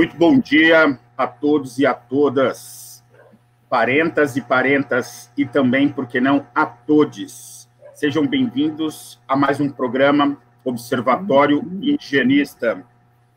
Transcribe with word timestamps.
Muito 0.00 0.16
bom 0.16 0.38
dia 0.38 0.98
a 1.14 1.26
todos 1.26 1.78
e 1.78 1.84
a 1.84 1.92
todas, 1.92 3.04
parentas 3.68 4.34
e 4.34 4.40
parentas, 4.40 5.30
e 5.36 5.44
também, 5.44 5.90
por 5.90 6.06
que 6.06 6.18
não, 6.18 6.46
a 6.54 6.64
todos. 6.64 7.68
Sejam 7.92 8.26
bem-vindos 8.26 9.20
a 9.28 9.36
mais 9.36 9.60
um 9.60 9.68
programa 9.68 10.38
Observatório 10.64 11.60
Indigenista. 11.82 12.82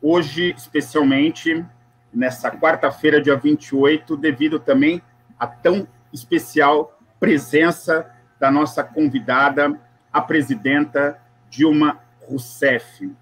Hoje, 0.00 0.54
especialmente, 0.56 1.62
nessa 2.10 2.50
quarta-feira, 2.50 3.20
dia 3.20 3.36
28, 3.36 4.16
devido 4.16 4.58
também 4.58 5.02
à 5.38 5.46
tão 5.46 5.86
especial 6.14 6.98
presença 7.20 8.10
da 8.40 8.50
nossa 8.50 8.82
convidada, 8.82 9.78
a 10.10 10.22
presidenta 10.22 11.20
Dilma 11.50 12.00
Rousseff. 12.26 13.12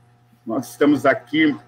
Nós 0.47 0.70
estamos 0.70 1.05
aqui 1.05 1.59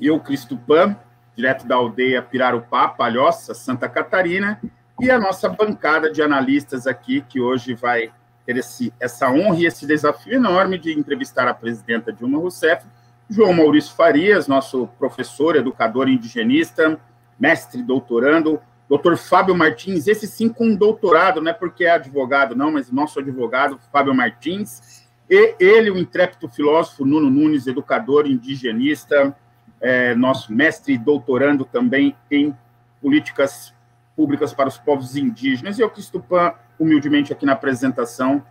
eu, 0.00 0.18
Cristo 0.18 0.56
Pan, 0.56 0.96
direto 1.40 1.66
da 1.66 1.74
aldeia 1.74 2.20
Pirarupá, 2.20 2.86
Palhoça, 2.86 3.54
Santa 3.54 3.88
Catarina, 3.88 4.60
e 5.00 5.10
a 5.10 5.18
nossa 5.18 5.48
bancada 5.48 6.12
de 6.12 6.22
analistas 6.22 6.86
aqui, 6.86 7.22
que 7.26 7.40
hoje 7.40 7.72
vai 7.72 8.12
ter 8.44 8.58
esse, 8.58 8.92
essa 9.00 9.30
honra 9.30 9.60
e 9.60 9.64
esse 9.64 9.86
desafio 9.86 10.34
enorme 10.34 10.78
de 10.78 10.92
entrevistar 10.92 11.48
a 11.48 11.54
presidenta 11.54 12.12
Dilma 12.12 12.38
Rousseff, 12.38 12.86
João 13.30 13.54
Maurício 13.54 13.94
Farias, 13.94 14.46
nosso 14.46 14.86
professor, 14.98 15.56
educador 15.56 16.10
indigenista, 16.10 17.00
mestre, 17.38 17.82
doutorando, 17.82 18.60
doutor 18.86 19.16
Fábio 19.16 19.54
Martins, 19.54 20.06
esse 20.06 20.26
sim 20.26 20.50
com 20.50 20.74
doutorado, 20.74 21.40
não 21.40 21.50
é 21.50 21.54
porque 21.54 21.84
é 21.84 21.92
advogado, 21.92 22.54
não, 22.54 22.72
mas 22.72 22.92
nosso 22.92 23.18
advogado, 23.18 23.80
Fábio 23.90 24.14
Martins, 24.14 25.06
e 25.30 25.54
ele, 25.58 25.90
o 25.90 25.96
intrépido 25.96 26.50
filósofo 26.50 27.06
Nuno 27.06 27.30
Nunes, 27.30 27.66
educador 27.66 28.26
indigenista, 28.26 29.34
é, 29.80 30.14
nosso 30.14 30.52
mestre 30.52 30.94
e 30.94 30.98
doutorando 30.98 31.64
também 31.64 32.14
em 32.30 32.54
políticas 33.00 33.74
públicas 34.14 34.52
para 34.52 34.68
os 34.68 34.76
povos 34.76 35.16
indígenas, 35.16 35.78
e 35.78 35.82
eu, 35.82 35.90
Cristupan, 35.90 36.52
humildemente 36.78 37.32
aqui 37.32 37.46
na 37.46 37.52
apresentação, 37.52 38.44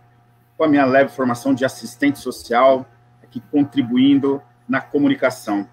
com 0.56 0.64
a 0.64 0.68
minha 0.68 0.84
leve 0.84 1.10
formação 1.10 1.54
de 1.54 1.64
assistente 1.64 2.18
social, 2.18 2.86
aqui 3.22 3.40
contribuindo 3.50 4.42
na 4.68 4.80
comunicação. 4.80 5.68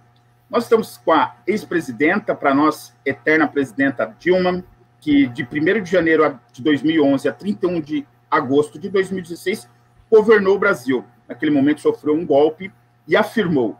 Nós 0.49 0.63
estamos 0.63 0.97
com 0.97 1.11
a 1.11 1.35
ex-presidenta, 1.45 2.33
para 2.33 2.53
nós, 2.53 2.95
eterna 3.05 3.47
presidenta 3.47 4.15
Dilma, 4.17 4.63
que 4.99 5.27
de 5.27 5.43
1 5.43 5.83
de 5.83 5.91
janeiro 5.91 6.39
de 6.51 6.61
2011 6.61 7.27
a 7.27 7.33
31 7.33 7.81
de 7.81 8.07
agosto 8.29 8.79
de 8.79 8.89
2016 8.89 9.69
governou 10.09 10.55
o 10.55 10.59
Brasil. 10.59 11.03
Naquele 11.27 11.51
momento 11.51 11.81
sofreu 11.81 12.13
um 12.13 12.25
golpe 12.25 12.71
e 13.07 13.15
afirmou: 13.15 13.77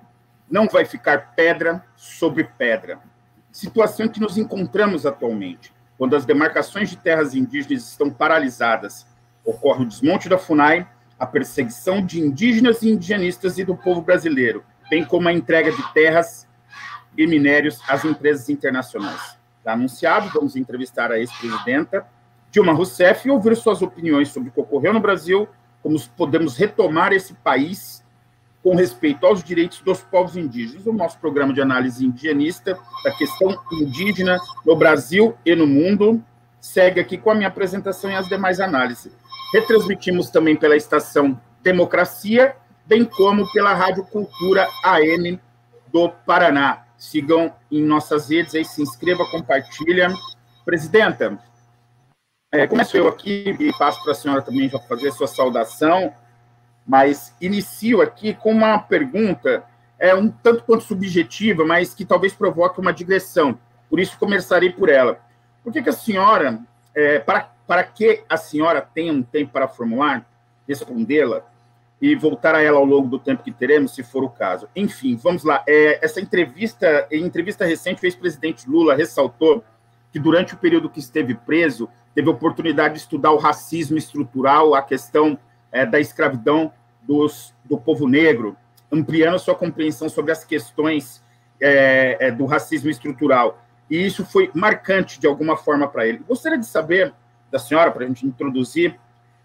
não 0.50 0.68
vai 0.68 0.86
ficar 0.86 1.34
pedra 1.36 1.84
sobre 1.96 2.44
pedra. 2.44 3.00
Situação 3.52 4.06
em 4.06 4.10
que 4.10 4.20
nos 4.20 4.38
encontramos 4.38 5.06
atualmente, 5.06 5.74
quando 5.98 6.16
as 6.16 6.26
demarcações 6.26 6.90
de 6.90 6.98
terras 6.98 7.34
indígenas 7.34 7.90
estão 7.90 8.10
paralisadas, 8.10 9.08
ocorre 9.44 9.84
o 9.84 9.88
desmonte 9.88 10.30
da 10.30 10.38
FUNAI, 10.38 10.88
a 11.20 11.26
perseguição 11.26 12.06
de 12.06 12.20
indígenas 12.20 12.82
e 12.82 12.90
indigenistas 12.90 13.58
e 13.58 13.64
do 13.64 13.76
povo 13.76 14.02
brasileiro, 14.02 14.64
bem 14.90 15.04
como 15.04 15.28
a 15.28 15.34
entrega 15.34 15.72
de 15.72 15.94
terras 15.94 16.48
e 17.18 17.26
minérios 17.26 17.82
às 17.88 18.06
empresas 18.06 18.50
internacionais. 18.50 19.38
Está 19.58 19.74
anunciado, 19.74 20.30
vamos 20.34 20.56
entrevistar 20.56 21.12
a 21.12 21.20
ex-presidenta 21.20 22.06
Dilma 22.52 22.74
Rousseff 22.74 23.28
e 23.28 23.32
ouvir 23.32 23.56
suas 23.56 23.82
opiniões 23.82 24.30
sobre 24.30 24.50
o 24.50 24.52
que 24.52 24.60
ocorreu 24.60 24.94
no 24.94 25.00
Brasil, 25.00 25.48
como 25.84 26.00
podemos 26.16 26.58
retomar 26.58 27.12
esse 27.12 27.34
país 27.36 28.04
com 28.68 28.76
respeito 28.76 29.26
aos 29.26 29.42
direitos 29.42 29.80
dos 29.80 30.02
povos 30.02 30.36
indígenas. 30.36 30.86
O 30.86 30.92
nosso 30.92 31.18
programa 31.20 31.54
de 31.54 31.62
análise 31.62 32.06
indigenista 32.06 32.78
da 33.02 33.12
questão 33.12 33.58
indígena 33.72 34.38
no 34.66 34.76
Brasil 34.76 35.38
e 35.46 35.56
no 35.56 35.66
mundo 35.66 36.22
segue 36.60 37.00
aqui 37.00 37.18
com 37.18 37.32
a 37.32 37.34
minha 37.34 37.48
apresentação 37.48 38.12
e 38.12 38.16
as 38.16 38.28
demais 38.28 38.60
análises. 38.60 39.16
Retransmitimos 39.54 40.30
também 40.30 40.54
pela 40.54 40.76
estação 40.76 41.40
Democracia, 41.64 42.58
bem 42.86 43.06
como 43.06 43.50
pela 43.54 43.74
Rádio 43.74 44.04
Cultura 44.04 44.68
AM 44.84 45.40
do 45.90 46.10
Paraná. 46.26 46.88
Sigam 46.98 47.54
em 47.72 47.82
nossas 47.82 48.30
redes 48.30 48.54
aí, 48.54 48.66
se 48.66 48.82
inscreva, 48.82 49.24
compartilha. 49.32 50.14
Presidenta, 50.66 51.40
é, 52.52 52.68
começo 52.68 52.98
eu 52.98 53.08
aqui 53.08 53.56
e 53.58 53.72
passo 53.78 54.04
para 54.04 54.12
a 54.12 54.16
senhora 54.16 54.42
também 54.42 54.68
já 54.68 54.78
fazer 54.78 55.14
sua 55.14 55.28
saudação 55.28 56.14
mas 56.88 57.36
inicio 57.42 58.02
aqui 58.02 58.34
com 58.34 58.52
uma 58.52 58.80
pergunta, 58.80 59.64
é 60.00 60.16
um 60.16 60.30
tanto 60.30 60.64
quanto 60.64 60.84
subjetiva, 60.84 61.66
mas 61.66 61.94
que 61.94 62.06
talvez 62.06 62.34
provoque 62.34 62.80
uma 62.80 62.94
digressão. 62.94 63.60
Por 63.90 64.00
isso 64.00 64.18
começarei 64.18 64.72
por 64.72 64.90
ela. 64.90 65.20
Por 65.64 65.74
que, 65.74 65.82
que 65.82 65.90
a 65.90 65.94
senhora, 65.94 66.60
é, 66.96 67.20
para, 67.20 67.52
para 67.68 67.84
que 67.84 68.24
a 68.30 68.38
senhora 68.38 68.82
tenha 68.82 69.12
um 69.12 69.22
tempo 69.22 69.52
para 69.52 69.68
formular, 69.68 70.26
respondê-la 70.68 71.44
e 72.02 72.16
voltar 72.16 72.54
a 72.56 72.62
ela 72.62 72.78
ao 72.78 72.86
longo 72.86 73.08
do 73.08 73.20
tempo 73.20 73.44
que 73.44 73.52
teremos, 73.52 73.96
se 73.96 74.04
for 74.04 74.24
o 74.24 74.30
caso. 74.30 74.70
Enfim, 74.76 75.16
vamos 75.16 75.44
lá. 75.44 75.64
É, 75.68 76.04
essa 76.06 76.22
entrevista, 76.22 77.08
em 77.12 77.24
entrevista 77.24 77.66
recente, 77.66 78.04
o 78.04 78.06
ex-presidente 78.06 78.70
Lula 78.70 78.96
ressaltou 78.96 79.64
que 80.12 80.20
durante 80.20 80.54
o 80.54 80.58
período 80.58 80.90
que 80.90 81.00
esteve 81.00 81.34
preso, 81.34 81.90
teve 82.14 82.30
oportunidade 82.30 82.94
de 82.94 83.00
estudar 83.02 83.32
o 83.32 83.38
racismo 83.38 83.98
estrutural, 83.98 84.76
a 84.76 84.82
questão 84.82 85.38
é, 85.72 85.86
da 85.86 86.00
escravidão 86.00 86.72
dos, 87.08 87.54
do 87.66 87.78
povo 87.78 88.08
negro, 88.08 88.56
ampliando 88.92 89.40
sua 89.40 89.56
compreensão 89.56 90.10
sobre 90.10 90.32
as 90.32 90.44
questões 90.44 91.24
é, 91.60 92.18
é, 92.20 92.32
do 92.32 92.46
racismo 92.46 92.90
estrutural. 92.90 93.64
E 93.90 94.06
isso 94.06 94.26
foi 94.26 94.52
marcante 94.54 95.20
de 95.20 95.28
alguma 95.28 95.56
forma 95.56 95.88
para 95.88 96.06
ele. 96.06 96.20
Gostaria 96.28 96.58
de 96.58 96.66
saber 96.66 97.14
da 97.50 97.58
senhora, 97.58 97.92
para 97.92 98.04
a 98.04 98.08
gente 98.08 98.26
introduzir, 98.26 99.00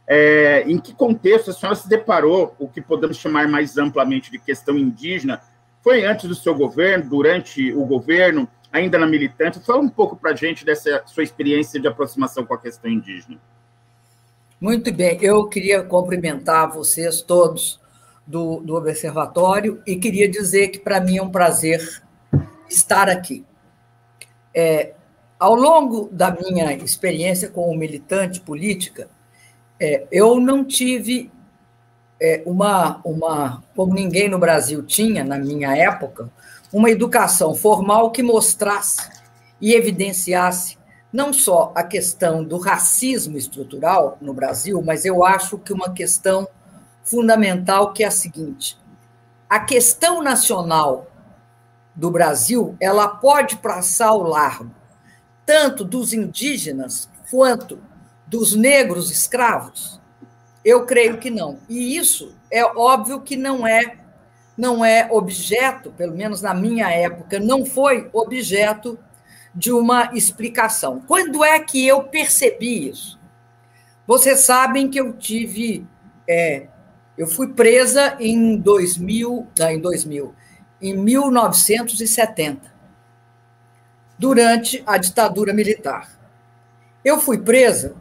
é, 0.07 0.65
em 0.67 0.79
que 0.79 0.93
contexto 0.93 1.51
a 1.51 1.55
senhora 1.55 1.77
se 1.77 1.89
deparou, 1.89 2.55
o 2.59 2.69
que 2.69 2.81
podemos 2.81 3.17
chamar 3.17 3.47
mais 3.47 3.79
amplamente 3.79 4.31
de 4.31 4.39
questão 4.39 4.77
indígena, 4.77 5.41
foi 5.81 6.05
antes 6.05 6.29
do 6.29 6.35
seu 6.35 6.55
governo, 6.55 7.09
durante 7.09 7.73
o 7.73 7.85
governo, 7.85 8.49
ainda 8.73 8.99
na 8.99 9.07
militância? 9.07 9.61
Fala 9.61 9.81
um 9.81 9.89
pouco 9.89 10.17
para 10.17 10.33
a 10.33 10.35
gente 10.35 10.65
dessa 10.65 11.03
sua 11.07 11.23
experiência 11.23 11.81
de 11.81 11.87
aproximação 11.87 12.45
com 12.45 12.55
a 12.55 12.59
questão 12.59 12.91
indígena. 12.91 13.39
Muito 14.63 14.93
bem, 14.95 15.19
eu 15.21 15.49
queria 15.49 15.83
cumprimentar 15.83 16.71
vocês 16.71 17.21
todos 17.21 17.81
do, 18.25 18.61
do 18.61 18.77
Observatório 18.77 19.83
e 19.85 19.97
queria 19.97 20.29
dizer 20.29 20.69
que 20.69 20.79
para 20.79 21.01
mim 21.01 21.19
é 21.19 21.23
um 21.23 21.33
prazer 21.33 22.01
estar 22.71 23.09
aqui. 23.09 23.45
É, 24.55 24.93
ao 25.37 25.57
longo 25.57 26.09
da 26.13 26.31
minha 26.31 26.75
experiência 26.75 27.49
como 27.49 27.77
militante 27.77 28.41
política, 28.41 29.09
é, 29.81 30.07
eu 30.13 30.39
não 30.39 30.65
tive 30.65 31.29
é, 32.21 32.45
uma, 32.47 33.01
uma, 33.05 33.65
como 33.75 33.93
ninguém 33.93 34.29
no 34.29 34.39
Brasil 34.39 34.81
tinha 34.85 35.25
na 35.25 35.41
minha 35.41 35.77
época, 35.77 36.31
uma 36.73 36.89
educação 36.89 37.53
formal 37.53 38.13
que 38.13 38.23
mostrasse 38.23 39.11
e 39.61 39.75
evidenciasse 39.75 40.79
não 41.13 41.33
só 41.33 41.73
a 41.75 41.83
questão 41.83 42.43
do 42.43 42.59
racismo 42.59 43.37
estrutural 43.37 44.17
no 44.21 44.33
Brasil, 44.33 44.81
mas 44.83 45.05
eu 45.05 45.25
acho 45.25 45.59
que 45.59 45.73
uma 45.73 45.93
questão 45.93 46.49
fundamental 47.05 47.93
que 47.93 48.03
é 48.03 48.07
a 48.07 48.11
seguinte: 48.11 48.79
a 49.49 49.61
questão 49.61 50.23
nacional 50.23 51.07
do 51.95 52.11
Brasil, 52.11 52.75
ela 52.81 53.07
pode 53.07 53.57
passar 53.57 54.09
ao 54.09 54.23
largo 54.23 54.71
tanto 55.45 55.85
dos 55.85 56.13
indígenas 56.13 57.11
quanto 57.31 57.79
dos 58.27 58.55
negros 58.55 59.11
escravos? 59.11 60.01
Eu 60.65 60.87
creio 60.87 61.19
que 61.19 61.29
não. 61.29 61.59
E 61.69 61.97
isso 61.97 62.35
é 62.51 62.65
óbvio 62.65 63.21
que 63.21 63.37
não 63.37 63.67
é 63.67 63.99
não 64.57 64.85
é 64.85 65.09
objeto, 65.11 65.91
pelo 65.93 66.15
menos 66.15 66.43
na 66.43 66.53
minha 66.53 66.91
época, 66.91 67.41
não 67.41 67.65
foi 67.65 68.09
objeto 68.13 68.99
de 69.55 69.73
uma 69.73 70.11
explicação. 70.15 71.01
Quando 71.07 71.45
é 71.45 71.61
que 71.61 71.87
eu 71.87 72.05
percebi 72.05 72.89
isso? 72.89 73.21
Vocês 74.07 74.41
sabem 74.41 74.89
que 74.89 74.99
eu 74.99 75.13
tive. 75.13 75.87
É, 76.29 76.67
eu 77.17 77.27
fui 77.27 77.49
presa 77.49 78.17
em 78.19 78.57
2000, 78.57 79.47
não, 79.59 79.71
em 79.71 79.81
2000, 79.81 80.35
em 80.81 80.97
1970, 80.97 82.73
durante 84.19 84.83
a 84.87 84.97
ditadura 84.97 85.53
militar. 85.53 86.19
Eu 87.05 87.21
fui 87.21 87.39
presa 87.39 87.95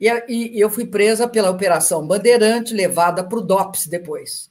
e, 0.00 0.08
e 0.28 0.60
eu 0.60 0.68
fui 0.68 0.86
presa 0.86 1.28
pela 1.28 1.50
Operação 1.50 2.06
Bandeirante, 2.06 2.74
levada 2.74 3.22
para 3.22 3.38
o 3.38 3.42
DOPS 3.42 3.86
depois. 3.86 4.50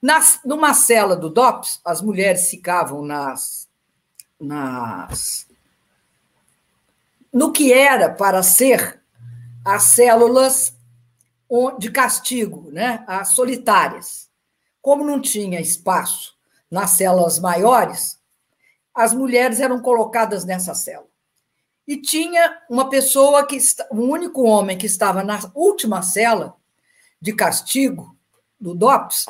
Nas, 0.00 0.40
numa 0.44 0.72
cela 0.72 1.14
do 1.14 1.28
DOPS, 1.28 1.80
as 1.84 2.00
mulheres 2.00 2.48
ficavam 2.48 3.04
nas 3.04 3.59
nas 4.40 5.46
no 7.32 7.52
que 7.52 7.72
era 7.72 8.12
para 8.12 8.42
ser 8.42 9.00
as 9.64 9.84
células 9.84 10.74
de 11.78 11.90
castigo, 11.90 12.70
né, 12.72 13.04
as 13.06 13.28
solitárias. 13.28 14.28
Como 14.80 15.04
não 15.04 15.20
tinha 15.20 15.60
espaço 15.60 16.34
nas 16.70 16.90
células 16.90 17.38
maiores, 17.38 18.18
as 18.94 19.12
mulheres 19.12 19.60
eram 19.60 19.80
colocadas 19.80 20.44
nessa 20.44 20.74
cela. 20.74 21.06
E 21.86 21.96
tinha 21.96 22.62
uma 22.68 22.88
pessoa 22.88 23.44
que, 23.46 23.58
um 23.90 24.10
único 24.10 24.42
homem 24.42 24.78
que 24.78 24.86
estava 24.86 25.22
na 25.22 25.38
última 25.54 26.02
cela 26.02 26.56
de 27.20 27.32
castigo 27.32 28.16
do 28.60 28.74
DOPS, 28.74 29.26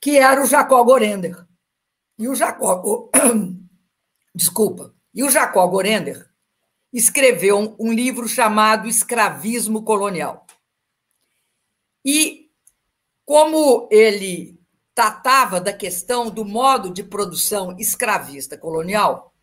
que 0.00 0.18
era 0.18 0.42
o 0.42 0.46
Jacó 0.46 0.82
Gorender. 0.84 1.44
E 2.18 2.28
o 2.28 2.34
Jacó, 2.34 3.10
desculpa, 4.36 4.94
e 5.14 5.24
o 5.24 5.30
Jacó 5.30 5.66
Gorender 5.66 6.30
escreveu 6.92 7.74
um, 7.80 7.90
livro 7.90 8.28
chamado 8.28 8.86
Escravismo 8.86 9.82
Colonial. 9.82 10.46
E 12.04 12.50
como 13.24 13.88
ele 13.90 14.60
tratava 14.94 15.58
da 15.58 15.72
questão 15.72 16.30
do 16.30 16.44
modo 16.44 16.90
de 16.90 17.02
produção 17.02 17.76
escravista 17.78 18.58
colonial, 18.58 19.34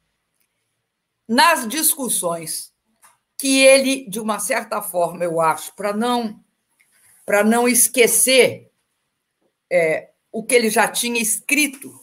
nas 1.28 1.68
discussões 1.68 2.72
que 3.38 3.62
ele, 3.62 4.08
de 4.08 4.20
uma 4.20 4.38
certa 4.38 4.82
forma, 4.82 5.24
eu 5.24 5.42
acho, 5.42 5.76
para 5.76 5.92
não 5.92 6.40
para 7.26 7.42
não 7.42 7.68
esquecer 7.68 8.70
é, 9.72 10.12
o 10.30 10.44
que 10.44 10.54
ele 10.54 10.70
já 10.70 10.90
tinha 10.90 11.22
escrito, 11.22 12.03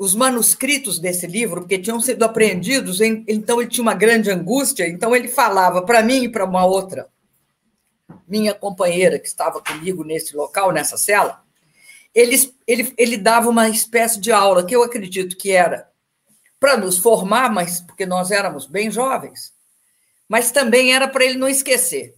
os 0.00 0.14
manuscritos 0.14 0.98
desse 0.98 1.26
livro, 1.26 1.60
porque 1.60 1.78
tinham 1.78 2.00
sido 2.00 2.22
apreendidos, 2.22 3.02
então 3.02 3.60
ele 3.60 3.68
tinha 3.68 3.82
uma 3.82 3.92
grande 3.92 4.30
angústia, 4.30 4.88
então 4.88 5.14
ele 5.14 5.28
falava 5.28 5.82
para 5.82 6.02
mim 6.02 6.24
e 6.24 6.28
para 6.30 6.46
uma 6.46 6.64
outra, 6.64 7.06
minha 8.26 8.54
companheira 8.54 9.18
que 9.18 9.28
estava 9.28 9.60
comigo 9.60 10.02
nesse 10.02 10.34
local, 10.34 10.72
nessa 10.72 10.96
cela, 10.96 11.44
ele, 12.14 12.34
ele, 12.66 12.94
ele 12.96 13.18
dava 13.18 13.50
uma 13.50 13.68
espécie 13.68 14.18
de 14.18 14.32
aula, 14.32 14.64
que 14.64 14.74
eu 14.74 14.82
acredito 14.82 15.36
que 15.36 15.52
era 15.52 15.86
para 16.58 16.78
nos 16.78 16.96
formar, 16.96 17.52
mas 17.52 17.82
porque 17.82 18.06
nós 18.06 18.30
éramos 18.30 18.64
bem 18.64 18.90
jovens, 18.90 19.52
mas 20.26 20.50
também 20.50 20.94
era 20.94 21.08
para 21.08 21.26
ele 21.26 21.36
não 21.36 21.48
esquecer 21.48 22.14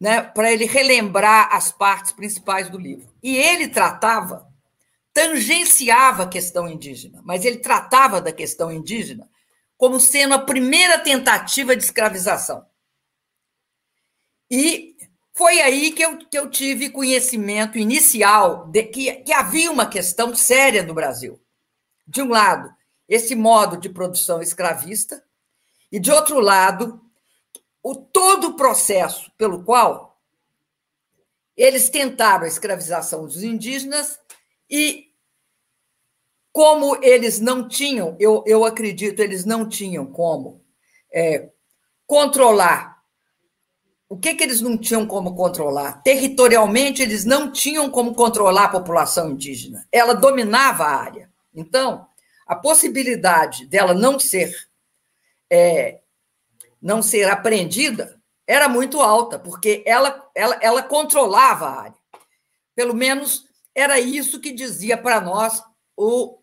né, 0.00 0.20
para 0.20 0.52
ele 0.52 0.66
relembrar 0.66 1.48
as 1.52 1.70
partes 1.70 2.10
principais 2.10 2.68
do 2.68 2.76
livro. 2.76 3.08
E 3.22 3.36
ele 3.36 3.68
tratava, 3.68 4.46
tangenciava 5.14 6.24
a 6.24 6.28
questão 6.28 6.68
indígena, 6.68 7.22
mas 7.24 7.44
ele 7.44 7.58
tratava 7.58 8.20
da 8.20 8.32
questão 8.32 8.70
indígena 8.72 9.30
como 9.76 10.00
sendo 10.00 10.34
a 10.34 10.38
primeira 10.38 10.98
tentativa 10.98 11.76
de 11.76 11.84
escravização. 11.84 12.66
E 14.50 14.96
foi 15.32 15.60
aí 15.60 15.92
que 15.92 16.02
eu, 16.02 16.18
que 16.18 16.38
eu 16.38 16.50
tive 16.50 16.90
conhecimento 16.90 17.78
inicial 17.78 18.66
de 18.68 18.82
que, 18.84 19.12
que 19.16 19.32
havia 19.32 19.70
uma 19.70 19.86
questão 19.86 20.34
séria 20.34 20.82
no 20.82 20.94
Brasil. 20.94 21.40
De 22.06 22.20
um 22.20 22.28
lado, 22.28 22.72
esse 23.08 23.34
modo 23.34 23.76
de 23.76 23.88
produção 23.88 24.42
escravista, 24.42 25.24
e 25.90 26.00
de 26.00 26.10
outro 26.10 26.40
lado, 26.40 27.00
o 27.82 27.94
todo 27.94 28.48
o 28.48 28.56
processo 28.56 29.30
pelo 29.36 29.62
qual 29.62 30.20
eles 31.56 31.88
tentaram 31.88 32.44
a 32.44 32.48
escravização 32.48 33.26
dos 33.26 33.42
indígenas 33.42 34.18
e 34.70 35.08
como 36.52 36.96
eles 37.02 37.40
não 37.40 37.66
tinham, 37.66 38.16
eu, 38.20 38.44
eu 38.46 38.64
acredito, 38.64 39.20
eles 39.20 39.44
não 39.44 39.68
tinham 39.68 40.06
como 40.06 40.64
é, 41.12 41.50
controlar. 42.06 43.02
O 44.08 44.16
que, 44.16 44.34
que 44.34 44.44
eles 44.44 44.60
não 44.60 44.78
tinham 44.78 45.04
como 45.06 45.34
controlar? 45.34 46.02
Territorialmente, 46.02 47.02
eles 47.02 47.24
não 47.24 47.50
tinham 47.50 47.90
como 47.90 48.14
controlar 48.14 48.66
a 48.66 48.68
população 48.68 49.30
indígena. 49.30 49.86
Ela 49.90 50.14
dominava 50.14 50.84
a 50.84 50.94
área. 50.94 51.28
Então, 51.52 52.06
a 52.46 52.54
possibilidade 52.54 53.66
dela 53.66 53.92
não 53.92 54.20
ser 54.20 54.54
é, 55.50 56.00
não 56.80 57.02
ser 57.02 57.28
apreendida 57.28 58.20
era 58.46 58.68
muito 58.68 59.00
alta, 59.00 59.38
porque 59.38 59.82
ela, 59.86 60.28
ela, 60.34 60.58
ela 60.60 60.82
controlava 60.82 61.66
a 61.66 61.80
área. 61.80 61.98
Pelo 62.74 62.94
menos 62.94 63.46
era 63.74 63.98
isso 63.98 64.40
que 64.40 64.52
dizia 64.52 64.96
para 64.96 65.20
nós 65.20 65.62
o, 65.96 66.38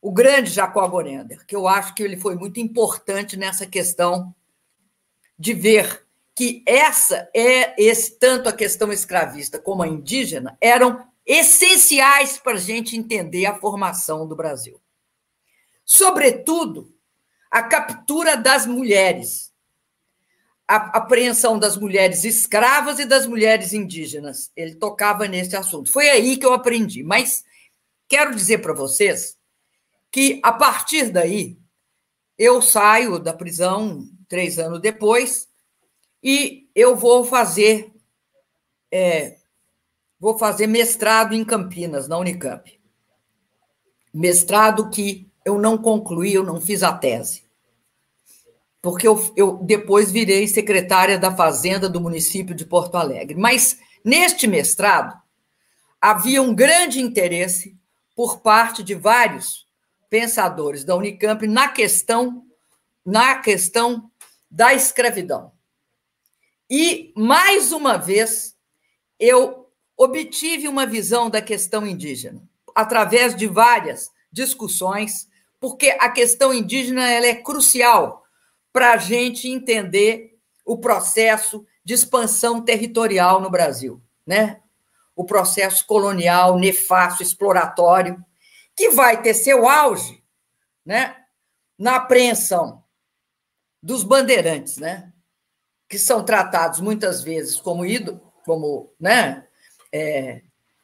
o 0.00 0.12
grande 0.12 0.50
Jacó 0.50 0.86
Gorender, 0.88 1.46
que 1.46 1.54
eu 1.54 1.68
acho 1.68 1.94
que 1.94 2.02
ele 2.02 2.16
foi 2.16 2.34
muito 2.34 2.58
importante 2.58 3.36
nessa 3.36 3.66
questão 3.66 4.34
de 5.38 5.52
ver 5.52 6.04
que 6.34 6.62
essa 6.66 7.28
é 7.34 7.80
esse 7.80 8.18
tanto 8.18 8.48
a 8.48 8.52
questão 8.52 8.92
escravista 8.92 9.58
como 9.58 9.82
a 9.82 9.88
indígena 9.88 10.56
eram 10.60 11.06
essenciais 11.24 12.38
para 12.38 12.54
a 12.54 12.60
gente 12.60 12.96
entender 12.96 13.46
a 13.46 13.54
formação 13.54 14.26
do 14.26 14.36
Brasil. 14.36 14.80
Sobretudo, 15.84 16.92
a 17.50 17.62
captura 17.62 18.36
das 18.36 18.66
mulheres, 18.66 19.43
a 20.66 20.76
apreensão 20.98 21.58
das 21.58 21.76
mulheres 21.76 22.24
escravas 22.24 22.98
e 22.98 23.04
das 23.04 23.26
mulheres 23.26 23.72
indígenas. 23.72 24.50
Ele 24.56 24.74
tocava 24.74 25.28
nesse 25.28 25.54
assunto. 25.56 25.92
Foi 25.92 26.08
aí 26.08 26.36
que 26.36 26.46
eu 26.46 26.52
aprendi. 26.52 27.02
Mas 27.02 27.44
quero 28.08 28.34
dizer 28.34 28.58
para 28.58 28.72
vocês 28.72 29.36
que, 30.10 30.40
a 30.42 30.52
partir 30.52 31.10
daí, 31.10 31.58
eu 32.38 32.62
saio 32.62 33.18
da 33.18 33.32
prisão 33.32 34.08
três 34.28 34.58
anos 34.58 34.80
depois 34.80 35.48
e 36.22 36.68
eu 36.74 36.96
vou 36.96 37.24
fazer 37.24 37.92
é, 38.90 39.36
vou 40.18 40.38
fazer 40.38 40.66
mestrado 40.66 41.34
em 41.34 41.44
Campinas, 41.44 42.08
na 42.08 42.16
Unicamp. 42.16 42.80
Mestrado 44.12 44.88
que 44.88 45.28
eu 45.44 45.58
não 45.58 45.76
concluí, 45.76 46.32
eu 46.32 46.44
não 46.44 46.60
fiz 46.60 46.82
a 46.82 46.92
tese 46.92 47.43
porque 48.84 49.08
eu, 49.08 49.32
eu 49.34 49.56
depois 49.62 50.12
virei 50.12 50.46
secretária 50.46 51.18
da 51.18 51.34
Fazenda 51.34 51.88
do 51.88 52.02
município 52.02 52.54
de 52.54 52.66
Porto 52.66 52.96
Alegre. 52.96 53.34
Mas 53.34 53.78
neste 54.04 54.46
mestrado 54.46 55.18
havia 55.98 56.42
um 56.42 56.54
grande 56.54 57.00
interesse 57.00 57.74
por 58.14 58.40
parte 58.40 58.82
de 58.82 58.94
vários 58.94 59.66
pensadores 60.10 60.84
da 60.84 60.94
Unicamp 60.94 61.46
na 61.46 61.66
questão 61.66 62.44
na 63.06 63.36
questão 63.36 64.10
da 64.50 64.74
escravidão. 64.74 65.52
E 66.68 67.10
mais 67.16 67.72
uma 67.72 67.96
vez 67.96 68.54
eu 69.18 69.66
obtive 69.96 70.68
uma 70.68 70.84
visão 70.84 71.30
da 71.30 71.40
questão 71.40 71.86
indígena 71.86 72.42
através 72.74 73.34
de 73.34 73.46
várias 73.46 74.10
discussões, 74.30 75.26
porque 75.58 75.96
a 75.98 76.10
questão 76.10 76.52
indígena 76.52 77.10
ela 77.10 77.26
é 77.26 77.34
crucial 77.34 78.23
para 78.74 78.92
a 78.92 78.96
gente 78.96 79.48
entender 79.48 80.36
o 80.66 80.76
processo 80.76 81.64
de 81.84 81.94
expansão 81.94 82.60
territorial 82.60 83.40
no 83.40 83.48
Brasil, 83.48 84.02
né? 84.26 84.60
O 85.14 85.24
processo 85.24 85.86
colonial 85.86 86.58
nefasto, 86.58 87.22
exploratório, 87.22 88.20
que 88.76 88.90
vai 88.90 89.22
ter 89.22 89.32
seu 89.32 89.68
auge, 89.68 90.20
né? 90.84 91.14
Na 91.78 91.96
apreensão 91.96 92.82
dos 93.80 94.02
bandeirantes, 94.02 94.78
né? 94.78 95.12
Que 95.88 95.96
são 95.96 96.24
tratados 96.24 96.80
muitas 96.80 97.22
vezes 97.22 97.60
como 97.60 97.86
ídolo, 97.86 98.20
como, 98.44 98.92
né? 98.98 99.46
É, 99.92 100.42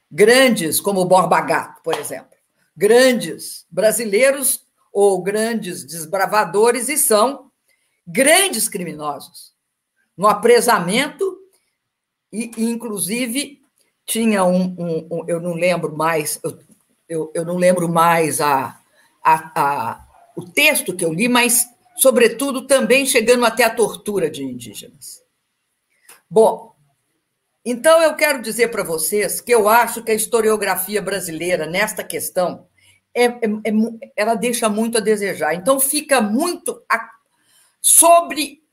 grandes, 0.09 0.79
como 0.79 1.03
Borba 1.03 1.41
Gato, 1.41 1.81
por 1.83 1.95
exemplo, 1.95 2.37
grandes 2.73 3.65
brasileiros 3.69 4.65
ou 4.93 5.21
grandes 5.21 5.83
desbravadores 5.83 6.87
e 6.87 6.95
são 6.95 7.50
grandes 8.11 8.67
criminosos 8.67 9.53
no 10.17 10.27
apresamento 10.27 11.37
e, 12.31 12.51
inclusive, 12.57 13.61
tinha 14.05 14.43
um, 14.43 14.75
um, 14.77 15.07
um, 15.11 15.25
eu 15.27 15.39
não 15.39 15.53
lembro 15.53 15.95
mais, 15.95 16.39
eu, 16.43 16.59
eu, 17.07 17.31
eu 17.33 17.45
não 17.45 17.57
lembro 17.57 17.89
mais 17.89 18.39
a, 18.39 18.79
a, 19.23 19.61
a, 19.61 20.07
o 20.35 20.45
texto 20.45 20.95
que 20.95 21.03
eu 21.03 21.13
li, 21.13 21.27
mas, 21.27 21.67
sobretudo, 21.95 22.67
também 22.67 23.05
chegando 23.05 23.45
até 23.45 23.63
a 23.63 23.73
tortura 23.73 24.29
de 24.29 24.43
indígenas. 24.43 25.21
Bom, 26.29 26.75
então 27.65 28.01
eu 28.01 28.15
quero 28.15 28.41
dizer 28.41 28.69
para 28.69 28.83
vocês 28.83 29.41
que 29.41 29.53
eu 29.53 29.67
acho 29.67 30.03
que 30.03 30.11
a 30.11 30.15
historiografia 30.15 31.01
brasileira, 31.01 31.65
nesta 31.65 32.03
questão, 32.03 32.65
é, 33.13 33.25
é, 33.25 33.31
é, 33.65 33.71
ela 34.15 34.35
deixa 34.35 34.69
muito 34.69 34.97
a 34.97 35.01
desejar. 35.01 35.53
Então, 35.53 35.79
fica 35.79 36.21
muito 36.21 36.81
sobre, 37.81 38.63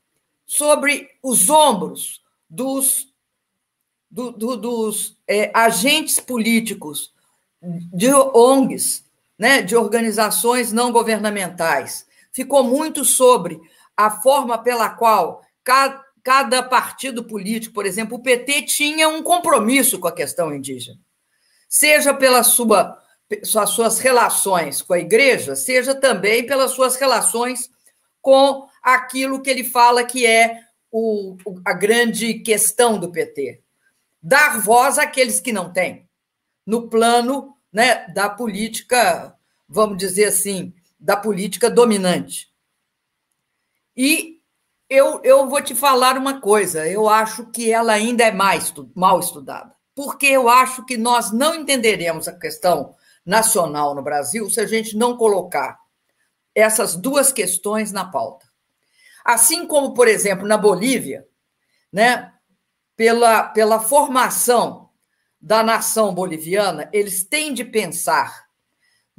sobre 0.45 1.09
os 1.23 1.49
ombros 1.49 2.21
dos, 2.49 3.11
do, 4.09 4.31
do, 4.31 4.55
dos 4.55 5.17
é, 5.27 5.51
agentes 5.53 6.19
políticos, 6.19 7.13
de 7.61 8.13
ONGs, 8.13 9.03
né, 9.37 9.61
de 9.61 9.75
organizações 9.75 10.71
não 10.71 10.91
governamentais. 10.91 12.05
Ficou 12.31 12.63
muito 12.63 13.03
sobre 13.03 13.59
a 13.97 14.09
forma 14.09 14.57
pela 14.57 14.89
qual 14.89 15.41
cada, 15.63 16.03
cada 16.23 16.63
partido 16.63 17.23
político, 17.23 17.73
por 17.73 17.85
exemplo, 17.85 18.17
o 18.17 18.23
PT 18.23 18.63
tinha 18.63 19.09
um 19.09 19.21
compromisso 19.21 19.99
com 19.99 20.07
a 20.07 20.11
questão 20.11 20.53
indígena, 20.53 20.99
seja 21.67 22.13
pela 22.13 22.43
sua 22.43 22.97
as 23.55 23.69
suas 23.69 23.99
relações 23.99 24.81
com 24.81 24.93
a 24.93 24.99
igreja, 24.99 25.55
seja 25.55 25.93
também 25.93 26.47
pelas 26.47 26.71
suas 26.71 26.95
relações 26.95 27.69
com 28.23 28.67
aquilo 28.81 29.41
que 29.41 29.49
ele 29.49 29.63
fala 29.63 30.03
que 30.03 30.25
é 30.25 30.61
o, 30.91 31.37
a 31.65 31.73
grande 31.73 32.35
questão 32.35 32.97
do 32.97 33.11
PT. 33.11 33.61
Dar 34.21 34.59
voz 34.59 34.97
àqueles 34.97 35.39
que 35.39 35.53
não 35.53 35.71
têm, 35.71 36.09
no 36.65 36.89
plano 36.89 37.55
né, 37.71 38.07
da 38.09 38.29
política, 38.29 39.35
vamos 39.67 39.97
dizer 39.97 40.25
assim, 40.25 40.73
da 40.99 41.15
política 41.15 41.69
dominante. 41.69 42.51
E 43.95 44.39
eu, 44.89 45.21
eu 45.23 45.47
vou 45.47 45.61
te 45.61 45.75
falar 45.75 46.17
uma 46.17 46.41
coisa, 46.41 46.87
eu 46.87 47.07
acho 47.07 47.45
que 47.51 47.71
ela 47.71 47.93
ainda 47.93 48.23
é 48.23 48.31
mais 48.31 48.73
mal 48.95 49.19
estudada, 49.19 49.73
porque 49.93 50.25
eu 50.25 50.49
acho 50.49 50.83
que 50.85 50.97
nós 50.97 51.31
não 51.31 51.53
entenderemos 51.53 52.27
a 52.27 52.37
questão 52.37 52.95
nacional 53.25 53.93
no 53.93 54.01
Brasil 54.01 54.49
se 54.49 54.59
a 54.59 54.65
gente 54.65 54.97
não 54.97 55.15
colocar 55.15 55.77
essas 56.55 56.95
duas 56.95 57.31
questões 57.31 57.91
na 57.91 58.03
pauta. 58.03 58.48
Assim 59.23 59.65
como, 59.65 59.93
por 59.93 60.07
exemplo, 60.07 60.47
na 60.47 60.57
Bolívia, 60.57 61.25
né, 61.91 62.31
pela, 62.95 63.43
pela 63.43 63.79
formação 63.79 64.89
da 65.41 65.63
nação 65.63 66.13
boliviana, 66.13 66.89
eles 66.91 67.23
têm 67.23 67.53
de 67.53 67.63
pensar 67.63 68.49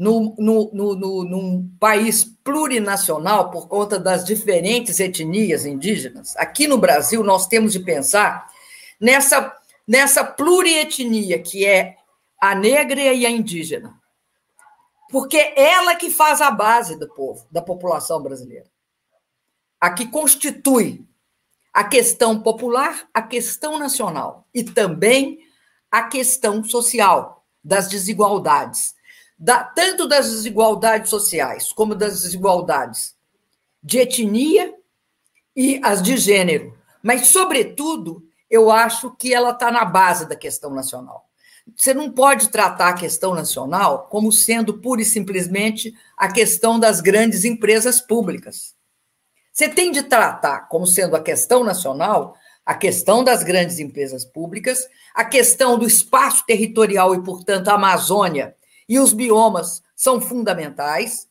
no, 0.00 0.35
no, 0.38 0.71
no, 0.73 0.95
no, 0.97 1.25
num 1.25 1.76
país 1.78 2.25
plurinacional 2.25 3.50
por 3.50 3.69
conta 3.69 3.99
das 3.99 4.25
diferentes 4.25 4.99
etnias 4.99 5.66
indígenas. 5.66 6.35
Aqui 6.37 6.66
no 6.66 6.78
Brasil, 6.78 7.23
nós 7.23 7.47
temos 7.47 7.73
de 7.73 7.80
pensar 7.80 8.47
nessa, 8.99 9.54
nessa 9.87 10.25
plurietnia 10.25 11.38
que 11.38 11.66
é 11.66 11.97
a 12.40 12.54
negra 12.54 12.99
e 12.99 13.26
a 13.26 13.30
indígena. 13.30 13.95
Porque 15.11 15.37
é 15.37 15.73
ela 15.73 15.95
que 15.97 16.09
faz 16.09 16.40
a 16.40 16.50
base 16.50 16.99
do 16.99 17.09
povo, 17.09 17.47
da 17.50 17.61
população 17.61 18.23
brasileira. 18.23 18.70
A 19.80 19.90
que 19.90 20.06
constitui 20.06 21.04
a 21.72 21.84
questão 21.84 22.40
popular, 22.40 23.08
a 23.14 23.22
questão 23.22 23.78
nacional 23.78 24.46
e 24.52 24.62
também 24.62 25.38
a 25.90 26.02
questão 26.02 26.62
social 26.62 27.44
das 27.62 27.88
desigualdades, 27.88 28.94
da, 29.38 29.64
tanto 29.64 30.06
das 30.06 30.30
desigualdades 30.30 31.10
sociais 31.10 31.72
como 31.72 31.94
das 31.94 32.22
desigualdades 32.22 33.14
de 33.82 33.99
etnia 33.99 34.75
e 35.56 35.80
as 35.82 36.02
de 36.02 36.16
gênero. 36.16 36.76
Mas, 37.02 37.28
sobretudo, 37.28 38.22
eu 38.50 38.70
acho 38.70 39.10
que 39.16 39.32
ela 39.32 39.50
está 39.50 39.70
na 39.70 39.84
base 39.84 40.28
da 40.28 40.37
questão 40.37 40.70
nacional. 40.70 41.28
Você 41.76 41.94
não 41.94 42.10
pode 42.10 42.49
tratar 42.49 42.88
a 42.88 42.94
questão 42.94 43.34
nacional 43.34 44.08
como 44.10 44.32
sendo 44.32 44.78
pura 44.78 45.02
e 45.02 45.04
simplesmente 45.04 45.94
a 46.16 46.30
questão 46.30 46.78
das 46.78 47.00
grandes 47.00 47.44
empresas 47.44 48.00
públicas. 48.00 48.75
Você 49.61 49.69
tem 49.69 49.93
de 49.93 50.02
tratar 50.05 50.69
como 50.71 50.87
sendo 50.87 51.14
a 51.14 51.23
questão 51.23 51.62
nacional 51.62 52.35
a 52.64 52.75
questão 52.75 53.23
das 53.23 53.43
grandes 53.43 53.79
empresas 53.79 54.25
públicas, 54.25 54.88
a 55.14 55.23
questão 55.23 55.79
do 55.79 55.87
espaço 55.87 56.47
territorial 56.47 57.14
e, 57.14 57.23
portanto, 57.23 57.69
a 57.69 57.75
Amazônia 57.75 58.57
e 58.88 58.99
os 58.99 59.12
biomas 59.12 59.83
são 59.95 60.19
fundamentais, 60.19 61.29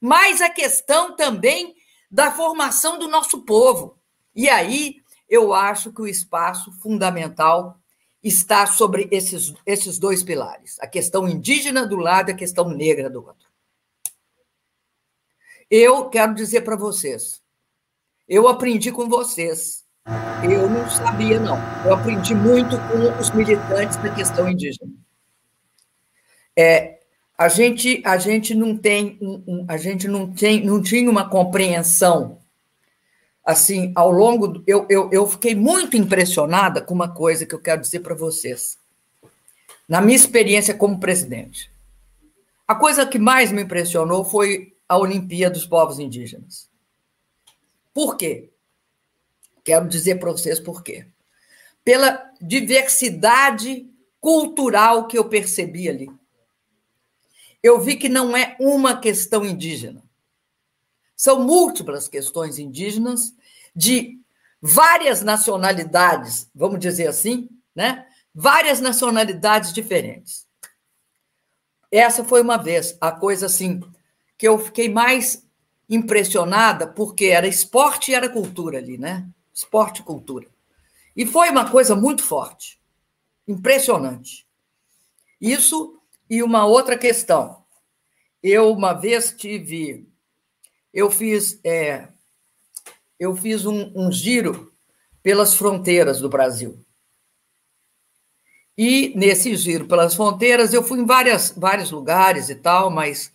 mas 0.00 0.40
a 0.40 0.48
questão 0.48 1.16
também 1.16 1.74
da 2.08 2.30
formação 2.30 3.00
do 3.00 3.08
nosso 3.08 3.44
povo. 3.44 3.98
E 4.32 4.48
aí 4.48 4.98
eu 5.28 5.52
acho 5.52 5.92
que 5.92 6.02
o 6.02 6.06
espaço 6.06 6.70
fundamental 6.80 7.80
está 8.22 8.64
sobre 8.64 9.08
esses, 9.10 9.52
esses 9.66 9.98
dois 9.98 10.22
pilares: 10.22 10.78
a 10.78 10.86
questão 10.86 11.28
indígena 11.28 11.84
do 11.84 11.96
lado 11.96 12.30
e 12.30 12.32
a 12.32 12.36
questão 12.36 12.68
negra 12.68 13.10
do 13.10 13.26
outro. 13.26 13.48
Eu 15.68 16.08
quero 16.08 16.32
dizer 16.32 16.60
para 16.60 16.76
vocês, 16.76 17.41
eu 18.32 18.48
aprendi 18.48 18.90
com 18.90 19.10
vocês. 19.10 19.84
Eu 20.42 20.68
não 20.68 20.88
sabia, 20.88 21.38
não. 21.38 21.58
Eu 21.84 21.92
aprendi 21.92 22.34
muito 22.34 22.78
com 22.88 23.20
os 23.20 23.30
militantes 23.30 23.98
da 23.98 24.08
questão 24.08 24.48
indígena. 24.48 24.90
É, 26.56 26.98
a 27.36 27.48
gente, 27.48 28.02
a 28.06 28.16
gente 28.16 28.54
não 28.54 28.74
tem, 28.74 29.18
um, 29.20 29.44
um, 29.46 29.64
a 29.68 29.76
gente 29.76 30.08
não 30.08 30.32
tem, 30.32 30.64
não 30.64 30.80
tinha 30.80 31.10
uma 31.10 31.28
compreensão 31.28 32.38
assim, 33.44 33.92
ao 33.94 34.10
longo. 34.10 34.48
Do, 34.48 34.64
eu, 34.66 34.86
eu, 34.88 35.10
eu 35.12 35.26
fiquei 35.26 35.54
muito 35.54 35.94
impressionada 35.94 36.80
com 36.80 36.94
uma 36.94 37.12
coisa 37.12 37.44
que 37.44 37.54
eu 37.54 37.60
quero 37.60 37.82
dizer 37.82 38.00
para 38.00 38.14
vocês. 38.14 38.78
Na 39.86 40.00
minha 40.00 40.16
experiência 40.16 40.72
como 40.72 40.98
presidente. 40.98 41.70
A 42.66 42.74
coisa 42.74 43.04
que 43.04 43.18
mais 43.18 43.52
me 43.52 43.62
impressionou 43.62 44.24
foi 44.24 44.72
a 44.88 44.96
Olimpíada 44.96 45.54
dos 45.54 45.66
Povos 45.66 45.98
Indígenas. 45.98 46.71
Por 47.94 48.16
quê? 48.16 48.50
Quero 49.64 49.88
dizer 49.88 50.18
para 50.18 50.32
vocês 50.32 50.58
por 50.58 50.82
quê. 50.82 51.06
Pela 51.84 52.30
diversidade 52.40 53.88
cultural 54.20 55.06
que 55.06 55.18
eu 55.18 55.28
percebi 55.28 55.88
ali. 55.88 56.10
Eu 57.62 57.80
vi 57.80 57.96
que 57.96 58.08
não 58.08 58.36
é 58.36 58.56
uma 58.58 58.98
questão 58.98 59.44
indígena. 59.44 60.02
São 61.16 61.44
múltiplas 61.44 62.08
questões 62.08 62.58
indígenas 62.58 63.34
de 63.74 64.20
várias 64.60 65.22
nacionalidades, 65.22 66.48
vamos 66.54 66.80
dizer 66.80 67.08
assim, 67.08 67.48
né? 67.74 68.06
Várias 68.34 68.80
nacionalidades 68.80 69.72
diferentes. 69.72 70.46
Essa 71.90 72.24
foi 72.24 72.40
uma 72.40 72.56
vez 72.56 72.96
a 73.00 73.12
coisa 73.12 73.46
assim 73.46 73.80
que 74.38 74.48
eu 74.48 74.58
fiquei 74.58 74.88
mais 74.88 75.46
impressionada, 75.92 76.86
porque 76.86 77.26
era 77.26 77.46
esporte 77.46 78.10
e 78.10 78.14
era 78.14 78.28
cultura 78.28 78.78
ali, 78.78 78.96
né? 78.96 79.28
Esporte 79.52 80.00
e 80.00 80.04
cultura. 80.04 80.48
E 81.14 81.26
foi 81.26 81.50
uma 81.50 81.70
coisa 81.70 81.94
muito 81.94 82.22
forte, 82.24 82.80
impressionante. 83.46 84.46
Isso 85.38 86.00
e 86.30 86.42
uma 86.42 86.64
outra 86.64 86.96
questão. 86.96 87.62
Eu 88.42 88.72
uma 88.72 88.94
vez 88.94 89.34
tive 89.36 90.08
eu 90.92 91.10
fiz, 91.10 91.58
é, 91.64 92.08
eu 93.18 93.34
fiz 93.34 93.64
um, 93.64 93.90
um 93.94 94.12
giro 94.12 94.72
pelas 95.22 95.54
fronteiras 95.54 96.20
do 96.20 96.28
Brasil. 96.28 96.84
E 98.76 99.12
nesse 99.16 99.54
giro 99.56 99.86
pelas 99.86 100.14
fronteiras, 100.14 100.74
eu 100.74 100.82
fui 100.82 101.00
em 101.00 101.06
várias, 101.06 101.50
vários 101.56 101.90
lugares 101.90 102.50
e 102.50 102.54
tal, 102.54 102.90
mas 102.90 103.32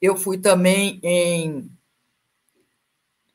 eu 0.00 0.16
fui 0.16 0.38
também 0.38 1.00
em 1.02 1.73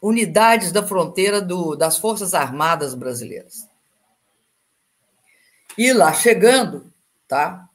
unidades 0.02 0.72
da 0.72 0.86
fronteira 0.86 1.42
do, 1.42 1.76
das 1.76 1.98
Forças 1.98 2.34
Armadas 2.34 2.94
Brasileiras. 2.94 3.68
E 5.78 5.94
lá 5.94 6.14
chegando, 6.14 6.92
tá? 7.28 7.70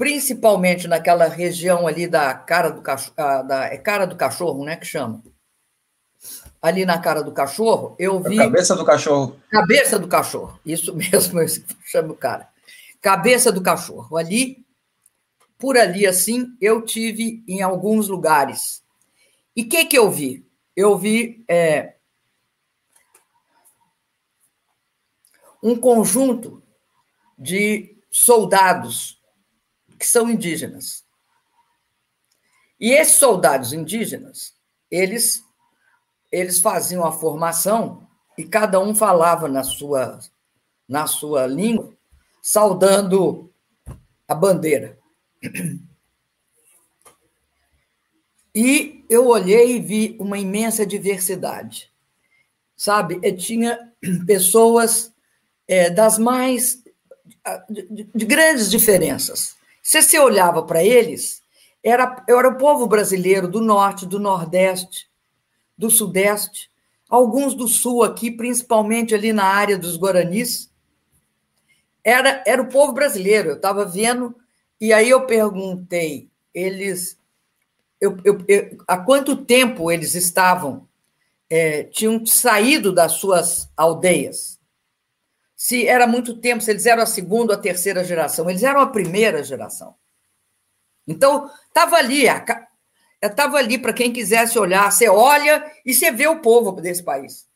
principalmente 0.00 0.88
naquela 0.88 1.26
região 1.28 1.86
ali 1.86 2.08
da 2.08 2.32
cara 2.32 2.70
do 2.70 2.80
cachorro, 2.80 3.12
ah, 3.18 3.42
da, 3.42 3.64
é 3.66 3.76
cara 3.76 4.06
do 4.06 4.16
cachorro, 4.16 4.64
né, 4.64 4.74
que 4.74 4.86
chama? 4.86 5.22
Ali 6.62 6.86
na 6.86 6.98
cara 6.98 7.22
do 7.22 7.32
cachorro, 7.32 7.96
eu 7.98 8.18
vi... 8.22 8.38
Cabeça 8.38 8.74
do 8.74 8.82
cachorro. 8.82 9.36
Cabeça 9.50 9.98
do 9.98 10.08
cachorro, 10.08 10.58
isso 10.64 10.94
mesmo, 10.96 11.38
eu 11.38 11.46
chamo 11.84 12.14
o 12.14 12.16
cara. 12.16 12.48
Cabeça 13.02 13.52
do 13.52 13.60
cachorro. 13.60 14.16
Ali, 14.16 14.64
por 15.58 15.76
ali 15.76 16.06
assim, 16.06 16.46
eu 16.62 16.80
tive 16.80 17.44
em 17.46 17.60
alguns 17.60 18.08
lugares. 18.08 18.82
E 19.54 19.64
o 19.64 19.68
que, 19.68 19.84
que 19.84 19.98
eu 19.98 20.10
vi? 20.10 20.46
Eu 20.80 20.96
vi 20.96 21.44
é, 21.46 21.96
um 25.62 25.78
conjunto 25.78 26.62
de 27.38 27.98
soldados 28.10 29.22
que 29.98 30.06
são 30.06 30.30
indígenas. 30.30 31.04
E 32.80 32.92
esses 32.92 33.16
soldados 33.16 33.74
indígenas, 33.74 34.54
eles 34.90 35.44
eles 36.32 36.60
faziam 36.60 37.04
a 37.04 37.12
formação 37.12 38.08
e 38.38 38.44
cada 38.44 38.80
um 38.80 38.94
falava 38.94 39.48
na 39.48 39.62
sua 39.62 40.18
na 40.88 41.06
sua 41.06 41.46
língua, 41.46 41.94
saudando 42.42 43.52
a 44.26 44.34
bandeira. 44.34 44.98
E 48.54 49.04
eu 49.08 49.26
olhei 49.26 49.76
e 49.76 49.80
vi 49.80 50.16
uma 50.18 50.38
imensa 50.38 50.84
diversidade. 50.84 51.90
Sabe, 52.76 53.20
eu 53.22 53.36
tinha 53.36 53.78
pessoas 54.26 55.12
é, 55.68 55.90
das 55.90 56.18
mais 56.18 56.82
de, 57.68 58.08
de 58.14 58.24
grandes 58.26 58.70
diferenças. 58.70 59.56
Se 59.82 60.02
você 60.02 60.18
olhava 60.18 60.62
para 60.62 60.82
eles, 60.82 61.42
era, 61.82 62.24
era 62.28 62.48
o 62.48 62.58
povo 62.58 62.86
brasileiro 62.86 63.48
do 63.48 63.60
norte, 63.60 64.06
do 64.06 64.18
nordeste, 64.18 65.08
do 65.76 65.90
sudeste, 65.90 66.70
alguns 67.08 67.54
do 67.54 67.66
sul 67.66 68.02
aqui, 68.02 68.30
principalmente 68.30 69.14
ali 69.14 69.32
na 69.32 69.44
área 69.44 69.78
dos 69.78 69.96
Guaranis. 69.96 70.70
Era, 72.04 72.42
era 72.46 72.62
o 72.62 72.68
povo 72.68 72.92
brasileiro. 72.92 73.50
Eu 73.50 73.56
estava 73.56 73.84
vendo, 73.84 74.34
e 74.80 74.92
aí 74.92 75.08
eu 75.10 75.26
perguntei 75.26 76.28
eles. 76.54 77.18
Eu, 78.00 78.16
eu, 78.24 78.44
eu, 78.48 78.78
há 78.88 78.96
quanto 78.96 79.44
tempo 79.44 79.90
eles 79.90 80.14
estavam, 80.14 80.88
é, 81.48 81.84
tinham 81.84 82.24
saído 82.24 82.92
das 82.92 83.12
suas 83.12 83.68
aldeias? 83.76 84.58
Se 85.54 85.86
era 85.86 86.06
muito 86.06 86.38
tempo, 86.38 86.62
se 86.62 86.70
eles 86.70 86.86
eram 86.86 87.02
a 87.02 87.06
segunda 87.06 87.52
ou 87.52 87.58
a 87.58 87.62
terceira 87.62 88.02
geração, 88.02 88.48
eles 88.48 88.62
eram 88.62 88.80
a 88.80 88.86
primeira 88.86 89.44
geração. 89.44 89.94
Então, 91.06 91.50
estava 91.68 91.96
ali, 91.96 92.24
estava 93.20 93.58
ali 93.58 93.76
para 93.76 93.92
quem 93.92 94.12
quisesse 94.12 94.58
olhar. 94.58 94.90
Você 94.90 95.08
olha 95.08 95.70
e 95.84 95.92
você 95.92 96.10
vê 96.10 96.26
o 96.26 96.40
povo 96.40 96.72
desse 96.72 97.02
país. 97.02 97.46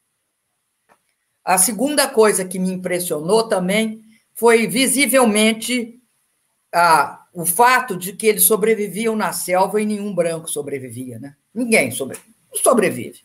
A 1.45 1.57
segunda 1.57 2.09
coisa 2.09 2.45
que 2.45 2.59
me 2.59 2.73
impressionou 2.73 3.49
também 3.49 4.03
foi 4.35 4.67
visivelmente 4.67 6.01
a, 6.75 7.24
o 7.35 7.45
fato 7.45 7.97
de 7.97 8.13
que 8.13 8.29
eles 8.29 8.45
sobreviviam 8.45 9.17
na 9.17 9.33
selva 9.33 9.83
e 9.83 9.85
nenhum 9.85 10.15
branco 10.15 10.49
sobrevivia. 10.49 11.19
Né? 11.19 11.35
Ninguém 11.53 11.91
sobre, 11.91 12.17
sobrevive. 12.55 13.23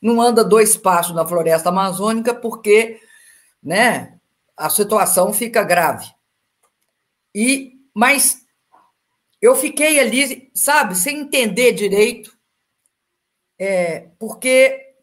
Não 0.00 0.20
anda 0.22 0.42
dois 0.42 0.74
passos 0.74 1.14
na 1.14 1.26
floresta 1.26 1.68
amazônica 1.68 2.34
porque 2.34 2.98
né, 3.62 4.18
a 4.56 4.70
situação 4.70 5.34
fica 5.34 5.62
grave. 5.62 6.10
E 7.34 7.78
Mas 7.94 8.42
eu 9.40 9.54
fiquei 9.54 10.00
ali, 10.00 10.50
sabe, 10.54 10.94
sem 10.96 11.20
entender 11.20 11.72
direito, 11.72 12.34
é, 13.58 14.08
porque 14.18 14.94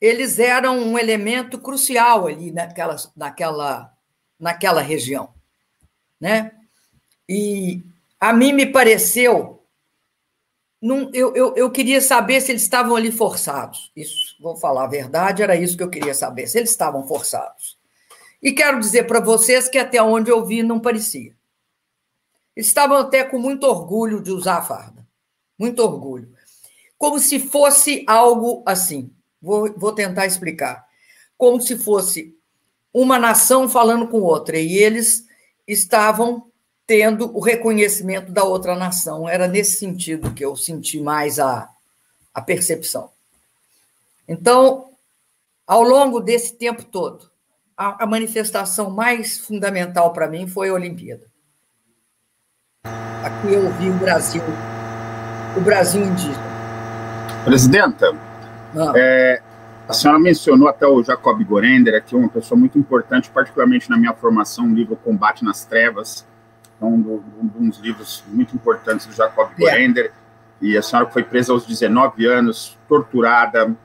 eles 0.00 0.40
eram 0.40 0.78
um 0.78 0.98
elemento 0.98 1.58
crucial 1.60 2.26
ali 2.26 2.50
naquela, 2.50 2.96
naquela, 3.16 3.96
naquela 4.38 4.80
região. 4.80 5.32
Né? 6.20 6.57
E 7.28 7.82
a 8.18 8.32
mim 8.32 8.52
me 8.52 8.66
pareceu. 8.66 9.62
Num, 10.80 11.10
eu, 11.12 11.34
eu, 11.34 11.54
eu 11.56 11.70
queria 11.70 12.00
saber 12.00 12.40
se 12.40 12.52
eles 12.52 12.62
estavam 12.62 12.94
ali 12.94 13.10
forçados. 13.10 13.92
Isso, 13.94 14.36
vou 14.40 14.56
falar 14.56 14.84
a 14.84 14.88
verdade, 14.88 15.42
era 15.42 15.56
isso 15.56 15.76
que 15.76 15.82
eu 15.82 15.90
queria 15.90 16.14
saber, 16.14 16.46
se 16.46 16.56
eles 16.56 16.70
estavam 16.70 17.06
forçados. 17.06 17.76
E 18.40 18.52
quero 18.52 18.78
dizer 18.78 19.04
para 19.06 19.20
vocês 19.20 19.68
que 19.68 19.78
até 19.78 20.00
onde 20.00 20.30
eu 20.30 20.44
vi 20.44 20.62
não 20.62 20.78
parecia. 20.78 21.36
Estavam 22.56 22.96
até 22.98 23.24
com 23.24 23.38
muito 23.38 23.64
orgulho 23.64 24.22
de 24.22 24.30
usar 24.30 24.58
a 24.58 24.62
farda. 24.62 25.06
Muito 25.58 25.80
orgulho. 25.80 26.32
Como 26.96 27.18
se 27.18 27.38
fosse 27.38 28.04
algo 28.06 28.62
assim. 28.66 29.12
Vou, 29.40 29.72
vou 29.76 29.92
tentar 29.92 30.26
explicar. 30.26 30.86
Como 31.36 31.60
se 31.60 31.76
fosse 31.78 32.36
uma 32.92 33.18
nação 33.18 33.68
falando 33.68 34.08
com 34.08 34.20
outra. 34.20 34.58
E 34.58 34.76
eles 34.76 35.26
estavam 35.66 36.47
tendo 36.88 37.36
o 37.36 37.40
reconhecimento 37.40 38.32
da 38.32 38.42
outra 38.44 38.74
nação. 38.74 39.28
Era 39.28 39.46
nesse 39.46 39.76
sentido 39.76 40.32
que 40.32 40.42
eu 40.42 40.56
senti 40.56 40.98
mais 40.98 41.38
a, 41.38 41.68
a 42.32 42.40
percepção. 42.40 43.10
Então, 44.26 44.86
ao 45.66 45.82
longo 45.82 46.18
desse 46.18 46.56
tempo 46.56 46.82
todo, 46.82 47.30
a, 47.76 48.04
a 48.04 48.06
manifestação 48.06 48.90
mais 48.90 49.36
fundamental 49.36 50.14
para 50.14 50.28
mim 50.28 50.48
foi 50.48 50.70
a 50.70 50.72
Olimpíada. 50.72 51.26
Aqui 53.22 53.52
eu 53.52 53.70
vi 53.74 53.90
o 53.90 53.98
Brasil, 53.98 54.42
o 55.58 55.60
Brasil 55.60 56.02
indígena. 56.02 56.48
Presidenta, 57.44 58.16
ah. 58.74 58.92
é, 58.96 59.42
a 59.86 59.92
senhora 59.92 60.18
mencionou 60.18 60.68
até 60.68 60.86
o 60.86 61.02
Jacob 61.02 61.38
Gorender, 61.44 62.02
que 62.02 62.14
é 62.14 62.18
uma 62.18 62.30
pessoa 62.30 62.58
muito 62.58 62.78
importante, 62.78 63.28
particularmente 63.28 63.90
na 63.90 63.98
minha 63.98 64.14
formação, 64.14 64.66
o 64.66 64.74
livro 64.74 64.96
Combate 64.96 65.44
nas 65.44 65.66
Trevas, 65.66 66.26
um, 66.86 67.00
do, 67.00 67.24
um 67.58 67.68
dos 67.68 67.78
livros 67.78 68.24
muito 68.28 68.54
importantes 68.54 69.06
do 69.06 69.12
Jacob. 69.12 69.50
Gorender, 69.58 70.12
e 70.60 70.76
a 70.76 70.82
senhora 70.82 71.08
foi 71.10 71.22
presa 71.22 71.52
aos 71.52 71.66
19 71.66 72.26
anos, 72.26 72.76
torturada, 72.88 73.76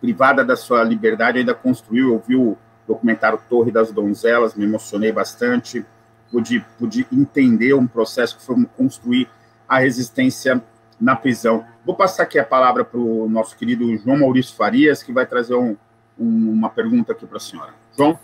privada 0.00 0.44
da 0.44 0.56
sua 0.56 0.82
liberdade, 0.82 1.38
ainda 1.38 1.54
construiu, 1.54 2.14
ouviu 2.14 2.42
o 2.42 2.58
documentário 2.86 3.38
Torre 3.48 3.70
das 3.70 3.92
Donzelas, 3.92 4.54
me 4.54 4.64
emocionei 4.64 5.12
bastante, 5.12 5.84
pude, 6.30 6.64
pude 6.78 7.06
entender 7.12 7.74
um 7.74 7.86
processo 7.86 8.38
que 8.38 8.44
foi 8.44 8.64
construir 8.76 9.28
a 9.68 9.78
resistência 9.78 10.62
na 11.00 11.14
prisão. 11.14 11.64
Vou 11.84 11.94
passar 11.94 12.22
aqui 12.22 12.38
a 12.38 12.44
palavra 12.44 12.84
para 12.84 12.98
o 12.98 13.28
nosso 13.28 13.56
querido 13.56 13.96
João 13.98 14.18
Maurício 14.18 14.56
Farias, 14.56 15.02
que 15.02 15.12
vai 15.12 15.26
trazer 15.26 15.54
um, 15.54 15.76
um, 16.18 16.52
uma 16.52 16.70
pergunta 16.70 17.12
aqui 17.12 17.26
para 17.26 17.36
a 17.36 17.40
senhora. 17.40 17.74
João? 17.96 18.18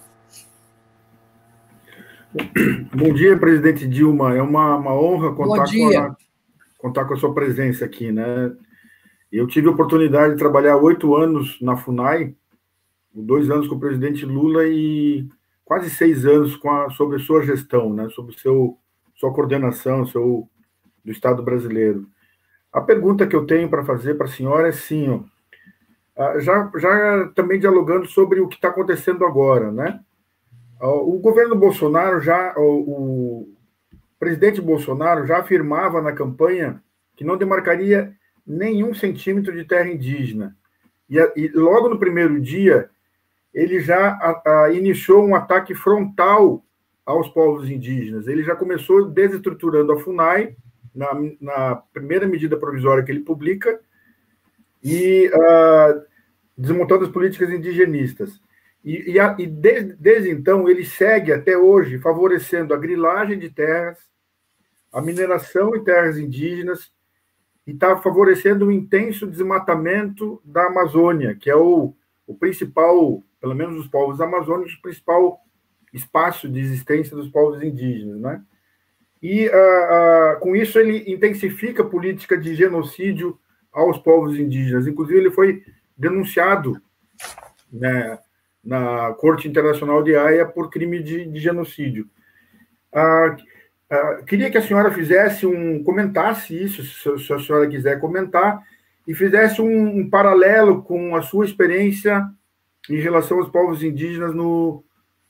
Bom 2.92 3.12
dia, 3.12 3.38
presidente 3.38 3.86
Dilma. 3.86 4.34
É 4.34 4.42
uma, 4.42 4.76
uma 4.76 4.92
honra 4.92 5.34
contar 5.34 5.64
com, 5.70 5.98
a, 5.98 6.16
contar 6.78 7.04
com 7.04 7.14
a 7.14 7.16
sua 7.16 7.32
presença 7.32 7.84
aqui, 7.84 8.10
né? 8.10 8.52
Eu 9.30 9.46
tive 9.46 9.68
a 9.68 9.70
oportunidade 9.70 10.34
de 10.34 10.38
trabalhar 10.38 10.76
oito 10.76 11.14
anos 11.14 11.60
na 11.60 11.76
FUNAI, 11.76 12.34
dois 13.14 13.50
anos 13.50 13.68
com 13.68 13.76
o 13.76 13.80
presidente 13.80 14.24
Lula 14.24 14.66
e 14.66 15.28
quase 15.64 15.90
seis 15.90 16.26
anos 16.26 16.56
com 16.56 16.70
a, 16.70 16.90
sobre 16.90 17.18
sua 17.20 17.42
gestão, 17.42 17.92
né, 17.92 18.08
sobre 18.10 18.36
seu, 18.38 18.78
sua 19.14 19.32
coordenação 19.32 20.04
seu, 20.06 20.48
do 21.04 21.12
Estado 21.12 21.42
brasileiro. 21.42 22.06
A 22.72 22.80
pergunta 22.80 23.26
que 23.26 23.34
eu 23.34 23.46
tenho 23.46 23.68
para 23.68 23.84
fazer 23.84 24.14
para 24.14 24.26
a 24.26 24.30
senhora 24.30 24.68
é 24.68 24.72
sim, 24.72 25.08
ó, 25.08 25.20
ah, 26.16 26.38
já, 26.38 26.70
já 26.76 27.28
também 27.34 27.58
dialogando 27.58 28.06
sobre 28.06 28.40
o 28.40 28.48
que 28.48 28.56
está 28.56 28.68
acontecendo 28.68 29.24
agora, 29.24 29.72
né? 29.72 30.00
O 30.86 31.18
governo 31.18 31.56
Bolsonaro 31.56 32.20
já, 32.20 32.54
o, 32.58 32.62
o 32.62 33.48
presidente 34.18 34.60
Bolsonaro 34.60 35.26
já 35.26 35.38
afirmava 35.38 36.02
na 36.02 36.12
campanha 36.12 36.82
que 37.16 37.24
não 37.24 37.38
demarcaria 37.38 38.14
nenhum 38.46 38.92
centímetro 38.92 39.56
de 39.56 39.64
terra 39.64 39.88
indígena. 39.88 40.54
E, 41.08 41.16
e 41.36 41.48
logo 41.48 41.88
no 41.88 41.98
primeiro 41.98 42.38
dia, 42.38 42.90
ele 43.52 43.80
já 43.80 44.10
a, 44.10 44.64
a, 44.64 44.72
iniciou 44.72 45.24
um 45.24 45.34
ataque 45.34 45.74
frontal 45.74 46.62
aos 47.06 47.28
povos 47.28 47.70
indígenas. 47.70 48.26
Ele 48.26 48.42
já 48.42 48.54
começou 48.54 49.06
desestruturando 49.06 49.92
a 49.92 50.00
FUNAI, 50.00 50.54
na, 50.94 51.08
na 51.40 51.76
primeira 51.94 52.26
medida 52.26 52.58
provisória 52.58 53.02
que 53.02 53.10
ele 53.10 53.20
publica, 53.20 53.80
e 54.82 55.30
uh, 55.30 56.02
desmontando 56.58 57.04
as 57.04 57.10
políticas 57.10 57.50
indigenistas. 57.50 58.38
E, 58.84 59.12
e, 59.12 59.20
a, 59.20 59.34
e 59.38 59.46
desde, 59.46 59.94
desde 59.94 60.30
então 60.30 60.68
ele 60.68 60.84
segue 60.84 61.32
até 61.32 61.56
hoje 61.56 61.98
favorecendo 61.98 62.74
a 62.74 62.78
grilagem 62.78 63.38
de 63.38 63.48
terras, 63.48 63.98
a 64.92 65.00
mineração 65.00 65.74
em 65.74 65.82
terras 65.82 66.18
indígenas, 66.18 66.92
e 67.66 67.72
está 67.72 67.96
favorecendo 67.96 68.66
o 68.66 68.72
intenso 68.72 69.26
desmatamento 69.26 70.40
da 70.44 70.66
Amazônia, 70.66 71.34
que 71.34 71.48
é 71.48 71.56
o, 71.56 71.94
o 72.26 72.34
principal 72.34 73.22
pelo 73.44 73.54
menos 73.54 73.78
os 73.78 73.86
povos 73.88 74.22
amazônicos, 74.22 74.72
o 74.72 74.80
principal 74.80 75.38
espaço 75.92 76.48
de 76.48 76.60
existência 76.60 77.14
dos 77.14 77.28
povos 77.28 77.62
indígenas, 77.62 78.18
né? 78.18 78.42
E 79.22 79.48
uh, 79.48 79.50
uh, 79.50 80.40
com 80.40 80.56
isso 80.56 80.78
ele 80.78 81.12
intensifica 81.12 81.82
a 81.82 81.86
política 81.86 82.38
de 82.38 82.54
genocídio 82.54 83.38
aos 83.70 83.98
povos 83.98 84.38
indígenas. 84.38 84.86
Inclusive 84.86 85.18
ele 85.18 85.30
foi 85.30 85.62
denunciado 85.94 86.80
né, 87.70 88.18
na 88.64 89.12
Corte 89.14 89.46
Internacional 89.46 90.02
de 90.02 90.16
Haia 90.16 90.46
por 90.46 90.70
crime 90.70 91.02
de, 91.02 91.26
de 91.26 91.40
genocídio. 91.40 92.08
Uh, 92.92 94.24
queria 94.24 94.50
que 94.50 94.58
a 94.58 94.62
senhora 94.62 94.90
fizesse 94.90 95.46
um 95.46 95.82
comentasse 95.82 96.56
isso, 96.56 96.82
se, 96.82 97.24
se 97.24 97.32
a 97.32 97.38
senhora 97.38 97.68
quiser 97.68 98.00
comentar, 98.00 98.62
e 99.06 99.14
fizesse 99.14 99.60
um, 99.60 99.98
um 99.98 100.08
paralelo 100.08 100.82
com 100.82 101.14
a 101.14 101.22
sua 101.22 101.44
experiência 101.44 102.26
em 102.88 103.00
relação 103.00 103.38
aos 103.38 103.50
povos 103.50 103.82
indígenas 103.82 104.34
no, 104.34 104.82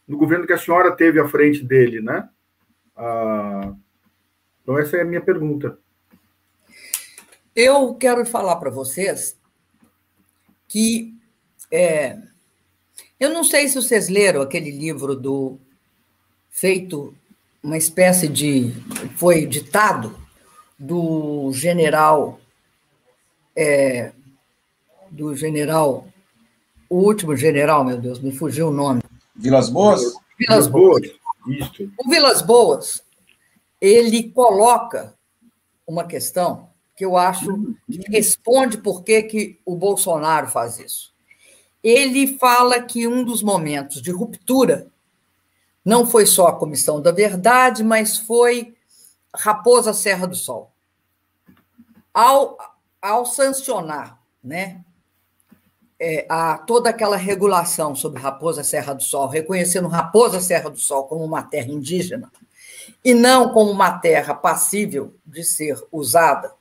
no 0.06 0.16
governo 0.16 0.46
que 0.46 0.52
a 0.52 0.58
senhora 0.58 0.92
teve 0.92 1.20
à 1.20 1.28
frente 1.28 1.64
dele, 1.64 2.00
né? 2.00 2.28
Ah, 2.96 3.74
então, 4.62 4.78
essa 4.78 4.96
é 4.96 5.02
a 5.02 5.04
minha 5.04 5.20
pergunta. 5.20 5.78
Eu 7.54 7.94
quero 7.94 8.24
falar 8.24 8.56
para 8.56 8.70
vocês 8.70 9.38
que 10.68 11.14
é, 11.70 12.18
eu 13.18 13.30
não 13.30 13.44
sei 13.44 13.68
se 13.68 13.76
vocês 13.76 14.08
leram 14.08 14.42
aquele 14.42 14.70
livro 14.70 15.14
do 15.14 15.58
feito 16.50 17.14
uma 17.62 17.76
espécie 17.76 18.28
de 18.28 18.72
foi 19.16 19.46
ditado 19.46 20.18
do 20.78 21.50
general 21.52 22.40
é, 23.56 24.12
do 25.10 25.34
general 25.34 26.06
o 26.88 26.98
último 26.98 27.34
general, 27.36 27.84
meu 27.84 27.98
Deus, 27.98 28.20
me 28.20 28.30
fugiu 28.30 28.68
o 28.68 28.72
nome. 28.72 29.02
Vilas 29.34 29.68
Boas? 29.68 30.14
Vilas 30.38 30.66
Boas. 30.66 31.02
Isso. 31.48 31.90
O 31.98 32.08
Vilas 32.08 32.42
Boas, 32.42 33.04
ele 33.80 34.30
coloca 34.30 35.14
uma 35.86 36.04
questão 36.04 36.68
que 36.96 37.04
eu 37.04 37.16
acho 37.16 37.74
que 37.90 38.10
responde 38.10 38.78
por 38.78 39.02
que, 39.02 39.22
que 39.22 39.60
o 39.64 39.74
Bolsonaro 39.74 40.46
faz 40.48 40.78
isso. 40.78 41.13
Ele 41.84 42.38
fala 42.38 42.80
que 42.80 43.06
um 43.06 43.22
dos 43.22 43.42
momentos 43.42 44.00
de 44.00 44.10
ruptura 44.10 44.86
não 45.84 46.06
foi 46.06 46.24
só 46.24 46.46
a 46.46 46.56
Comissão 46.56 46.98
da 46.98 47.12
Verdade, 47.12 47.84
mas 47.84 48.16
foi 48.16 48.74
Raposa 49.34 49.92
Serra 49.92 50.26
do 50.26 50.34
Sol. 50.34 50.72
ao, 52.12 52.56
ao 53.02 53.26
sancionar 53.26 54.18
né, 54.42 54.80
é, 56.00 56.24
a, 56.28 56.58
toda 56.58 56.88
aquela 56.90 57.16
regulação 57.16 57.94
sobre 57.94 58.20
Raposa 58.20 58.64
Serra 58.64 58.94
do 58.94 59.02
Sol, 59.02 59.28
reconhecendo 59.28 59.88
Raposa 59.88 60.40
Serra 60.40 60.70
do 60.70 60.78
Sol 60.78 61.04
como 61.04 61.24
uma 61.24 61.42
terra 61.42 61.70
indígena 61.70 62.32
e 63.04 63.12
não 63.12 63.52
como 63.52 63.70
uma 63.70 63.98
terra 63.98 64.34
passível 64.34 65.14
de 65.26 65.44
ser 65.44 65.76
usada 65.92 66.52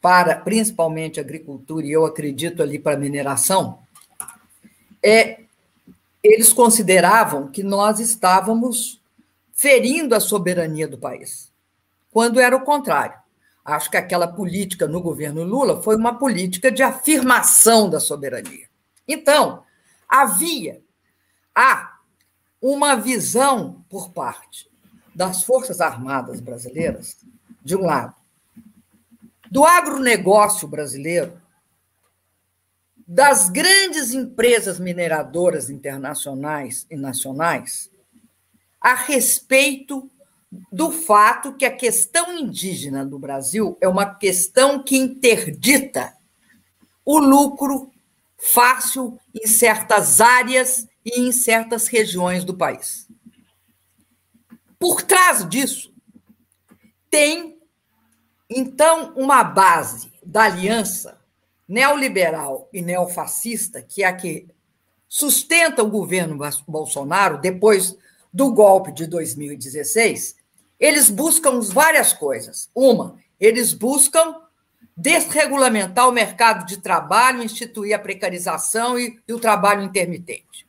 para 0.00 0.34
principalmente 0.36 1.20
agricultura 1.20 1.84
e 1.84 1.92
eu 1.92 2.06
acredito 2.06 2.62
ali 2.62 2.78
para 2.78 2.96
mineração, 2.96 3.80
é, 5.02 5.40
eles 6.22 6.52
consideravam 6.52 7.48
que 7.48 7.62
nós 7.62 8.00
estávamos 8.00 9.00
ferindo 9.52 10.14
a 10.14 10.20
soberania 10.20 10.88
do 10.88 10.98
país, 10.98 11.52
quando 12.10 12.40
era 12.40 12.56
o 12.56 12.64
contrário. 12.64 13.18
Acho 13.64 13.90
que 13.90 13.96
aquela 13.96 14.26
política 14.26 14.86
no 14.86 15.00
governo 15.00 15.44
Lula 15.44 15.82
foi 15.82 15.96
uma 15.96 16.18
política 16.18 16.72
de 16.72 16.82
afirmação 16.82 17.88
da 17.88 18.00
soberania. 18.00 18.66
Então, 19.06 19.62
havia 20.08 20.80
há 21.54 21.98
uma 22.60 22.94
visão 22.96 23.84
por 23.88 24.10
parte 24.10 24.70
das 25.14 25.42
Forças 25.42 25.80
Armadas 25.80 26.40
brasileiras, 26.40 27.16
de 27.62 27.76
um 27.76 27.82
lado, 27.82 28.14
do 29.50 29.64
agronegócio 29.64 30.66
brasileiro, 30.68 31.40
das 33.12 33.48
grandes 33.48 34.12
empresas 34.12 34.78
mineradoras 34.78 35.68
internacionais 35.68 36.86
e 36.88 36.94
nacionais, 36.94 37.90
a 38.80 38.94
respeito 38.94 40.08
do 40.70 40.92
fato 40.92 41.54
que 41.54 41.64
a 41.64 41.76
questão 41.76 42.32
indígena 42.32 43.04
do 43.04 43.18
Brasil 43.18 43.76
é 43.80 43.88
uma 43.88 44.14
questão 44.14 44.80
que 44.80 44.96
interdita 44.96 46.16
o 47.04 47.18
lucro 47.18 47.90
fácil 48.38 49.18
em 49.34 49.48
certas 49.48 50.20
áreas 50.20 50.86
e 51.04 51.20
em 51.20 51.32
certas 51.32 51.88
regiões 51.88 52.44
do 52.44 52.56
país. 52.56 53.08
Por 54.78 55.02
trás 55.02 55.48
disso, 55.48 55.92
tem, 57.10 57.58
então, 58.48 59.12
uma 59.16 59.42
base 59.42 60.12
da 60.24 60.44
aliança 60.44 61.19
neoliberal 61.70 62.68
e 62.72 62.82
neofascista, 62.82 63.80
que 63.80 64.02
é 64.02 64.06
a 64.08 64.12
que 64.12 64.48
sustenta 65.08 65.84
o 65.84 65.88
governo 65.88 66.36
Bolsonaro 66.66 67.38
depois 67.38 67.96
do 68.34 68.52
golpe 68.52 68.90
de 68.90 69.06
2016, 69.06 70.34
eles 70.80 71.08
buscam 71.08 71.60
várias 71.60 72.12
coisas. 72.12 72.68
Uma, 72.74 73.18
eles 73.38 73.72
buscam 73.72 74.34
desregulamentar 74.96 76.08
o 76.08 76.12
mercado 76.12 76.66
de 76.66 76.78
trabalho, 76.78 77.42
instituir 77.42 77.94
a 77.94 77.98
precarização 78.00 78.98
e, 78.98 79.20
e 79.26 79.32
o 79.32 79.38
trabalho 79.38 79.82
intermitente. 79.82 80.66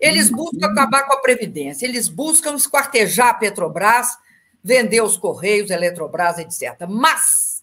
Eles 0.00 0.30
buscam 0.30 0.66
acabar 0.66 1.02
com 1.02 1.12
a 1.12 1.20
Previdência, 1.20 1.84
eles 1.84 2.08
buscam 2.08 2.54
esquartejar 2.54 3.28
a 3.28 3.34
Petrobras, 3.34 4.16
vender 4.64 5.02
os 5.02 5.18
Correios, 5.18 5.70
Eletrobras, 5.70 6.38
etc. 6.38 6.86
Mas 6.88 7.62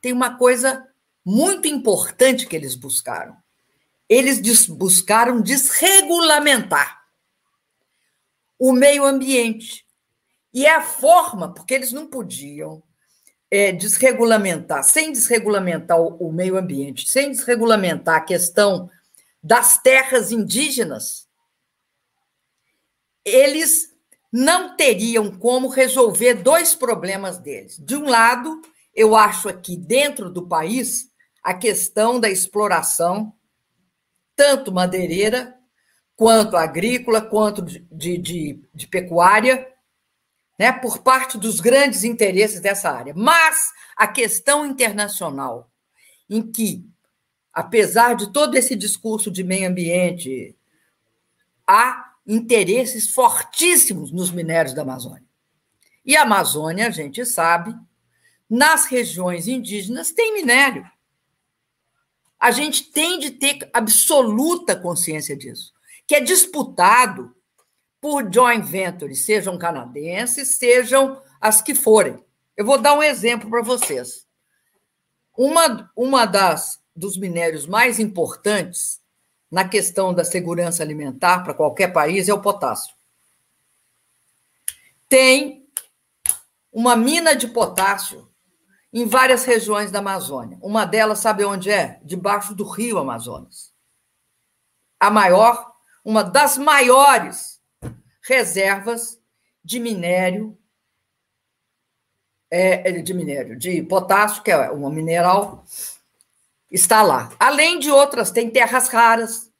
tem 0.00 0.12
uma 0.12 0.36
coisa 0.36 0.86
muito 1.24 1.68
importante 1.68 2.46
que 2.46 2.56
eles 2.56 2.74
buscaram. 2.74 3.36
Eles 4.08 4.40
buscaram 4.66 5.40
desregulamentar 5.40 7.02
o 8.58 8.72
meio 8.72 9.04
ambiente. 9.04 9.84
E 10.52 10.66
é 10.66 10.74
a 10.74 10.82
forma, 10.82 11.52
porque 11.52 11.74
eles 11.74 11.92
não 11.92 12.06
podiam 12.06 12.82
é, 13.50 13.72
desregulamentar, 13.72 14.82
sem 14.82 15.12
desregulamentar 15.12 16.00
o, 16.00 16.28
o 16.28 16.32
meio 16.32 16.56
ambiente, 16.56 17.08
sem 17.08 17.30
desregulamentar 17.30 18.16
a 18.16 18.24
questão 18.24 18.90
das 19.42 19.78
terras 19.82 20.30
indígenas, 20.30 21.28
eles 23.24 23.92
não 24.32 24.76
teriam 24.76 25.30
como 25.30 25.68
resolver 25.68 26.34
dois 26.34 26.74
problemas 26.74 27.38
deles. 27.38 27.78
De 27.78 27.96
um 27.96 28.08
lado, 28.08 28.62
eu 28.94 29.14
acho 29.14 29.48
aqui 29.48 29.76
dentro 29.76 30.30
do 30.30 30.46
país 30.46 31.10
a 31.42 31.54
questão 31.54 32.20
da 32.20 32.30
exploração, 32.30 33.32
tanto 34.36 34.72
madeireira, 34.72 35.58
quanto 36.14 36.56
agrícola, 36.56 37.20
quanto 37.20 37.62
de, 37.62 38.18
de, 38.18 38.62
de 38.72 38.86
pecuária, 38.86 39.68
né, 40.58 40.70
por 40.70 40.98
parte 40.98 41.36
dos 41.36 41.60
grandes 41.60 42.04
interesses 42.04 42.60
dessa 42.60 42.90
área. 42.90 43.12
Mas 43.16 43.72
a 43.96 44.06
questão 44.06 44.64
internacional, 44.64 45.70
em 46.28 46.42
que, 46.42 46.86
apesar 47.52 48.14
de 48.14 48.32
todo 48.32 48.54
esse 48.56 48.76
discurso 48.76 49.30
de 49.30 49.42
meio 49.42 49.68
ambiente, 49.68 50.56
há 51.66 52.12
interesses 52.26 53.10
fortíssimos 53.10 54.12
nos 54.12 54.30
minérios 54.30 54.74
da 54.74 54.82
Amazônia. 54.82 55.24
E 56.04 56.16
a 56.16 56.22
Amazônia, 56.22 56.86
a 56.86 56.90
gente 56.90 57.24
sabe, 57.24 57.74
nas 58.48 58.86
regiões 58.86 59.48
indígenas 59.48 60.12
tem 60.12 60.34
minério. 60.34 60.88
A 62.42 62.50
gente 62.50 62.90
tem 62.90 63.20
de 63.20 63.30
ter 63.30 63.70
absoluta 63.72 64.74
consciência 64.74 65.36
disso, 65.36 65.72
que 66.04 66.16
é 66.16 66.20
disputado 66.20 67.32
por 68.00 68.28
joint 68.34 68.66
ventures, 68.66 69.24
sejam 69.24 69.56
canadenses, 69.56 70.56
sejam 70.56 71.22
as 71.40 71.62
que 71.62 71.72
forem. 71.72 72.18
Eu 72.56 72.66
vou 72.66 72.78
dar 72.78 72.94
um 72.94 73.02
exemplo 73.02 73.48
para 73.48 73.62
vocês. 73.62 74.26
Uma, 75.38 75.88
uma 75.94 76.26
das 76.26 76.82
dos 76.96 77.16
minérios 77.16 77.64
mais 77.64 78.00
importantes 78.00 79.00
na 79.48 79.68
questão 79.68 80.12
da 80.12 80.24
segurança 80.24 80.82
alimentar 80.82 81.44
para 81.44 81.54
qualquer 81.54 81.92
país 81.92 82.28
é 82.28 82.34
o 82.34 82.42
potássio. 82.42 82.92
Tem 85.08 85.64
uma 86.72 86.96
mina 86.96 87.36
de 87.36 87.46
potássio 87.46 88.28
em 88.92 89.06
várias 89.06 89.44
regiões 89.44 89.90
da 89.90 90.00
Amazônia. 90.00 90.58
Uma 90.60 90.84
delas, 90.84 91.20
sabe 91.20 91.44
onde 91.44 91.70
é? 91.70 91.98
Debaixo 92.04 92.54
do 92.54 92.64
rio 92.64 92.98
Amazonas. 92.98 93.72
A 95.00 95.10
maior, 95.10 95.72
uma 96.04 96.22
das 96.22 96.58
maiores 96.58 97.60
reservas 98.22 99.18
de 99.64 99.80
minério, 99.80 100.56
é, 102.50 103.00
de 103.00 103.14
minério, 103.14 103.58
de 103.58 103.82
potássio, 103.82 104.42
que 104.42 104.50
é 104.50 104.70
um 104.70 104.90
mineral, 104.90 105.64
está 106.70 107.02
lá. 107.02 107.32
Além 107.38 107.78
de 107.78 107.90
outras, 107.90 108.30
tem 108.30 108.50
terras 108.50 108.88
raras, 108.88 109.50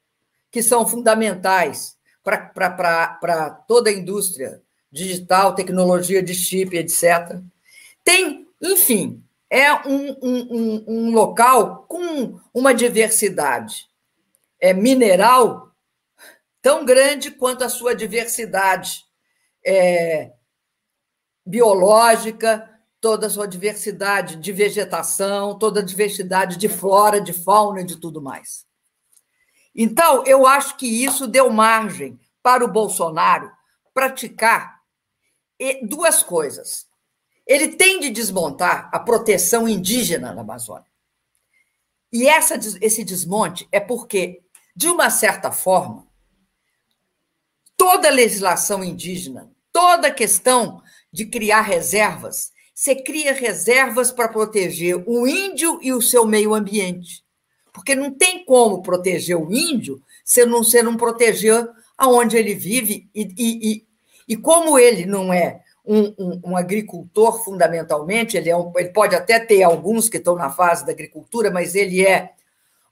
que 0.51 0.63
são 0.63 0.87
fundamentais 0.87 1.97
para 2.23 3.51
toda 3.67 3.89
a 3.89 3.93
indústria 3.93 4.63
digital, 4.91 5.55
tecnologia 5.55 6.23
de 6.23 6.35
chip, 6.35 6.77
etc. 6.77 7.41
Tem, 8.05 8.47
enfim, 8.61 9.22
é 9.53 9.71
um, 9.87 10.17
um, 10.23 10.85
um, 10.89 11.11
local 11.11 11.85
com 11.87 12.41
uma 12.55 12.73
diversidade 12.73 13.87
é, 14.59 14.73
mineral 14.73 15.71
tão 16.63 16.87
grande 16.87 17.31
quanto 17.31 17.63
a 17.63 17.69
sua 17.69 17.95
diversidade 17.95 19.05
é, 19.63 20.33
biológica, 21.45 22.67
toda 22.99 23.27
a 23.27 23.31
sua 23.31 23.47
diversidade 23.47 24.37
de 24.37 24.53
vegetação, 24.53 25.59
toda 25.59 25.81
a 25.81 25.85
diversidade 25.85 26.57
de 26.57 26.71
flora, 26.71 27.21
de 27.21 27.35
fauna 27.35 27.83
e 27.83 27.85
de 27.85 27.97
tudo 27.97 28.23
mais. 28.23 28.65
Então, 29.75 30.25
eu 30.25 30.47
acho 30.47 30.79
que 30.79 30.87
isso 30.87 31.27
deu 31.29 31.51
margem 31.51 32.19
para 32.43 32.65
o 32.65 32.73
Bolsonaro 32.73 33.53
praticar 33.93 34.81
duas 35.83 36.23
coisas. 36.23 36.87
Ele 37.47 37.69
tem 37.69 38.01
de 38.01 38.11
desmontar 38.11 38.89
a 38.93 38.99
proteção 38.99 39.69
indígena 39.69 40.33
na 40.33 40.41
Amazônia. 40.43 40.87
E 42.13 42.29
essa, 42.29 42.59
esse 42.81 43.03
desmonte 43.03 43.67
é 43.73 43.81
porque, 43.81 44.43
de 44.77 44.89
uma 44.89 45.11
certa 45.11 45.51
forma, 45.51 46.07
toda 47.77 48.09
a 48.09 48.13
legislação 48.13 48.85
indígena, 48.85 49.51
toda 49.73 50.09
a 50.09 50.15
questão 50.15 50.83
de 51.11 51.27
criar 51.27 51.63
reservas, 51.63 52.53
você 52.75 52.95
cria 52.95 53.33
reservas 53.33 54.11
para 54.11 54.29
proteger 54.29 55.03
o 55.07 55.27
índio 55.27 55.79
e 55.83 55.93
o 55.93 56.03
seu 56.03 56.27
meio 56.27 56.55
ambiente. 56.55 57.25
Porque 57.73 57.95
não 57.95 58.11
tem 58.11 58.45
como 58.45 58.83
proteger 58.83 59.37
o 59.37 59.53
índio 59.53 60.03
se 60.25 60.45
não, 60.45 60.63
se 60.63 60.83
não 60.83 60.97
proteger 60.97 61.69
aonde 61.97 62.37
ele 62.37 62.55
vive. 62.55 63.09
E, 63.15 63.23
e, 63.37 63.73
e, 63.73 63.87
e 64.29 64.37
como 64.37 64.79
ele 64.79 65.07
não 65.07 65.33
é 65.33 65.63
um, 65.85 66.15
um, 66.19 66.41
um, 66.45 66.57
agricultor, 66.57 67.43
fundamentalmente, 67.45 68.37
ele, 68.37 68.49
é 68.49 68.57
um, 68.57 68.73
ele 68.77 68.91
pode 68.91 69.15
até 69.15 69.41
ter 69.41 69.63
alguns 69.63 70.09
que 70.09 70.19
estão 70.19 70.37
na 70.37 70.49
fase 70.49 70.87
da 70.87 70.93
agricultura, 70.93 71.51
mas 71.51 71.75
ele 71.75 72.07
é 72.07 72.33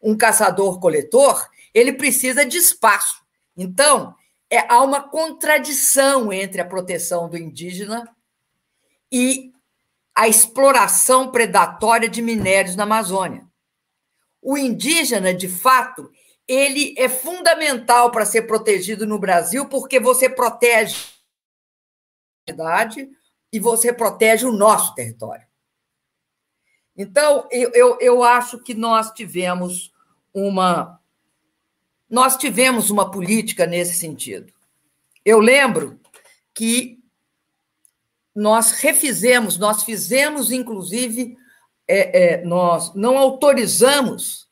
um 0.03 0.17
caçador-coletor, 0.17 1.49
ele 1.73 1.93
precisa 1.93 2.45
de 2.45 2.57
espaço. 2.57 3.23
Então, 3.57 4.15
é, 4.51 4.59
há 4.73 4.83
uma 4.83 5.09
contradição 5.09 6.33
entre 6.33 6.61
a 6.61 6.65
proteção 6.65 7.29
do 7.29 7.37
indígena 7.37 8.09
e 9.13 9.53
a 10.15 10.27
exploração 10.27 11.31
predatória 11.31 12.09
de 12.09 12.21
minérios 12.21 12.75
na 12.75 12.83
Amazônia. 12.83 13.47
O 14.43 14.59
indígena, 14.59 15.33
de 15.33 15.49
fato, 15.49 16.11
ele 16.49 16.95
é 16.99 17.09
fundamental 17.09 18.11
para 18.11 18.27
ser 18.27 18.43
protegido 18.43 19.07
no 19.07 19.19
Brasil, 19.19 19.67
porque 19.67 20.01
você 20.01 20.29
protege 20.29 21.20
a 22.51 22.53
cidade 22.53 23.09
e 23.53 23.59
você 23.59 23.93
protege 23.93 24.47
o 24.47 24.53
nosso 24.53 24.95
território. 24.95 25.47
Então, 26.97 27.49
eu, 27.51 27.71
eu, 27.73 27.99
eu 28.01 28.23
acho 28.23 28.59
que 28.59 28.75
nós 28.75 29.11
tivemos 29.13 29.93
uma 30.35 31.01
nós 32.09 32.37
tivemos 32.37 32.91
uma 32.91 33.09
política 33.09 33.67
nesse 33.67 33.95
sentido. 33.95 34.53
Eu 35.25 35.39
lembro 35.39 36.01
que 36.53 36.99
nós 38.35 38.73
refizemos, 38.73 39.57
nós 39.57 39.85
fizemos, 39.85 40.51
inclusive, 40.51 41.37
é, 41.87 42.35
é, 42.35 42.45
nós 42.45 42.93
não 42.95 43.17
autorizamos 43.17 44.49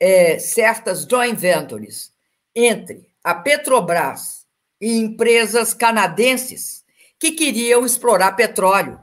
é, 0.00 0.40
certas 0.40 1.06
joint 1.08 1.38
ventures 1.38 2.12
entre 2.54 3.08
a 3.22 3.34
Petrobras 3.34 4.43
e 4.84 4.98
empresas 4.98 5.72
canadenses 5.72 6.84
que 7.18 7.32
queriam 7.32 7.86
explorar 7.86 8.32
petróleo 8.32 9.00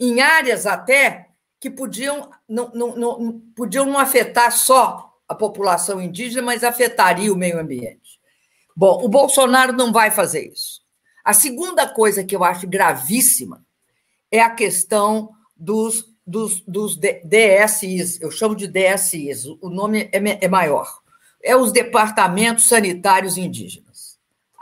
em 0.00 0.22
áreas 0.22 0.66
até 0.66 1.28
que 1.60 1.70
podiam 1.70 2.30
não, 2.48 2.70
não, 2.72 2.96
não, 2.96 3.40
podiam 3.54 3.84
não 3.84 3.98
afetar 3.98 4.50
só 4.50 5.12
a 5.28 5.34
população 5.34 6.00
indígena, 6.00 6.40
mas 6.40 6.64
afetaria 6.64 7.30
o 7.30 7.36
meio 7.36 7.60
ambiente. 7.60 8.18
Bom, 8.74 9.04
o 9.04 9.08
Bolsonaro 9.08 9.72
não 9.74 9.92
vai 9.92 10.10
fazer 10.10 10.50
isso. 10.50 10.80
A 11.22 11.34
segunda 11.34 11.86
coisa 11.86 12.24
que 12.24 12.34
eu 12.34 12.42
acho 12.42 12.66
gravíssima 12.66 13.64
é 14.30 14.40
a 14.40 14.48
questão 14.48 15.30
dos 15.54 16.10
dos, 16.26 16.60
dos 16.60 16.96
DSIs, 16.96 18.20
eu 18.20 18.30
chamo 18.30 18.54
de 18.54 18.68
DSIs, 18.68 19.44
o 19.60 19.68
nome 19.68 20.08
é, 20.12 20.44
é 20.44 20.48
maior, 20.48 21.00
é 21.42 21.56
os 21.56 21.72
Departamentos 21.72 22.64
Sanitários 22.64 23.36
Indígenas. 23.36 23.91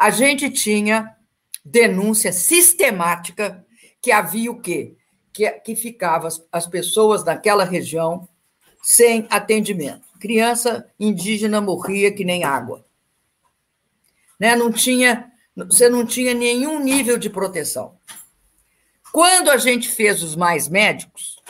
A 0.01 0.09
gente 0.09 0.49
tinha 0.49 1.15
denúncia 1.63 2.33
sistemática 2.33 3.63
que 4.01 4.11
havia 4.11 4.51
o 4.51 4.59
quê? 4.59 4.97
Que, 5.31 5.51
que 5.51 5.77
ficava 5.77 6.27
as, 6.27 6.43
as 6.51 6.67
pessoas 6.67 7.23
daquela 7.23 7.65
região 7.65 8.27
sem 8.83 9.27
atendimento. 9.29 10.09
Criança 10.19 10.91
indígena 10.99 11.61
morria 11.61 12.11
que 12.11 12.25
nem 12.25 12.45
água. 12.45 12.83
Né? 14.39 14.57
Não 14.57 14.73
tinha, 14.73 15.31
você 15.55 15.87
não 15.87 16.07
tinha 16.07 16.33
nenhum 16.33 16.83
nível 16.83 17.19
de 17.19 17.29
proteção. 17.29 17.99
Quando 19.13 19.51
a 19.51 19.59
gente 19.59 19.87
fez 19.87 20.23
os 20.23 20.35
mais 20.35 20.67
médicos, 20.67 21.43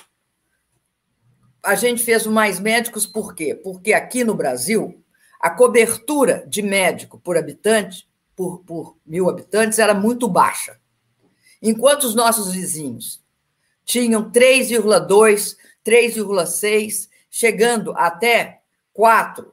a 1.62 1.76
gente 1.76 2.02
fez 2.02 2.26
o 2.26 2.32
Mais 2.32 2.58
Médicos 2.58 3.06
por 3.06 3.32
quê? 3.32 3.54
Porque 3.54 3.92
aqui 3.92 4.24
no 4.24 4.34
Brasil, 4.34 5.04
a 5.38 5.50
cobertura 5.50 6.42
de 6.48 6.62
médico 6.62 7.18
por 7.20 7.36
habitante, 7.36 8.09
por, 8.40 8.60
por 8.60 8.96
mil 9.04 9.28
habitantes, 9.28 9.78
era 9.78 9.92
muito 9.92 10.26
baixa. 10.26 10.80
Enquanto 11.60 12.04
os 12.04 12.14
nossos 12.14 12.54
vizinhos 12.54 13.22
tinham 13.84 14.30
3,2, 14.30 15.56
3,6, 15.84 17.10
chegando 17.28 17.92
até 17.94 18.62
4 18.94 19.52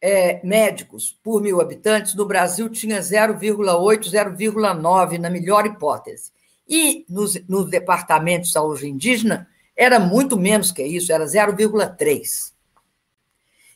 é, 0.00 0.44
médicos 0.44 1.16
por 1.22 1.40
mil 1.40 1.60
habitantes, 1.60 2.16
no 2.16 2.26
Brasil 2.26 2.68
tinha 2.68 2.98
0,8, 2.98 4.10
0,9, 4.10 5.18
na 5.18 5.30
melhor 5.30 5.64
hipótese. 5.64 6.32
E 6.68 7.06
nos, 7.08 7.40
nos 7.48 7.70
departamentos 7.70 8.48
de 8.48 8.54
saúde 8.54 8.88
indígena, 8.88 9.48
era 9.76 10.00
muito 10.00 10.36
menos 10.36 10.72
que 10.72 10.82
isso, 10.82 11.12
era 11.12 11.24
0,3. 11.24 12.52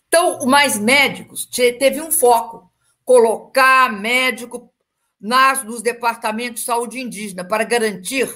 Então, 0.09 0.41
o 0.41 0.47
Mais 0.47 0.77
Médicos 0.77 1.47
teve 1.47 2.01
um 2.01 2.11
foco, 2.11 2.72
colocar 3.05 3.93
médico 3.93 4.73
nas, 5.21 5.63
nos 5.65 5.83
departamentos 5.83 6.61
de 6.61 6.67
saúde 6.67 6.99
indígena 6.99 7.45
para 7.45 7.65
garantir 7.65 8.29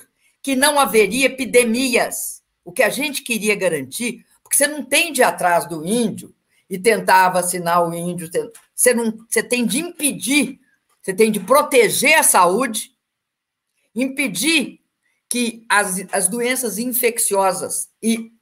que 0.43 0.55
não 0.55 0.79
haveria 0.79 1.27
epidemias. 1.27 2.43
O 2.65 2.73
que 2.73 2.83
a 2.83 2.89
gente 2.89 3.23
queria 3.23 3.55
garantir, 3.55 4.25
porque 4.43 4.57
você 4.57 4.67
não 4.67 4.85
tem 4.85 5.13
de 5.13 5.21
ir 5.21 5.25
atrás 5.25 5.67
do 5.67 5.85
índio 5.85 6.35
e 6.69 6.79
tentar 6.79 7.29
vacinar 7.31 7.89
o 7.89 7.95
índio, 7.95 8.29
você, 8.75 8.95
não, 8.95 9.17
você 9.29 9.43
tem 9.43 9.65
de 9.65 9.81
impedir, 9.81 10.61
você 11.01 11.15
tem 11.15 11.31
de 11.31 11.41
proteger 11.41 12.19
a 12.19 12.23
saúde, 12.23 12.91
impedir 13.95 14.81
que 15.29 15.65
as, 15.69 15.97
as 16.13 16.29
doenças 16.29 16.79
infecciosas 16.79 17.89
e 18.03 18.33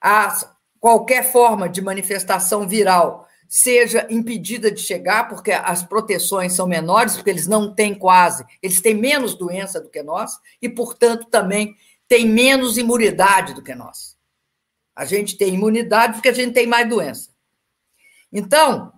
as, 0.00 0.48
qualquer 0.80 1.30
forma 1.32 1.68
de 1.68 1.80
manifestação 1.80 2.66
viral 2.68 3.28
seja 3.48 4.06
impedida 4.10 4.70
de 4.70 4.80
chegar, 4.80 5.28
porque 5.28 5.52
as 5.52 5.82
proteções 5.82 6.52
são 6.52 6.66
menores, 6.66 7.14
porque 7.14 7.30
eles 7.30 7.46
não 7.46 7.74
têm 7.74 7.94
quase, 7.94 8.44
eles 8.62 8.80
têm 8.80 8.94
menos 8.94 9.34
doença 9.34 9.80
do 9.80 9.90
que 9.90 10.02
nós, 10.02 10.38
e, 10.60 10.68
portanto, 10.68 11.26
também 11.26 11.76
têm 12.08 12.28
menos 12.28 12.76
imunidade 12.78 13.54
do 13.54 13.62
que 13.62 13.74
nós. 13.74 14.16
A 14.94 15.04
gente 15.04 15.36
tem 15.36 15.54
imunidade 15.54 16.14
porque 16.14 16.28
a 16.28 16.32
gente 16.34 16.52
tem 16.52 16.66
mais 16.66 16.88
doença. 16.88 17.30
Então, 18.32 18.92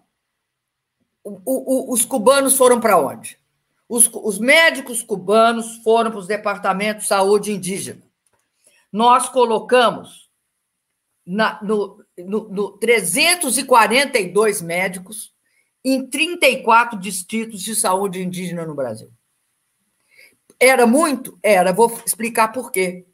o, 1.23 1.41
o, 1.45 1.93
os 1.93 2.05
cubanos 2.05 2.57
foram 2.57 2.81
para 2.81 2.99
onde? 2.99 3.39
Os, 3.89 4.09
os 4.13 4.39
médicos 4.39 5.03
cubanos 5.03 5.79
foram 5.79 6.11
para 6.11 6.21
os 6.21 6.27
departamentos 6.27 7.03
de 7.03 7.09
saúde 7.09 7.53
indígena. 7.53 8.03
Nós 8.93 9.29
colocamos 9.29 10.31
na, 11.25 11.61
no, 11.63 12.05
no, 12.19 12.49
no 12.49 12.79
342 12.79 14.63
médicos 14.63 15.35
em 15.85 16.07
34 16.07 16.99
distritos 16.99 17.63
de 17.63 17.77
saúde 17.77 18.23
indígena 18.23 18.65
no 18.67 18.75
Brasil. 18.75 19.11
Era 20.59 20.87
muito? 20.87 21.39
Era. 21.43 21.73
Vou 21.73 21.93
explicar 22.05 22.49
por 22.49 22.73
quê. 22.73 23.07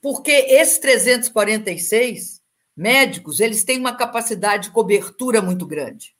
Porque 0.00 0.30
esses 0.30 0.78
346 0.78 2.40
médicos, 2.76 3.40
eles 3.40 3.62
têm 3.62 3.78
uma 3.78 3.94
capacidade 3.94 4.64
de 4.64 4.70
cobertura 4.70 5.42
muito 5.42 5.66
grande. 5.66 6.16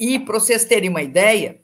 E, 0.00 0.18
para 0.18 0.40
vocês 0.40 0.64
terem 0.64 0.88
uma 0.88 1.02
ideia, 1.02 1.62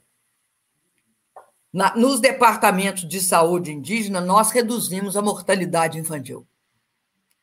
na, 1.73 1.95
nos 1.95 2.19
departamentos 2.19 3.07
de 3.07 3.19
saúde 3.19 3.71
indígena, 3.71 4.21
nós 4.21 4.51
reduzimos 4.51 5.17
a 5.17 5.21
mortalidade 5.21 5.97
infantil, 5.97 6.47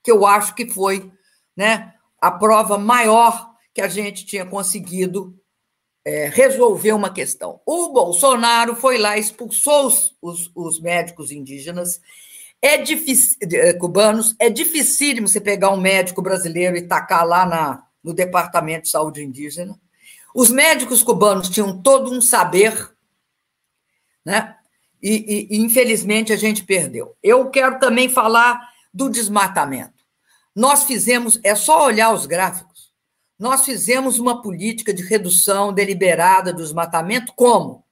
que 0.02 0.10
eu 0.10 0.24
acho 0.24 0.54
que 0.54 0.70
foi 0.70 1.12
né, 1.60 1.92
a 2.18 2.30
prova 2.30 2.78
maior 2.78 3.50
que 3.74 3.82
a 3.82 3.88
gente 3.88 4.24
tinha 4.24 4.46
conseguido 4.46 5.38
é, 6.02 6.26
resolver 6.32 6.92
uma 6.92 7.12
questão. 7.12 7.60
O 7.66 7.92
Bolsonaro 7.92 8.74
foi 8.74 8.96
lá, 8.96 9.18
expulsou 9.18 9.86
os, 9.86 10.16
os, 10.22 10.50
os 10.54 10.80
médicos 10.80 11.30
indígenas, 11.30 12.00
é 12.62 12.78
difícil, 12.78 13.36
é, 13.52 13.74
cubanos, 13.74 14.34
é 14.38 14.48
dificílimo 14.48 15.28
você 15.28 15.38
pegar 15.38 15.70
um 15.70 15.80
médico 15.80 16.22
brasileiro 16.22 16.78
e 16.78 16.88
tacar 16.88 17.26
lá 17.26 17.44
na, 17.44 17.86
no 18.02 18.14
Departamento 18.14 18.84
de 18.84 18.90
Saúde 18.90 19.22
Indígena. 19.22 19.78
Os 20.34 20.50
médicos 20.50 21.02
cubanos 21.02 21.50
tinham 21.50 21.76
todo 21.82 22.10
um 22.10 22.22
saber 22.22 22.90
né? 24.24 24.56
E, 25.02 25.48
e, 25.50 25.58
infelizmente 25.58 26.32
a 26.32 26.36
gente 26.36 26.64
perdeu. 26.64 27.16
Eu 27.22 27.50
quero 27.50 27.78
também 27.78 28.08
falar 28.08 28.60
do 28.92 29.08
desmatamento. 29.08 29.99
Nós 30.60 30.84
fizemos, 30.84 31.40
é 31.42 31.54
só 31.54 31.86
olhar 31.86 32.12
os 32.12 32.26
gráficos, 32.26 32.92
nós 33.38 33.64
fizemos 33.64 34.18
uma 34.18 34.42
política 34.42 34.92
de 34.92 35.02
redução 35.02 35.72
deliberada 35.72 36.52
do 36.52 36.62
desmatamento, 36.62 37.32
como? 37.34 37.82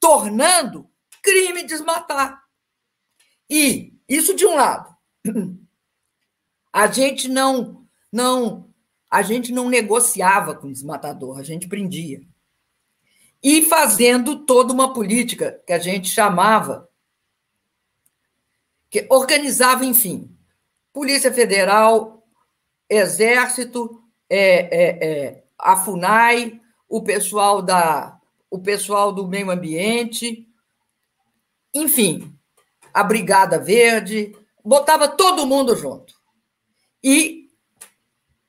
Tornando 0.00 0.90
crime 1.22 1.62
desmatar. 1.62 2.42
E 3.48 3.94
isso 4.08 4.34
de 4.34 4.44
um 4.44 4.56
lado. 4.56 4.92
A 6.72 6.88
gente 6.88 7.28
não 7.28 7.86
não 8.12 8.74
a 9.08 9.22
gente 9.22 9.52
não 9.52 9.68
negociava 9.68 10.52
com 10.56 10.66
o 10.66 10.72
desmatador, 10.72 11.38
a 11.38 11.44
gente 11.44 11.68
prendia 11.68 12.20
e 13.40 13.62
fazendo 13.62 14.44
toda 14.44 14.72
uma 14.72 14.92
política 14.92 15.62
que 15.64 15.72
a 15.72 15.78
gente 15.78 16.08
chamava, 16.08 16.88
que 18.90 19.06
organizava, 19.08 19.84
enfim, 19.84 20.36
Polícia 20.92 21.32
Federal, 21.32 22.15
Exército, 22.88 24.02
é, 24.28 24.38
é, 24.38 25.08
é, 25.08 25.44
a 25.58 25.76
FUNAI, 25.76 26.60
o 26.88 27.02
pessoal, 27.02 27.62
da, 27.62 28.20
o 28.50 28.58
pessoal 28.58 29.12
do 29.12 29.26
meio 29.26 29.50
ambiente, 29.50 30.48
enfim, 31.74 32.36
a 32.92 33.02
Brigada 33.02 33.58
Verde, 33.58 34.36
botava 34.64 35.08
todo 35.08 35.46
mundo 35.46 35.76
junto. 35.76 36.14
E 37.02 37.50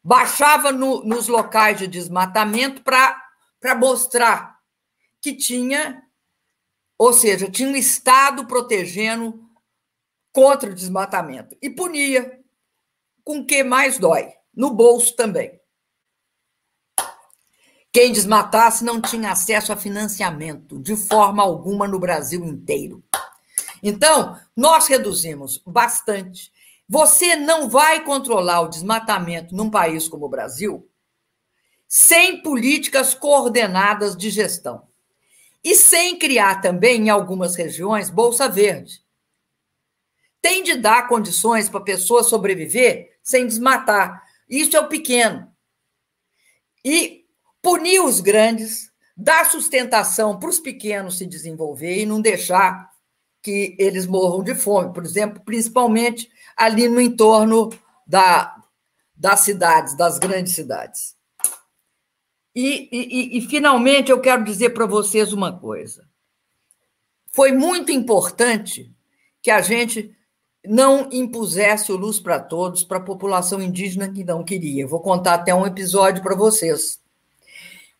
baixava 0.04 0.72
no, 0.72 1.04
nos 1.04 1.28
locais 1.28 1.80
de 1.80 1.88
desmatamento 1.88 2.82
para 2.82 3.76
mostrar 3.76 4.58
que 5.22 5.34
tinha, 5.34 6.02
ou 6.98 7.12
seja, 7.12 7.52
tinha 7.52 7.70
um 7.70 7.76
Estado 7.76 8.46
protegendo 8.46 9.44
contra 10.32 10.70
o 10.70 10.74
desmatamento. 10.74 11.58
E 11.62 11.70
punia 11.70 12.37
com 13.28 13.40
o 13.40 13.46
que 13.46 13.62
mais 13.62 14.00
dói, 14.00 14.34
no 14.56 14.74
bolso 14.74 15.14
também. 15.14 15.60
Quem 17.92 18.14
desmatasse 18.14 18.86
não 18.86 19.02
tinha 19.02 19.34
acesso 19.34 19.74
a 19.74 19.76
financiamento 19.76 20.80
de 20.80 20.96
forma 20.96 21.44
alguma 21.44 21.90
no 21.90 22.00
Brasil 22.00 22.46
inteiro. 22.46 23.04
Então, 23.84 24.40
nós 24.56 24.88
reduzimos 24.88 25.62
bastante. 25.68 26.54
Você 26.88 27.36
não 27.36 27.68
vai 27.68 28.02
controlar 28.06 28.62
o 28.62 28.70
desmatamento 28.70 29.54
num 29.54 29.70
país 29.70 30.08
como 30.08 30.28
o 30.28 30.30
Brasil 30.30 30.90
sem 31.86 32.42
políticas 32.42 33.14
coordenadas 33.14 34.16
de 34.16 34.30
gestão. 34.30 34.88
E 35.62 35.76
sem 35.76 36.18
criar 36.18 36.62
também, 36.62 37.08
em 37.08 37.10
algumas 37.10 37.58
regiões, 37.58 38.10
Bolsa 38.10 38.48
Verde. 38.48 39.02
Tem 40.42 40.64
de 40.64 40.76
dar 40.76 41.10
condições 41.10 41.68
para 41.68 41.82
a 41.82 41.84
pessoa 41.84 42.24
sobreviver 42.24 43.17
sem 43.28 43.46
desmatar. 43.46 44.24
Isso 44.50 44.78
é 44.78 44.80
o 44.80 44.88
pequeno. 44.88 45.52
E 46.84 47.26
punir 47.62 48.00
os 48.00 48.22
grandes, 48.22 48.90
dar 49.18 49.46
sustentação 49.46 50.40
para 50.40 50.50
os 50.50 50.62
pequenos 50.62 51.18
se 51.18 51.26
desenvolver 51.26 52.00
e 52.00 52.06
não 52.06 52.22
deixar 52.22 52.90
que 53.42 53.76
eles 53.78 54.06
morram 54.06 54.42
de 54.42 54.56
fome, 54.56 54.94
por 54.94 55.04
exemplo, 55.04 55.42
principalmente 55.44 56.32
ali 56.56 56.88
no 56.88 57.02
entorno 57.02 57.70
da, 58.06 58.56
das 59.14 59.42
cidades, 59.42 59.96
das 59.98 60.18
grandes 60.18 60.54
cidades. 60.54 61.18
E, 62.56 62.88
e, 62.90 63.38
e 63.38 63.42
finalmente, 63.42 64.10
eu 64.10 64.22
quero 64.22 64.46
dizer 64.46 64.70
para 64.70 64.86
vocês 64.86 65.34
uma 65.34 65.60
coisa. 65.60 66.08
Foi 67.34 67.52
muito 67.52 67.92
importante 67.92 68.90
que 69.42 69.52
a 69.52 69.62
gente 69.62 70.17
não 70.68 71.10
impusesse 71.12 71.92
o 71.92 71.98
luz 71.98 72.20
para 72.20 72.40
todos 72.40 72.84
para 72.84 72.98
a 72.98 73.04
população 73.04 73.62
indígena 73.62 74.10
que 74.10 74.24
não 74.24 74.44
queria. 74.44 74.88
Vou 74.88 75.00
contar 75.00 75.36
até 75.36 75.54
um 75.54 75.66
episódio 75.66 76.22
para 76.22 76.36
vocês. 76.36 77.00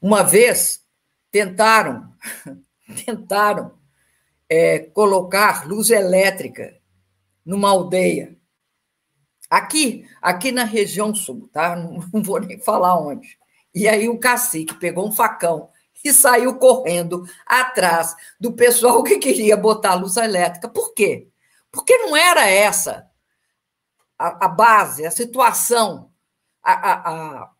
Uma 0.02 0.24
vez 0.24 0.84
tentaram, 1.32 2.12
tentaram 3.06 3.72
é, 4.50 4.80
colocar 4.80 5.68
luz 5.68 5.90
elétrica 5.90 6.78
numa 7.46 7.70
aldeia. 7.70 8.36
Aqui, 9.50 10.06
aqui 10.22 10.52
na 10.52 10.66
região 10.66 11.16
sul, 11.16 11.50
tá? 11.52 11.76
Não 12.14 12.24
vou 12.24 12.40
nem 12.40 12.60
falar 12.60 13.00
onde. 13.00 13.38
E 13.74 13.88
aí 13.88 14.10
o 14.10 14.20
cacique 14.20 14.76
pegou 14.76 15.08
um 15.08 15.12
facão 15.12 15.70
e 16.04 16.14
saiu 16.14 16.56
correndo 16.56 17.26
atrás 17.46 18.16
do 18.40 18.54
pessoal 18.54 19.04
que 19.04 19.18
queria 19.18 19.58
botar 19.58 19.96
luz 19.96 20.18
elétrica. 20.18 20.68
Por 20.68 20.94
quê? 20.94 21.28
Porque 21.78 21.98
não 22.00 22.18
era 22.18 22.50
essa 22.50 23.08
a, 24.18 24.46
a 24.46 24.48
base, 24.48 25.06
a 25.06 25.12
situação, 25.12 26.12
a, 26.64 26.74
a, 26.74 26.94
a, 27.12 27.52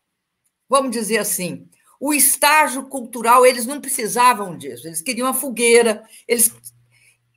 vamos 0.68 0.90
dizer 0.90 1.18
assim, 1.18 1.68
o 2.00 2.12
estágio 2.12 2.86
cultural, 2.88 3.46
eles 3.46 3.64
não 3.64 3.80
precisavam 3.80 4.58
disso, 4.58 4.88
eles 4.88 5.00
queriam 5.00 5.28
a 5.28 5.34
fogueira, 5.34 6.02
eles, 6.26 6.52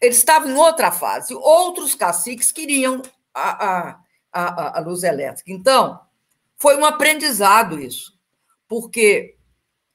eles 0.02 0.18
estavam 0.18 0.50
em 0.50 0.56
outra 0.56 0.92
fase. 0.92 1.36
Outros 1.36 1.94
caciques 1.94 2.52
queriam 2.52 3.04
a, 3.32 4.00
a, 4.34 4.78
a, 4.78 4.80
luz 4.80 5.04
elétrica. 5.04 5.52
Então, 5.52 6.00
foi 6.58 6.76
um 6.78 6.86
aprendizado 6.86 7.80
isso, 7.80 8.18
porque 8.68 9.38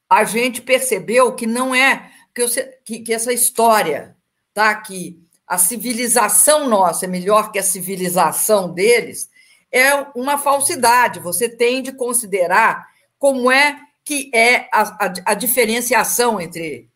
a 0.09 0.22
gente 0.22 0.62
percebeu 0.62 1.35
que 1.35 1.49
não 1.49 1.75
é 1.75 2.12
que, 2.33 2.42
eu, 2.42 2.49
que, 2.85 3.01
que 3.01 3.12
essa 3.12 3.33
história, 3.33 4.16
tá? 4.55 4.72
Que 4.77 5.26
a 5.47 5.59
civilização 5.59 6.69
nossa 6.69 7.05
é 7.05 7.09
melhor 7.09 7.53
que 7.53 7.59
a 7.59 7.63
civilização 7.63 8.73
deles, 8.73 9.31
é 9.71 9.95
uma 10.15 10.39
falsidade. 10.39 11.21
Você 11.21 11.49
tem 11.49 11.83
de 11.83 11.93
considerar 11.93 12.87
como 13.19 13.51
é 13.51 13.79
que 14.05 14.31
é 14.35 14.69
a, 14.73 15.07
a, 15.07 15.15
a 15.27 15.35
diferenciação 15.35 16.41
entre, 16.41 16.89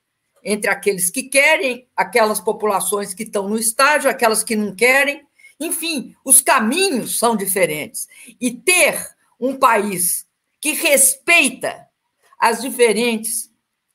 entre 0.42 0.70
aqueles 0.70 1.10
que 1.10 1.24
querem, 1.24 1.86
aquelas 1.96 2.40
populações 2.40 3.14
que 3.14 3.24
estão 3.24 3.48
no 3.48 3.58
estágio, 3.58 4.10
aquelas 4.10 4.42
que 4.42 4.56
não 4.56 4.74
querem. 4.74 5.22
Enfim, 5.58 6.14
os 6.24 6.40
caminhos 6.40 7.18
são 7.18 7.36
diferentes. 7.36 8.08
E 8.40 8.50
ter 8.50 8.98
um 9.38 9.56
país 9.56 10.26
que 10.60 10.72
respeita 10.72 11.86
as 12.38 12.60
diferentes 12.60 13.50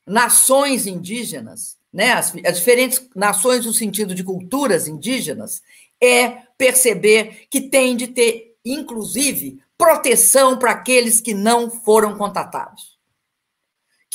nações 0.05 0.85
indígenas, 0.85 1.74
né, 1.95 2.11
as, 2.11 2.33
as 2.45 2.57
diferentes 2.57 3.09
nações 3.15 3.65
no 3.65 3.73
sentido 3.73 4.13
de 4.13 4.23
culturas 4.23 4.87
indígenas, 4.87 5.63
é 6.01 6.41
perceber 6.57 7.47
que 7.49 7.61
tem 7.61 7.95
de 7.95 8.07
ter, 8.07 8.57
inclusive, 8.63 9.59
proteção 9.77 10.59
para 10.59 10.71
aqueles 10.71 11.21
que 11.21 11.33
não 11.33 11.71
foram 11.71 12.17
contatados 12.17 12.95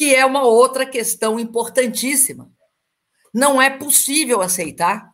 que 0.01 0.15
é 0.15 0.25
uma 0.25 0.45
outra 0.45 0.87
questão 0.87 1.39
importantíssima. 1.39 2.51
Não 3.35 3.61
é 3.61 3.69
possível 3.69 4.41
aceitar 4.41 5.13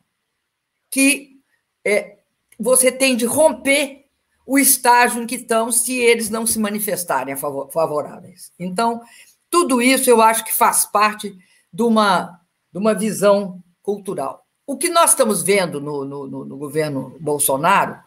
que 0.88 1.40
é, 1.84 2.18
você 2.56 2.92
tem 2.92 3.16
de 3.16 3.24
romper 3.24 4.06
o 4.46 4.56
estágio 4.56 5.20
em 5.20 5.26
que 5.26 5.34
estão 5.34 5.72
se 5.72 5.98
eles 5.98 6.30
não 6.30 6.46
se 6.46 6.60
manifestarem 6.60 7.34
favoráveis. 7.34 8.52
Então, 8.56 9.02
tudo 9.50 9.82
isso 9.82 10.08
eu 10.08 10.22
acho 10.22 10.44
que 10.44 10.54
faz 10.54 10.84
parte 10.86 11.36
de 11.72 11.82
uma, 11.82 12.40
de 12.76 12.78
uma 12.78 12.92
visão 12.92 13.64
cultural. 13.82 14.46
O 14.66 14.76
que 14.76 14.90
nós 14.90 15.12
estamos 15.12 15.42
vendo 15.42 15.80
no, 15.80 16.04
no, 16.04 16.44
no 16.44 16.58
governo 16.58 17.16
Bolsonaro 17.18 17.98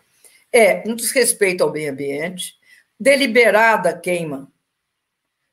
é 0.54 0.84
um 0.88 0.96
desrespeito 0.96 1.64
ao 1.64 1.72
meio 1.72 1.92
ambiente, 1.92 2.54
deliberada 3.00 3.98
queima 3.98 4.48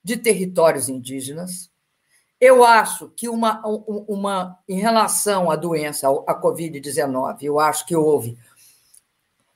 de 0.05 0.19
territórios 0.19 0.91
indígenas. 0.91 1.71
Eu 2.39 2.63
acho 2.63 3.09
que 3.17 3.27
uma, 3.27 3.63
uma 3.67 4.59
em 4.69 4.81
relação 4.81 5.51
à 5.51 5.57
doença, 5.57 6.09
à 6.27 6.39
Covid-19, 6.39 7.39
eu 7.41 7.59
acho 7.59 7.87
que 7.87 7.97
houve 7.97 8.37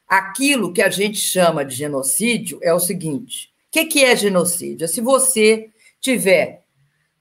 aquilo 0.08 0.72
que 0.72 0.80
a 0.80 0.88
gente 0.88 1.18
chama 1.18 1.66
de 1.66 1.74
genocídio 1.74 2.58
é 2.62 2.72
o 2.72 2.80
seguinte: 2.80 3.52
o 3.68 3.72
que, 3.72 3.84
que 3.84 4.04
é 4.06 4.16
genocídio? 4.16 4.86
É 4.86 4.88
se 4.88 5.02
você 5.02 5.68
tiver 6.00 6.64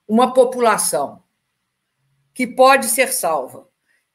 uma 0.07 0.33
população 0.33 1.21
que 2.39 2.47
pode 2.47 2.85
ser 2.85 3.11
salva, 3.11 3.67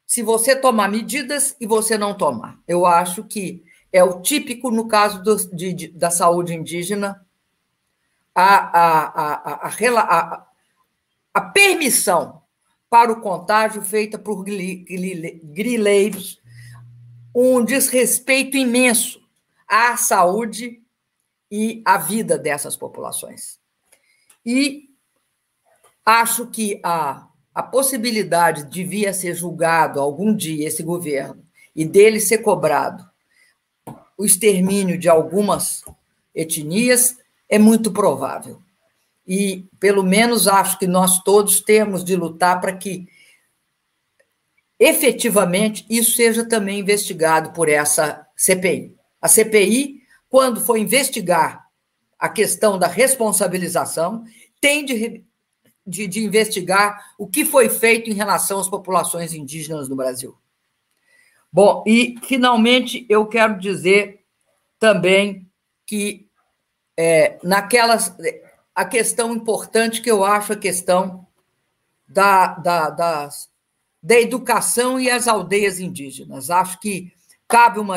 se 0.03 0.23
você 0.23 0.55
tomar 0.55 0.89
medidas 0.89 1.55
e 1.61 1.67
você 1.67 1.95
não 1.95 2.17
tomar. 2.17 2.59
Eu 2.67 2.83
acho 2.83 3.23
que 3.23 3.63
é 3.93 4.03
o 4.03 4.19
típico 4.19 4.71
no 4.71 4.87
caso 4.87 5.21
do, 5.21 5.35
de, 5.55 5.71
de, 5.71 5.87
da 5.89 6.09
saúde 6.09 6.55
indígena 6.55 7.23
a, 8.33 8.79
a, 8.79 9.67
a, 9.69 10.47
a, 11.35 11.41
permissão 11.41 12.41
para 12.89 13.11
o 13.11 13.21
contágio 13.21 13.83
feita 13.83 14.17
por 14.17 14.43
grileiros, 14.43 16.41
um 17.31 17.63
desrespeito 17.63 18.57
imenso 18.57 19.21
à 19.67 19.95
saúde 19.97 20.81
e 21.51 21.83
à 21.85 21.99
vida 21.99 22.39
dessas 22.39 22.75
populações. 22.75 23.59
E 24.43 24.89
acho 26.03 26.47
que 26.47 26.81
a, 26.83 27.27
a 27.55 27.63
possibilidade 27.63 28.65
de 28.65 28.83
vir 28.83 29.07
a 29.07 29.13
ser 29.13 29.33
julgado 29.33 30.01
algum 30.01 30.35
dia 30.35 30.67
esse 30.67 30.83
governo 30.83 31.41
e 31.73 31.85
dele 31.85 32.19
ser 32.19 32.39
cobrado 32.39 33.09
o 34.17 34.25
extermínio 34.25 34.97
de 34.97 35.09
algumas 35.09 35.83
etnias 36.33 37.17
é 37.49 37.57
muito 37.57 37.91
provável. 37.91 38.61
E, 39.27 39.65
pelo 39.79 40.03
menos, 40.03 40.47
acho 40.47 40.77
que 40.77 40.87
nós 40.87 41.21
todos 41.23 41.61
temos 41.61 42.03
de 42.03 42.15
lutar 42.15 42.61
para 42.61 42.75
que, 42.75 43.07
efetivamente, 44.79 45.85
isso 45.89 46.11
seja 46.11 46.47
também 46.47 46.79
investigado 46.79 47.51
por 47.51 47.67
essa 47.67 48.25
CPI. 48.35 48.95
A 49.21 49.27
CPI, 49.27 50.01
quando 50.29 50.61
for 50.61 50.77
investigar 50.77 51.65
a 52.19 52.29
questão 52.29 52.77
da 52.77 52.87
responsabilização, 52.87 54.23
tem 54.61 54.85
de, 54.85 55.23
de, 55.85 56.07
de 56.07 56.23
investigar 56.23 57.13
o 57.17 57.27
que 57.27 57.45
foi 57.45 57.69
feito 57.69 58.09
em 58.09 58.13
relação 58.13 58.59
às 58.59 58.69
populações 58.69 59.33
indígenas 59.33 59.87
no 59.87 59.95
Brasil. 59.95 60.37
Bom, 61.51 61.83
e, 61.87 62.15
finalmente, 62.23 63.05
eu 63.07 63.25
quero 63.27 63.59
dizer 63.59 64.25
também 64.79 65.49
que 65.85 66.27
é, 66.97 67.37
naquelas. 67.43 68.15
A 68.73 68.83
questão 68.83 69.33
importante 69.33 70.01
que 70.01 70.11
eu 70.11 70.25
acho 70.25 70.51
a 70.51 70.57
questão 70.57 71.25
da, 72.05 72.47
da, 72.55 72.89
das, 72.89 73.49
da 74.03 74.19
educação 74.19 74.99
e 74.99 75.09
as 75.09 75.29
aldeias 75.29 75.79
indígenas. 75.79 76.49
Acho 76.49 76.77
que 76.81 77.13
cabe 77.47 77.79
uma, 77.79 77.95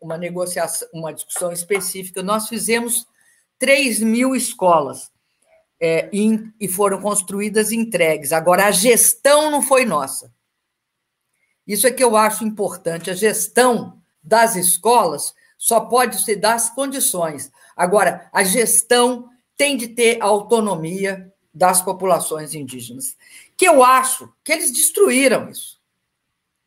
uma 0.00 0.16
negociação, 0.16 0.88
uma 0.94 1.12
discussão 1.12 1.52
específica. 1.52 2.22
Nós 2.22 2.48
fizemos 2.48 3.06
3 3.58 4.00
mil 4.00 4.34
escolas 4.34 5.10
é, 5.80 6.08
e, 6.12 6.40
e 6.60 6.68
foram 6.68 7.00
construídas 7.00 7.70
e 7.70 7.76
entregues. 7.76 8.32
Agora, 8.32 8.66
a 8.66 8.70
gestão 8.70 9.50
não 9.50 9.62
foi 9.62 9.84
nossa. 9.84 10.32
Isso 11.66 11.86
é 11.86 11.90
que 11.90 12.02
eu 12.02 12.16
acho 12.16 12.44
importante. 12.44 13.10
A 13.10 13.14
gestão 13.14 14.00
das 14.22 14.56
escolas 14.56 15.34
só 15.56 15.80
pode 15.80 16.22
se 16.22 16.34
dar 16.34 16.54
as 16.54 16.70
condições. 16.70 17.50
Agora, 17.76 18.28
a 18.32 18.42
gestão 18.42 19.28
tem 19.56 19.76
de 19.76 19.88
ter 19.88 20.18
autonomia 20.20 21.32
das 21.52 21.82
populações 21.82 22.54
indígenas, 22.54 23.16
que 23.56 23.66
eu 23.66 23.82
acho 23.82 24.32
que 24.44 24.52
eles 24.52 24.70
destruíram 24.70 25.48
isso. 25.48 25.80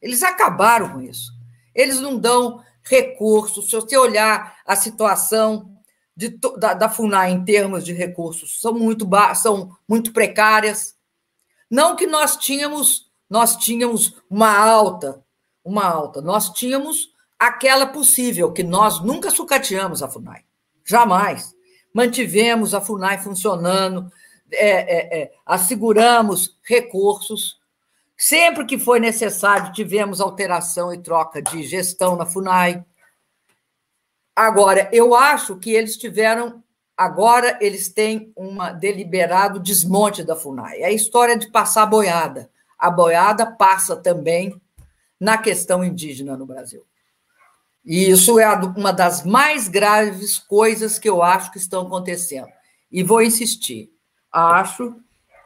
Eles 0.02 0.22
acabaram 0.24 0.94
com 0.94 1.02
isso. 1.02 1.32
Eles 1.74 2.00
não 2.02 2.18
dão 2.18 2.62
recursos. 2.84 3.70
Se 3.70 3.76
você 3.76 3.98
olhar 3.98 4.58
a 4.66 4.76
situação 4.76 5.71
de, 6.16 6.38
da, 6.58 6.74
da 6.74 6.90
FUNAI 6.90 7.32
em 7.32 7.44
termos 7.44 7.84
de 7.84 7.94
recursos, 7.94 8.60
são 8.60 8.74
muito, 8.74 9.08
são 9.36 9.76
muito 9.88 10.12
precárias. 10.12 10.96
Não 11.70 11.96
que 11.96 12.06
nós 12.06 12.36
tínhamos, 12.36 13.12
nós 13.30 13.56
tínhamos 13.56 14.22
uma 14.30 14.56
alta, 14.56 15.24
uma 15.64 15.86
alta, 15.86 16.22
nós 16.22 16.50
tínhamos 16.50 17.12
aquela 17.40 17.88
possível, 17.88 18.52
que 18.52 18.64
nós 18.64 19.00
nunca 19.02 19.32
sucateamos 19.32 20.04
a 20.04 20.08
FUNAI. 20.08 20.44
Jamais. 20.86 21.56
Mantivemos 21.94 22.74
a 22.74 22.82
FUNAI 22.82 23.20
funcionando, 23.20 24.12
é, 24.52 24.70
é, 24.70 25.22
é, 25.22 25.32
asseguramos 25.46 26.58
recursos. 26.64 27.60
Sempre 28.18 28.66
que 28.66 28.78
foi 28.78 29.00
necessário, 29.00 29.74
tivemos 29.74 30.22
alteração 30.22 30.94
e 30.94 31.02
troca 31.02 31.42
de 31.42 31.64
gestão 31.64 32.16
na 32.16 32.26
FUNAI. 32.26 32.86
Agora, 34.36 34.90
eu 34.92 35.14
acho 35.14 35.58
que 35.58 35.72
eles 35.72 35.98
tiveram. 35.98 36.64
Agora, 36.96 37.58
eles 37.62 37.90
têm 37.90 38.32
um 38.38 38.58
deliberado 38.80 39.60
desmonte 39.60 40.24
da 40.24 40.36
FUNAI. 40.36 40.82
É 40.82 40.86
a 40.86 40.92
história 40.92 41.38
de 41.38 41.50
passar 41.50 41.84
a 41.84 41.88
boiada. 41.88 42.50
A 42.78 42.90
boiada 42.90 43.46
passa 43.46 43.96
também 43.96 44.60
na 45.20 45.38
questão 45.38 45.84
indígena 45.84 46.36
no 46.36 46.46
Brasil. 46.46 46.84
E 47.84 48.10
isso 48.10 48.40
é 48.40 48.48
uma 48.54 48.92
das 48.92 49.26
mais 49.26 49.68
graves 49.68 50.38
coisas 50.38 51.00
que 51.00 51.10
eu 51.10 51.22
acho 51.22 51.52
que 51.52 51.58
estão 51.58 51.84
acontecendo. 51.84 52.50
E 52.92 53.04
vou 53.04 53.22
insistir. 53.22 53.92
Acho 54.32 54.96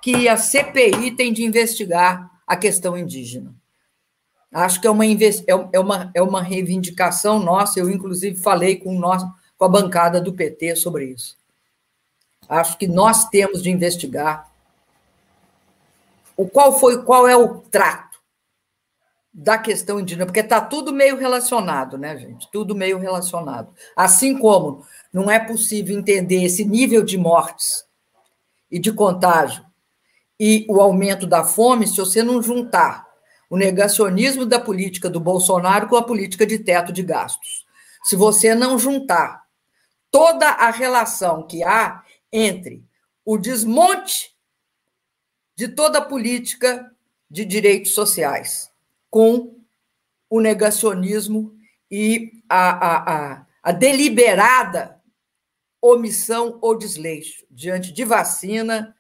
que 0.01 0.27
a 0.27 0.38
CPI 0.38 1.11
tem 1.15 1.33
de 1.33 1.43
investigar 1.43 2.29
a 2.45 2.55
questão 2.55 2.97
indígena. 2.97 3.55
Acho 4.56 4.80
que 4.80 4.88
é 4.88 4.89
uma, 4.89 5.06
é, 5.06 5.18
é 5.74 5.80
uma, 5.80 6.12
é 6.14 6.22
uma 6.22 6.41
reivindicação 6.41 7.39
nossa. 7.39 7.78
Eu, 7.78 7.89
inclusive, 7.89 8.39
falei 8.39 8.78
com, 8.78 8.97
nós, 8.97 9.22
com 9.58 9.66
a 9.66 9.68
bancada 9.68 10.22
do 10.22 10.32
PT 10.32 10.78
sobre 10.78 11.08
isso. 11.08 11.38
Acho 12.47 12.78
que 12.78 12.88
nós 12.88 13.28
temos 13.28 13.62
de 13.62 13.70
investigar 13.70 14.49
o 16.38 16.47
qual 16.47 16.80
foi 16.80 17.03
qual 17.03 17.28
é 17.28 17.36
o 17.36 17.60
trato 17.60 18.18
da 19.34 19.58
questão 19.58 19.99
indígena, 19.99 20.26
porque 20.26 20.39
está 20.39 20.62
tudo 20.62 20.93
meio 20.93 21.18
relacionado, 21.18 21.97
né, 21.97 22.18
gente? 22.18 22.49
Tudo 22.49 22.74
meio 22.74 22.97
relacionado. 22.97 23.74
Assim 23.93 24.38
como 24.38 24.86
não 25.12 25.30
é 25.30 25.38
possível 25.38 25.99
entender 25.99 26.45
esse 26.45 26.64
nível 26.64 27.03
de 27.03 27.18
mortes 27.18 27.84
e 28.72 28.80
de 28.80 28.93
contágio 28.93 29.66
e 30.39 30.66
o 30.70 30.80
aumento 30.80 31.28
da 31.28 31.43
fome 31.43 31.86
se 31.86 31.97
você 31.97 32.24
não 32.24 32.41
juntar 32.41 33.05
o 33.49 33.57
negacionismo 33.57 34.45
da 34.45 34.59
política 34.59 35.09
do 35.09 35.19
Bolsonaro 35.19 35.87
com 35.87 35.95
a 35.95 36.03
política 36.03 36.45
de 36.45 36.59
teto 36.59 36.91
de 36.91 37.03
gastos. 37.03 37.65
Se 38.03 38.15
você 38.15 38.53
não 38.55 38.77
juntar 38.77 39.43
toda 40.11 40.47
a 40.47 40.69
relação 40.69 41.45
que 41.45 41.63
há 41.63 42.03
entre 42.31 42.83
o 43.23 43.37
desmonte 43.37 44.35
de 45.55 45.67
toda 45.67 45.99
a 45.99 46.05
política 46.05 46.91
de 47.29 47.45
direitos 47.45 47.93
sociais 47.93 48.71
com 49.09 49.55
o 50.29 50.39
negacionismo 50.39 51.55
e 51.89 52.43
a, 52.49 52.69
a, 52.69 53.15
a, 53.15 53.45
a 53.63 53.71
deliberada 53.71 55.01
omissão 55.81 56.59
ou 56.61 56.77
desleixo 56.77 57.45
diante 57.49 57.91
de 57.91 58.03
vacina 58.03 58.95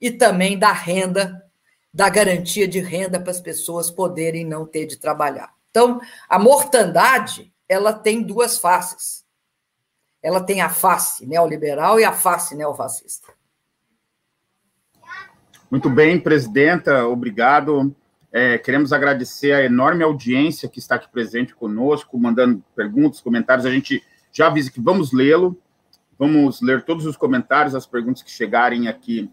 e 0.00 0.10
também 0.10 0.58
da 0.58 0.72
renda, 0.72 1.42
da 1.92 2.08
garantia 2.08 2.66
de 2.66 2.80
renda 2.80 3.20
para 3.20 3.30
as 3.30 3.40
pessoas 3.40 3.90
poderem 3.90 4.44
não 4.44 4.64
ter 4.64 4.86
de 4.86 4.96
trabalhar. 4.96 5.52
Então, 5.70 6.00
a 6.28 6.38
mortandade, 6.38 7.52
ela 7.68 7.92
tem 7.92 8.22
duas 8.22 8.58
faces. 8.58 9.24
Ela 10.22 10.40
tem 10.40 10.60
a 10.60 10.68
face 10.68 11.26
neoliberal 11.26 11.98
e 11.98 12.04
a 12.04 12.12
face 12.12 12.54
neofascista. 12.54 13.32
Muito 15.70 15.90
bem, 15.90 16.20
presidenta, 16.20 17.06
obrigado. 17.06 17.94
É, 18.30 18.56
queremos 18.56 18.92
agradecer 18.92 19.52
a 19.52 19.64
enorme 19.64 20.04
audiência 20.04 20.68
que 20.68 20.78
está 20.78 20.94
aqui 20.94 21.08
presente 21.10 21.54
conosco, 21.54 22.18
mandando 22.18 22.62
perguntas, 22.74 23.20
comentários. 23.20 23.66
A 23.66 23.70
gente 23.70 24.02
já 24.30 24.46
avisa 24.46 24.70
que 24.70 24.80
vamos 24.80 25.12
lê-lo, 25.12 25.58
vamos 26.18 26.60
ler 26.62 26.82
todos 26.84 27.04
os 27.04 27.16
comentários, 27.16 27.74
as 27.74 27.86
perguntas 27.86 28.22
que 28.22 28.30
chegarem 28.30 28.88
aqui 28.88 29.30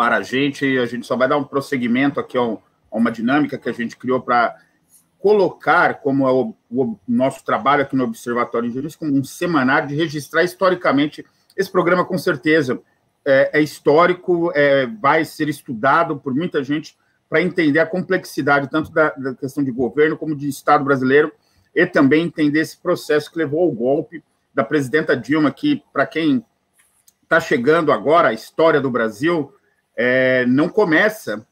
para 0.00 0.16
a 0.16 0.22
gente. 0.22 0.78
A 0.78 0.86
gente 0.86 1.06
só 1.06 1.14
vai 1.14 1.28
dar 1.28 1.36
um 1.36 1.44
prosseguimento 1.44 2.18
aqui 2.18 2.38
a 2.38 2.56
uma 2.90 3.10
dinâmica 3.10 3.58
que 3.58 3.68
a 3.68 3.72
gente 3.72 3.98
criou 3.98 4.18
para 4.18 4.56
colocar 5.18 6.00
como 6.00 6.26
é 6.26 6.32
o, 6.32 6.54
o, 6.70 6.98
nosso 7.06 7.44
trabalho 7.44 7.82
aqui 7.82 7.94
no 7.94 8.04
Observatório 8.04 8.66
Engenheiros 8.66 8.96
como 8.96 9.12
um 9.12 9.22
semanário 9.22 9.88
de 9.88 9.94
registrar 9.94 10.42
historicamente 10.42 11.22
esse 11.54 11.70
programa, 11.70 12.02
com 12.02 12.16
certeza. 12.16 12.80
É, 13.26 13.58
é 13.58 13.62
histórico, 13.62 14.50
é, 14.54 14.86
vai 14.86 15.22
ser 15.26 15.50
estudado 15.50 16.16
por 16.16 16.34
muita 16.34 16.64
gente 16.64 16.96
para 17.28 17.42
entender 17.42 17.80
a 17.80 17.86
complexidade 17.86 18.70
tanto 18.70 18.90
da, 18.90 19.10
da, 19.10 19.34
questão 19.34 19.62
de 19.62 19.70
governo 19.70 20.16
como 20.16 20.34
de 20.34 20.48
Estado 20.48 20.82
brasileiro 20.82 21.30
e 21.74 21.84
também 21.84 22.24
entender 22.24 22.60
esse 22.60 22.78
processo 22.78 23.30
que 23.30 23.36
levou 23.36 23.60
ao 23.60 23.70
golpe 23.70 24.24
da 24.54 24.64
presidenta 24.64 25.14
Dilma, 25.14 25.50
que, 25.50 25.84
para 25.92 26.06
quem 26.06 26.42
está 27.22 27.38
chegando 27.38 27.92
agora, 27.92 28.28
a 28.28 28.32
história 28.32 28.80
do 28.80 28.90
Brasil 28.90 29.52
é, 29.96 30.44
não 30.46 30.68
começa 30.68 31.46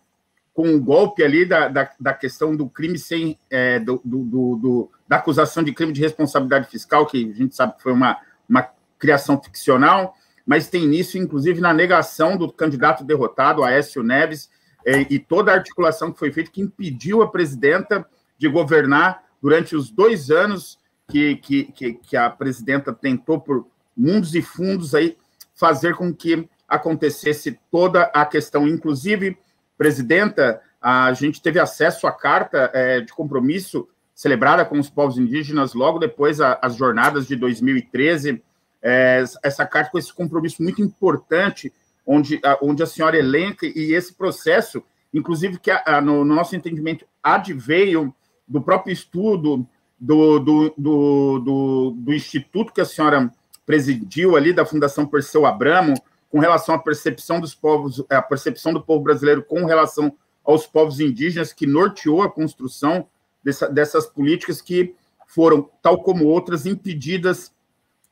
com 0.54 0.74
o 0.74 0.80
golpe 0.80 1.22
ali 1.22 1.44
da, 1.44 1.68
da, 1.68 1.90
da 2.00 2.12
questão 2.12 2.56
do 2.56 2.68
crime 2.68 2.98
sem. 2.98 3.38
É, 3.48 3.78
do, 3.78 4.00
do, 4.04 4.56
do, 4.56 4.90
da 5.06 5.16
acusação 5.16 5.62
de 5.62 5.72
crime 5.72 5.92
de 5.92 6.00
responsabilidade 6.00 6.68
fiscal, 6.68 7.06
que 7.06 7.30
a 7.30 7.34
gente 7.34 7.54
sabe 7.54 7.76
que 7.76 7.82
foi 7.82 7.92
uma, 7.92 8.18
uma 8.48 8.68
criação 8.98 9.40
ficcional, 9.40 10.14
mas 10.44 10.68
tem 10.68 10.82
início, 10.82 11.20
inclusive, 11.20 11.60
na 11.60 11.72
negação 11.72 12.36
do 12.36 12.52
candidato 12.52 13.04
derrotado, 13.04 13.62
Aécio 13.62 14.02
Neves, 14.02 14.50
é, 14.84 15.06
e 15.10 15.18
toda 15.18 15.52
a 15.52 15.54
articulação 15.54 16.12
que 16.12 16.18
foi 16.18 16.32
feita 16.32 16.50
que 16.50 16.60
impediu 16.60 17.22
a 17.22 17.30
presidenta 17.30 18.06
de 18.36 18.48
governar 18.48 19.22
durante 19.40 19.76
os 19.76 19.90
dois 19.90 20.30
anos 20.30 20.78
que, 21.08 21.36
que, 21.36 21.64
que, 21.72 21.92
que 21.94 22.16
a 22.16 22.28
presidenta 22.28 22.92
tentou, 22.92 23.40
por 23.40 23.66
mundos 23.96 24.34
e 24.34 24.42
fundos, 24.42 24.94
aí, 24.94 25.16
fazer 25.54 25.94
com 25.94 26.14
que 26.14 26.48
acontecesse 26.68 27.58
toda 27.70 28.02
a 28.14 28.26
questão. 28.26 28.68
Inclusive, 28.68 29.38
presidenta, 29.76 30.60
a 30.80 31.12
gente 31.12 31.40
teve 31.40 31.58
acesso 31.58 32.06
à 32.06 32.12
carta 32.12 32.70
é, 32.74 33.00
de 33.00 33.12
compromisso 33.12 33.88
celebrada 34.14 34.64
com 34.64 34.78
os 34.78 34.90
povos 34.90 35.16
indígenas 35.16 35.74
logo 35.74 35.98
depois 35.98 36.40
as 36.40 36.74
jornadas 36.74 37.26
de 37.26 37.36
2013. 37.36 38.42
É, 38.82 39.24
essa 39.42 39.64
carta 39.64 39.90
com 39.90 39.98
esse 39.98 40.12
compromisso 40.12 40.62
muito 40.62 40.82
importante 40.82 41.72
onde, 42.08 42.40
onde 42.62 42.82
a 42.82 42.86
senhora 42.86 43.18
elenca, 43.18 43.66
e 43.66 43.92
esse 43.92 44.14
processo, 44.14 44.82
inclusive, 45.12 45.58
que 45.58 45.70
a, 45.70 46.00
no, 46.00 46.24
no, 46.24 46.34
nosso 46.34 46.56
entendimento 46.56 47.04
adveio 47.22 48.14
do 48.46 48.62
próprio 48.62 48.92
estudo 48.92 49.66
do, 50.00 50.38
do, 50.38 50.74
do, 50.78 51.38
do, 51.38 51.90
do 51.98 52.14
instituto 52.14 52.72
que 52.72 52.80
a 52.80 52.86
senhora 52.86 53.30
presidiu 53.66 54.36
ali, 54.36 54.54
da 54.54 54.64
Fundação 54.64 55.06
Perseu 55.06 55.44
Abramo, 55.44 55.92
com 56.30 56.38
relação 56.38 56.74
à 56.74 56.78
percepção 56.78 57.40
dos 57.40 57.54
povos, 57.54 58.04
a 58.10 58.20
percepção 58.22 58.72
do 58.72 58.82
povo 58.82 59.02
brasileiro 59.02 59.42
com 59.42 59.64
relação 59.64 60.16
aos 60.44 60.66
povos 60.66 61.00
indígenas, 61.00 61.52
que 61.52 61.66
norteou 61.66 62.22
a 62.22 62.30
construção 62.30 63.06
dessa, 63.42 63.68
dessas 63.68 64.06
políticas 64.06 64.60
que 64.60 64.94
foram, 65.26 65.70
tal 65.82 66.02
como 66.02 66.26
outras, 66.26 66.66
impedidas 66.66 67.52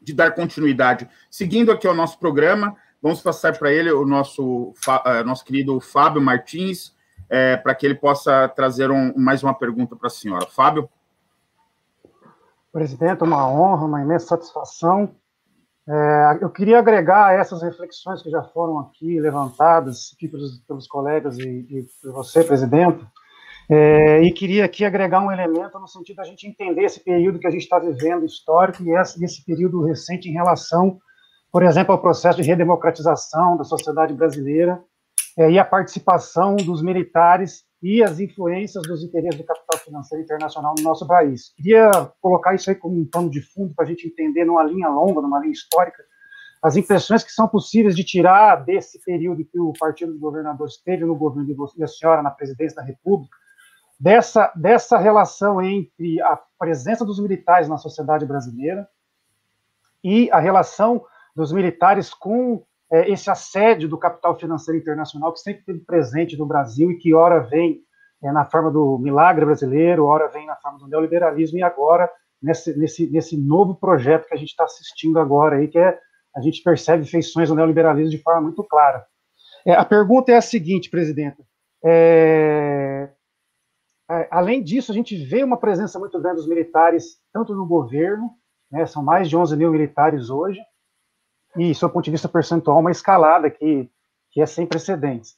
de 0.01 0.13
dar 0.13 0.35
continuidade. 0.35 1.09
Seguindo 1.31 1.73
aqui 1.73 1.87
ao 1.87 1.95
nosso 1.95 2.19
programa, 2.19 2.77
Vamos 3.07 3.21
passar 3.21 3.57
para 3.57 3.71
ele 3.71 3.93
o 3.93 4.05
nosso, 4.05 4.71
uh, 4.71 5.25
nosso 5.25 5.45
querido 5.45 5.79
Fábio 5.81 6.21
Martins, 6.21 6.95
é, 7.29 7.57
para 7.57 7.73
que 7.73 7.87
ele 7.87 7.95
possa 7.95 8.49
trazer 8.49 8.91
um, 8.91 9.17
mais 9.17 9.43
uma 9.43 9.55
pergunta 9.55 9.95
para 9.95 10.09
a 10.09 10.11
senhora. 10.11 10.47
Fábio? 10.47 10.89
Presidente, 12.73 13.23
uma 13.23 13.49
honra, 13.49 13.85
uma 13.85 14.03
imensa 14.03 14.27
satisfação. 14.27 15.15
É, 15.89 16.39
eu 16.41 16.51
queria 16.51 16.79
agregar 16.79 17.39
essas 17.39 17.63
reflexões 17.63 18.23
que 18.23 18.31
já 18.31 18.43
foram 18.43 18.79
aqui 18.81 19.21
levantadas 19.21 20.13
aqui 20.15 20.27
pelos, 20.27 20.59
pelos 20.67 20.87
colegas 20.89 21.39
e, 21.39 21.49
e 21.49 21.87
por 22.03 22.13
você, 22.13 22.43
presidente, 22.43 23.07
é, 23.71 24.23
e 24.23 24.33
queria 24.33 24.65
aqui 24.65 24.85
agregar 24.85 25.21
um 25.21 25.31
elemento 25.31 25.79
no 25.79 25.87
sentido 25.87 26.17
da 26.17 26.25
gente 26.25 26.47
entender 26.47 26.85
esse 26.85 27.01
período 27.01 27.39
que 27.39 27.47
a 27.47 27.51
gente 27.51 27.63
está 27.63 27.79
vivendo 27.79 28.25
histórico 28.25 28.83
e 28.83 28.91
esse, 28.97 29.25
esse 29.25 29.45
período 29.45 29.85
recente 29.85 30.29
em 30.29 30.33
relação 30.33 30.99
por 31.57 31.63
exemplo, 31.63 31.93
ao 31.93 32.01
processo 32.03 32.43
de 32.43 32.47
redemocratização 32.47 33.57
da 33.57 33.65
sociedade 33.65 34.13
brasileira 34.13 34.79
é, 35.39 35.51
e 35.51 35.59
a 35.59 35.65
participação 35.65 36.55
dos 36.55 36.83
militares 36.83 37.65
e 37.83 38.03
as 38.03 38.21
influências 38.21 38.83
dos 38.87 39.03
interesses 39.03 39.41
do 39.41 39.47
capital 39.47 39.66
financeiro 39.87 40.23
internacional 40.23 40.75
no 40.77 40.85
nosso 40.85 41.07
país. 41.07 41.53
Queria 41.57 41.91
colocar 42.21 42.55
isso 42.55 42.69
aí 42.69 42.77
como 42.77 43.01
um 43.01 43.09
pano 43.09 43.31
de 43.31 43.41
fundo 43.41 43.75
para 43.75 43.85
a 43.85 43.89
gente 43.89 44.07
entender 44.07 44.45
numa 44.45 44.63
linha 44.65 44.89
longa, 44.89 45.23
numa 45.23 45.41
linha 45.41 45.53
histórica, 45.53 46.05
as 46.63 46.77
impressões 46.77 47.23
que 47.23 47.33
são 47.33 47.49
possíveis 47.49 47.95
de 47.95 48.05
tirar 48.05 48.57
desse 48.65 49.03
período 49.05 49.45
que 49.45 49.59
o 49.59 49.73
partido 49.79 50.13
do 50.13 50.19
governador 50.19 50.67
esteve 50.67 51.05
no 51.05 51.15
governo 51.15 51.49
e 51.77 51.83
a 51.83 51.87
senhora 51.87 52.23
na 52.23 52.31
presidência 52.31 52.77
da 52.77 52.83
República, 52.83 53.37
dessa, 53.99 54.53
dessa 54.55 54.99
relação 54.99 55.63
entre 55.63 56.21
a 56.23 56.39
presença 56.59 57.05
dos 57.05 57.21
militares 57.21 57.69
na 57.69 57.79
sociedade 57.79 58.27
brasileira 58.27 58.89
e 60.03 60.31
a 60.31 60.39
relação 60.39 61.05
dos 61.35 61.53
militares 61.53 62.13
com 62.13 62.65
é, 62.91 63.11
esse 63.11 63.31
assédio 63.31 63.89
do 63.89 63.99
capital 63.99 64.39
financeiro 64.39 64.81
internacional 64.81 65.33
que 65.33 65.41
sempre 65.41 65.61
esteve 65.61 65.81
presente 65.81 66.37
no 66.37 66.47
Brasil 66.47 66.91
e 66.91 66.99
que 66.99 67.15
ora 67.15 67.41
vem 67.41 67.83
é, 68.23 68.33
na 68.33 68.45
forma 68.45 68.71
do 68.71 68.99
milagre 68.99 69.45
brasileiro, 69.45 70.07
ora 70.07 70.29
vem 70.29 70.47
na 70.47 70.57
forma 70.57 70.79
do 70.79 70.89
neoliberalismo 70.89 71.59
e 71.59 71.63
agora 71.63 72.11
nesse, 72.43 72.77
nesse, 72.79 73.11
nesse 73.11 73.37
novo 73.37 73.75
projeto 73.75 74.27
que 74.27 74.35
a 74.35 74.39
gente 74.39 74.51
está 74.51 74.65
assistindo 74.65 75.19
agora 75.19 75.57
aí, 75.57 75.69
que 75.69 75.79
é 75.79 75.99
a 76.35 76.41
gente 76.41 76.63
percebe 76.63 77.05
feições 77.07 77.49
do 77.49 77.55
neoliberalismo 77.55 78.11
de 78.11 78.23
forma 78.23 78.43
muito 78.43 78.63
clara. 78.63 79.07
É, 79.65 79.73
a 79.73 79.85
pergunta 79.85 80.31
é 80.31 80.37
a 80.37 80.43
seguinte, 80.43 80.91
presidenta. 80.91 81.43
É, 81.83 83.09
é, 84.11 84.29
além 84.31 84.63
disso, 84.63 84.93
a 84.93 84.95
gente 84.95 85.17
vê 85.17 85.43
uma 85.43 85.57
presença 85.57 85.99
muito 85.99 86.21
grande 86.21 86.37
dos 86.37 86.49
militares, 86.49 87.19
tanto 87.33 87.55
no 87.55 87.67
governo, 87.67 88.31
né, 88.71 88.85
são 88.87 89.03
mais 89.03 89.29
de 89.29 89.37
11 89.37 89.57
mil 89.57 89.71
militares 89.71 90.29
hoje, 90.31 90.61
e, 91.57 91.73
do 91.73 91.91
ponto 91.91 92.05
de 92.05 92.11
vista 92.11 92.29
percentual, 92.29 92.81
uma 92.81 92.91
escalada 92.91 93.51
que, 93.51 93.91
que 94.31 94.43
é 94.43 94.47
sem 94.47 94.67
precedentes. 94.67 95.37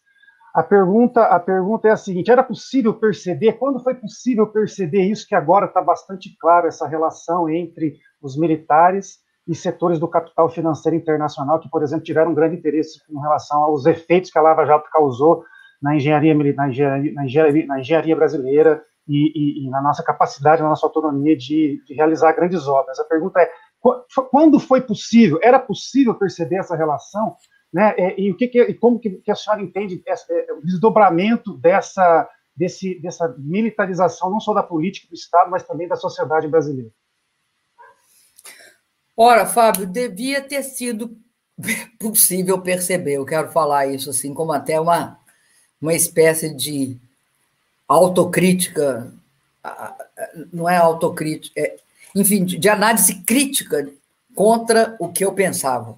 A 0.58 0.62
pergunta, 0.64 1.22
a 1.22 1.38
pergunta 1.38 1.86
é 1.86 1.92
a 1.92 1.96
seguinte: 1.96 2.32
era 2.32 2.42
possível 2.42 2.92
perceber, 2.92 3.52
quando 3.52 3.78
foi 3.78 3.94
possível 3.94 4.44
perceber 4.44 5.02
isso, 5.02 5.24
que 5.24 5.36
agora 5.36 5.66
está 5.66 5.80
bastante 5.80 6.36
claro, 6.36 6.66
essa 6.66 6.84
relação 6.84 7.48
entre 7.48 7.94
os 8.20 8.36
militares 8.36 9.18
e 9.46 9.54
setores 9.54 10.00
do 10.00 10.08
capital 10.08 10.48
financeiro 10.48 10.96
internacional 10.96 11.60
que, 11.60 11.70
por 11.70 11.80
exemplo, 11.84 12.04
tiveram 12.04 12.32
um 12.32 12.34
grande 12.34 12.56
interesse 12.56 12.98
com 13.06 13.20
relação 13.20 13.62
aos 13.62 13.86
efeitos 13.86 14.32
que 14.32 14.38
a 14.38 14.42
Lava 14.42 14.66
Jato 14.66 14.90
causou 14.90 15.44
na 15.80 15.94
engenharia, 15.94 16.34
na 16.34 16.68
engenharia, 16.68 17.12
na 17.12 17.24
engenharia, 17.24 17.66
na 17.66 17.78
engenharia 17.78 18.16
brasileira 18.16 18.82
e, 19.06 19.30
e, 19.62 19.64
e, 19.64 19.70
na 19.70 19.80
nossa 19.80 20.02
capacidade, 20.02 20.60
na 20.60 20.70
nossa 20.70 20.84
autonomia 20.84 21.36
de, 21.36 21.80
de, 21.86 21.94
realizar 21.94 22.32
grandes 22.32 22.66
obras. 22.66 22.98
A 22.98 23.04
pergunta 23.04 23.40
é, 23.40 23.48
quando 24.28 24.58
foi 24.58 24.80
possível? 24.80 25.38
Era 25.40 25.60
possível 25.60 26.16
perceber 26.16 26.56
essa 26.56 26.74
relação? 26.74 27.36
Né? 27.72 27.94
E, 28.16 28.30
o 28.30 28.36
que, 28.36 28.48
que 28.48 28.62
e 28.62 28.74
como 28.74 28.98
que, 28.98 29.10
que, 29.10 29.30
a 29.30 29.34
senhora 29.34 29.62
entende 29.62 30.02
essa, 30.06 30.32
é, 30.32 30.52
o 30.52 30.62
desdobramento 30.62 31.56
dessa, 31.58 32.28
desse, 32.56 32.98
dessa 33.00 33.34
militarização, 33.38 34.30
não 34.30 34.40
só 34.40 34.54
da 34.54 34.62
política 34.62 35.06
do 35.08 35.14
Estado, 35.14 35.50
mas 35.50 35.62
também 35.62 35.86
da 35.86 35.96
sociedade 35.96 36.48
brasileira? 36.48 36.90
Ora, 39.16 39.46
Fábio, 39.46 39.86
devia 39.86 40.40
ter 40.40 40.62
sido 40.62 41.16
possível 41.98 42.60
perceber. 42.60 43.14
Eu 43.14 43.26
quero 43.26 43.50
falar 43.50 43.86
isso 43.86 44.10
assim, 44.10 44.32
como 44.32 44.52
até 44.52 44.80
uma, 44.80 45.18
uma 45.80 45.92
espécie 45.92 46.54
de 46.54 46.96
autocrítica, 47.86 49.12
não 50.52 50.68
é 50.68 50.76
autocrítica, 50.76 51.60
é, 51.60 51.76
enfim, 52.14 52.44
de 52.44 52.68
análise 52.68 53.22
crítica 53.22 53.90
contra 54.34 54.96
o 54.98 55.08
que 55.08 55.24
eu 55.24 55.32
pensava. 55.32 55.96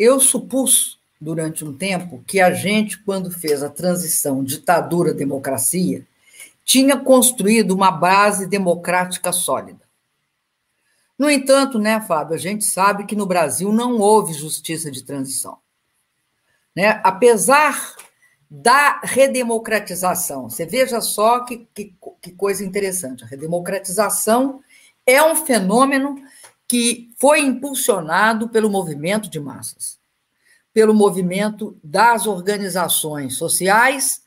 Eu 0.00 0.18
supus 0.18 0.98
durante 1.20 1.62
um 1.62 1.76
tempo 1.76 2.24
que 2.26 2.40
a 2.40 2.54
gente, 2.54 2.98
quando 3.04 3.30
fez 3.30 3.62
a 3.62 3.68
transição 3.68 4.42
ditadura-democracia, 4.42 6.06
tinha 6.64 6.96
construído 6.96 7.72
uma 7.72 7.90
base 7.90 8.46
democrática 8.46 9.30
sólida. 9.30 9.82
No 11.18 11.30
entanto, 11.30 11.78
né, 11.78 12.00
Fábio, 12.00 12.34
a 12.34 12.38
gente 12.38 12.64
sabe 12.64 13.04
que 13.04 13.14
no 13.14 13.26
Brasil 13.26 13.74
não 13.74 13.98
houve 13.98 14.32
justiça 14.32 14.90
de 14.90 15.02
transição. 15.02 15.58
Né? 16.74 16.98
Apesar 17.04 17.94
da 18.50 19.02
redemocratização, 19.04 20.48
você 20.48 20.64
veja 20.64 21.02
só 21.02 21.40
que, 21.40 21.68
que, 21.74 21.94
que 22.22 22.32
coisa 22.32 22.64
interessante. 22.64 23.22
A 23.22 23.26
redemocratização 23.26 24.62
é 25.04 25.22
um 25.22 25.36
fenômeno 25.36 26.16
que 26.70 27.12
foi 27.18 27.40
impulsionado 27.40 28.48
pelo 28.48 28.70
movimento 28.70 29.28
de 29.28 29.40
massas, 29.40 29.98
pelo 30.72 30.94
movimento 30.94 31.76
das 31.82 32.26
organizações 32.26 33.36
sociais, 33.36 34.22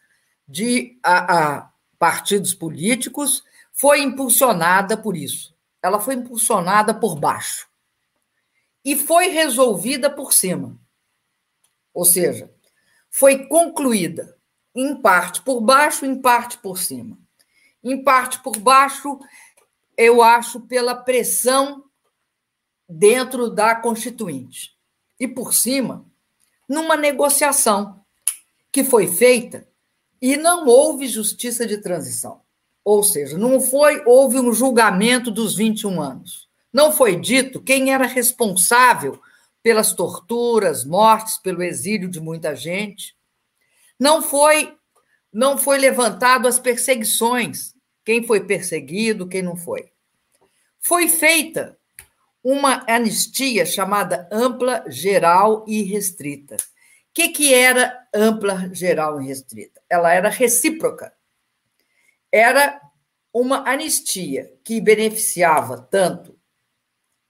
de 0.46 1.00
a, 1.02 1.58
a 1.58 1.70
partidos 1.98 2.54
políticos, 2.54 3.44
foi 3.72 4.02
impulsionada 4.02 4.98
por 4.98 5.16
isso 5.16 5.54
ela 5.84 6.00
foi 6.00 6.16
impulsionada 6.16 6.94
por 6.94 7.20
baixo 7.20 7.68
e 8.86 8.96
foi 8.96 9.28
resolvida 9.28 10.10
por 10.10 10.32
cima. 10.32 10.80
Ou 11.94 12.06
seja, 12.06 12.50
foi 13.10 13.46
concluída 13.48 14.38
em 14.74 14.96
parte 14.96 15.42
por 15.42 15.60
baixo, 15.60 16.06
em 16.06 16.20
parte 16.20 16.58
por 16.58 16.80
cima. 16.80 17.20
Em 17.84 18.02
parte 18.02 18.40
por 18.40 18.58
baixo, 18.58 19.20
eu 19.98 20.24
acho 20.24 20.62
pela 20.62 20.96
pressão 20.96 21.84
dentro 22.94 23.50
da 23.50 23.76
Constituinte. 23.76 24.72
E 25.20 25.28
por 25.28 25.54
cima, 25.54 26.06
numa 26.70 26.96
negociação 26.96 28.04
que 28.72 28.84
foi 28.84 29.08
feita 29.08 29.68
e 30.22 30.38
não 30.38 30.68
houve 30.68 31.08
justiça 31.08 31.66
de 31.66 31.78
transição. 31.78 32.42
Ou 32.84 33.04
seja, 33.04 33.38
não 33.38 33.60
foi 33.60 34.04
houve 34.06 34.40
um 34.40 34.54
julgamento 34.54 35.32
dos 35.32 35.56
21 35.56 36.02
anos. 36.02 36.50
Não 36.72 36.92
foi 36.92 37.20
dito 37.20 37.62
quem 37.62 37.94
era 37.94 38.06
responsável 38.06 39.20
pelas 39.62 39.94
torturas, 39.94 40.84
mortes, 40.84 41.38
pelo 41.38 41.64
exílio 41.64 42.10
de 42.10 42.20
muita 42.20 42.56
gente. 42.56 43.16
Não 44.00 44.22
foi 44.22 44.76
não 45.32 45.58
foi 45.58 45.80
levantado 45.80 46.48
as 46.48 46.60
perseguições, 46.60 47.74
quem 48.06 48.22
foi 48.24 48.42
perseguido, 48.42 49.28
quem 49.28 49.42
não 49.42 49.56
foi. 49.56 49.92
Foi 50.80 51.08
feita 51.08 51.76
uma 52.44 52.84
anistia 52.88 53.66
chamada 53.66 54.28
ampla, 54.32 54.84
geral 54.88 55.64
e 55.68 55.82
restrita. 55.84 56.56
O 56.56 56.60
que, 57.14 57.30
que 57.30 57.54
era 57.54 58.08
ampla, 58.14 58.70
geral 58.74 59.22
e 59.22 59.28
restrita? 59.28 59.82
Ela 59.90 60.14
era 60.14 60.30
recíproca 60.30 61.14
era 62.34 62.82
uma 63.32 63.70
anistia 63.70 64.60
que 64.64 64.82
beneficiava 64.82 65.80
tanto 65.80 66.36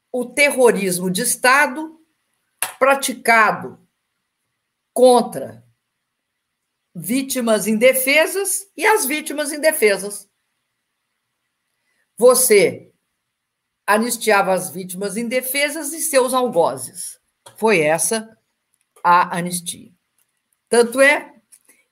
o 0.10 0.26
terrorismo 0.26 1.12
de 1.12 1.24
Estado 1.24 2.00
praticado 2.80 3.86
contra 4.94 5.62
vítimas 6.96 7.68
indefesas 7.68 8.66
e 8.78 8.86
as 8.86 9.06
vítimas 9.06 9.52
indefesas. 9.52 10.30
Você 12.16 12.93
anistiava 13.86 14.54
as 14.54 14.70
vítimas 14.70 15.18
indefesas 15.18 15.94
e 15.94 16.02
seus 16.02 16.34
algozes. 16.34 17.20
Foi 17.58 17.82
essa 17.82 18.38
a 19.04 19.38
anistia. 19.38 19.92
Tanto 20.70 21.02
é 21.02 21.34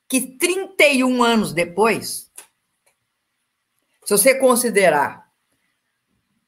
que 0.08 0.38
31 0.38 1.24
anos 1.24 1.54
depois, 1.54 2.32
se 4.04 4.18
você 4.18 4.36
considerar 4.36 5.30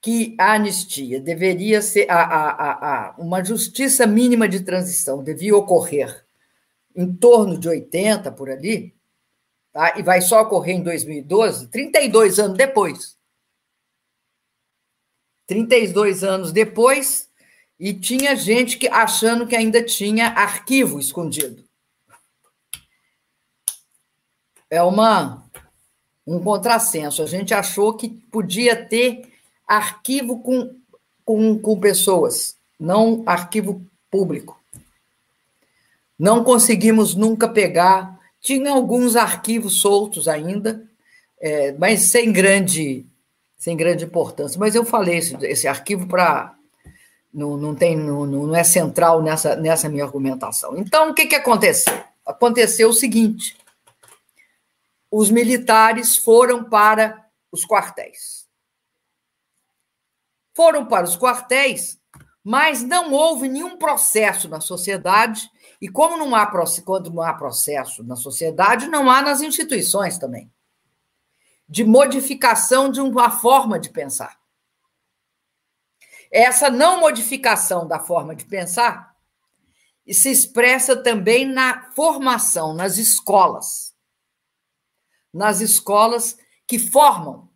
que 0.01 0.35
a 0.37 0.53
anistia 0.53 1.21
deveria 1.21 1.81
ser 1.81 2.09
a, 2.11 2.21
a, 2.21 2.71
a, 3.09 3.15
uma 3.17 3.43
justiça 3.43 4.05
mínima 4.05 4.49
de 4.49 4.59
transição 4.59 5.23
devia 5.23 5.55
ocorrer 5.55 6.25
em 6.93 7.13
torno 7.13 7.57
de 7.57 7.69
80 7.69 8.31
por 8.33 8.49
ali, 8.49 8.93
tá? 9.71 9.97
e 9.97 10.03
vai 10.03 10.21
só 10.21 10.41
ocorrer 10.41 10.75
em 10.75 10.83
2012, 10.83 11.67
32 11.67 12.37
anos 12.37 12.57
depois. 12.57 13.17
32 15.47 16.23
anos 16.23 16.51
depois, 16.51 17.29
e 17.79 17.93
tinha 17.93 18.35
gente 18.35 18.77
que 18.77 18.87
achando 18.87 19.45
que 19.47 19.55
ainda 19.55 19.83
tinha 19.83 20.27
arquivo 20.27 20.99
escondido. 20.99 21.63
É 24.69 24.81
uma 24.81 25.43
um 26.25 26.39
contrassenso. 26.41 27.21
A 27.21 27.25
gente 27.25 27.53
achou 27.53 27.95
que 27.95 28.09
podia 28.09 28.75
ter 28.75 29.29
arquivo 29.67 30.41
com, 30.41 30.75
com, 31.25 31.59
com 31.59 31.79
pessoas, 31.79 32.55
não 32.79 33.23
arquivo 33.25 33.85
público. 34.09 34.59
Não 36.17 36.43
conseguimos 36.43 37.15
nunca 37.15 37.47
pegar. 37.47 38.19
Tinha 38.39 38.71
alguns 38.71 39.15
arquivos 39.15 39.81
soltos 39.81 40.27
ainda, 40.27 40.87
é, 41.39 41.71
mas 41.73 42.03
sem 42.03 42.31
grande, 42.31 43.05
sem 43.63 43.77
grande 43.77 44.03
importância. 44.03 44.59
Mas 44.59 44.75
eu 44.75 44.83
falei 44.83 45.19
esse, 45.19 45.37
esse 45.45 45.69
arquivo 45.69 46.05
para 46.05 46.53
não, 47.33 47.55
não, 47.55 47.73
tem, 47.73 47.95
não, 47.95 48.25
não 48.25 48.53
é 48.53 48.61
central 48.61 49.21
nessa, 49.21 49.55
nessa 49.55 49.87
minha 49.87 50.03
argumentação. 50.03 50.75
Então, 50.75 51.11
o 51.11 51.13
que, 51.13 51.27
que 51.27 51.35
aconteceu? 51.35 52.03
Aconteceu 52.25 52.89
o 52.89 52.93
seguinte: 52.93 53.57
os 55.09 55.31
militares 55.31 56.17
foram 56.17 56.65
para 56.65 57.25
os 57.53 57.65
quartéis. 57.65 58.45
Foram 60.53 60.85
para 60.85 61.05
os 61.05 61.17
quartéis, 61.17 61.97
mas 62.43 62.83
não 62.83 63.13
houve 63.13 63.47
nenhum 63.47 63.77
processo 63.77 64.49
na 64.49 64.59
sociedade, 64.59 65.49
e 65.81 65.87
como 65.87 66.17
não 66.17 66.35
há, 66.35 66.45
quando 66.83 67.09
não 67.09 67.23
há 67.23 67.33
processo 67.33 68.03
na 68.03 68.17
sociedade, 68.17 68.87
não 68.87 69.09
há 69.09 69.21
nas 69.21 69.39
instituições 69.39 70.17
também, 70.17 70.51
de 71.67 71.83
modificação 71.83 72.91
de 72.91 72.99
uma 73.01 73.31
forma 73.31 73.79
de 73.79 73.89
pensar. 73.89 74.39
Essa 76.31 76.69
não 76.69 76.99
modificação 76.99 77.87
da 77.87 77.99
forma 77.99 78.35
de 78.35 78.45
pensar 78.45 79.15
se 80.11 80.29
expressa 80.29 81.01
também 81.01 81.45
na 81.45 81.91
formação, 81.91 82.73
nas 82.73 82.97
escolas. 82.97 83.95
Nas 85.31 85.61
escolas 85.61 86.37
que 86.67 86.77
formam. 86.77 87.49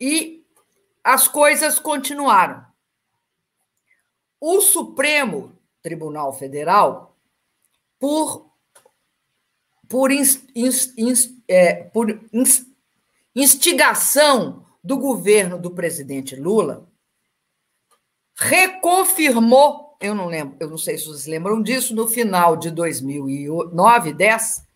E 0.00 0.46
as 1.02 1.28
coisas 1.28 1.78
continuaram. 1.78 2.64
O 4.40 4.60
Supremo 4.60 5.58
Tribunal 5.82 6.32
Federal, 6.32 7.16
por, 7.98 8.45
por, 9.88 10.10
inst, 10.10 10.44
inst, 10.54 11.34
é, 11.48 11.84
por 11.84 12.20
instigação 13.34 14.66
do 14.82 14.96
governo 14.96 15.58
do 15.58 15.70
presidente 15.70 16.36
Lula 16.36 16.88
reconfirmou, 18.38 19.96
eu 20.00 20.14
não 20.14 20.26
lembro, 20.26 20.56
eu 20.60 20.68
não 20.68 20.78
sei 20.78 20.98
se 20.98 21.06
vocês 21.06 21.26
lembram 21.26 21.62
disso, 21.62 21.94
no 21.94 22.06
final 22.06 22.56
de 22.56 22.70
2009, 22.70 24.12
10, 24.12 24.66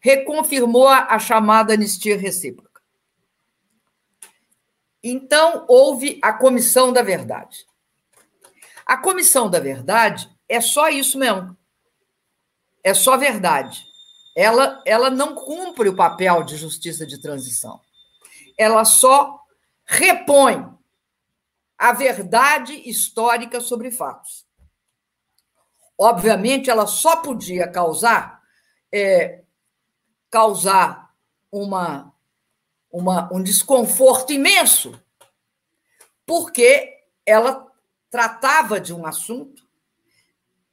reconfirmou 0.00 0.88
a, 0.88 1.14
a 1.14 1.18
chamada 1.18 1.72
anistia 1.72 2.18
recíproca. 2.18 2.82
Então, 5.02 5.64
houve 5.68 6.18
a 6.22 6.32
Comissão 6.32 6.92
da 6.92 7.02
Verdade. 7.02 7.66
A 8.84 8.96
Comissão 8.96 9.48
da 9.48 9.60
Verdade 9.60 10.28
é 10.48 10.60
só 10.60 10.88
isso 10.88 11.18
mesmo. 11.18 11.56
É 12.82 12.92
só 12.92 13.16
verdade. 13.16 13.86
Ela, 14.34 14.82
ela 14.84 15.10
não 15.10 15.34
cumpre 15.34 15.88
o 15.88 15.96
papel 15.96 16.42
de 16.42 16.56
justiça 16.56 17.06
de 17.06 17.20
transição. 17.20 17.80
Ela 18.58 18.84
só 18.84 19.40
repõe 19.84 20.72
a 21.78 21.92
verdade 21.92 22.72
histórica 22.88 23.60
sobre 23.60 23.90
fatos. 23.90 24.46
Obviamente, 25.98 26.70
ela 26.70 26.86
só 26.86 27.16
podia 27.16 27.68
causar 27.68 28.42
é, 28.92 29.42
causar 30.30 31.12
uma, 31.50 32.14
uma, 32.90 33.32
um 33.32 33.42
desconforto 33.42 34.32
imenso, 34.32 35.00
porque 36.24 37.02
ela 37.26 37.66
tratava 38.08 38.80
de 38.80 38.94
um 38.94 39.04
assunto, 39.04 39.64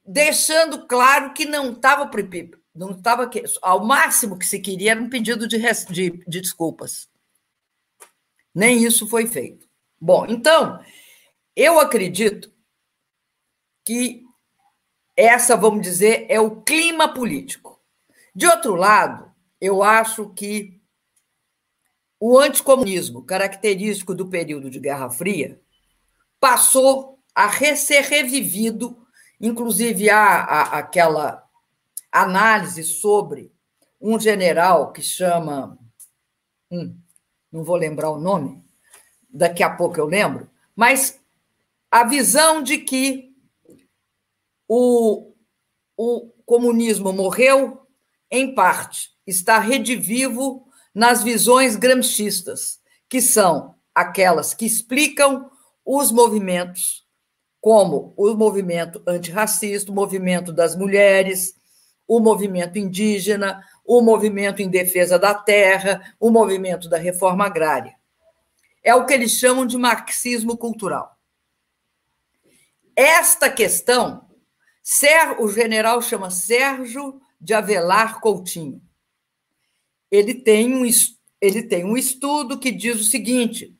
deixando 0.04 0.86
claro 0.86 1.32
que 1.32 1.44
não 1.44 1.72
estava 1.72 2.06
não 2.74 2.92
estava 2.92 3.30
ao 3.60 3.84
máximo 3.84 4.38
que 4.38 4.46
se 4.46 4.58
queria 4.58 4.92
era 4.92 5.00
um 5.00 5.10
pedido 5.10 5.46
de, 5.46 5.58
de, 5.58 6.10
de 6.26 6.40
desculpas. 6.40 7.08
Nem 8.54 8.82
isso 8.84 9.06
foi 9.06 9.26
feito. 9.26 9.68
Bom, 10.00 10.26
então, 10.26 10.82
eu 11.54 11.78
acredito 11.78 12.52
que 13.84 14.24
essa, 15.16 15.56
vamos 15.56 15.82
dizer, 15.82 16.26
é 16.28 16.40
o 16.40 16.62
clima 16.62 17.12
político. 17.12 17.80
De 18.34 18.46
outro 18.46 18.74
lado, 18.74 19.30
eu 19.60 19.82
acho 19.82 20.30
que 20.30 20.80
o 22.18 22.38
anticomunismo, 22.38 23.24
característico 23.24 24.14
do 24.14 24.28
período 24.28 24.70
de 24.70 24.80
Guerra 24.80 25.10
Fria, 25.10 25.60
passou 26.40 27.18
a 27.34 27.50
ser 27.76 28.02
revivido, 28.02 29.06
inclusive 29.40 30.08
há, 30.08 30.44
há 30.44 30.78
aquela 30.78 31.41
análise 32.12 32.84
sobre 32.84 33.50
um 34.00 34.20
general 34.20 34.92
que 34.92 35.00
chama. 35.00 35.78
Hum, 36.70 36.96
não 37.50 37.64
vou 37.64 37.76
lembrar 37.76 38.10
o 38.10 38.20
nome, 38.20 38.62
daqui 39.28 39.62
a 39.62 39.70
pouco 39.70 39.98
eu 39.98 40.06
lembro, 40.06 40.50
mas 40.74 41.20
a 41.90 42.04
visão 42.04 42.62
de 42.62 42.78
que 42.78 43.34
o, 44.66 45.34
o 45.96 46.32
comunismo 46.46 47.12
morreu, 47.12 47.86
em 48.30 48.54
parte, 48.54 49.10
está 49.26 49.58
redivivo 49.58 50.66
nas 50.94 51.22
visões 51.22 51.76
gramscistas, 51.76 52.80
que 53.08 53.20
são 53.20 53.74
aquelas 53.94 54.54
que 54.54 54.64
explicam 54.64 55.50
os 55.84 56.10
movimentos, 56.10 57.06
como 57.60 58.14
o 58.16 58.34
movimento 58.34 59.02
antirracista, 59.06 59.92
o 59.92 59.94
movimento 59.94 60.52
das 60.52 60.74
mulheres, 60.74 61.54
o 62.14 62.20
movimento 62.20 62.78
indígena, 62.78 63.66
o 63.82 64.02
movimento 64.02 64.60
em 64.60 64.68
defesa 64.68 65.18
da 65.18 65.32
terra, 65.32 66.14
o 66.20 66.30
movimento 66.30 66.86
da 66.86 66.98
reforma 66.98 67.46
agrária. 67.46 67.96
É 68.84 68.94
o 68.94 69.06
que 69.06 69.14
eles 69.14 69.32
chamam 69.32 69.64
de 69.64 69.78
marxismo 69.78 70.54
cultural. 70.58 71.16
Esta 72.94 73.48
questão, 73.48 74.28
o 75.38 75.48
general 75.48 76.02
chama 76.02 76.28
Sérgio 76.28 77.18
de 77.40 77.54
Avelar 77.54 78.20
Coutinho. 78.20 78.82
Ele 80.10 80.34
tem 80.34 80.74
um, 80.74 80.84
ele 81.40 81.62
tem 81.62 81.82
um 81.82 81.96
estudo 81.96 82.58
que 82.58 82.70
diz 82.70 83.00
o 83.00 83.04
seguinte: 83.04 83.74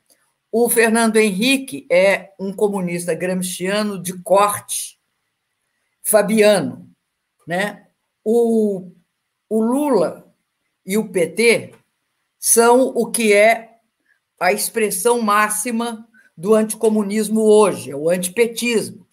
o 0.50 0.70
Fernando 0.70 1.18
Henrique 1.18 1.86
é 1.90 2.32
um 2.40 2.50
comunista 2.50 3.14
gramsciano 3.14 4.02
de 4.02 4.18
corte 4.22 4.98
fabiano, 6.02 6.90
né? 7.46 7.91
O 8.24 8.92
o 9.52 9.60
Lula 9.60 10.34
e 10.86 10.96
o 10.96 11.10
PT 11.10 11.74
são 12.38 12.86
o 12.86 13.10
que 13.10 13.34
é 13.34 13.80
a 14.40 14.50
expressão 14.50 15.20
máxima 15.20 16.08
do 16.34 16.54
anticomunismo 16.54 17.42
hoje, 17.42 17.90
é 17.90 17.94
o 17.94 18.08
antipetismo. 18.08 19.06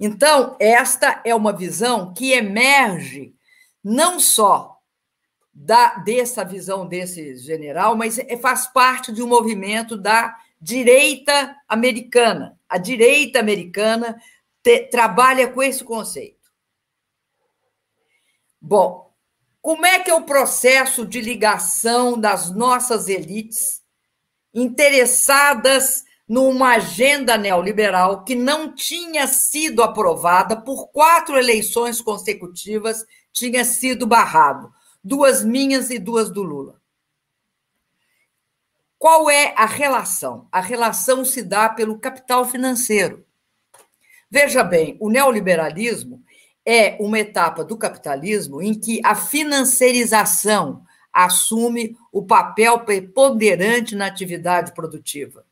Então, 0.00 0.56
esta 0.58 1.22
é 1.24 1.32
uma 1.32 1.52
visão 1.52 2.12
que 2.12 2.32
emerge 2.32 3.36
não 3.84 4.18
só 4.18 4.80
da, 5.54 5.94
dessa 5.98 6.44
visão 6.44 6.84
desse 6.84 7.36
general, 7.36 7.94
mas 7.94 8.18
é, 8.18 8.36
faz 8.36 8.66
parte 8.66 9.12
de 9.12 9.22
um 9.22 9.28
movimento 9.28 9.96
da 9.96 10.36
direita 10.60 11.56
americana. 11.68 12.58
A 12.68 12.78
direita 12.78 13.38
americana 13.38 14.20
te, 14.60 14.88
trabalha 14.88 15.46
com 15.46 15.62
esse 15.62 15.84
conceito. 15.84 16.35
Bom, 18.60 19.12
como 19.60 19.84
é 19.84 19.98
que 19.98 20.10
é 20.10 20.14
o 20.14 20.22
processo 20.22 21.04
de 21.04 21.20
ligação 21.20 22.18
das 22.18 22.50
nossas 22.50 23.08
elites 23.08 23.82
interessadas 24.54 26.04
numa 26.28 26.74
agenda 26.74 27.36
neoliberal 27.36 28.24
que 28.24 28.34
não 28.34 28.74
tinha 28.74 29.26
sido 29.26 29.82
aprovada 29.82 30.60
por 30.60 30.88
quatro 30.88 31.36
eleições 31.38 32.00
consecutivas, 32.00 33.04
tinha 33.32 33.64
sido 33.64 34.06
barrado, 34.06 34.72
duas 35.04 35.44
minhas 35.44 35.90
e 35.90 35.98
duas 35.98 36.30
do 36.30 36.42
Lula. 36.42 36.80
Qual 38.98 39.30
é 39.30 39.54
a 39.56 39.66
relação? 39.66 40.48
A 40.50 40.60
relação 40.60 41.24
se 41.24 41.42
dá 41.42 41.68
pelo 41.68 41.98
capital 41.98 42.44
financeiro. 42.44 43.24
Veja 44.28 44.64
bem, 44.64 44.96
o 44.98 45.08
neoliberalismo 45.08 46.24
é 46.66 46.96
uma 46.98 47.20
etapa 47.20 47.64
do 47.64 47.76
capitalismo 47.76 48.60
em 48.60 48.74
que 48.74 49.00
a 49.04 49.14
financiarização 49.14 50.84
assume 51.12 51.96
o 52.12 52.22
papel 52.22 52.80
preponderante 52.80 53.94
na 53.94 54.06
atividade 54.06 54.74
produtiva, 54.74 55.46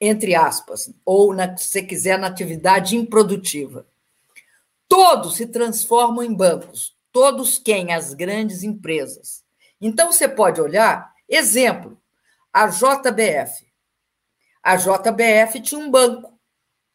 entre 0.00 0.34
aspas, 0.34 0.92
ou, 1.04 1.34
na, 1.34 1.56
se 1.58 1.82
quiser, 1.82 2.18
na 2.18 2.26
atividade 2.26 2.96
improdutiva. 2.96 3.86
Todos 4.88 5.36
se 5.36 5.46
transformam 5.46 6.24
em 6.24 6.34
bancos, 6.34 6.96
todos 7.12 7.58
quem? 7.58 7.92
As 7.92 8.14
grandes 8.14 8.62
empresas. 8.62 9.44
Então, 9.80 10.10
você 10.10 10.26
pode 10.26 10.60
olhar, 10.60 11.12
exemplo, 11.28 12.00
a 12.52 12.66
JBF. 12.66 13.66
A 14.62 14.76
JBF 14.76 15.60
tinha 15.60 15.80
um 15.80 15.90
banco 15.90 16.32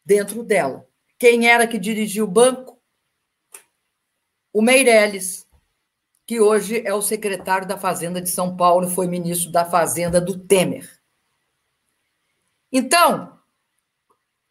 dentro 0.04 0.42
dela. 0.42 0.86
Quem 1.18 1.48
era 1.48 1.66
que 1.66 1.78
dirigia 1.78 2.24
o 2.24 2.26
banco? 2.26 2.79
O 4.52 4.62
Meirelles, 4.62 5.46
que 6.26 6.40
hoje 6.40 6.82
é 6.86 6.94
o 6.94 7.02
secretário 7.02 7.66
da 7.66 7.76
Fazenda 7.76 8.20
de 8.20 8.30
São 8.30 8.56
Paulo 8.56 8.88
foi 8.88 9.06
ministro 9.06 9.50
da 9.50 9.64
Fazenda 9.64 10.20
do 10.20 10.38
Temer. 10.38 10.88
Então, 12.72 13.38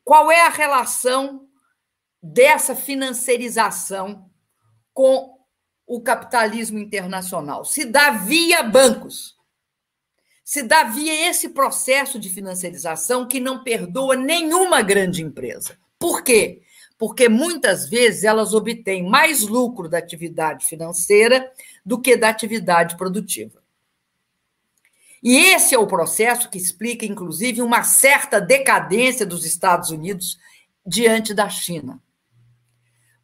qual 0.04 0.32
é 0.32 0.46
a 0.46 0.50
relação 0.50 1.48
dessa 2.22 2.76
financiarização 2.76 4.30
com 4.94 5.38
o 5.88 6.02
capitalismo 6.02 6.80
internacional? 6.80 7.64
Se 7.64 7.86
dá 7.86 8.12
via 8.12 8.62
bancos. 8.64 9.38
se 10.44 10.64
dá 10.64 10.84
via 10.84 11.30
esse 11.30 11.50
processo 11.50 12.18
de 12.18 12.28
financiarização 12.28 13.28
que 13.28 13.40
não 13.40 13.64
perdoa 13.64 14.16
nenhuma 14.16 14.82
grande 14.82 15.22
empresa. 15.22 15.78
Por 16.00 16.24
quê? 16.24 16.64
Porque 17.00 17.28
muitas 17.28 17.90
vezes 17.90 18.24
elas 18.24 18.54
obtêm 18.54 19.10
mais 19.10 19.48
lucro 19.48 19.90
da 19.90 19.98
atividade 19.98 20.68
financeira 20.68 21.52
do 21.84 22.00
que 22.00 22.16
da 22.16 22.30
atividade 22.30 22.96
produtiva. 22.98 23.64
E 25.24 25.38
esse 25.38 25.74
é 25.74 25.80
o 25.80 25.88
processo 25.88 26.50
que 26.50 26.58
explica, 26.58 27.06
inclusive, 27.06 27.62
uma 27.62 27.84
certa 27.84 28.40
decadência 28.40 29.26
dos 29.26 29.46
Estados 29.46 29.90
Unidos 29.90 30.38
diante 30.86 31.34
da 31.34 31.50
China. 31.50 32.02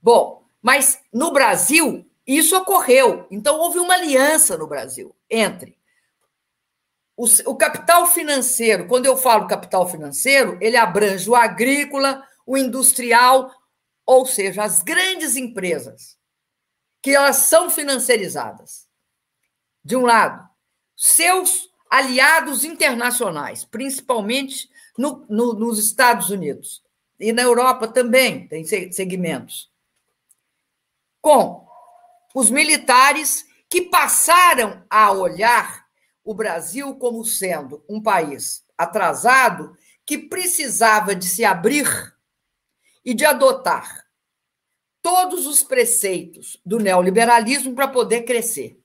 Bom, 0.01 0.43
mas 0.61 0.99
no 1.13 1.31
Brasil, 1.31 2.09
isso 2.25 2.57
ocorreu. 2.57 3.27
Então, 3.29 3.59
houve 3.59 3.79
uma 3.79 3.93
aliança 3.93 4.57
no 4.57 4.67
Brasil 4.67 5.15
entre 5.29 5.77
o, 7.15 7.25
o, 7.45 7.55
capital 7.55 8.07
financeiro. 8.07 8.87
Quando 8.87 9.05
eu 9.05 9.15
falo 9.15 9.47
capital 9.47 9.89
financeiro, 9.89 10.57
ele 10.61 10.75
abrange 10.75 11.29
o 11.29 11.35
agrícola, 11.35 12.23
o 12.45 12.57
industrial, 12.57 13.51
ou 14.05 14.25
seja, 14.25 14.63
as 14.63 14.83
grandes 14.83 15.35
empresas, 15.35 16.17
que 17.01 17.11
elas 17.11 17.37
são 17.37 17.69
financiarizadas. 17.69 18.87
De 19.83 19.95
um 19.95 20.01
lado, 20.01 20.47
seus 20.95 21.69
aliados 21.89 22.63
internacionais, 22.63 23.63
principalmente 23.63 24.69
no, 24.97 25.25
no, 25.29 25.53
nos 25.53 25.79
Estados 25.79 26.29
Unidos 26.29 26.83
e 27.19 27.31
na 27.31 27.41
Europa 27.41 27.87
também 27.87 28.47
tem 28.47 28.65
segmentos, 28.91 29.71
com 31.21 31.65
os 32.33 32.49
militares 32.49 33.45
que 33.69 33.83
passaram 33.83 34.83
a 34.89 35.11
olhar 35.11 35.85
o 36.23 36.33
Brasil 36.33 36.95
como 36.95 37.23
sendo 37.23 37.83
um 37.89 38.01
país 38.01 38.65
atrasado 38.77 39.77
que 40.05 40.17
precisava 40.17 41.15
de 41.15 41.25
se 41.25 41.45
abrir 41.45 42.14
e 43.05 43.13
de 43.13 43.23
adotar 43.23 44.05
todos 45.01 45.45
os 45.45 45.61
preceitos 45.61 46.59
do 46.65 46.79
neoliberalismo 46.79 47.75
para 47.75 47.87
poder 47.87 48.23
crescer. 48.23 48.81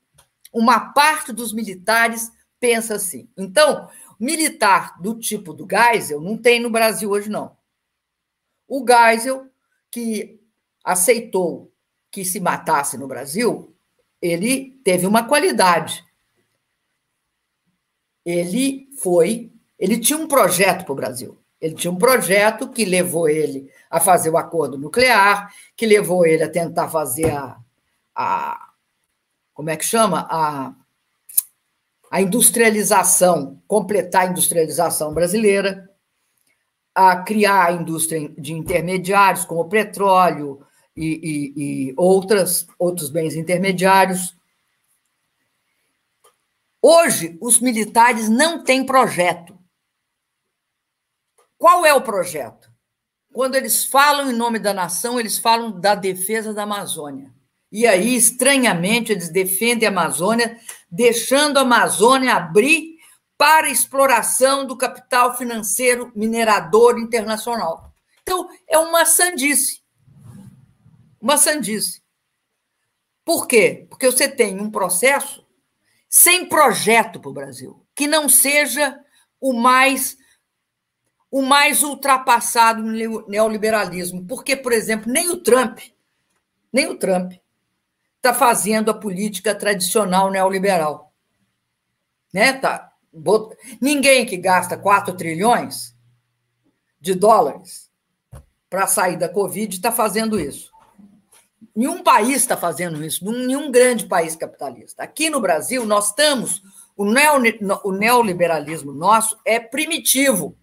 Uma 0.52 0.92
parte 0.92 1.32
dos 1.32 1.50
militares 1.50 2.30
pensa 2.60 2.96
assim. 2.96 3.26
Então, 3.38 3.88
militar 4.18 5.00
do 5.00 5.18
tipo 5.18 5.54
do 5.54 5.66
Geisel 5.66 6.20
não 6.20 6.36
tem 6.36 6.60
no 6.60 6.68
Brasil 6.68 7.10
hoje, 7.10 7.30
não. 7.30 7.56
O 8.68 8.84
Geisel, 8.86 9.48
que 9.90 10.38
aceitou 10.84 11.72
que 12.10 12.22
se 12.24 12.38
matasse 12.38 12.98
no 12.98 13.08
Brasil, 13.08 13.74
ele 14.20 14.78
teve 14.84 15.06
uma 15.06 15.26
qualidade. 15.26 16.04
Ele 18.24 18.90
foi, 18.98 19.50
ele 19.78 19.98
tinha 19.98 20.18
um 20.18 20.28
projeto 20.28 20.84
para 20.84 20.92
o 20.92 20.96
Brasil. 20.96 21.38
Ele 21.58 21.74
tinha 21.74 21.90
um 21.90 21.96
projeto 21.96 22.68
que 22.68 22.84
levou 22.84 23.28
ele 23.28 23.72
a 23.90 24.00
fazer 24.00 24.30
o 24.30 24.38
acordo 24.38 24.78
nuclear, 24.78 25.52
que 25.76 25.84
levou 25.84 26.24
ele 26.24 26.44
a 26.44 26.50
tentar 26.50 26.88
fazer 26.88 27.30
a, 27.30 27.58
a 28.14 28.70
como 29.52 29.68
é 29.68 29.76
que 29.76 29.84
chama? 29.84 30.26
A 30.30 30.74
a 32.10 32.20
industrialização, 32.20 33.62
completar 33.68 34.26
a 34.26 34.30
industrialização 34.30 35.14
brasileira, 35.14 35.88
a 36.92 37.22
criar 37.22 37.66
a 37.66 37.72
indústria 37.72 38.28
de 38.30 38.52
intermediários, 38.52 39.44
como 39.44 39.68
petróleo 39.68 40.66
e, 40.96 41.06
e, 41.06 41.90
e 41.90 41.94
outras, 41.96 42.66
outros 42.76 43.10
bens 43.10 43.36
intermediários. 43.36 44.36
Hoje, 46.82 47.38
os 47.40 47.60
militares 47.60 48.28
não 48.28 48.64
têm 48.64 48.84
projeto. 48.84 49.56
Qual 51.56 51.86
é 51.86 51.94
o 51.94 52.02
projeto? 52.02 52.69
Quando 53.40 53.54
eles 53.54 53.86
falam 53.86 54.30
em 54.30 54.34
nome 54.34 54.58
da 54.58 54.74
nação, 54.74 55.18
eles 55.18 55.38
falam 55.38 55.80
da 55.80 55.94
defesa 55.94 56.52
da 56.52 56.64
Amazônia. 56.64 57.32
E 57.72 57.86
aí, 57.86 58.14
estranhamente, 58.14 59.12
eles 59.12 59.30
defendem 59.30 59.88
a 59.88 59.90
Amazônia, 59.90 60.60
deixando 60.90 61.56
a 61.56 61.62
Amazônia 61.62 62.34
abrir 62.34 62.98
para 63.38 63.68
a 63.68 63.70
exploração 63.70 64.66
do 64.66 64.76
capital 64.76 65.38
financeiro 65.38 66.12
minerador 66.14 66.98
internacional. 66.98 67.94
Então, 68.20 68.46
é 68.68 68.76
uma 68.76 69.06
sandice. 69.06 69.80
Uma 71.18 71.38
sandice. 71.38 72.02
Por 73.24 73.46
quê? 73.46 73.86
Porque 73.88 74.04
você 74.04 74.28
tem 74.28 74.60
um 74.60 74.70
processo 74.70 75.46
sem 76.10 76.44
projeto 76.44 77.18
para 77.18 77.30
o 77.30 77.32
Brasil, 77.32 77.86
que 77.94 78.06
não 78.06 78.28
seja 78.28 79.00
o 79.40 79.54
mais 79.54 80.19
o 81.30 81.42
mais 81.42 81.82
ultrapassado 81.82 82.82
no 82.82 83.26
neoliberalismo. 83.28 84.26
Porque, 84.26 84.56
por 84.56 84.72
exemplo, 84.72 85.10
nem 85.10 85.28
o 85.30 85.36
Trump, 85.36 85.78
nem 86.72 86.88
o 86.88 86.96
Trump 86.96 87.34
está 88.16 88.34
fazendo 88.34 88.90
a 88.90 88.94
política 88.94 89.54
tradicional 89.54 90.30
neoliberal. 90.30 91.12
Né? 92.32 92.52
Tá. 92.52 92.92
Ninguém 93.80 94.26
que 94.26 94.36
gasta 94.36 94.76
4 94.76 95.16
trilhões 95.16 95.94
de 97.00 97.14
dólares 97.14 97.90
para 98.68 98.86
sair 98.86 99.16
da 99.16 99.28
Covid 99.28 99.74
está 99.74 99.90
fazendo 99.90 100.38
isso. 100.38 100.70
Nenhum 101.74 102.02
país 102.02 102.36
está 102.36 102.56
fazendo 102.56 103.02
isso, 103.04 103.24
nenhum 103.24 103.70
grande 103.70 104.06
país 104.06 104.36
capitalista. 104.36 105.02
Aqui 105.02 105.30
no 105.30 105.40
Brasil, 105.40 105.84
nós 105.86 106.08
estamos. 106.08 106.62
O, 106.96 107.04
o 107.84 107.92
neoliberalismo 107.92 108.92
nosso 108.92 109.38
é 109.44 109.58
primitivo. 109.58 110.56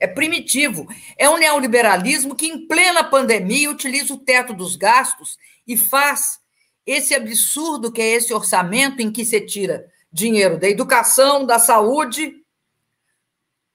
É 0.00 0.06
primitivo. 0.06 0.88
É 1.18 1.28
um 1.28 1.36
neoliberalismo 1.36 2.34
que, 2.34 2.46
em 2.46 2.66
plena 2.66 3.04
pandemia, 3.04 3.70
utiliza 3.70 4.14
o 4.14 4.18
teto 4.18 4.54
dos 4.54 4.74
gastos 4.74 5.36
e 5.66 5.76
faz 5.76 6.40
esse 6.86 7.14
absurdo 7.14 7.92
que 7.92 8.00
é 8.00 8.12
esse 8.14 8.32
orçamento 8.32 9.00
em 9.02 9.12
que 9.12 9.24
se 9.24 9.40
tira 9.42 9.86
dinheiro 10.10 10.58
da 10.58 10.68
educação, 10.68 11.44
da 11.44 11.58
saúde. 11.58 12.34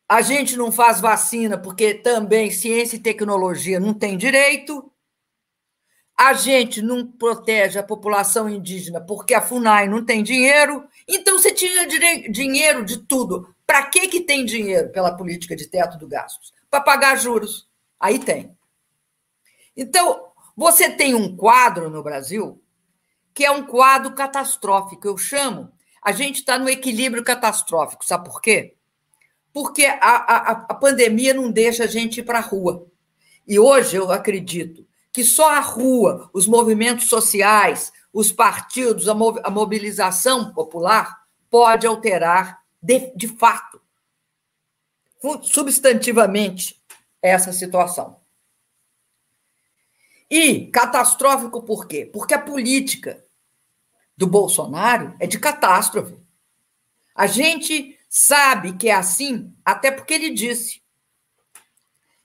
A 0.09 0.21
gente 0.21 0.57
não 0.57 0.71
faz 0.71 0.99
vacina 0.99 1.57
porque 1.57 1.93
também 1.93 2.51
ciência 2.51 2.95
e 2.95 2.99
tecnologia 2.99 3.80
não 3.80 3.93
tem 3.93 4.17
direito. 4.17 4.91
A 6.17 6.34
gente 6.34 6.82
não 6.82 7.05
protege 7.05 7.78
a 7.78 7.84
população 7.84 8.49
indígena 8.49 8.99
porque 8.99 9.34
a 9.34 9.41
FUNAI 9.41 9.88
não 9.88 10.03
tem 10.03 10.23
dinheiro. 10.23 10.84
Então 11.07 11.38
você 11.38 11.53
tira 11.53 11.86
dinheiro 12.30 12.84
de 12.84 12.97
tudo. 12.97 13.54
Para 13.66 13.86
que, 13.88 14.07
que 14.07 14.22
tem 14.22 14.45
dinheiro 14.45 14.89
pela 14.89 15.16
política 15.16 15.55
de 15.55 15.68
teto 15.68 15.97
do 15.97 16.07
gastos? 16.07 16.53
Para 16.70 16.82
pagar 16.82 17.18
juros. 17.18 17.68
Aí 17.99 18.20
tem. 18.20 18.55
Então, 19.76 20.28
você 20.55 20.89
tem 20.89 21.13
um 21.16 21.36
quadro 21.36 21.89
no 21.89 22.03
Brasil 22.03 22.61
que 23.34 23.43
é 23.43 23.51
um 23.51 23.66
quadro 23.66 24.16
catastrófico. 24.16 25.05
Eu 25.05 25.18
chamo, 25.18 25.70
a 26.01 26.13
gente 26.13 26.38
está 26.38 26.57
no 26.57 26.70
equilíbrio 26.70 27.24
catastrófico. 27.24 28.05
Sabe 28.05 28.30
por 28.30 28.41
quê? 28.41 28.78
Porque 29.51 29.86
a, 29.86 29.97
a, 29.99 30.51
a 30.70 30.74
pandemia 30.74 31.34
não 31.34 31.51
deixa 31.51 31.84
a 31.84 31.88
gente 31.88 32.22
ir 32.22 32.24
para 32.24 32.39
a 32.39 32.41
rua. 32.41 32.88
E 33.45 33.59
hoje 33.59 33.97
eu 33.97 34.11
acredito 34.11 34.88
que 35.11 35.24
só 35.24 35.49
a 35.49 35.59
rua, 35.59 36.30
os 36.34 36.47
movimentos 36.47 37.07
sociais, 37.07 37.91
os 38.13 38.32
partidos, 38.32 39.07
a 39.09 39.49
mobilização 39.49 40.53
popular 40.53 41.24
pode 41.49 41.86
alterar 41.86 42.64
de, 42.86 43.11
de 43.15 43.27
fato, 43.27 43.81
substantivamente, 45.41 46.79
essa 47.21 47.51
situação. 47.51 48.19
E 50.29 50.67
catastrófico 50.67 51.63
por 51.63 51.88
quê? 51.88 52.05
Porque 52.05 52.36
a 52.36 52.41
política 52.41 53.23
do 54.15 54.27
Bolsonaro 54.27 55.15
é 55.19 55.25
de 55.25 55.39
catástrofe. 55.39 56.15
A 57.15 57.25
gente 57.25 57.97
sabe 58.07 58.77
que 58.77 58.89
é 58.89 58.93
assim, 58.93 59.51
até 59.63 59.89
porque 59.89 60.13
ele 60.13 60.29
disse. 60.29 60.83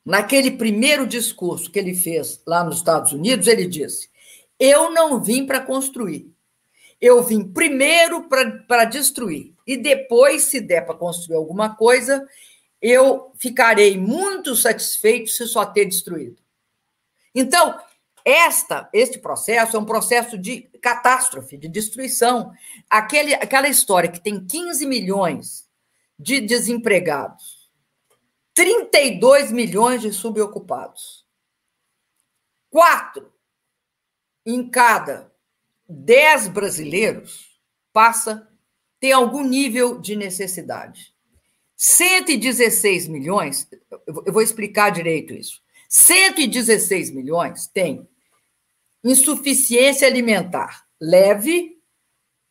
Naquele 0.04 0.50
primeiro 0.50 1.06
discurso 1.06 1.70
que 1.70 1.78
ele 1.78 1.94
fez 1.94 2.42
lá 2.46 2.64
nos 2.64 2.78
Estados 2.78 3.12
Unidos, 3.12 3.46
ele 3.46 3.66
disse: 3.66 4.10
Eu 4.58 4.90
não 4.90 5.22
vim 5.22 5.46
para 5.46 5.60
construir. 5.60 6.34
Eu 7.00 7.22
vim 7.22 7.44
primeiro 7.44 8.28
para 8.28 8.84
destruir. 8.84 9.54
E 9.70 9.76
depois, 9.76 10.42
se 10.42 10.60
der 10.60 10.84
para 10.84 10.96
construir 10.96 11.36
alguma 11.36 11.76
coisa, 11.76 12.28
eu 12.82 13.30
ficarei 13.38 13.96
muito 13.96 14.56
satisfeito 14.56 15.30
se 15.30 15.46
só 15.46 15.64
ter 15.64 15.84
destruído. 15.84 16.42
Então, 17.32 17.80
esta, 18.24 18.90
este 18.92 19.20
processo 19.20 19.76
é 19.76 19.78
um 19.78 19.84
processo 19.84 20.36
de 20.36 20.62
catástrofe, 20.82 21.56
de 21.56 21.68
destruição. 21.68 22.52
Aquele, 22.90 23.32
aquela 23.34 23.68
história 23.68 24.10
que 24.10 24.18
tem 24.18 24.44
15 24.44 24.84
milhões 24.86 25.70
de 26.18 26.40
desempregados, 26.40 27.70
32 28.52 29.52
milhões 29.52 30.02
de 30.02 30.12
subocupados, 30.12 31.24
quatro 32.68 33.32
em 34.44 34.68
cada 34.68 35.32
10 35.88 36.48
brasileiros 36.48 37.56
passa 37.92 38.49
tem 39.00 39.12
algum 39.12 39.42
nível 39.42 39.98
de 39.98 40.14
necessidade. 40.14 41.14
116 41.76 43.08
milhões, 43.08 43.66
eu 44.06 44.32
vou 44.32 44.42
explicar 44.42 44.90
direito 44.90 45.32
isso. 45.32 45.62
116 45.88 47.10
milhões 47.10 47.66
tem 47.66 48.06
insuficiência 49.02 50.06
alimentar 50.06 50.84
leve, 51.00 51.78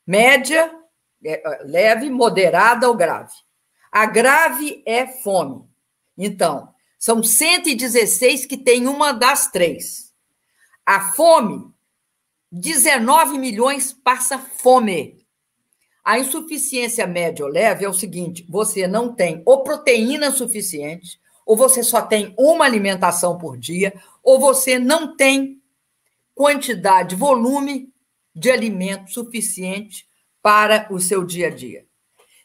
média, 0.06 0.76
é, 1.24 1.64
leve, 1.64 2.10
moderada 2.10 2.88
ou 2.88 2.96
grave. 2.96 3.34
A 3.92 4.06
grave 4.08 4.82
é 4.86 5.06
fome. 5.06 5.64
Então, 6.18 6.74
são 6.98 7.24
116 7.24 8.46
que 8.46 8.58
tem 8.58 8.88
uma 8.88 9.12
das 9.14 9.52
três. 9.52 10.14
A 10.86 11.12
fome, 11.12 11.72
19 12.52 13.38
milhões 13.38 13.94
passa 13.94 14.40
fome. 14.40 15.19
A 16.04 16.18
insuficiência 16.18 17.06
média 17.06 17.46
ou 17.46 17.52
leve 17.52 17.86
é 17.86 17.90
o 17.90 17.94
seguinte: 17.94 18.46
você 18.50 18.88
não 18.88 19.14
tem 19.14 19.42
ou 19.46 19.64
proteína 19.64 20.32
suficiente, 20.32 21.20
ou 21.46 21.56
você 21.56 21.84
só 21.84 22.02
tem 22.02 22.34
uma 22.38 22.66
alimentação 22.66 23.38
por 23.38 23.58
dia, 23.58 23.94
ou 24.24 24.40
você 24.40 24.78
não 24.78 25.16
tem 25.16 25.62
quantidade, 26.34 27.16
volume 27.16 27.92
de 28.34 28.50
alimento 28.50 29.12
suficiente 29.12 30.08
para 30.42 30.88
o 30.92 31.00
seu 31.00 31.24
dia 31.26 31.48
a 31.48 31.50
dia. 31.50 31.86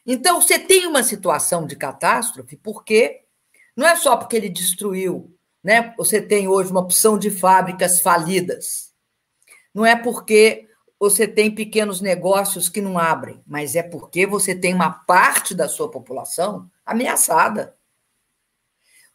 Então, 0.07 0.41
você 0.41 0.59
tem 0.59 0.87
uma 0.87 1.03
situação 1.03 1.67
de 1.67 1.77
catástrofe, 1.77 2.57
porque 2.57 3.23
não 3.77 3.87
é 3.87 3.97
só 3.97 4.17
porque 4.17 4.37
ele 4.37 4.49
destruiu, 4.49 5.35
né? 5.63 5.95
Você 5.97 6.21
tem 6.21 6.47
hoje 6.47 6.71
uma 6.71 6.81
opção 6.81 7.19
de 7.19 7.31
fábricas 7.31 8.01
falidas. 8.01 8.93
Não 9.73 9.85
é 9.85 9.97
porque 9.97 10.64
você 11.05 11.29
tem 11.29 11.55
pequenos 11.55 12.01
negócios 12.01 12.71
que 12.71 12.81
não 12.81 12.99
abrem, 12.99 13.39
mas 13.47 13.77
é 13.77 13.83
porque 13.83 14.27
você 14.27 14.55
tem 14.55 14.73
uma 14.73 14.89
parte 14.91 15.55
da 15.55 15.69
sua 15.69 15.91
população 15.91 16.71
ameaçada. 16.87 17.77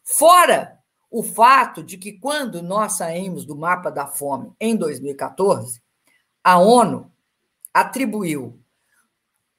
Fora 0.04 0.78
o 1.10 1.24
fato 1.24 1.82
de 1.82 1.98
que, 1.98 2.12
quando 2.12 2.62
nós 2.62 2.92
saímos 2.92 3.44
do 3.44 3.56
mapa 3.56 3.90
da 3.90 4.06
fome 4.06 4.54
em 4.60 4.76
2014, 4.76 5.82
a 6.44 6.60
ONU 6.60 7.10
atribuiu 7.74 8.62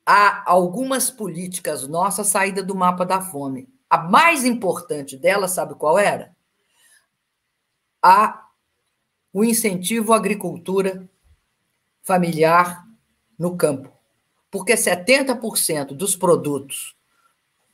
a 0.06 0.50
algumas 0.50 1.12
políticas 1.12 1.86
nossas 1.86 2.28
saída 2.28 2.64
do 2.64 2.74
mapa 2.74 3.06
da 3.06 3.20
fome. 3.20 3.68
A 3.90 3.98
mais 3.98 4.46
importante 4.46 5.18
delas, 5.18 5.52
sabe 5.52 5.76
qual 5.76 6.00
era? 6.00 6.34
A, 8.02 8.48
o 9.34 9.44
incentivo 9.44 10.14
à 10.14 10.16
agricultura 10.16 11.10
familiar 12.04 12.86
no 13.38 13.56
campo. 13.56 13.92
Porque 14.50 14.74
70% 14.74 15.94
dos 15.94 16.16
produtos 16.16 16.96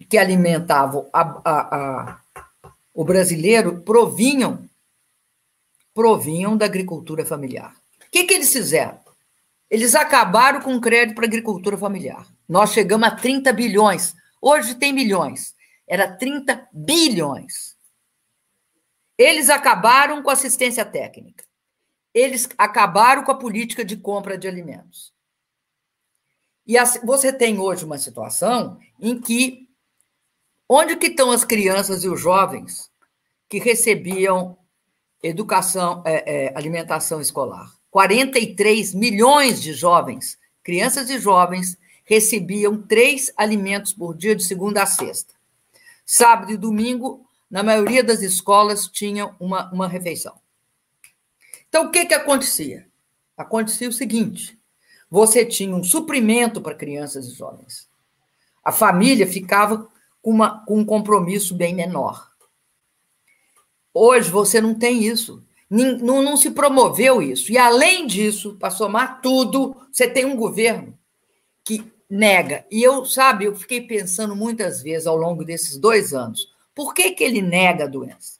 que 0.09 0.17
alimentavam 0.17 1.09
a, 1.11 1.21
a, 1.21 1.75
a, 1.75 2.21
o 2.93 3.03
brasileiro 3.03 3.81
provinham 3.81 4.69
provinham 5.93 6.55
da 6.55 6.65
agricultura 6.65 7.25
familiar. 7.25 7.75
O 8.05 8.11
que, 8.11 8.25
que 8.25 8.35
eles 8.35 8.53
fizeram? 8.53 8.99
Eles 9.67 9.95
acabaram 9.95 10.61
com 10.61 10.75
o 10.75 10.79
crédito 10.79 11.15
para 11.15 11.25
agricultura 11.25 11.75
familiar. 11.75 12.27
Nós 12.47 12.71
chegamos 12.71 13.07
a 13.07 13.11
30 13.11 13.51
bilhões. 13.51 14.15
Hoje 14.39 14.75
tem 14.75 14.93
milhões. 14.93 15.55
Era 15.87 16.07
30 16.07 16.67
bilhões. 16.71 17.75
Eles 19.17 19.49
acabaram 19.49 20.21
com 20.21 20.29
assistência 20.29 20.85
técnica 20.85 21.46
eles 22.17 22.49
acabaram 22.57 23.23
com 23.23 23.31
a 23.31 23.37
política 23.37 23.85
de 23.85 23.95
compra 23.95 24.37
de 24.37 24.47
alimentos. 24.47 25.13
E 26.65 26.75
você 27.03 27.31
tem 27.31 27.59
hoje 27.59 27.85
uma 27.85 27.99
situação 27.99 28.79
em 28.99 29.21
que 29.21 29.69
onde 30.67 30.95
que 30.95 31.07
estão 31.07 31.31
as 31.31 31.45
crianças 31.45 32.03
e 32.03 32.09
os 32.09 32.19
jovens 32.19 32.91
que 33.47 33.59
recebiam 33.59 34.57
educação, 35.21 36.01
é, 36.05 36.47
é, 36.47 36.57
alimentação 36.57 37.21
escolar? 37.21 37.71
43 37.91 38.95
milhões 38.95 39.61
de 39.61 39.71
jovens, 39.73 40.39
crianças 40.63 41.11
e 41.11 41.19
jovens, 41.19 41.77
recebiam 42.03 42.81
três 42.81 43.31
alimentos 43.37 43.93
por 43.93 44.17
dia 44.17 44.35
de 44.35 44.43
segunda 44.43 44.81
a 44.81 44.87
sexta. 44.87 45.35
Sábado 46.03 46.51
e 46.51 46.57
domingo, 46.57 47.25
na 47.49 47.61
maioria 47.61 48.03
das 48.03 48.21
escolas, 48.21 48.87
tinham 48.87 49.35
uma, 49.39 49.71
uma 49.71 49.87
refeição. 49.87 50.35
Então, 51.69 51.85
o 51.85 51.91
que, 51.91 52.05
que 52.05 52.13
acontecia? 52.13 52.87
Acontecia 53.37 53.89
o 53.89 53.93
seguinte: 53.93 54.59
você 55.09 55.45
tinha 55.45 55.75
um 55.75 55.83
suprimento 55.83 56.61
para 56.61 56.75
crianças 56.75 57.27
e 57.27 57.35
jovens. 57.35 57.87
A 58.63 58.71
família 58.71 59.25
ficava 59.27 59.87
com, 60.21 60.31
uma, 60.31 60.65
com 60.65 60.79
um 60.79 60.85
compromisso 60.85 61.55
bem 61.55 61.73
menor. 61.73 62.29
Hoje 63.93 64.29
você 64.29 64.59
não 64.59 64.75
tem 64.75 65.03
isso. 65.03 65.43
Não, 65.69 66.21
não 66.21 66.37
se 66.37 66.51
promoveu 66.51 67.21
isso. 67.21 67.51
E, 67.51 67.57
além 67.57 68.07
disso, 68.07 68.55
para 68.57 68.69
somar 68.69 69.21
tudo, 69.21 69.75
você 69.91 70.07
tem 70.07 70.25
um 70.25 70.35
governo 70.35 70.97
que 71.63 71.83
nega. 72.09 72.65
E 72.71 72.81
eu, 72.81 73.05
sabe, 73.05 73.45
eu 73.45 73.55
fiquei 73.55 73.81
pensando 73.81 74.35
muitas 74.35 74.81
vezes 74.81 75.07
ao 75.07 75.17
longo 75.17 75.43
desses 75.43 75.77
dois 75.77 76.13
anos, 76.13 76.53
por 76.73 76.93
que, 76.93 77.11
que 77.11 77.23
ele 77.23 77.41
nega 77.41 77.83
a 77.83 77.87
doença? 77.87 78.39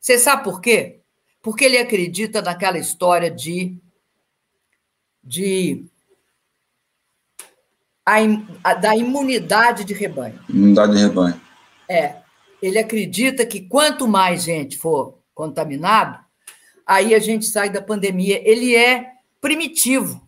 Você 0.00 0.18
sabe 0.18 0.44
por 0.44 0.60
quê? 0.60 1.01
Porque 1.42 1.64
ele 1.64 1.76
acredita 1.76 2.40
naquela 2.40 2.78
história 2.78 3.28
de, 3.28 3.76
de 5.22 5.84
a, 8.06 8.14
a, 8.62 8.74
da 8.74 8.96
imunidade 8.96 9.84
de 9.84 9.92
rebanho. 9.92 10.40
Imunidade 10.48 10.92
de 10.92 11.02
rebanho. 11.02 11.40
É. 11.88 12.22
Ele 12.62 12.78
acredita 12.78 13.44
que 13.44 13.60
quanto 13.60 14.06
mais 14.06 14.44
gente 14.44 14.78
for 14.78 15.18
contaminado, 15.34 16.24
aí 16.86 17.12
a 17.12 17.18
gente 17.18 17.44
sai 17.46 17.68
da 17.68 17.82
pandemia. 17.82 18.40
Ele 18.48 18.76
é 18.76 19.14
primitivo. 19.40 20.22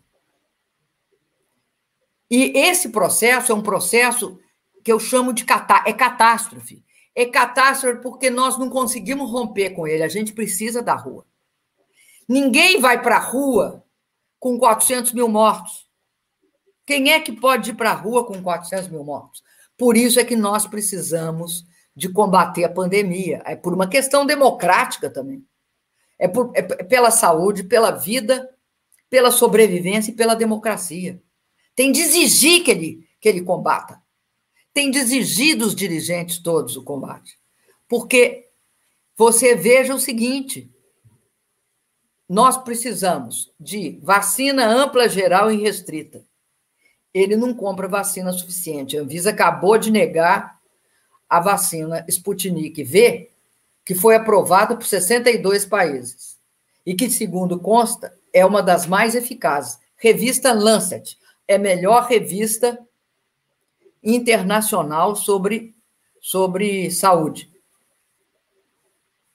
E 2.29 2.51
esse 2.57 2.89
processo 2.89 3.53
é 3.53 3.55
um 3.55 3.61
processo 3.61 4.37
que 4.83 4.91
eu 4.91 4.99
chamo 4.99 5.31
de 5.31 5.45
catá 5.45 5.83
é 5.87 5.93
catástrofe 5.93 6.84
é 7.15 7.25
catástrofe 7.25 8.01
porque 8.01 8.29
nós 8.29 8.57
não 8.59 8.69
conseguimos 8.69 9.31
romper 9.31 9.69
com 9.69 9.87
ele. 9.87 10.03
A 10.03 10.09
gente 10.09 10.33
precisa 10.33 10.81
da 10.81 10.93
rua. 10.93 11.25
Ninguém 12.27 12.79
vai 12.81 13.01
para 13.01 13.15
a 13.15 13.19
rua 13.19 13.83
com 14.37 14.59
400 14.59 15.13
mil 15.13 15.29
mortos. 15.29 15.87
Quem 16.85 17.11
é 17.11 17.19
que 17.19 17.31
pode 17.31 17.71
ir 17.71 17.75
para 17.75 17.91
a 17.91 17.95
rua 17.95 18.25
com 18.25 18.43
400 18.43 18.89
mil 18.89 19.03
mortos? 19.03 19.41
Por 19.77 19.95
isso 19.95 20.19
é 20.19 20.25
que 20.25 20.35
nós 20.35 20.67
precisamos 20.67 21.65
de 21.95 22.09
combater 22.09 22.65
a 22.65 22.69
pandemia. 22.69 23.41
É 23.45 23.55
por 23.55 23.73
uma 23.73 23.87
questão 23.87 24.25
democrática 24.25 25.09
também. 25.09 25.43
É, 26.19 26.27
por, 26.27 26.51
é 26.53 26.61
pela 26.61 27.11
saúde, 27.11 27.63
pela 27.63 27.91
vida, 27.91 28.49
pela 29.09 29.31
sobrevivência 29.31 30.11
e 30.11 30.15
pela 30.15 30.35
democracia. 30.35 31.21
Tem 31.75 31.91
de 31.91 32.01
exigir 32.01 32.63
que 32.63 32.71
ele, 32.71 33.07
que 33.19 33.29
ele 33.29 33.41
combata 33.41 34.01
tem 34.75 34.91
de 34.91 34.99
exigir 34.99 35.57
dos 35.57 35.73
dirigentes 35.73 36.37
todos 36.37 36.75
o 36.75 36.83
combate. 36.83 37.39
Porque 37.87 38.49
você 39.15 39.55
veja 39.55 39.95
o 39.95 39.99
seguinte: 39.99 40.69
nós 42.27 42.57
precisamos 42.57 43.53
de 43.57 43.97
vacina 44.03 44.67
ampla, 44.67 45.07
geral 45.07 45.49
e 45.49 45.61
restrita. 45.61 46.25
Ele 47.13 47.37
não 47.37 47.53
compra 47.53 47.87
vacina 47.87 48.33
suficiente. 48.33 48.97
A 48.97 49.01
Anvisa 49.01 49.29
acabou 49.29 49.77
de 49.77 49.89
negar 49.89 50.59
a 51.29 51.39
vacina 51.39 52.05
Sputnik 52.09 52.83
V, 52.83 53.31
que 53.85 53.95
foi 53.95 54.15
aprovada 54.15 54.75
por 54.75 54.85
62 54.85 55.65
países 55.65 56.37
e 56.85 56.93
que, 56.93 57.09
segundo 57.09 57.57
consta, 57.57 58.13
é 58.33 58.45
uma 58.45 58.61
das 58.61 58.85
mais 58.85 59.15
eficazes. 59.15 59.79
Revista 59.95 60.51
Lancet 60.51 61.17
é 61.47 61.55
a 61.55 61.59
melhor 61.59 62.07
revista 62.07 62.77
internacional 64.05 65.15
sobre, 65.15 65.75
sobre 66.21 66.91
saúde. 66.91 67.51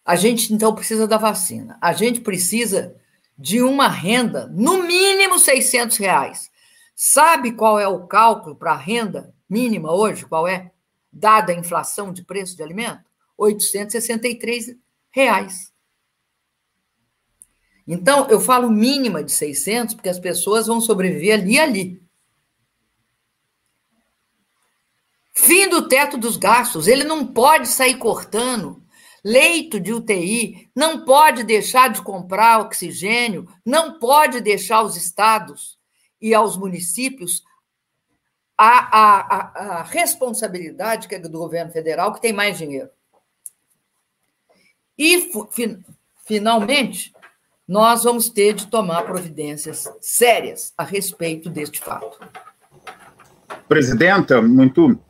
A 0.05 0.17
gente, 0.17 0.55
então, 0.55 0.75
precisa 0.75 1.07
da 1.07 1.19
vacina. 1.19 1.77
A 1.81 1.93
gente 1.93 2.21
precisa 2.21 2.97
de 3.37 3.63
uma 3.63 3.89
renda, 3.89 4.47
no 4.49 4.83
mínimo 4.83 5.39
600 5.39 5.97
reais. 5.97 6.51
Sabe 6.95 7.53
qual 7.53 7.81
é 7.81 7.89
o 7.89 8.07
cálculo 8.07 8.55
para 8.55 8.73
a 8.73 8.77
renda 8.77 9.35
mínima 9.49 9.93
hoje? 9.93 10.27
Qual 10.27 10.47
é? 10.47 10.71
Dada 11.13 11.53
a 11.53 11.57
inflação 11.57 12.13
de 12.13 12.23
preço 12.23 12.55
de 12.57 12.63
alimento? 12.63 13.05
863 13.39 14.77
reais. 15.11 15.73
Então, 17.87 18.29
eu 18.29 18.41
falo 18.41 18.71
mínima 18.71 19.25
de 19.25 19.33
600, 19.33 19.95
porque 19.95 20.09
as 20.09 20.19
pessoas 20.19 20.67
vão 20.67 20.81
sobreviver 20.81 21.41
ali 21.41 21.55
e 21.55 21.59
ali. 21.59 22.03
Fim 25.33 25.69
do 25.69 25.89
teto 25.89 26.19
dos 26.19 26.37
gastos. 26.37 26.87
Ele 26.87 27.05
não 27.05 27.27
pode 27.27 27.69
sair 27.69 27.97
cortando 27.97 28.81
leito 29.25 29.79
de 29.79 29.93
UTI, 29.93 30.71
não 30.75 31.05
pode 31.05 31.45
deixar 31.45 31.91
de 31.91 32.03
comprar 32.03 32.61
oxigênio, 32.61 33.47
não 33.65 33.99
pode 33.99 34.41
deixar 34.41 34.83
os 34.83 34.97
estados 34.97 35.79
e 36.21 36.35
aos 36.35 36.57
municípios 36.57 37.43
a, 38.57 38.99
a, 38.99 39.79
a, 39.79 39.83
responsabilidade 39.83 41.09
que 41.09 41.15
é 41.15 41.19
do 41.19 41.31
governo 41.31 41.73
federal, 41.73 42.13
que 42.13 42.21
tem 42.21 42.33
mais 42.33 42.59
dinheiro. 42.59 42.91
E, 44.99 45.31
finalmente, 46.27 47.13
nós 47.67 48.05
vamos 48.05 48.29
ter 48.29 48.53
de 48.53 48.67
tomar 48.67 49.05
providências 49.05 49.91
sérias 50.03 50.75
a 50.77 50.85
respeito 50.85 51.49
deste 51.49 51.81
fato. 51.81 52.21
Presidenta, 53.67 54.43
muito 54.43 55.01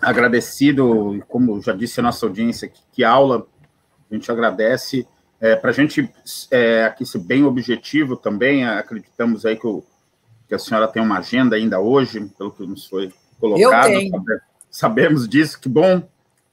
agradecido, 0.00 1.22
como 1.28 1.60
já 1.60 1.72
disse 1.72 2.00
a 2.00 2.02
nossa 2.02 2.26
audiência, 2.26 2.68
que, 2.68 2.80
que 2.92 3.04
aula, 3.04 3.46
a 4.10 4.14
gente 4.14 4.30
agradece. 4.30 5.06
É, 5.40 5.54
Para 5.54 5.70
a 5.70 5.72
gente 5.72 6.12
é, 6.50 6.84
aqui 6.84 7.06
ser 7.06 7.20
bem 7.20 7.44
objetivo 7.44 8.16
também, 8.16 8.66
acreditamos 8.66 9.46
aí 9.46 9.56
que, 9.56 9.66
o, 9.66 9.84
que, 10.48 10.54
a 10.54 10.58
senhora 10.58 10.88
tem 10.88 11.02
uma 11.02 11.18
agenda 11.18 11.56
ainda 11.56 11.78
hoje, 11.80 12.20
pelo 12.36 12.50
que 12.50 12.66
nos 12.66 12.86
foi 12.86 13.12
colocado. 13.38 13.92
Sabemos 14.70 15.28
disso, 15.28 15.60
que 15.60 15.68
bom. 15.68 16.02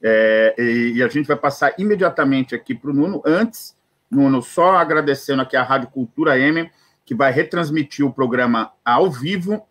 É, 0.02 0.54
e, 0.58 0.92
e, 0.96 1.02
a 1.02 1.08
gente 1.08 1.26
vai 1.26 1.36
passar 1.36 1.74
imediatamente 1.78 2.54
aqui 2.54 2.74
para 2.74 2.90
o 2.90 2.94
Nuno. 2.94 3.22
Antes, 3.24 3.76
Nuno, 4.10 4.40
só 4.42 4.76
agradecendo 4.76 5.42
aqui 5.42 5.56
a 5.56 5.62
Rádio 5.62 5.88
Cultura 5.88 6.38
M, 6.38 6.70
que 7.04 7.14
vai 7.14 7.32
retransmitir 7.32 8.04
o 8.06 8.12
programa 8.12 8.72
ao 8.84 9.10
vivo, 9.10 9.66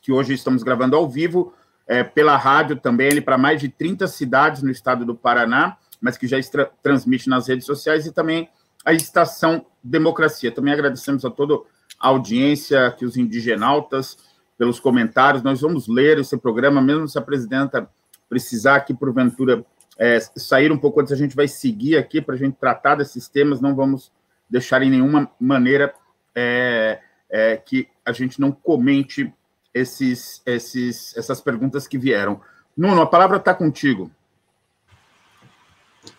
que 0.00 0.12
hoje 0.12 0.34
estamos 0.34 0.62
gravando 0.62 0.96
ao 0.96 1.08
vivo, 1.08 1.52
é, 1.86 2.02
pela 2.02 2.36
rádio 2.36 2.76
também, 2.76 3.06
ele 3.06 3.20
para 3.20 3.38
mais 3.38 3.60
de 3.60 3.68
30 3.68 4.06
cidades 4.06 4.62
no 4.62 4.70
estado 4.70 5.04
do 5.04 5.14
Paraná 5.14 5.76
mas 6.00 6.16
que 6.16 6.26
já 6.26 6.38
transmite 6.82 7.28
nas 7.28 7.48
redes 7.48 7.66
sociais, 7.66 8.06
e 8.06 8.12
também 8.12 8.48
a 8.84 8.92
Estação 8.92 9.66
Democracia. 9.82 10.52
Também 10.52 10.72
agradecemos 10.72 11.24
a 11.24 11.30
toda 11.30 11.54
a 11.98 12.08
audiência, 12.08 12.90
que 12.96 13.04
os 13.04 13.16
indigenautas, 13.16 14.16
pelos 14.58 14.78
comentários. 14.78 15.42
Nós 15.42 15.60
vamos 15.60 15.88
ler 15.88 16.18
esse 16.18 16.36
programa, 16.36 16.80
mesmo 16.80 17.08
se 17.08 17.18
a 17.18 17.22
presidenta 17.22 17.88
precisar 18.28 18.76
aqui, 18.76 18.94
porventura, 18.94 19.64
é, 19.98 20.20
sair 20.20 20.70
um 20.70 20.78
pouco 20.78 21.00
antes, 21.00 21.12
a 21.12 21.16
gente 21.16 21.34
vai 21.34 21.48
seguir 21.48 21.96
aqui 21.96 22.20
para 22.20 22.34
a 22.34 22.38
gente 22.38 22.56
tratar 22.56 22.96
desses 22.96 23.28
temas, 23.28 23.60
não 23.60 23.74
vamos 23.74 24.12
deixar 24.48 24.82
em 24.82 24.90
nenhuma 24.90 25.30
maneira 25.40 25.94
é, 26.34 27.00
é, 27.30 27.56
que 27.56 27.88
a 28.04 28.12
gente 28.12 28.40
não 28.40 28.52
comente 28.52 29.32
esses, 29.76 30.40
esses, 30.46 31.14
essas 31.16 31.40
perguntas 31.40 31.86
que 31.86 31.98
vieram. 31.98 32.40
Nuno, 32.74 33.02
a 33.02 33.06
palavra 33.06 33.36
está 33.36 33.54
contigo. 33.54 34.10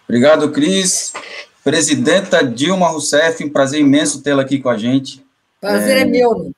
Obrigado, 0.08 0.52
Cris. 0.52 1.12
Presidenta 1.64 2.46
Dilma 2.46 2.88
Rousseff, 2.88 3.44
um 3.44 3.50
prazer 3.50 3.82
imenso 3.82 4.22
tê-la 4.22 4.44
aqui 4.44 4.60
com 4.60 4.70
a 4.70 4.78
gente. 4.78 5.26
Prazer 5.60 5.98
é, 5.98 6.02
é 6.02 6.06
meu. 6.06 6.52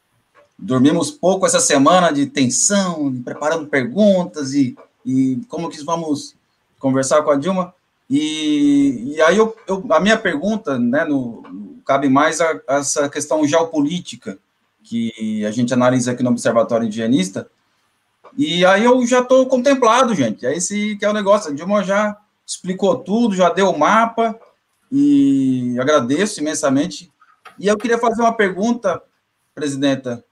Dormimos 0.58 1.10
pouco 1.10 1.46
essa 1.46 1.60
semana 1.60 2.12
de 2.12 2.26
tensão, 2.26 3.16
preparando 3.24 3.68
perguntas 3.68 4.54
e, 4.54 4.76
e 5.06 5.40
como 5.48 5.70
que 5.70 5.82
vamos 5.84 6.36
conversar 6.78 7.24
com 7.24 7.32
a 7.32 7.38
Dilma. 7.38 7.74
E, 8.10 9.14
e 9.16 9.22
aí 9.22 9.38
eu, 9.38 9.56
eu, 9.68 9.84
a 9.90 10.00
minha 10.02 10.18
pergunta, 10.18 10.78
né, 10.78 11.06
no, 11.06 11.44
cabe 11.86 12.10
mais 12.10 12.42
a, 12.42 12.60
a, 12.68 12.76
essa 12.76 13.10
questão 13.10 13.48
geopolítica 13.48 14.38
que 14.84 15.46
a 15.46 15.52
gente 15.52 15.74
analisa 15.74 16.12
aqui 16.12 16.24
no 16.24 16.32
Observatório 16.32 16.86
Indigenista. 16.86 17.50
E 18.38 18.66
aí 18.66 18.84
eu 18.84 19.06
já 19.06 19.20
estou 19.20 19.46
contemplado, 19.48 20.16
gente. 20.16 20.46
É 20.46 20.56
esse 20.56 20.96
que 20.98 21.06
é 21.06 21.10
o 21.10 21.14
negócio. 21.14 21.52
A 21.52 21.54
Dilma 21.54 21.84
já 21.84 22.18
explicou 22.46 22.98
tudo, 22.98 23.36
já 23.36 23.50
deu 23.50 23.70
o 23.70 23.78
mapa 23.78 24.40
e 24.92 25.78
agradeço 25.80 26.40
imensamente. 26.40 27.12
E 27.60 27.68
eu 27.68 27.78
queria 27.78 27.98
fazer 27.98 28.22
uma 28.22 28.34
pergunta, 28.34 29.02
presidenta, 29.54 30.24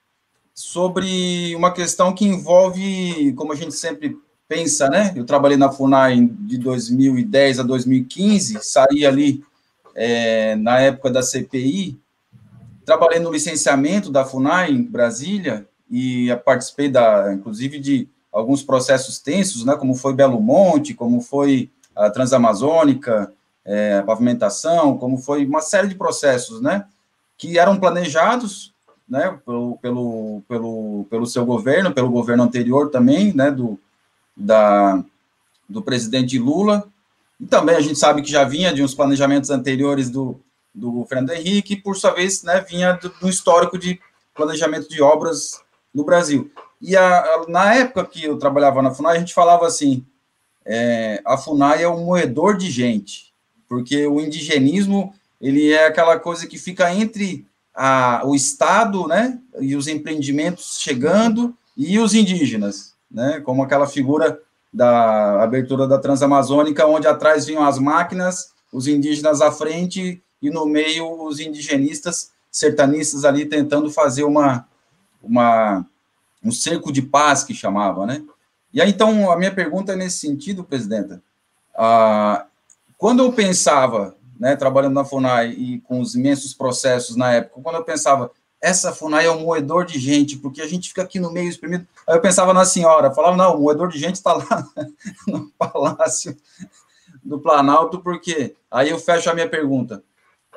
sobre 0.54 1.54
uma 1.56 1.72
questão 1.72 2.14
que 2.14 2.26
envolve, 2.26 3.34
como 3.34 3.54
a 3.54 3.56
gente 3.56 3.74
sempre 3.74 4.18
pensa, 4.48 4.90
né? 4.90 5.14
Eu 5.16 5.26
trabalhei 5.26 5.58
na 5.58 5.72
FUNAI 5.72 6.26
de 6.26 6.58
2010 6.58 7.60
a 7.60 7.64
2015, 7.64 8.60
saí 8.62 9.06
ali 9.06 9.44
é, 9.94 10.56
na 10.56 10.80
época 10.80 11.12
da 11.12 11.22
CPI, 11.22 12.00
trabalhei 12.88 13.20
no 13.20 13.34
licenciamento 13.34 14.10
da 14.10 14.24
FUNAI 14.24 14.72
em 14.72 14.82
Brasília 14.82 15.68
e 15.92 16.34
participei 16.46 16.88
da, 16.88 17.34
inclusive, 17.34 17.80
de 17.80 18.08
alguns 18.32 18.64
processos 18.64 19.20
tensos, 19.20 19.66
né? 19.66 19.76
Como 19.76 19.94
foi 19.94 20.14
Belo 20.14 20.40
Monte, 20.40 20.94
como 20.94 21.20
foi 21.20 21.70
a 21.94 22.10
Transamazônica, 22.10 23.34
é, 23.66 23.98
a 23.98 24.04
pavimentação, 24.04 24.98
como 24.98 25.18
foi 25.18 25.46
uma 25.46 25.60
série 25.60 25.90
de 25.90 25.96
processos, 25.96 26.62
né, 26.62 26.86
que 27.38 27.60
eram 27.60 27.78
planejados, 27.78 28.74
né, 29.10 29.38
pelo, 29.46 29.78
pelo, 29.82 30.42
pelo, 30.48 31.08
pelo 31.10 31.26
seu 31.26 31.46
governo, 31.46 31.94
pelo 31.94 32.10
governo 32.10 32.44
anterior 32.44 32.90
também, 32.90 33.34
né, 33.34 33.52
do, 33.52 33.78
da, 34.36 35.04
do 35.68 35.82
presidente 35.82 36.40
Lula, 36.40 36.88
e 37.40 37.46
também 37.46 37.76
a 37.76 37.82
gente 37.82 38.00
sabe 38.00 38.22
que 38.22 38.32
já 38.32 38.46
vinha 38.46 38.74
de 38.74 38.82
uns 38.82 38.96
planejamentos 38.96 39.50
anteriores 39.50 40.10
do, 40.10 40.40
do 40.78 41.06
Fernando 41.06 41.32
Henrique, 41.32 41.74
e 41.74 41.82
por 41.82 41.98
sua 41.98 42.12
vez, 42.12 42.44
né, 42.44 42.64
vinha 42.68 42.94
do, 42.94 43.10
do 43.10 43.28
histórico 43.28 43.78
de 43.78 44.00
planejamento 44.36 44.88
de 44.88 45.02
obras 45.02 45.60
no 45.94 46.04
Brasil. 46.04 46.52
E 46.80 46.96
a, 46.96 47.20
a, 47.20 47.46
na 47.48 47.74
época 47.74 48.06
que 48.06 48.26
eu 48.26 48.38
trabalhava 48.38 48.82
na 48.82 48.94
FUNAI, 48.94 49.18
a 49.18 49.20
gente 49.20 49.34
falava 49.34 49.66
assim, 49.66 50.06
é, 50.64 51.22
a 51.26 51.38
FUNAI 51.38 51.84
é 51.84 51.90
um 51.90 52.06
moedor 52.06 52.56
de 52.56 52.70
gente, 52.70 53.34
porque 53.68 54.06
o 54.06 54.22
indigenismo 54.22 55.14
ele 55.42 55.72
é 55.72 55.88
aquela 55.88 56.20
coisa 56.20 56.46
que 56.46 56.58
fica 56.58 56.94
entre 56.94 57.46
a, 57.74 58.22
o 58.24 58.36
Estado, 58.36 59.08
né, 59.08 59.40
e 59.60 59.76
os 59.76 59.88
empreendimentos 59.88 60.78
chegando 60.80 61.56
e 61.76 61.98
os 61.98 62.14
indígenas, 62.14 62.96
né, 63.10 63.42
como 63.44 63.64
aquela 63.64 63.88
figura 63.88 64.40
da 64.72 65.42
abertura 65.42 65.88
da 65.88 65.98
Transamazônica, 65.98 66.86
onde 66.86 67.08
atrás 67.08 67.46
vinham 67.46 67.66
as 67.66 67.80
máquinas, 67.80 68.52
os 68.72 68.88
indígenas 68.88 69.42
à 69.42 69.52
frente 69.52 70.22
e 70.42 70.50
no 70.50 70.66
meio 70.66 71.24
os 71.24 71.40
indigenistas 71.40 72.32
sertanistas 72.52 73.26
ali 73.26 73.46
tentando 73.46 73.92
fazer 73.92 74.24
uma, 74.24 74.68
uma 75.22 75.86
um 76.44 76.52
cerco 76.52 76.92
de 76.92 77.02
paz 77.02 77.44
que 77.44 77.54
chamava, 77.54 78.06
né? 78.06 78.24
E 78.74 78.82
aí, 78.82 78.90
então, 78.90 79.32
a 79.32 79.38
minha 79.38 79.54
pergunta 79.54 79.94
é 79.94 79.96
nesse 79.96 80.20
sentido, 80.20 80.64
presidenta. 80.64 81.22
Ah, 81.76 82.46
quando 82.98 83.24
eu 83.24 83.32
pensava, 83.32 84.16
né, 84.40 84.56
trabalhando 84.56 84.94
na 84.94 85.06
FUNAI 85.06 85.50
e 85.52 85.82
com 85.82 86.00
os 86.00 86.16
imensos 86.16 86.54
processos 86.54 87.16
na 87.16 87.34
época, 87.34 87.62
quando 87.62 87.76
eu 87.76 87.84
pensava, 87.84 88.32
essa 88.62 88.92
FUNAI 88.92 89.26
é 89.26 89.32
um 89.32 89.42
moedor 89.42 89.86
de 89.86 90.00
gente, 90.00 90.38
porque 90.38 90.62
a 90.62 90.68
gente 90.68 90.90
fica 90.90 91.04
aqui 91.04 91.20
no 91.20 91.32
meio 91.32 91.50
exprimido. 91.50 91.88
Aí 92.08 92.16
eu 92.16 92.22
pensava 92.22 92.54
na 92.54 92.66
senhora, 92.66 93.14
falava, 93.14 93.38
não, 93.38 93.56
o 93.56 93.62
moedor 93.62 93.88
de 93.88 94.00
gente 94.00 94.16
está 94.16 94.34
lá 94.34 94.68
no 95.28 95.50
Palácio 95.58 96.36
do 97.24 97.40
Planalto, 97.40 98.00
porque 98.00 98.56
aí 98.70 98.90
eu 98.90 99.00
fecho 99.00 99.30
a 99.30 99.34
minha 99.34 99.50
pergunta. 99.50 100.04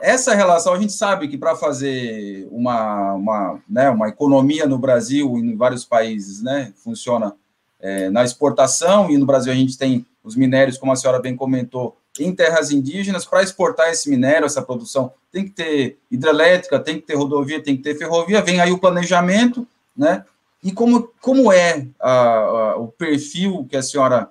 Essa 0.00 0.34
relação, 0.34 0.72
a 0.72 0.78
gente 0.78 0.92
sabe 0.92 1.28
que 1.28 1.36
para 1.36 1.54
fazer 1.54 2.48
uma, 2.50 3.14
uma, 3.14 3.62
né, 3.68 3.90
uma 3.90 4.08
economia 4.08 4.66
no 4.66 4.78
Brasil 4.78 5.36
e 5.36 5.40
em 5.40 5.56
vários 5.56 5.84
países, 5.84 6.42
né, 6.42 6.72
funciona 6.82 7.34
é, 7.78 8.10
na 8.10 8.24
exportação, 8.24 9.10
e 9.10 9.16
no 9.16 9.26
Brasil 9.26 9.52
a 9.52 9.56
gente 9.56 9.76
tem 9.76 10.06
os 10.22 10.36
minérios, 10.36 10.78
como 10.78 10.92
a 10.92 10.96
senhora 10.96 11.20
bem 11.20 11.36
comentou, 11.36 11.96
em 12.18 12.34
terras 12.34 12.70
indígenas, 12.70 13.24
para 13.24 13.42
exportar 13.42 13.88
esse 13.90 14.10
minério, 14.10 14.44
essa 14.44 14.60
produção, 14.60 15.12
tem 15.32 15.44
que 15.44 15.50
ter 15.50 15.98
hidrelétrica, 16.10 16.78
tem 16.78 16.96
que 16.96 17.06
ter 17.06 17.14
rodovia, 17.14 17.62
tem 17.62 17.76
que 17.76 17.82
ter 17.82 17.96
ferrovia, 17.96 18.42
vem 18.42 18.60
aí 18.60 18.72
o 18.72 18.78
planejamento, 18.78 19.66
né? 19.96 20.24
E 20.62 20.72
como, 20.72 21.10
como 21.20 21.50
é 21.50 21.86
a, 21.98 22.12
a, 22.12 22.76
o 22.76 22.88
perfil 22.88 23.66
que 23.70 23.76
a 23.76 23.82
senhora 23.82 24.28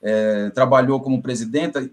é, 0.00 0.50
trabalhou 0.50 1.00
como 1.00 1.20
presidenta 1.20 1.88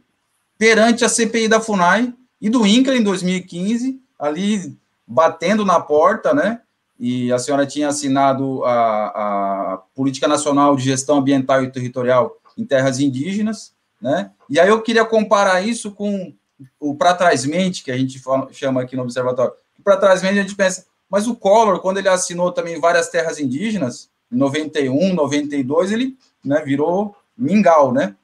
perante 0.57 1.03
a 1.03 1.09
CPI 1.09 1.49
da 1.49 1.59
FUNAI 1.59 2.13
e 2.43 2.49
do 2.49 2.67
INCRA 2.67 2.95
em 2.95 3.01
2015, 3.01 3.99
ali 4.19 4.77
batendo 5.07 5.65
na 5.65 5.79
porta, 5.79 6.31
né? 6.31 6.61
e 6.99 7.33
a 7.33 7.39
senhora 7.39 7.65
tinha 7.65 7.89
assinado 7.89 8.63
a, 8.63 9.73
a 9.73 9.77
Política 9.95 10.25
Nacional 10.25 10.73
de 10.75 10.83
Gestão 10.83 11.17
Ambiental 11.17 11.61
e 11.61 11.69
Territorial 11.69 12.37
em 12.57 12.63
Terras 12.63 12.99
Indígenas, 12.99 13.73
né? 14.01 14.31
E 14.49 14.57
aí 14.59 14.69
eu 14.69 14.81
queria 14.81 15.03
comparar 15.03 15.61
isso 15.61 15.91
com 15.91 16.33
o 16.79 16.95
para 16.95 17.13
trás 17.13 17.45
mente, 17.45 17.83
que 17.83 17.91
a 17.91 17.97
gente 17.97 18.21
chama 18.51 18.81
aqui 18.81 18.95
no 18.95 19.01
observatório. 19.01 19.53
Para 19.83 19.97
trás 19.97 20.21
mente 20.21 20.39
a 20.39 20.41
gente 20.43 20.55
pensa, 20.55 20.85
mas 21.09 21.27
o 21.27 21.35
Collor, 21.35 21.79
quando 21.79 21.97
ele 21.97 22.07
assinou 22.07 22.51
também 22.53 22.79
várias 22.79 23.09
terras 23.09 23.39
indígenas, 23.39 24.09
em 24.31 24.37
91, 24.37 25.13
92, 25.13 25.91
ele 25.91 26.17
né, 26.43 26.61
virou 26.65 27.15
mingau, 27.37 27.91
né? 27.91 28.15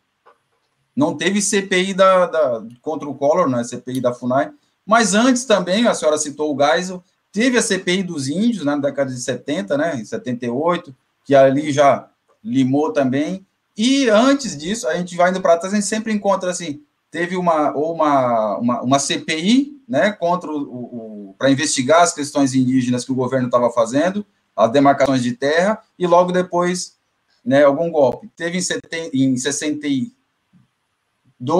Não 0.99 1.15
teve 1.15 1.41
CPI 1.41 1.93
da, 1.93 2.25
da, 2.25 2.63
contra 2.81 3.07
o 3.07 3.15
Collor, 3.15 3.49
né, 3.49 3.63
CPI 3.63 4.01
da 4.01 4.13
FUNAI, 4.13 4.51
mas 4.85 5.13
antes 5.13 5.45
também, 5.45 5.87
a 5.87 5.93
senhora 5.93 6.17
citou 6.17 6.53
o 6.53 6.57
Geisel, 6.57 7.03
Teve 7.31 7.57
a 7.57 7.61
CPI 7.61 8.03
dos 8.03 8.27
índios, 8.27 8.65
né, 8.65 8.75
na 8.75 8.81
década 8.81 9.11
de 9.11 9.21
70, 9.21 9.77
né, 9.77 9.95
em 9.99 10.05
78, 10.05 10.95
que 11.23 11.35
ali 11.35 11.71
já 11.71 12.09
limou 12.43 12.91
também. 12.91 13.45
E 13.77 14.09
antes 14.09 14.57
disso, 14.57 14.87
a 14.87 14.95
gente 14.95 15.15
vai 15.15 15.29
indo 15.29 15.41
para 15.41 15.57
trás, 15.57 15.73
a 15.73 15.77
gente 15.77 15.87
sempre 15.87 16.11
encontra 16.11 16.49
assim, 16.49 16.81
teve 17.11 17.37
uma 17.37 17.71
ou 17.75 17.93
uma, 17.93 18.57
uma, 18.57 18.81
uma 18.81 18.99
CPI, 18.99 19.79
né, 19.87 20.11
contra 20.11 20.51
o, 20.51 21.29
o 21.29 21.35
para 21.37 21.51
investigar 21.51 22.01
as 22.01 22.13
questões 22.13 22.53
indígenas 22.53 23.05
que 23.05 23.11
o 23.11 23.15
governo 23.15 23.45
estava 23.45 23.69
fazendo, 23.69 24.25
as 24.55 24.71
demarcações 24.71 25.23
de 25.23 25.33
terra, 25.33 25.79
e 25.97 26.05
logo 26.05 26.31
depois 26.31 26.97
né, 27.45 27.63
algum 27.63 27.89
golpe. 27.91 28.29
Teve 28.35 28.57
em, 28.57 28.61
70, 28.61 29.15
em 29.15 29.37
62, 29.37 30.11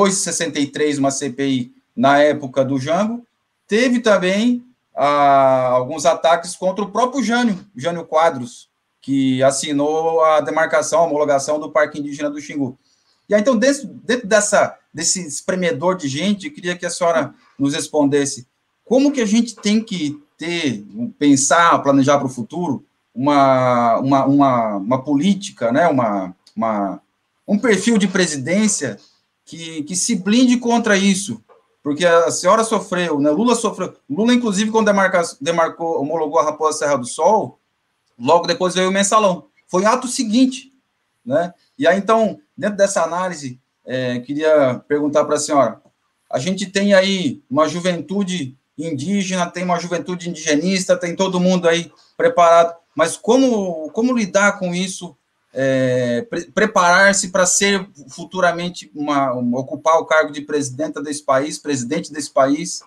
63 0.09 0.97
uma 0.97 1.11
CPI 1.11 1.71
na 1.95 2.19
época 2.19 2.63
do 2.63 2.79
Jango. 2.79 3.25
Teve 3.67 3.99
também 3.99 4.63
ah, 4.95 5.69
alguns 5.71 6.05
ataques 6.05 6.55
contra 6.55 6.83
o 6.83 6.91
próprio 6.91 7.23
Jânio, 7.23 7.65
Jânio 7.75 8.05
Quadros, 8.05 8.69
que 9.01 9.41
assinou 9.43 10.23
a 10.23 10.41
demarcação, 10.41 10.99
a 10.99 11.03
homologação 11.03 11.59
do 11.59 11.71
Parque 11.71 11.99
Indígena 11.99 12.29
do 12.29 12.41
Xingu. 12.41 12.77
E 13.29 13.35
aí, 13.35 13.41
então, 13.41 13.55
dentro, 13.55 13.87
dentro 13.87 14.27
dessa, 14.27 14.75
desse 14.93 15.25
espremedor 15.25 15.95
de 15.95 16.07
gente, 16.07 16.49
queria 16.49 16.75
que 16.75 16.85
a 16.85 16.89
senhora 16.89 17.33
nos 17.57 17.73
respondesse 17.73 18.47
como 18.83 19.11
que 19.11 19.21
a 19.21 19.25
gente 19.25 19.55
tem 19.55 19.83
que 19.83 20.19
ter, 20.37 20.83
pensar, 21.19 21.77
planejar 21.83 22.17
para 22.17 22.27
o 22.27 22.31
futuro 22.31 22.83
uma, 23.13 23.99
uma, 23.99 24.25
uma, 24.25 24.75
uma 24.77 25.03
política, 25.03 25.71
né, 25.71 25.87
uma, 25.87 26.33
uma, 26.55 27.01
um 27.47 27.59
perfil 27.59 27.97
de 27.97 28.07
presidência 28.07 28.97
que, 29.49 29.83
que 29.83 29.95
se 29.95 30.15
blinde 30.15 30.57
contra 30.57 30.95
isso, 30.95 31.43
porque 31.81 32.05
a 32.05 32.29
senhora 32.29 32.63
sofreu, 32.63 33.19
né, 33.19 33.31
Lula 33.31 33.55
sofreu, 33.55 33.95
Lula, 34.09 34.33
inclusive, 34.33 34.69
quando 34.69 34.85
demarca, 34.85 35.21
demarcou, 35.41 35.99
homologou 35.99 36.39
a 36.39 36.43
Raposa 36.43 36.77
Serra 36.77 36.97
do 36.97 37.07
Sol, 37.07 37.59
logo 38.17 38.45
depois 38.45 38.75
veio 38.75 38.89
o 38.89 38.93
mensalão, 38.93 39.47
foi 39.67 39.85
ato 39.85 40.07
seguinte, 40.07 40.71
né, 41.25 41.53
e 41.77 41.87
aí, 41.87 41.97
então, 41.97 42.39
dentro 42.55 42.77
dessa 42.77 43.03
análise, 43.03 43.59
é, 43.85 44.19
queria 44.19 44.83
perguntar 44.87 45.25
para 45.25 45.35
a 45.35 45.39
senhora, 45.39 45.81
a 46.31 46.37
gente 46.37 46.67
tem 46.67 46.93
aí 46.93 47.41
uma 47.49 47.67
juventude 47.67 48.55
indígena, 48.77 49.49
tem 49.49 49.63
uma 49.63 49.79
juventude 49.79 50.29
indigenista, 50.29 50.95
tem 50.95 51.15
todo 51.15 51.39
mundo 51.39 51.67
aí 51.67 51.91
preparado. 52.15 52.75
Mas 52.95 53.17
como, 53.17 53.89
como 53.91 54.15
lidar 54.15 54.59
com 54.59 54.73
isso? 54.73 55.17
É, 55.53 56.21
pre 56.29 56.45
Preparar-se 56.51 57.29
para 57.29 57.45
ser 57.45 57.87
futuramente 58.09 58.91
uma, 58.93 59.33
uma, 59.33 59.59
ocupar 59.59 59.97
o 59.97 60.05
cargo 60.05 60.31
de 60.31 60.41
presidenta 60.41 61.01
desse 61.01 61.23
país, 61.23 61.57
presidente 61.57 62.11
desse 62.11 62.31
país, 62.31 62.81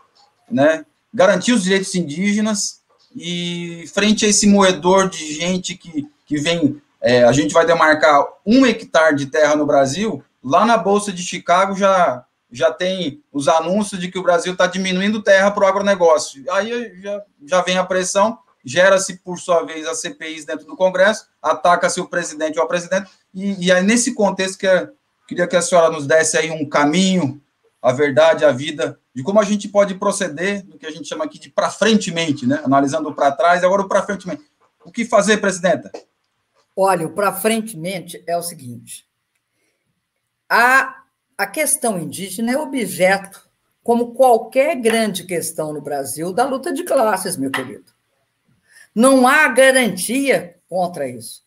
né? 0.51 0.85
Garantir 1.13 1.53
os 1.53 1.65
direitos 1.65 1.95
indígenas 1.95 2.81
e 3.15 3.85
frente 3.93 4.25
a 4.25 4.29
esse 4.29 4.47
moedor 4.47 5.09
de 5.09 5.35
gente 5.35 5.75
que, 5.75 6.09
que 6.25 6.39
vem, 6.39 6.81
é, 7.01 7.25
a 7.25 7.33
gente 7.33 7.53
vai 7.53 7.67
demarcar 7.67 8.25
um 8.47 8.65
hectare 8.65 9.17
de 9.17 9.27
terra 9.27 9.57
no 9.57 9.67
Brasil, 9.67 10.25
lá 10.43 10.65
na 10.65 10.79
Bolsa 10.79 11.13
de 11.13 11.23
Chicago 11.23 11.75
já 11.75 12.25
já 12.53 12.71
tem 12.71 13.23
os 13.33 13.49
anúncios 13.49 13.99
de 13.99 14.11
que 14.11 14.19
o 14.19 14.23
Brasil 14.23 14.53
está 14.53 14.67
diminuindo 14.67 15.23
terra 15.23 15.51
para 15.51 15.65
o 15.65 15.67
agronegócio. 15.67 16.45
Aí 16.53 17.01
já, 17.01 17.23
já 17.47 17.63
vem 17.63 17.79
a 17.79 17.85
pressão, 17.85 18.39
gera-se, 18.65 19.19
por 19.19 19.39
sua 19.39 19.65
vez, 19.65 19.87
as 19.87 20.01
CPIs 20.01 20.45
dentro 20.45 20.67
do 20.67 20.77
Congresso, 20.77 21.27
ataca-se 21.41 22.01
o 22.01 22.09
presidente 22.09 22.59
ou 22.59 22.65
a 22.65 22.69
presidente, 22.69 23.11
e, 23.35 23.67
e 23.67 23.73
aí, 23.73 23.83
nesse 23.83 24.15
contexto, 24.15 24.59
que 24.59 24.67
é, 24.67 24.89
queria 25.27 25.47
que 25.47 25.57
a 25.57 25.63
senhora 25.63 25.91
nos 25.91 26.07
desse 26.07 26.37
aí 26.37 26.51
um 26.51 26.69
caminho, 26.69 27.41
a 27.81 27.93
verdade, 27.93 28.45
a 28.45 28.53
vida, 28.53 28.99
de 29.15 29.23
como 29.23 29.41
a 29.41 29.45
gente 29.45 29.69
pode 29.69 29.95
proceder, 29.95 30.65
do 30.65 30.79
que 30.79 30.87
a 30.87 30.91
gente 30.91 31.09
chama 31.09 31.25
aqui 31.25 31.39
de 31.39 31.51
para 31.51 31.69
frentemente, 31.69 32.47
né? 32.47 32.61
Analisando 32.65 33.13
para 33.13 33.33
trás, 33.33 33.65
agora 33.65 33.83
o 33.83 33.89
para 33.89 34.03
frentemente. 34.03 34.45
O 34.85 34.93
que 34.93 35.05
fazer, 35.05 35.39
presidenta? 35.39 35.91
Olha, 36.77 37.07
o 37.07 37.13
para 37.13 37.33
frentemente 37.33 38.23
é 38.27 38.37
o 38.37 38.43
seguinte: 38.43 39.07
a 40.49 41.03
a 41.37 41.47
questão 41.47 41.99
indígena 41.99 42.53
é 42.53 42.57
objeto, 42.57 43.49
como 43.83 44.15
qualquer 44.15 44.77
grande 44.77 45.25
questão 45.25 45.73
no 45.73 45.81
Brasil, 45.81 46.33
da 46.33 46.45
luta 46.45 46.73
de 46.73 46.85
classes, 46.85 47.37
meu 47.37 47.51
querido. 47.51 47.92
Não 48.95 49.27
há 49.27 49.49
garantia 49.49 50.57
contra 50.69 51.09
isso. 51.09 51.43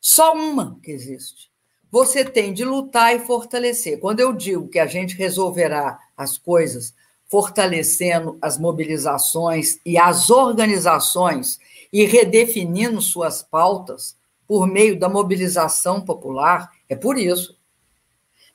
Só 0.00 0.34
uma 0.34 0.78
que 0.82 0.90
existe. 0.90 1.50
Você 1.90 2.24
tem 2.24 2.52
de 2.52 2.64
lutar 2.64 3.14
e 3.14 3.20
fortalecer. 3.20 3.98
Quando 3.98 4.20
eu 4.20 4.32
digo 4.32 4.68
que 4.68 4.78
a 4.78 4.86
gente 4.86 5.16
resolverá 5.16 5.98
as 6.16 6.38
coisas 6.38 6.94
fortalecendo 7.26 8.36
as 8.42 8.58
mobilizações 8.58 9.78
e 9.86 9.96
as 9.96 10.30
organizações 10.30 11.60
e 11.92 12.04
redefinindo 12.04 13.00
suas 13.00 13.42
pautas 13.42 14.16
por 14.46 14.66
meio 14.66 14.98
da 14.98 15.08
mobilização 15.08 16.00
popular, 16.00 16.70
é 16.88 16.96
por 16.96 17.16
isso. 17.16 17.56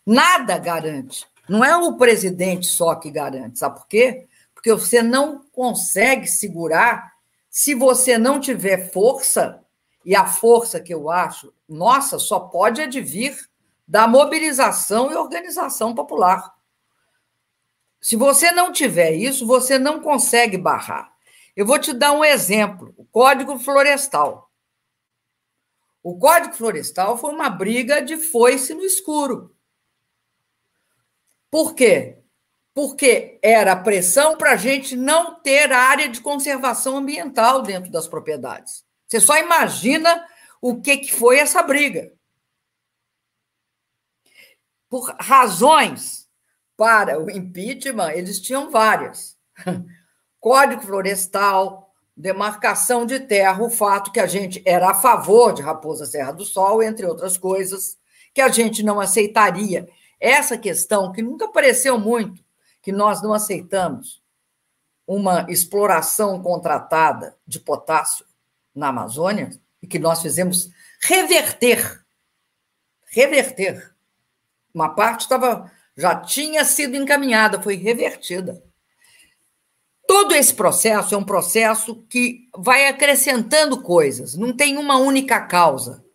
Nada 0.06 0.58
garante. 0.58 1.26
Não 1.48 1.64
é 1.64 1.76
o 1.78 1.96
presidente 1.96 2.68
só 2.68 2.96
que 2.96 3.10
garante. 3.10 3.60
Sabe 3.60 3.80
por 3.80 3.88
quê? 3.88 4.28
Porque 4.54 4.74
você 4.74 5.02
não 5.02 5.42
consegue 5.54 6.28
segurar 6.28 7.14
se 7.58 7.74
você 7.74 8.18
não 8.18 8.38
tiver 8.38 8.92
força, 8.92 9.64
e 10.04 10.14
a 10.14 10.26
força 10.26 10.78
que 10.78 10.94
eu 10.94 11.10
acho, 11.10 11.54
nossa, 11.70 12.20
só 12.20 12.38
pode 12.38 12.82
advir 12.82 13.50
da 13.88 14.10
mobilização 14.10 15.10
e 15.10 15.16
organização 15.16 15.96
popular. 15.96 16.54
Se 18.02 18.18
você 18.18 18.52
não 18.52 18.74
tiver 18.74 19.14
isso, 19.14 19.48
você 19.48 19.80
não 19.80 20.02
consegue 20.02 20.58
barrar. 20.58 21.16
Eu 21.56 21.66
vou 21.66 21.80
te 21.80 21.94
dar 21.94 22.12
um 22.12 22.26
exemplo: 22.26 22.94
o 22.98 23.06
Código 23.06 23.58
Florestal. 23.58 24.52
O 26.04 26.20
Código 26.20 26.56
Florestal 26.56 27.18
foi 27.18 27.32
uma 27.32 27.50
briga 27.50 28.02
de 28.02 28.18
foice 28.18 28.74
no 28.74 28.84
escuro. 28.84 29.56
Por 31.50 31.74
quê? 31.74 32.22
Porque 32.76 33.40
era 33.42 33.76
pressão 33.76 34.38
para 34.38 34.52
a 34.52 34.58
gente 34.58 34.96
não 34.96 35.40
ter 35.40 35.72
área 35.72 36.08
de 36.10 36.22
conservação 36.22 36.98
ambiental 36.98 37.64
dentro 37.64 37.90
das 37.90 38.08
propriedades. 38.08 38.84
Você 39.08 39.20
só 39.20 39.38
imagina 39.38 40.24
o 40.62 40.82
que, 40.82 40.98
que 40.98 41.14
foi 41.14 41.40
essa 41.40 41.64
briga. 41.64 42.12
Por 44.90 45.16
razões 45.20 46.28
para 46.76 47.20
o 47.20 47.32
impeachment, 47.32 48.12
eles 48.12 48.42
tinham 48.42 48.70
várias. 48.70 49.38
Código 50.40 50.82
florestal, 50.82 51.94
demarcação 52.16 53.06
de 53.06 53.20
terra, 53.20 53.64
o 53.64 53.70
fato 53.70 54.12
que 54.12 54.20
a 54.20 54.28
gente 54.28 54.62
era 54.66 54.92
a 54.92 54.96
favor 54.96 55.54
de 55.54 55.62
Raposa 55.62 56.06
Serra 56.06 56.32
do 56.32 56.46
Sol, 56.46 56.84
entre 56.84 57.06
outras 57.06 57.38
coisas, 57.38 57.98
que 58.34 58.42
a 58.42 58.50
gente 58.50 58.84
não 58.84 59.00
aceitaria 59.00 59.88
essa 60.20 60.58
questão, 60.58 61.12
que 61.12 61.22
nunca 61.22 61.46
apareceu 61.46 61.98
muito, 61.98 62.45
que 62.86 62.92
nós 62.92 63.20
não 63.24 63.34
aceitamos 63.34 64.22
uma 65.08 65.48
exploração 65.50 66.40
contratada 66.40 67.36
de 67.46 67.60
potássio 67.60 68.24
na 68.76 68.90
Amazônia, 68.90 69.60
e 69.82 69.88
que 69.88 69.98
nós 69.98 70.22
fizemos 70.22 70.70
reverter. 71.02 72.06
Reverter. 73.08 73.92
Uma 74.72 74.90
parte 74.90 75.22
estava 75.22 75.72
já 75.98 76.16
tinha 76.16 76.64
sido 76.64 76.96
encaminhada, 76.96 77.60
foi 77.60 77.76
revertida. 77.76 78.64
Todo 80.08 80.36
esse 80.36 80.54
processo 80.54 81.16
é 81.16 81.18
um 81.18 81.24
processo 81.24 82.04
que 82.08 82.48
vai 82.56 82.88
acrescentando 82.88 83.82
coisas, 83.82 84.36
não 84.36 84.56
tem 84.56 84.78
uma 84.78 84.98
única 84.98 85.42
causa. 85.42 86.06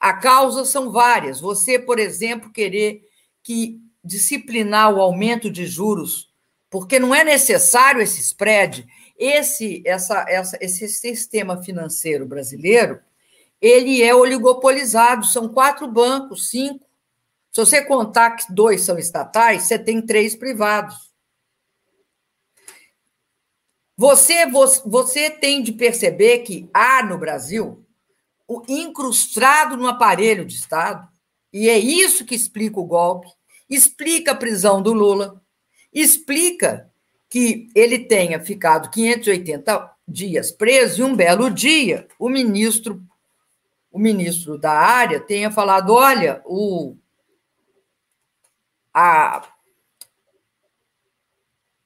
A 0.00 0.14
causa 0.14 0.64
são 0.64 0.90
várias. 0.90 1.40
Você, 1.40 1.78
por 1.78 2.00
exemplo, 2.00 2.50
querer 2.50 3.08
que 3.40 3.80
disciplinar 4.04 4.92
o 4.92 5.00
aumento 5.00 5.50
de 5.50 5.66
juros, 5.66 6.32
porque 6.70 6.98
não 6.98 7.14
é 7.14 7.22
necessário 7.22 8.00
esse 8.00 8.20
spread. 8.20 8.86
Esse, 9.18 9.82
essa, 9.86 10.24
essa, 10.28 10.58
esse 10.60 10.88
sistema 10.88 11.62
financeiro 11.62 12.26
brasileiro, 12.26 13.00
ele 13.60 14.02
é 14.02 14.14
oligopolizado, 14.14 15.24
são 15.26 15.48
quatro 15.48 15.86
bancos, 15.86 16.48
cinco. 16.50 16.84
Se 17.52 17.60
você 17.60 17.84
contar 17.84 18.32
que 18.32 18.52
dois 18.52 18.80
são 18.80 18.98
estatais, 18.98 19.64
você 19.64 19.78
tem 19.78 20.00
três 20.04 20.34
privados. 20.34 21.12
Você, 23.96 24.46
você, 24.46 24.82
você 24.84 25.30
tem 25.30 25.62
de 25.62 25.72
perceber 25.72 26.38
que 26.40 26.68
há 26.74 27.04
no 27.04 27.18
Brasil 27.18 27.86
o 28.48 28.62
incrustado 28.66 29.76
no 29.76 29.86
aparelho 29.86 30.44
de 30.44 30.56
Estado 30.56 31.06
e 31.52 31.68
é 31.68 31.78
isso 31.78 32.24
que 32.24 32.34
explica 32.34 32.80
o 32.80 32.86
golpe, 32.86 33.28
explica 33.74 34.32
a 34.32 34.36
prisão 34.36 34.82
do 34.82 34.92
Lula, 34.92 35.42
explica 35.92 36.90
que 37.28 37.68
ele 37.74 38.00
tenha 38.00 38.40
ficado 38.40 38.90
580 38.90 39.90
dias 40.06 40.50
preso 40.50 41.00
e 41.00 41.04
um 41.04 41.16
belo 41.16 41.50
dia 41.50 42.06
o 42.18 42.28
ministro 42.28 43.02
o 43.90 43.98
ministro 43.98 44.56
da 44.56 44.72
área 44.72 45.20
tenha 45.20 45.50
falado, 45.50 45.92
olha, 45.92 46.42
o 46.46 46.96
a 48.94 49.46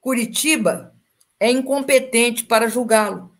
Curitiba 0.01 0.95
é 1.39 1.51
incompetente 1.51 2.45
para 2.45 2.69
julgá-lo 2.69 3.37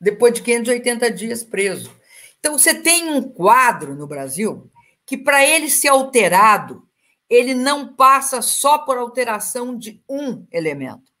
depois 0.00 0.34
de 0.34 0.42
580 0.42 1.10
dias 1.12 1.44
preso. 1.44 1.96
Então 2.38 2.58
você 2.58 2.74
tem 2.74 3.10
um 3.10 3.22
quadro 3.22 3.94
no 3.94 4.06
Brasil 4.06 4.70
que 5.04 5.16
para 5.16 5.44
ele 5.44 5.70
ser 5.70 5.88
alterado, 5.88 6.87
ele 7.28 7.54
não 7.54 7.94
passa 7.94 8.40
só 8.40 8.78
por 8.78 8.96
alteração 8.96 9.76
de 9.76 10.02
um 10.08 10.46
elemento. 10.50 11.12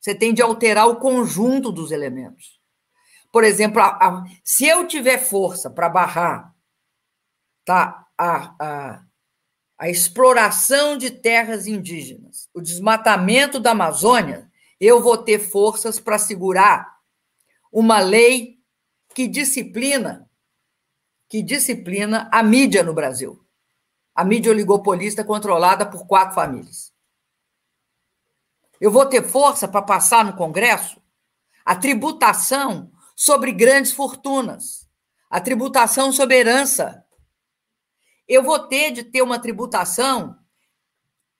Você 0.00 0.14
tem 0.14 0.32
de 0.32 0.42
alterar 0.42 0.88
o 0.88 0.96
conjunto 0.96 1.70
dos 1.70 1.90
elementos. 1.90 2.60
Por 3.32 3.44
exemplo, 3.44 3.80
a, 3.80 3.88
a, 3.88 4.24
se 4.42 4.66
eu 4.66 4.86
tiver 4.86 5.18
força 5.18 5.70
para 5.70 5.88
barrar 5.88 6.54
tá 7.64 8.06
a, 8.16 9.04
a, 9.78 9.90
exploração 9.90 10.96
de 10.96 11.10
terras 11.10 11.66
indígenas, 11.66 12.48
o 12.54 12.60
desmatamento 12.60 13.60
da 13.60 13.72
Amazônia, 13.72 14.50
eu 14.80 15.02
vou 15.02 15.18
ter 15.18 15.38
forças 15.38 16.00
para 16.00 16.18
segurar 16.18 16.96
uma 17.70 18.00
lei 18.00 18.58
que 19.14 19.28
disciplina 19.28 20.28
que 21.28 21.42
disciplina 21.42 22.28
a 22.32 22.42
mídia 22.42 22.82
no 22.82 22.94
Brasil. 22.94 23.44
A 24.18 24.24
mídia 24.24 24.50
oligopolista 24.50 25.22
controlada 25.22 25.86
por 25.86 26.04
quatro 26.04 26.34
famílias. 26.34 26.92
Eu 28.80 28.90
vou 28.90 29.06
ter 29.06 29.22
força 29.22 29.68
para 29.68 29.80
passar 29.80 30.24
no 30.24 30.34
Congresso 30.34 31.00
a 31.64 31.76
tributação 31.76 32.90
sobre 33.14 33.52
grandes 33.52 33.92
fortunas, 33.92 34.90
a 35.30 35.40
tributação 35.40 36.10
sobre 36.10 36.36
herança. 36.36 37.06
Eu 38.26 38.42
vou 38.42 38.58
ter 38.66 38.90
de 38.90 39.04
ter 39.04 39.22
uma 39.22 39.38
tributação, 39.38 40.36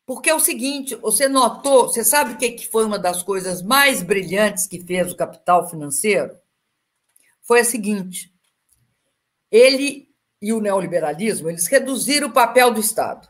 porque 0.06 0.30
é 0.30 0.34
o 0.36 0.38
seguinte: 0.38 0.94
você 0.94 1.26
notou, 1.26 1.88
você 1.88 2.04
sabe 2.04 2.34
o 2.34 2.38
que 2.38 2.68
foi 2.68 2.84
uma 2.84 2.96
das 2.96 3.24
coisas 3.24 3.60
mais 3.60 4.04
brilhantes 4.04 4.68
que 4.68 4.78
fez 4.78 5.10
o 5.10 5.16
capital 5.16 5.68
financeiro? 5.68 6.38
Foi 7.42 7.58
a 7.58 7.64
seguinte: 7.64 8.32
ele 9.50 10.07
e 10.40 10.52
o 10.52 10.60
neoliberalismo, 10.60 11.50
eles 11.50 11.66
reduziram 11.66 12.28
o 12.28 12.32
papel 12.32 12.72
do 12.72 12.80
Estado. 12.80 13.28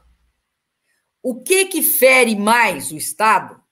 O 1.23 1.43
que 1.43 1.67
que 1.67 1.83
fere 1.83 2.37
mais 2.37 2.93
o 2.93 2.97
Estado 2.97 3.63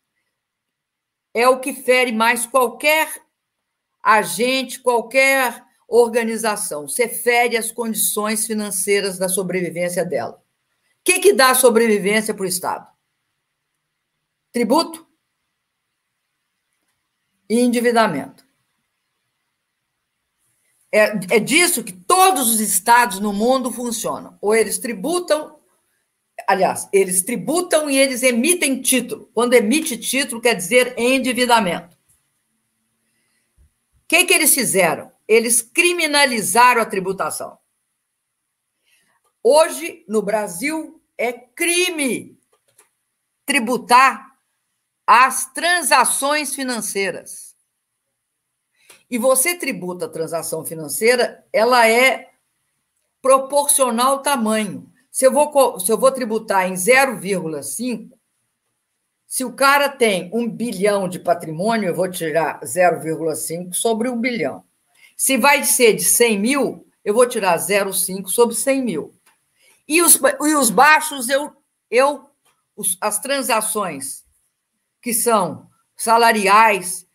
é 1.35 1.49
o 1.49 1.61
que 1.61 1.75
fere 1.75 2.13
mais 2.13 2.47
qualquer 2.47 3.23
agente, 4.03 4.81
qualquer 4.81 5.65
organização. 5.87 6.89
Você 6.89 7.09
fere 7.09 7.57
as 7.57 7.71
condições 7.71 8.47
financeiras 8.47 9.19
da 9.19 9.29
sobrevivência 9.29 10.05
dela. 10.05 10.43
O 11.01 11.05
que, 11.05 11.21
que 11.21 11.33
dá 11.33 11.55
sobrevivência 11.55 12.35
para 12.35 12.43
o 12.43 12.49
Estado? 12.49 12.89
Tributo 14.51 15.07
e 17.49 17.61
endividamento. 17.61 18.45
É, 20.91 21.37
é 21.37 21.39
disso 21.39 21.85
que 21.85 21.93
todos 22.17 22.49
os 22.49 22.61
estados 22.61 23.21
no 23.21 23.31
mundo 23.31 23.71
funcionam. 23.71 24.39
Ou 24.41 24.55
eles 24.55 24.79
tributam, 24.79 25.61
aliás, 26.49 26.89
eles 26.91 27.21
tributam 27.21 27.91
e 27.91 27.99
eles 27.99 28.23
emitem 28.23 28.81
título. 28.81 29.31
Quando 29.35 29.53
emite 29.53 29.99
título, 29.99 30.41
quer 30.41 30.55
dizer 30.55 30.95
endividamento. 30.97 31.95
O 33.55 34.09
que, 34.09 34.25
que 34.25 34.33
eles 34.33 34.55
fizeram? 34.55 35.13
Eles 35.29 35.61
criminalizaram 35.61 36.81
a 36.81 36.87
tributação. 36.87 37.59
Hoje, 39.43 40.03
no 40.09 40.23
Brasil, 40.23 41.03
é 41.19 41.35
crime 41.35 42.41
tributar 43.45 44.39
as 45.07 45.53
transações 45.53 46.55
financeiras 46.55 47.56
e 49.11 49.19
você 49.19 49.55
tributa 49.55 50.07
a 50.07 50.11
transação 50.11 50.65
financeira, 50.65 51.45
ela 51.53 51.89
é 51.89 52.31
proporcional 53.23 54.13
ao 54.13 54.23
tamanho. 54.23 54.91
Se 55.11 55.25
eu 55.25 55.33
vou, 55.33 55.81
se 55.81 55.91
eu 55.91 55.99
vou 55.99 56.13
tributar 56.13 56.69
em 56.69 56.75
0,5, 56.75 58.11
se 59.27 59.45
o 59.45 59.53
cara 59.53 59.89
tem 59.89 60.31
um 60.33 60.49
bilhão 60.49 61.09
de 61.09 61.19
patrimônio, 61.19 61.89
eu 61.89 61.95
vou 61.95 62.11
tirar 62.11 62.61
0,5 62.61 63.73
sobre 63.73 64.09
um 64.09 64.21
bilhão. 64.21 64.65
Se 65.17 65.37
vai 65.37 65.65
ser 65.65 65.95
de 65.95 66.05
100 66.05 66.39
mil, 66.39 66.87
eu 67.05 67.15
vou 67.15 67.27
tirar 67.27 67.57
0,5 67.57 68.29
sobre 68.29 68.55
100 68.55 68.83
mil. 68.83 69.15
E 69.89 70.03
os, 70.03 70.17
e 70.17 70.55
os 70.55 70.71
baixos, 70.71 71.29
eu, 71.29 71.53
eu 71.91 72.29
os, 72.77 72.99
as 73.01 73.19
transações 73.19 74.25
que 75.01 75.15
são 75.15 75.69
salariais, 75.97 77.06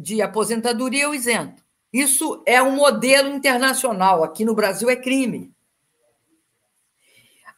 de 0.00 0.22
aposentadoria 0.22 1.04
eu 1.04 1.14
isento. 1.14 1.62
Isso 1.92 2.42
é 2.46 2.62
um 2.62 2.72
modelo 2.72 3.28
internacional. 3.28 4.24
Aqui 4.24 4.44
no 4.44 4.54
Brasil 4.54 4.88
é 4.88 4.96
crime. 4.96 5.52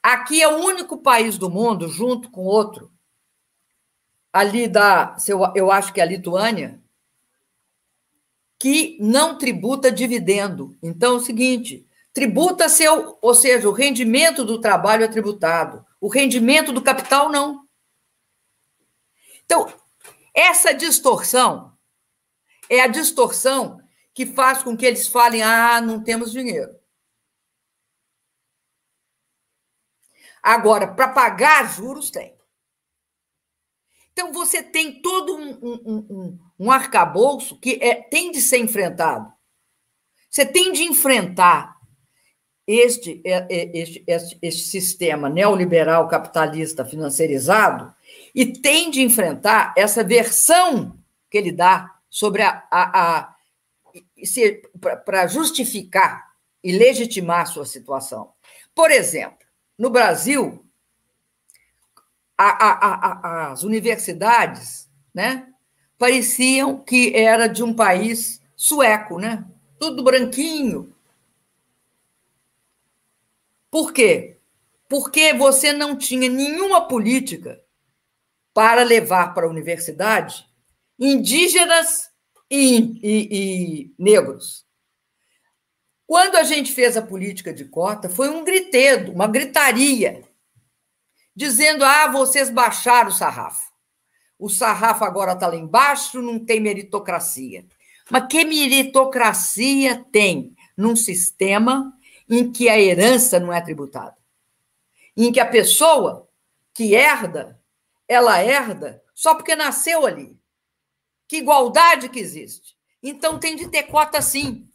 Aqui 0.03 0.43
é 0.43 0.49
o 0.49 0.65
único 0.65 0.99
país 0.99 1.39
do 1.39 1.49
mundo, 1.49 1.89
junto 1.89 2.29
com 2.31 2.43
outro, 2.43 2.91
ali 4.33 4.67
da, 4.67 5.17
eu 5.55 5.71
acho 5.71 5.93
que 5.93 6.01
é 6.01 6.03
a 6.03 6.07
Lituânia, 6.07 6.83
que 8.59 8.97
não 9.01 9.39
tributa 9.39 9.93
dividendo. 9.93 10.77
Então 10.83 11.15
é 11.15 11.17
o 11.19 11.21
seguinte, 11.21 11.87
tributa 12.13 12.69
seu, 12.69 13.17
ou 13.23 13.35
seja, 13.35 13.69
o 13.69 13.73
rendimento 13.73 14.45
do 14.45 14.61
trabalho 14.61 15.05
é 15.05 15.09
tributado, 15.09 15.87
o 16.01 16.09
rendimento 16.09 16.73
do 16.73 16.83
capital 16.83 17.29
não. 17.29 17.65
Então, 19.45 19.73
essa 20.35 20.73
distorção 20.73 21.72
é 22.73 22.81
a 22.81 22.87
distorção 22.87 23.79
que 24.15 24.25
faz 24.25 24.63
com 24.63 24.75
que 24.75 24.87
eles 24.87 25.07
falem: 25.07 25.43
ah, 25.43 25.81
não 25.81 26.03
temos 26.03 26.33
dinheiro. 26.33 26.75
Agora, 30.43 30.89
para 30.89 31.09
pagar 31.09 31.71
juros, 31.73 32.11
tem. 32.11 32.35
Então, 34.13 34.33
você 34.33 34.63
tem 34.63 35.01
todo 35.01 35.37
um, 35.37 35.51
um, 35.63 36.07
um, 36.11 36.39
um 36.59 36.71
arcabouço 36.71 37.59
que 37.59 37.79
é, 37.81 37.95
tem 37.95 38.33
de 38.33 38.41
ser 38.41 38.59
enfrentado. 38.59 39.33
Você 40.29 40.45
tem 40.45 40.73
de 40.73 40.83
enfrentar 40.83 41.77
este, 42.67 43.21
é, 43.25 43.47
é, 43.51 43.79
este, 43.79 44.05
este, 44.07 44.39
este 44.41 44.63
sistema 44.65 45.29
neoliberal 45.29 46.09
capitalista 46.09 46.85
financiarizado 46.85 47.95
e 48.35 48.47
tem 48.47 48.91
de 48.91 49.03
enfrentar 49.03 49.75
essa 49.77 50.03
versão 50.03 50.99
que 51.31 51.39
ele 51.39 51.53
dá 51.53 51.92
sobre 52.13 52.43
a, 52.43 52.63
a, 52.71 53.21
a 53.21 53.37
para 55.03 55.27
justificar 55.27 56.35
e 56.63 56.71
legitimar 56.71 57.41
a 57.41 57.47
sua 57.47 57.65
situação. 57.65 58.35
Por 58.75 58.91
exemplo, 58.91 59.47
no 59.79 59.89
Brasil, 59.89 60.63
a, 62.37 63.51
as 63.51 63.63
universidades 63.63 64.91
né, 65.15 65.49
pareciam 65.97 66.79
que 66.79 67.17
era 67.17 67.47
de 67.47 67.63
um 67.63 67.73
país 67.73 68.43
sueco, 68.55 69.19
né? 69.19 69.47
tudo 69.79 70.05
branquinho. 70.05 70.95
Por 73.71 73.91
quê? 73.91 74.37
Porque 74.87 75.33
você 75.33 75.73
não 75.73 75.97
tinha 75.97 76.29
nenhuma 76.29 76.87
política 76.87 77.65
para 78.53 78.83
levar 78.83 79.33
para 79.33 79.47
a 79.47 79.51
universidade 79.51 80.52
indígenas 80.99 82.11
e, 82.51 82.77
e, 83.03 83.29
e 83.31 83.95
negros. 83.99 84.67
Quando 86.07 86.37
a 86.37 86.43
gente 86.43 86.73
fez 86.73 86.97
a 86.97 87.03
política 87.03 87.55
de 87.55 87.65
cota, 87.65 88.09
foi 88.09 88.29
um 88.29 88.45
gritedo, 88.45 89.13
uma 89.13 89.27
gritaria, 89.27 90.23
dizendo: 91.35 91.85
ah, 91.85 92.09
vocês 92.09 92.51
baixaram 92.51 93.09
o 93.09 93.13
sarrafo. 93.15 93.73
O 94.39 94.49
sarrafo 94.49 95.05
agora 95.05 95.33
está 95.33 95.47
lá 95.47 95.57
embaixo, 95.57 96.21
não 96.21 96.39
tem 96.39 96.61
meritocracia. 96.61 97.65
Mas 98.11 98.27
que 98.29 98.45
meritocracia 98.45 100.05
tem 100.13 100.55
num 100.77 100.97
sistema 100.97 101.97
em 102.29 102.51
que 102.51 102.69
a 102.69 102.79
herança 102.79 103.39
não 103.39 103.53
é 103.53 103.61
tributada? 103.61 104.17
Em 105.17 105.33
que 105.33 105.41
a 105.41 105.47
pessoa 105.47 106.29
que 106.75 106.95
herda, 106.95 107.59
ela 108.09 108.43
herda 108.43 109.03
só 109.15 109.35
porque 109.35 109.55
nasceu 109.55 110.05
ali. 110.05 110.37
Que 111.33 111.39
igualdade 111.39 112.11
que 112.11 112.19
existe. 112.19 112.77
Então 113.03 113.39
tem 113.39 113.57
de 113.57 113.67
ter 113.67 113.85
cota 113.85 114.21
sim. 114.21 114.69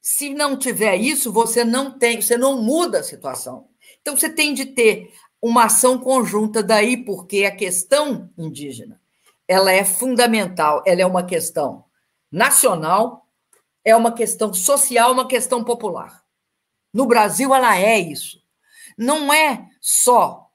Se 0.00 0.34
não 0.34 0.58
tiver 0.58 0.96
isso, 0.96 1.32
você 1.32 1.64
não 1.64 1.96
tem, 1.96 2.20
você 2.20 2.36
não 2.36 2.60
muda 2.60 2.98
a 2.98 3.02
situação. 3.04 3.68
Então 4.00 4.16
você 4.16 4.28
tem 4.28 4.52
de 4.52 4.66
ter 4.66 5.14
uma 5.40 5.66
ação 5.66 5.96
conjunta 5.96 6.60
daí, 6.60 7.04
porque 7.04 7.44
a 7.44 7.54
questão 7.54 8.28
indígena, 8.36 9.00
ela 9.46 9.70
é 9.70 9.84
fundamental, 9.84 10.82
ela 10.84 11.02
é 11.02 11.06
uma 11.06 11.24
questão 11.24 11.84
nacional, 12.32 13.28
é 13.84 13.94
uma 13.94 14.10
questão 14.10 14.52
social, 14.52 15.12
uma 15.12 15.28
questão 15.28 15.62
popular. 15.62 16.24
No 16.92 17.06
Brasil 17.06 17.54
ela 17.54 17.78
é 17.78 17.96
isso. 17.96 18.42
Não 18.98 19.32
é 19.32 19.68
só 19.80 20.51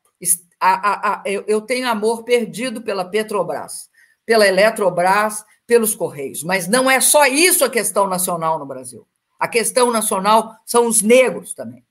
a, 0.59 0.73
a, 0.73 1.13
a, 1.13 1.23
eu, 1.25 1.43
eu 1.47 1.61
tenho 1.61 1.87
amor 1.87 2.23
perdido 2.23 2.81
pela 2.81 3.05
Petrobras, 3.05 3.89
pela 4.25 4.47
Eletrobras, 4.47 5.45
pelos 5.65 5.95
Correios. 5.95 6.43
Mas 6.43 6.67
não 6.67 6.89
é 6.89 6.99
só 6.99 7.25
isso 7.25 7.63
a 7.63 7.69
questão 7.69 8.07
nacional 8.07 8.57
no 8.57 8.65
Brasil. 8.65 9.07
A 9.39 9.47
questão 9.47 9.91
nacional 9.91 10.55
são 10.65 10.87
os 10.87 11.01
negros 11.01 11.53
também. 11.53 11.85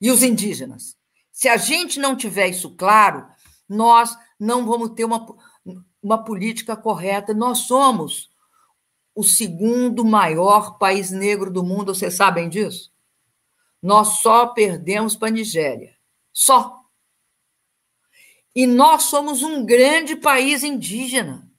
E 0.00 0.10
os 0.10 0.22
indígenas. 0.22 0.96
Se 1.32 1.48
a 1.48 1.56
gente 1.56 1.98
não 1.98 2.16
tiver 2.16 2.48
isso 2.48 2.76
claro, 2.76 3.26
nós 3.68 4.16
não 4.38 4.66
vamos 4.66 4.90
ter 4.90 5.04
uma, 5.04 5.26
uma 6.02 6.22
política 6.22 6.76
correta. 6.76 7.32
Nós 7.32 7.60
somos 7.60 8.30
o 9.14 9.22
segundo 9.22 10.04
maior 10.04 10.76
país 10.76 11.10
negro 11.10 11.50
do 11.50 11.62
mundo, 11.62 11.94
vocês 11.94 12.14
sabem 12.14 12.48
disso? 12.48 12.92
Nós 13.80 14.20
só 14.20 14.48
perdemos 14.48 15.14
para 15.14 15.28
a 15.28 15.30
Nigéria. 15.30 15.94
Só. 16.32 16.83
E 18.54 18.66
nós 18.66 19.04
somos 19.04 19.42
um 19.42 19.64
grande 19.64 20.14
país 20.14 20.62
indígena. 20.62 21.50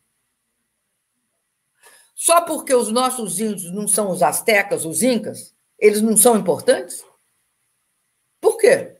Só 2.15 2.41
porque 2.41 2.73
os 2.73 2.89
nossos 2.89 3.39
índios 3.39 3.71
não 3.73 3.87
são 3.87 4.09
os 4.09 4.23
astecas, 4.23 4.85
os 4.85 5.03
incas, 5.03 5.53
eles 5.77 6.01
não 6.01 6.15
são 6.15 6.37
importantes? 6.37 7.03
Por 8.39 8.57
quê? 8.57 8.95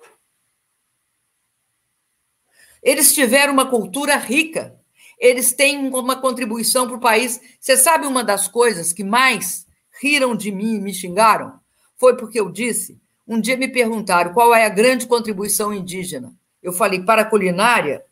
Eles 2.84 3.14
tiveram 3.14 3.54
uma 3.54 3.70
cultura 3.70 4.18
rica, 4.18 4.80
eles 5.18 5.54
têm 5.54 5.88
uma 5.88 6.20
contribuição 6.20 6.88
para 6.88 6.98
o 6.98 7.00
país. 7.00 7.40
Você 7.60 7.78
sabe 7.78 8.06
uma 8.06 8.24
das 8.24 8.48
coisas 8.48 8.92
que 8.92 9.04
mais 9.04 9.66
riram 10.02 10.36
de 10.36 10.52
mim 10.52 10.76
e 10.76 10.82
me 10.82 10.94
xingaram? 10.94 11.60
Foi 11.98 12.18
porque 12.18 12.40
eu 12.40 12.52
disse. 12.52 13.00
Um 13.28 13.40
dia 13.40 13.58
me 13.58 13.68
perguntaram 13.68 14.34
qual 14.34 14.54
é 14.54 14.66
a 14.66 14.70
grande 14.70 15.08
contribuição 15.08 15.74
indígena. 15.74 16.36
Eu 16.66 16.74
falei, 16.74 17.04
para 17.04 17.22
a 17.22 17.30
culinária, 17.30 18.04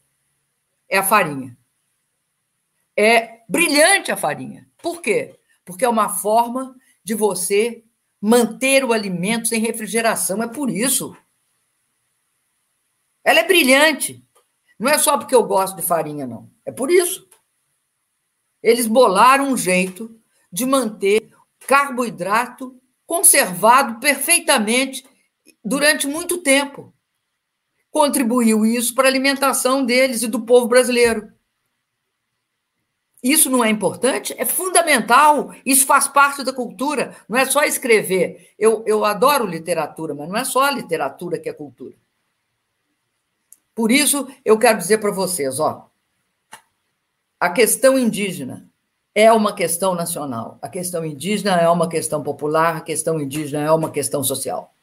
é 0.88 1.00
a 1.00 1.04
farinha. 1.04 1.58
É 2.96 3.42
brilhante 3.50 4.12
a 4.12 4.16
farinha. 4.16 4.70
Por 4.78 5.02
quê? 5.02 5.40
Porque 5.66 5.84
é 5.84 5.90
uma 5.90 6.08
forma 6.08 6.76
de 7.04 7.16
você 7.16 7.84
manter 8.22 8.86
o 8.86 8.94
alimento 8.94 9.48
sem 9.48 9.60
refrigeração. 9.60 10.44
É 10.44 10.48
por 10.48 10.70
isso. 10.70 11.18
Ela 13.24 13.40
é 13.40 13.48
brilhante. 13.48 14.24
Não 14.78 14.88
é 14.88 15.00
só 15.00 15.18
porque 15.18 15.34
eu 15.34 15.48
gosto 15.48 15.76
de 15.76 15.82
farinha, 15.82 16.28
não. 16.28 16.48
É 16.64 16.72
por 16.72 16.92
isso. 16.92 17.28
Eles 18.62 18.86
bolaram 18.86 19.50
um 19.50 19.58
jeito 19.58 20.16
de 20.52 20.64
manter 20.64 21.28
carboidrato 21.68 22.80
conservado 23.08 24.00
perfeitamente 24.00 25.04
durante 25.66 26.06
muito 26.06 26.38
tempo. 26.38 26.93
Contribuiu 27.94 28.66
isso 28.66 28.96
para 28.96 29.08
a 29.08 29.12
alimentação 29.12 29.86
deles 29.86 30.24
e 30.24 30.28
do 30.28 30.42
povo 30.42 30.66
brasileiro. 30.68 31.32
Isso 33.22 33.52
não 33.52 33.64
é 33.64 33.70
importante? 33.70 34.34
É 34.36 34.46
fundamental. 34.46 35.54
Isso 35.64 35.86
faz 35.86 36.08
parte 36.08 36.44
da 36.44 36.52
cultura. 36.52 37.16
Não 37.30 37.38
é 37.38 37.46
só 37.46 37.64
escrever. 37.64 38.50
Eu, 38.58 38.84
eu 38.88 39.06
adoro 39.06 39.46
literatura, 39.46 40.16
mas 40.16 40.28
não 40.28 40.36
é 40.36 40.44
só 40.44 40.64
a 40.64 40.72
literatura 40.72 41.38
que 41.38 41.48
é 41.48 41.54
cultura. 41.54 41.94
Por 43.76 43.92
isso, 43.92 44.28
eu 44.44 44.58
quero 44.58 44.80
dizer 44.80 44.98
para 44.98 45.12
vocês: 45.12 45.60
ó, 45.60 45.88
a 47.40 47.50
questão 47.52 47.98
indígena 47.98 48.68
é 49.14 49.32
uma 49.32 49.54
questão 49.54 49.94
nacional. 49.94 50.58
A 50.64 50.68
questão 50.68 51.06
indígena 51.06 51.62
é 51.62 51.70
uma 51.70 51.88
questão 51.88 52.24
popular. 52.24 52.78
A 52.78 52.82
questão 52.82 53.22
indígena 53.22 53.64
é 53.64 53.72
uma 53.72 53.92
questão 53.92 54.24
social. 54.24 54.74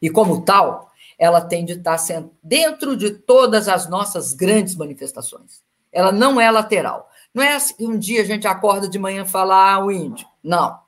E, 0.00 0.08
como 0.08 0.42
tal, 0.42 0.93
ela 1.18 1.40
tem 1.40 1.64
de 1.64 1.74
estar 1.74 1.98
dentro 2.42 2.96
de 2.96 3.10
todas 3.10 3.68
as 3.68 3.88
nossas 3.88 4.34
grandes 4.34 4.74
manifestações. 4.74 5.62
Ela 5.92 6.10
não 6.10 6.40
é 6.40 6.50
lateral. 6.50 7.08
Não 7.32 7.42
é 7.42 7.54
assim 7.54 7.74
que 7.74 7.86
um 7.86 7.98
dia 7.98 8.22
a 8.22 8.24
gente 8.24 8.46
acorda 8.46 8.88
de 8.88 8.98
manhã 8.98 9.22
e 9.22 9.28
fala, 9.28 9.74
ah, 9.74 9.84
o 9.84 9.90
índio. 9.90 10.26
Não. 10.42 10.78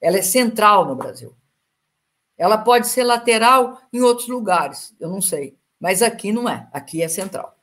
Ela 0.00 0.18
é 0.18 0.22
central 0.22 0.84
no 0.86 0.96
Brasil. 0.96 1.34
Ela 2.36 2.58
pode 2.58 2.88
ser 2.88 3.04
lateral 3.04 3.80
em 3.92 4.00
outros 4.00 4.26
lugares, 4.26 4.94
eu 4.98 5.08
não 5.08 5.20
sei. 5.20 5.56
Mas 5.78 6.02
aqui 6.02 6.32
não 6.32 6.48
é. 6.48 6.68
Aqui 6.72 7.02
é 7.02 7.08
central. 7.08 7.56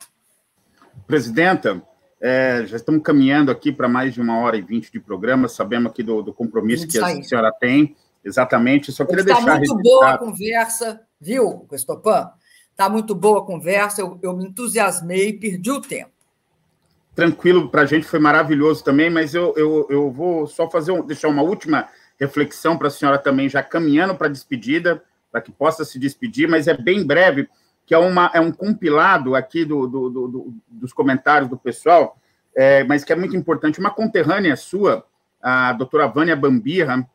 Presidenta, 1.06 1.82
é, 2.20 2.64
já 2.66 2.76
estamos 2.76 3.02
caminhando 3.02 3.50
aqui 3.50 3.72
para 3.72 3.88
mais 3.88 4.14
de 4.14 4.20
uma 4.20 4.38
hora 4.38 4.56
e 4.56 4.62
vinte 4.62 4.90
de 4.92 5.00
programa, 5.00 5.48
sabemos 5.48 5.90
aqui 5.90 6.02
do, 6.02 6.22
do 6.22 6.32
compromisso 6.32 6.86
que 6.86 6.98
a 6.98 7.22
senhora 7.22 7.52
tem. 7.52 7.96
Exatamente, 8.24 8.92
só 8.92 9.04
queria 9.04 9.22
Está 9.22 9.34
deixar. 9.34 9.56
Muito 9.56 9.76
boa 9.78 10.10
a 10.10 10.18
conversa, 10.18 11.00
viu, 11.20 11.66
Estopan? 11.72 12.30
Está 12.70 12.88
muito 12.88 13.14
boa 13.14 13.40
a 13.40 13.44
conversa, 13.46 14.00
eu, 14.00 14.18
eu 14.22 14.36
me 14.36 14.46
entusiasmei 14.46 15.28
e 15.28 15.38
perdi 15.38 15.70
o 15.70 15.80
tempo 15.80 16.20
tranquilo 17.20 17.68
para 17.68 17.82
a 17.82 17.86
gente, 17.86 18.06
foi 18.06 18.18
maravilhoso 18.18 18.82
também, 18.82 19.10
mas 19.10 19.34
eu, 19.34 19.52
eu, 19.56 19.86
eu 19.90 20.10
vou 20.10 20.46
só 20.46 20.70
fazer 20.70 20.92
um, 20.92 21.04
deixar 21.04 21.28
uma 21.28 21.42
última 21.42 21.86
reflexão 22.18 22.78
para 22.78 22.88
a 22.88 22.90
senhora 22.90 23.18
também, 23.18 23.46
já 23.46 23.62
caminhando 23.62 24.14
para 24.14 24.26
a 24.26 24.30
despedida, 24.30 25.02
para 25.30 25.42
que 25.42 25.52
possa 25.52 25.84
se 25.84 25.98
despedir, 25.98 26.48
mas 26.48 26.66
é 26.66 26.74
bem 26.74 27.04
breve, 27.06 27.46
que 27.84 27.94
é, 27.94 27.98
uma, 27.98 28.30
é 28.32 28.40
um 28.40 28.50
compilado 28.50 29.34
aqui 29.34 29.66
do, 29.66 29.86
do, 29.86 30.08
do, 30.08 30.54
dos 30.66 30.94
comentários 30.94 31.50
do 31.50 31.58
pessoal, 31.58 32.16
é, 32.56 32.84
mas 32.84 33.04
que 33.04 33.12
é 33.12 33.16
muito 33.16 33.36
importante. 33.36 33.80
Uma 33.80 33.90
conterrânea 33.90 34.56
sua, 34.56 35.04
a 35.42 35.72
doutora 35.74 36.06
Vânia 36.06 36.36
Bambirra, 36.36 37.06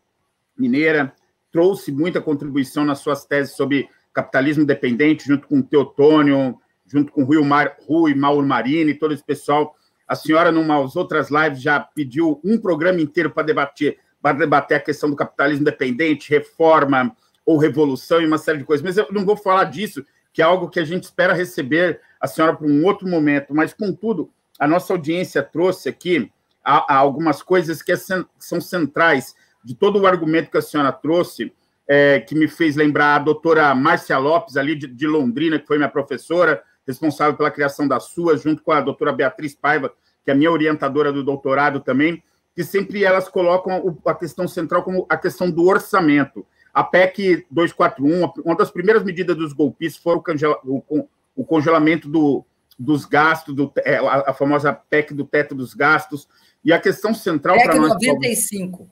mineira, 0.57 1.13
trouxe 1.51 1.91
muita 1.91 2.21
contribuição 2.21 2.85
nas 2.85 2.99
suas 2.99 3.25
teses 3.25 3.55
sobre 3.55 3.89
capitalismo 4.15 4.65
dependente, 4.65 5.27
junto 5.27 5.47
com 5.47 5.59
o 5.59 5.63
Teotônio, 5.63 6.57
junto 6.87 7.11
com 7.11 7.21
o 7.21 7.25
Rui, 7.25 7.43
Mar, 7.43 7.75
Rui 7.87 8.15
Mauro 8.15 8.45
Marini, 8.47 8.93
todo 8.93 9.13
esse 9.13 9.23
pessoal 9.23 9.75
a 10.07 10.15
senhora, 10.15 10.51
numas 10.51 10.95
outras 10.95 11.29
lives, 11.29 11.61
já 11.61 11.79
pediu 11.79 12.39
um 12.43 12.59
programa 12.59 13.01
inteiro 13.01 13.31
para 13.31 13.43
debater, 13.43 13.97
para 14.21 14.37
debater 14.37 14.77
a 14.77 14.79
questão 14.79 15.09
do 15.09 15.15
capitalismo 15.15 15.65
dependente, 15.65 16.29
reforma 16.29 17.15
ou 17.45 17.57
revolução 17.57 18.21
e 18.21 18.27
uma 18.27 18.37
série 18.37 18.59
de 18.59 18.65
coisas. 18.65 18.83
Mas 18.83 18.97
eu 18.97 19.07
não 19.11 19.25
vou 19.25 19.35
falar 19.35 19.65
disso, 19.65 20.05
que 20.31 20.41
é 20.41 20.45
algo 20.45 20.69
que 20.69 20.79
a 20.79 20.85
gente 20.85 21.03
espera 21.03 21.33
receber 21.33 22.01
a 22.19 22.27
senhora 22.27 22.55
para 22.55 22.67
um 22.67 22.85
outro 22.85 23.07
momento. 23.07 23.53
Mas, 23.53 23.73
contudo, 23.73 24.29
a 24.59 24.67
nossa 24.67 24.93
audiência 24.93 25.41
trouxe 25.41 25.89
aqui 25.89 26.31
algumas 26.63 27.41
coisas 27.41 27.81
que 27.81 27.91
é 27.91 27.95
são 27.95 28.61
centrais 28.61 29.35
de 29.63 29.75
todo 29.75 29.99
o 29.99 30.07
argumento 30.07 30.51
que 30.51 30.57
a 30.57 30.61
senhora 30.61 30.91
trouxe, 30.91 31.51
é, 31.87 32.19
que 32.19 32.35
me 32.35 32.47
fez 32.47 32.75
lembrar 32.75 33.15
a 33.15 33.19
doutora 33.19 33.73
Márcia 33.75 34.17
Lopes, 34.17 34.57
ali 34.57 34.75
de, 34.75 34.87
de 34.87 35.07
Londrina, 35.07 35.59
que 35.59 35.67
foi 35.67 35.77
minha 35.77 35.89
professora, 35.89 36.63
responsável 36.85 37.35
pela 37.35 37.51
criação 37.51 37.87
da 37.87 37.99
sua, 37.99 38.37
junto 38.37 38.61
com 38.61 38.71
a 38.71 38.81
doutora 38.81 39.11
Beatriz 39.11 39.55
Paiva, 39.55 39.91
que 40.23 40.31
é 40.31 40.33
a 40.33 40.37
minha 40.37 40.51
orientadora 40.51 41.11
do 41.11 41.23
doutorado 41.23 41.79
também, 41.79 42.23
que 42.55 42.63
sempre 42.63 43.03
elas 43.03 43.27
colocam 43.27 43.97
a 44.05 44.15
questão 44.15 44.47
central 44.47 44.83
como 44.83 45.05
a 45.09 45.17
questão 45.17 45.51
do 45.51 45.65
orçamento. 45.65 46.45
A 46.73 46.83
PEC 46.83 47.45
241, 47.51 48.31
uma 48.43 48.55
das 48.55 48.71
primeiras 48.71 49.03
medidas 49.03 49.35
dos 49.35 49.53
golpistas 49.53 50.01
foi 50.01 50.15
o, 50.15 51.45
congelamento 51.45 52.09
do, 52.09 52.45
dos 52.77 53.05
gastos, 53.05 53.55
do, 53.55 53.71
é, 53.77 53.97
a, 53.97 54.33
famosa 54.33 54.73
PEC 54.73 55.13
do 55.13 55.25
teto 55.25 55.53
dos 55.53 55.73
gastos, 55.73 56.27
e 56.63 56.73
a 56.73 56.79
questão 56.79 57.13
central 57.13 57.57
para 57.57 57.75
nós... 57.75 57.93
PEC 57.93 58.13
95. 58.13 58.89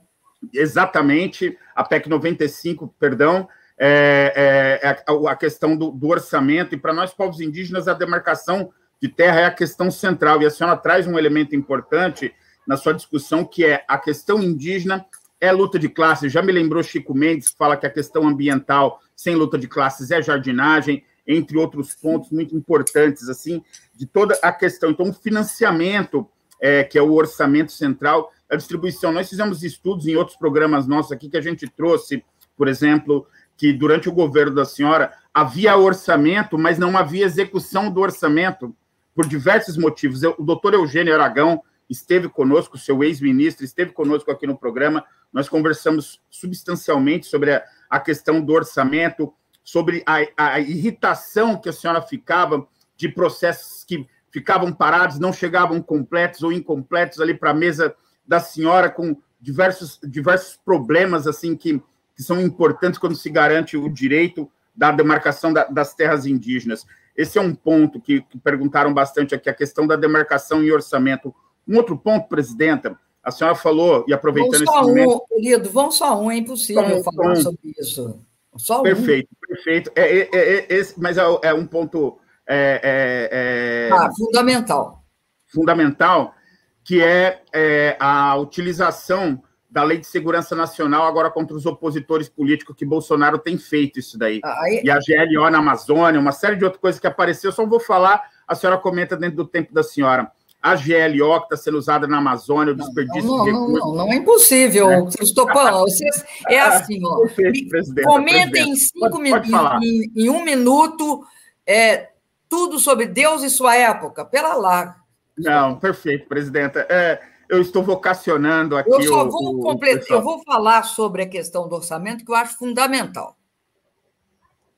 Exatamente, 0.51 1.57
a 1.75 1.83
PEC 1.83 2.09
95, 2.09 2.93
perdão, 2.99 3.47
é, 3.77 4.79
é, 4.83 4.89
é 4.89 5.29
a 5.29 5.35
questão 5.35 5.75
do, 5.75 5.91
do 5.91 6.07
orçamento, 6.07 6.75
e 6.75 6.77
para 6.77 6.93
nós, 6.93 7.13
povos 7.13 7.39
indígenas, 7.39 7.87
a 7.87 7.93
demarcação 7.93 8.71
de 9.01 9.09
terra 9.09 9.41
é 9.41 9.45
a 9.45 9.51
questão 9.51 9.91
central. 9.91 10.41
E 10.41 10.45
a 10.45 10.49
senhora 10.49 10.77
traz 10.77 11.05
um 11.05 11.17
elemento 11.17 11.55
importante 11.55 12.33
na 12.65 12.77
sua 12.77 12.93
discussão, 12.93 13.43
que 13.43 13.65
é 13.65 13.83
a 13.87 13.97
questão 13.97 14.41
indígena 14.41 15.05
é 15.41 15.51
luta 15.51 15.77
de 15.77 15.89
classes. 15.89 16.31
Já 16.31 16.41
me 16.41 16.53
lembrou 16.53 16.81
Chico 16.81 17.13
Mendes, 17.13 17.49
que 17.49 17.57
fala 17.57 17.75
que 17.75 17.85
a 17.85 17.89
questão 17.89 18.25
ambiental 18.25 19.01
sem 19.13 19.35
luta 19.35 19.57
de 19.57 19.67
classes 19.67 20.09
é 20.09 20.21
jardinagem, 20.21 21.03
entre 21.27 21.57
outros 21.57 21.93
pontos 21.93 22.31
muito 22.31 22.55
importantes, 22.55 23.27
assim, 23.27 23.61
de 23.93 24.05
toda 24.05 24.39
a 24.41 24.53
questão. 24.53 24.91
Então, 24.91 25.09
o 25.09 25.13
financiamento, 25.13 26.25
é, 26.61 26.85
que 26.85 26.97
é 26.97 27.01
o 27.01 27.11
orçamento 27.11 27.73
central, 27.73 28.31
a 28.49 28.55
distribuição. 28.55 29.11
Nós 29.11 29.29
fizemos 29.29 29.63
estudos 29.63 30.07
em 30.07 30.15
outros 30.15 30.37
programas 30.37 30.87
nossos 30.87 31.11
aqui 31.11 31.29
que 31.29 31.37
a 31.37 31.41
gente 31.41 31.67
trouxe, 31.67 32.23
por 32.55 32.67
exemplo, 32.67 33.27
que 33.57 33.73
durante 33.73 34.09
o 34.09 34.13
governo 34.13 34.55
da 34.55 34.65
senhora 34.65 35.13
havia 35.33 35.77
orçamento, 35.77 36.57
mas 36.57 36.77
não 36.77 36.97
havia 36.97 37.25
execução 37.25 37.91
do 37.91 38.01
orçamento 38.01 38.75
por 39.15 39.27
diversos 39.27 39.77
motivos. 39.77 40.23
O 40.23 40.43
doutor 40.43 40.73
Eugênio 40.73 41.13
Aragão 41.13 41.61
esteve 41.89 42.29
conosco, 42.29 42.77
seu 42.77 43.03
ex-ministro, 43.03 43.63
esteve 43.63 43.91
conosco 43.91 44.31
aqui 44.31 44.47
no 44.47 44.57
programa. 44.57 45.03
Nós 45.31 45.49
conversamos 45.49 46.21
substancialmente 46.29 47.25
sobre 47.25 47.53
a, 47.53 47.63
a 47.89 47.99
questão 47.99 48.41
do 48.41 48.53
orçamento, 48.53 49.33
sobre 49.63 50.03
a, 50.05 50.19
a, 50.37 50.59
irritação 50.59 51.59
que 51.59 51.69
a 51.69 51.73
senhora 51.73 52.01
ficava 52.01 52.67
de 52.97 53.09
processos 53.09 53.83
que 53.83 54.07
ficavam 54.31 54.73
parados, 54.73 55.19
não 55.19 55.31
chegavam 55.31 55.81
completos 55.81 56.41
ou 56.43 56.51
incompletos 56.51 57.21
ali 57.21 57.33
para 57.33 57.51
a 57.51 57.53
mesa 57.53 57.95
da 58.25 58.39
senhora, 58.39 58.89
com 58.89 59.17
diversos, 59.39 59.99
diversos 60.03 60.57
problemas 60.63 61.27
assim 61.27 61.55
que 61.55 61.81
que 62.15 62.23
são 62.23 62.39
importantes 62.39 62.99
quando 62.99 63.15
se 63.15 63.29
garante 63.29 63.75
o 63.75 63.89
direito 63.89 64.49
da 64.75 64.91
demarcação 64.91 65.51
da, 65.51 65.65
das 65.65 65.93
terras 65.93 66.25
indígenas. 66.25 66.85
Esse 67.15 67.37
é 67.37 67.41
um 67.41 67.53
ponto 67.53 67.99
que, 67.99 68.21
que, 68.21 68.37
perguntaram 68.39 68.93
bastante 68.93 69.35
aqui, 69.35 69.49
a 69.49 69.53
questão 69.53 69.85
da 69.85 69.95
demarcação 69.95 70.63
e 70.63 70.71
orçamento. 70.71 71.33
Um 71.67 71.77
outro 71.77 71.97
ponto, 71.97 72.27
presidenta, 72.27 72.97
a 73.23 73.31
senhora 73.31 73.55
falou, 73.55 74.03
e 74.07 74.13
aproveitando 74.13 74.65
vão 74.65 74.73
só 74.73 74.79
esse 74.79 74.87
momento... 74.89 75.15
um, 75.15 75.19
querido, 75.27 75.69
vão 75.69 75.91
só 75.91 76.21
um, 76.21 76.31
é 76.31 76.37
impossível 76.37 76.83
um, 76.83 77.03
falar 77.03 77.31
um. 77.31 77.35
sobre 77.35 77.73
isso. 77.79 78.19
Só 78.57 78.81
perfeito, 78.81 79.29
um. 79.31 79.47
perfeito. 79.47 79.91
É, 79.95 80.19
é, 80.19 80.29
é, 80.33 80.73
esse, 80.73 80.99
mas 80.99 81.17
é, 81.17 81.23
é, 81.43 81.53
um 81.53 81.65
ponto... 81.65 82.17
É, 82.45 83.89
ah, 83.93 84.09
fundamental. 84.17 85.03
Fundamental. 85.45 86.35
Que 86.83 87.01
é, 87.01 87.41
é 87.53 87.97
a 87.99 88.35
utilização 88.35 89.41
da 89.73 89.83
Lei 89.83 89.97
de 89.97 90.05
Segurança 90.05 90.55
Nacional 90.55 91.07
agora 91.07 91.31
contra 91.31 91.57
os 91.57 91.65
opositores 91.65 92.29
políticos, 92.29 92.75
que 92.75 92.85
Bolsonaro 92.85 93.39
tem 93.39 93.57
feito 93.57 93.99
isso 93.99 94.19
daí. 94.19 94.39
Aí... 94.43 94.81
E 94.83 94.91
a 94.91 94.99
GLO 94.99 95.49
na 95.49 95.57
Amazônia, 95.57 96.19
uma 96.19 96.31
série 96.31 96.55
de 96.55 96.63
outras 96.63 96.79
coisas 96.79 97.01
que 97.01 97.07
apareceu, 97.07 97.51
só 97.51 97.65
vou 97.65 97.79
falar, 97.79 98.21
a 98.47 98.53
senhora 98.53 98.77
comenta 98.77 99.17
dentro 99.17 99.37
do 99.37 99.45
tempo 99.45 99.73
da 99.73 99.81
senhora. 99.81 100.31
A 100.61 100.75
GLO 100.75 101.39
que 101.39 101.45
está 101.45 101.57
sendo 101.57 101.77
usada 101.77 102.07
na 102.07 102.19
Amazônia, 102.19 102.71
o 102.71 102.75
desperdício 102.75 103.27
não, 103.27 103.37
não, 103.37 103.43
de 103.43 103.51
recursos. 103.51 103.79
Não, 103.79 103.87
não, 103.87 104.05
não 104.05 104.13
é 104.13 104.15
impossível, 104.15 104.91
é. 104.91 105.01
Vocês, 105.01 106.23
é 106.47 106.59
assim, 106.59 106.99
ó. 107.03 107.17
Perfeito, 107.21 107.69
presidente. 107.69 108.05
Comentem 108.05 108.69
em 108.69 108.75
cinco 108.75 109.19
minutos, 109.19 109.49
em, 109.81 110.11
em, 110.15 110.29
um 110.29 110.43
minuto, 110.43 111.23
é, 111.65 112.11
tudo 112.47 112.77
sobre 112.77 113.07
Deus 113.07 113.41
e 113.41 113.49
sua 113.49 113.75
época, 113.75 114.23
pela 114.23 114.53
lá. 114.53 115.02
Não, 115.37 115.79
perfeito, 115.79 116.27
presidenta. 116.27 116.85
É, 116.89 117.21
eu 117.49 117.61
estou 117.61 117.83
vocacionando 117.83 118.77
aqui. 118.77 118.89
Eu 118.89 119.03
só 119.03 119.25
vou 119.25 119.59
completar, 119.59 120.17
eu 120.17 120.21
vou 120.21 120.43
falar 120.43 120.83
sobre 120.83 121.23
a 121.23 121.29
questão 121.29 121.67
do 121.67 121.75
orçamento 121.75 122.23
que 122.23 122.31
eu 122.31 122.35
acho 122.35 122.57
fundamental. 122.57 123.37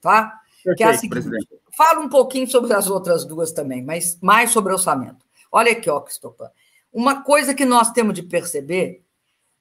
Tá? 0.02 0.40
Perfeito, 0.64 0.77
que 0.77 0.84
é 0.84 0.88
a 0.88 0.94
seguinte, 0.94 1.10
presidente. 1.10 1.48
fala 1.76 1.99
um 1.99 2.10
pouquinho 2.10 2.48
sobre 2.48 2.73
as 2.73 2.90
outras 2.90 3.26
duas 3.26 3.52
também, 3.52 3.84
mas 3.84 4.19
mais 4.22 4.52
sobre 4.52 4.73
orçamento. 4.73 5.26
Olha 5.52 5.72
aqui, 5.72 5.90
ó, 5.90 5.99
Cristopan. 5.99 6.49
Uma 6.91 7.23
coisa 7.23 7.53
que 7.53 7.65
nós 7.65 7.91
temos 7.91 8.14
de 8.14 8.23
perceber 8.23 9.03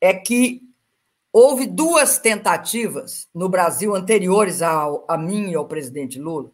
é 0.00 0.14
que 0.14 0.62
houve 1.32 1.66
duas 1.66 2.18
tentativas 2.18 3.28
no 3.34 3.48
Brasil 3.48 3.94
anteriores 3.94 4.62
ao, 4.62 5.04
a 5.08 5.18
mim 5.18 5.50
e 5.50 5.54
ao 5.54 5.66
presidente 5.66 6.18
Lula 6.18 6.52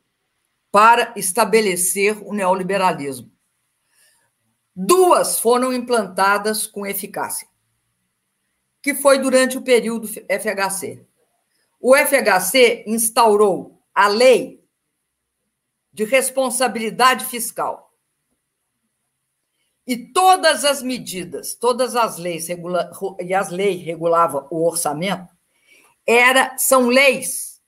para 0.72 1.12
estabelecer 1.16 2.16
o 2.26 2.32
neoliberalismo. 2.32 3.30
Duas 4.82 5.38
foram 5.38 5.74
implantadas 5.74 6.66
com 6.66 6.86
eficácia, 6.86 7.46
que 8.82 8.94
foi 8.94 9.18
durante 9.18 9.58
o 9.58 9.62
período 9.62 10.08
FHC. 10.08 11.06
O 11.78 11.94
FHC 11.94 12.84
instaurou 12.86 13.84
a 13.94 14.08
lei 14.08 14.64
de 15.92 16.04
responsabilidade 16.04 17.26
fiscal. 17.26 17.94
E 19.86 19.98
todas 19.98 20.64
as 20.64 20.82
medidas, 20.82 21.54
todas 21.54 21.94
as 21.94 22.16
leis 22.16 22.48
regula, 22.48 22.90
e 23.20 23.34
as 23.34 23.50
leis 23.50 23.84
regulavam 23.84 24.48
o 24.50 24.66
orçamento, 24.66 25.28
era, 26.06 26.56
são 26.56 26.88
leis 26.88 27.60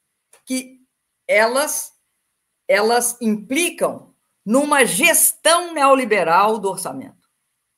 que 0.47 0.81
elas 1.29 1.93
elas 2.67 3.21
implicam 3.21 4.12
numa 4.45 4.85
gestão 4.85 5.73
neoliberal 5.73 6.59
do 6.59 6.69
orçamento. 6.69 7.23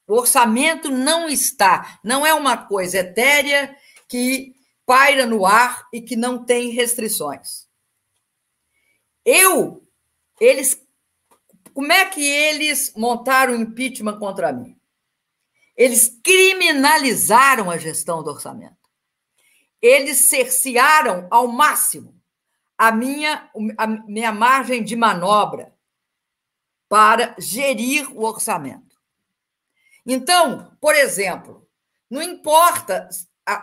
O 0.06 0.14
orçamento 0.14 0.90
não 0.90 1.28
está, 1.28 1.98
não 2.04 2.26
é 2.26 2.34
uma 2.34 2.56
coisa 2.56 2.98
etérea 2.98 3.74
que 4.08 4.54
paira 4.84 5.26
no 5.26 5.46
ar 5.46 5.86
e 5.92 6.00
que 6.00 6.14
não 6.14 6.44
tem 6.44 6.70
restrições. 6.70 7.66
Eu, 9.24 9.86
eles, 10.38 10.80
como 11.72 11.90
é 11.90 12.04
que 12.06 12.22
eles 12.22 12.92
montaram 12.94 13.54
impeachment 13.54 14.18
contra 14.18 14.52
mim? 14.52 14.78
Eles 15.74 16.20
criminalizaram 16.22 17.70
a 17.70 17.78
gestão 17.78 18.22
do 18.22 18.30
orçamento. 18.30 18.76
Eles 19.80 20.28
cercearam 20.28 21.26
ao 21.30 21.48
máximo 21.48 22.14
a 22.76 22.92
minha, 22.92 23.50
a 23.76 23.86
minha 23.86 24.32
margem 24.32 24.82
de 24.82 24.94
manobra 24.96 25.73
para 26.94 27.34
gerir 27.40 28.08
o 28.16 28.22
orçamento. 28.22 28.94
Então, 30.06 30.76
por 30.80 30.94
exemplo, 30.94 31.68
não 32.08 32.22
importa, 32.22 33.08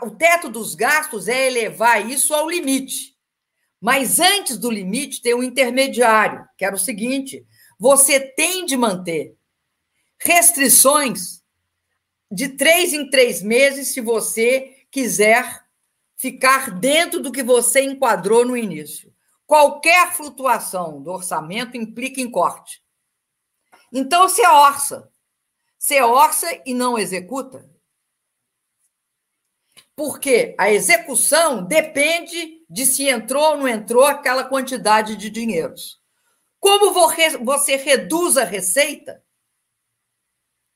o 0.01 0.11
teto 0.11 0.49
dos 0.49 0.75
gastos 0.75 1.29
é 1.29 1.47
elevar 1.47 2.05
isso 2.11 2.33
ao 2.33 2.49
limite. 2.49 3.15
Mas 3.79 4.19
antes 4.19 4.57
do 4.57 4.69
limite 4.69 5.21
tem 5.21 5.33
um 5.33 5.41
intermediário, 5.41 6.45
que 6.57 6.65
era 6.65 6.75
o 6.75 6.77
seguinte: 6.77 7.47
você 7.79 8.19
tem 8.19 8.65
de 8.65 8.75
manter 8.75 9.37
restrições 10.19 11.41
de 12.29 12.49
três 12.49 12.91
em 12.91 13.09
três 13.09 13.41
meses 13.41 13.93
se 13.93 14.01
você 14.01 14.75
quiser 14.91 15.63
ficar 16.17 16.69
dentro 16.81 17.21
do 17.21 17.31
que 17.31 17.43
você 17.43 17.81
enquadrou 17.81 18.43
no 18.43 18.57
início. 18.57 19.09
Qualquer 19.47 20.11
flutuação 20.11 21.01
do 21.01 21.11
orçamento 21.11 21.77
implica 21.77 22.19
em 22.19 22.29
corte. 22.29 22.81
Então 23.91 24.27
você 24.27 24.45
orça. 24.47 25.11
Você 25.77 26.01
orça 26.01 26.47
e 26.65 26.73
não 26.73 26.97
executa. 26.97 27.69
Porque 29.95 30.55
a 30.57 30.71
execução 30.71 31.63
depende 31.63 32.65
de 32.69 32.85
se 32.85 33.07
entrou 33.07 33.51
ou 33.51 33.57
não 33.57 33.67
entrou 33.67 34.05
aquela 34.05 34.43
quantidade 34.43 35.15
de 35.15 35.29
dinheiros. 35.29 35.99
Como 36.59 36.93
você 36.93 37.75
reduz 37.75 38.37
a 38.37 38.43
receita, 38.43 39.23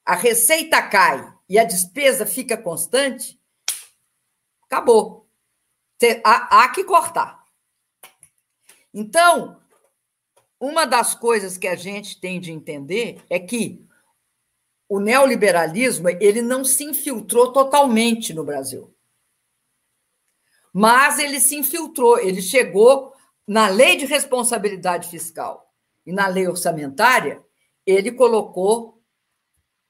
a 0.03 0.15
receita 0.15 0.81
cai 0.81 1.33
e 1.47 1.57
a 1.57 1.63
despesa 1.63 2.25
fica 2.25 2.57
constante, 2.57 3.39
acabou. 4.63 5.29
Há, 6.23 6.69
que 6.69 6.83
cortar. 6.83 7.45
Então, 8.93 9.59
uma 10.59 10.85
das 10.85 11.13
coisas 11.13 11.57
que 11.57 11.67
a 11.67 11.75
gente 11.75 12.19
tem 12.19 12.39
de 12.39 12.51
entender 12.51 13.23
é 13.29 13.39
que 13.39 13.85
o 14.87 14.99
neoliberalismo 14.99 16.09
ele 16.09 16.41
não 16.41 16.63
se 16.63 16.83
infiltrou 16.83 17.51
totalmente 17.51 18.33
no 18.33 18.43
Brasil. 18.43 18.93
Mas 20.73 21.19
ele 21.19 21.39
se 21.39 21.55
infiltrou, 21.55 22.19
ele 22.19 22.41
chegou 22.41 23.13
na 23.47 23.67
lei 23.67 23.95
de 23.95 24.05
responsabilidade 24.05 25.09
fiscal 25.09 25.73
e 26.05 26.11
na 26.11 26.27
lei 26.27 26.47
orçamentária, 26.47 27.43
ele 27.85 28.11
colocou 28.11 28.95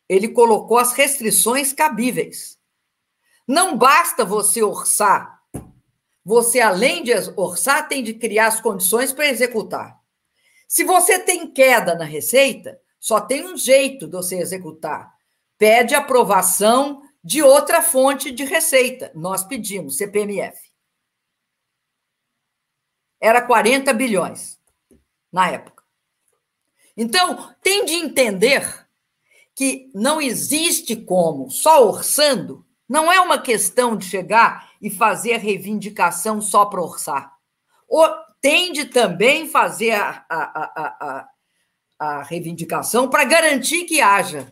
ele 0.08 0.30
colocou 0.30 0.78
as 0.78 0.94
restrições 0.94 1.74
cabíveis. 1.74 2.60
Não 3.48 3.76
basta 3.76 4.24
você 4.24 4.62
orçar. 4.62 5.42
Você 6.24 6.60
além 6.60 7.04
de 7.04 7.12
orçar 7.36 7.88
tem 7.88 8.04
de 8.04 8.14
criar 8.14 8.48
as 8.48 8.62
condições 8.62 9.12
para 9.12 9.28
executar. 9.28 10.00
Se 10.68 10.84
você 10.84 11.20
tem 11.20 11.52
queda 11.52 11.96
na 11.96 12.06
receita, 12.06 12.80
só 13.00 13.22
tem 13.22 13.46
um 13.46 13.58
jeito 13.58 14.08
de 14.08 14.12
você 14.12 14.38
executar. 14.38 15.14
Pede 15.58 15.94
aprovação 15.96 17.02
de 17.24 17.42
outra 17.42 17.82
fonte 17.82 18.32
de 18.32 18.44
receita. 18.44 19.12
Nós 19.16 19.44
pedimos, 19.44 19.98
CPMF. 19.98 20.60
Era 23.20 23.42
40 23.42 23.94
bilhões 23.94 24.60
na 25.32 25.50
época. 25.50 25.84
Então, 26.98 27.54
tem 27.62 27.86
de 27.86 27.94
entender 27.94 28.88
que 29.54 29.90
não 29.94 30.22
existe 30.22 30.96
como, 30.96 31.50
só 31.50 31.88
orçando, 31.88 32.66
não 32.88 33.12
é 33.12 33.20
uma 33.20 33.42
questão 33.42 33.96
de 33.96 34.06
chegar 34.06 34.72
e 34.82 34.90
fazer 34.90 35.38
reivindicação 35.38 36.42
só 36.42 36.66
para 36.66 36.82
orçar 36.82 37.36
tende 38.46 38.86
também 38.86 39.50
fazer 39.50 39.94
a, 39.94 40.24
a, 40.30 41.00
a, 41.10 41.30
a, 41.98 42.22
reivindicação 42.22 43.10
para 43.10 43.24
garantir 43.24 43.86
que 43.86 44.00
haja. 44.00 44.48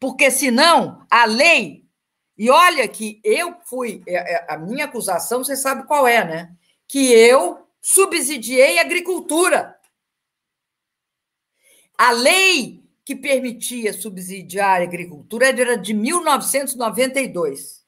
Porque 0.00 0.30
senão 0.30 1.06
a 1.10 1.26
lei. 1.26 1.84
E 2.34 2.48
olha 2.48 2.88
que 2.88 3.20
eu 3.22 3.60
fui. 3.66 4.02
É, 4.06 4.14
é, 4.14 4.46
a 4.48 4.56
minha 4.56 4.86
acusação, 4.86 5.44
você 5.44 5.54
sabe 5.54 5.86
qual 5.86 6.08
é, 6.08 6.24
né? 6.24 6.56
Que 6.88 7.12
eu 7.12 7.68
subsidiei 7.78 8.78
a 8.78 8.82
agricultura. 8.82 9.78
A 11.98 12.10
lei 12.10 12.82
que 13.04 13.14
permitia 13.14 13.92
subsidiar 13.92 14.80
a 14.80 14.84
agricultura 14.84 15.46
era 15.46 15.76
de 15.76 15.92
1992, 15.92 17.84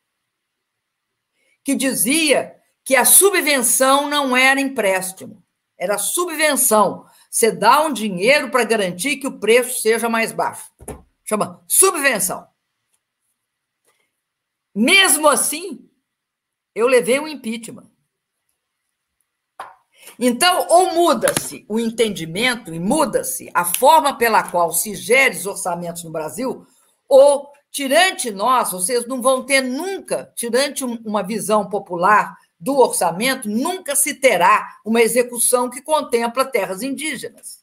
que 1.65 1.75
dizia 1.75 2.63
que 2.85 2.95
a 2.95 3.05
subvenção 3.05 4.09
não 4.11 4.37
era 4.37 4.61
empréstimo, 4.61 5.43
era 5.79 5.97
subvenção. 5.97 7.07
Você 7.31 7.51
dá 7.51 7.83
um 7.83 7.93
dinheiro 7.93 8.51
para 8.51 8.65
garantir 8.65 9.17
que 9.17 9.27
o 9.27 9.39
preço 9.39 9.81
seja 9.81 10.09
mais 10.09 10.31
baixo. 10.31 10.71
Chama 11.25 11.65
subvenção. 11.67 12.47
Mesmo 14.75 15.29
assim, 15.29 15.89
eu 16.75 16.87
levei 16.87 17.19
um 17.19 17.27
impeachment. 17.27 17.91
Então, 20.19 20.67
ou 20.69 20.95
muda-se 20.95 21.65
o 21.69 21.81
entendimento 21.81 22.73
e 22.73 22.79
muda-se 22.79 23.51
a 23.55 23.65
forma 23.65 24.17
pela 24.17 24.49
qual 24.49 24.73
se 24.73 24.95
gere 24.95 25.37
os 25.37 25.47
orçamentos 25.47 26.05
no 26.05 26.11
Brasil, 26.11 26.67
ou, 27.09 27.51
tirante 27.71 28.31
nós, 28.31 28.71
vocês 28.71 29.07
não 29.07 29.23
vão 29.23 29.45
ter 29.45 29.63
nunca, 29.63 30.33
tirante 30.37 30.85
uma 30.85 31.23
visão 31.23 31.69
popular 31.69 32.37
do 32.65 32.79
orçamento, 32.79 33.49
nunca 33.49 33.95
se 33.95 34.15
terá 34.15 34.79
uma 34.85 35.03
execução 35.03 35.69
que 35.69 35.83
contempla 35.83 36.45
terras 36.45 36.83
indígenas. 36.83 37.63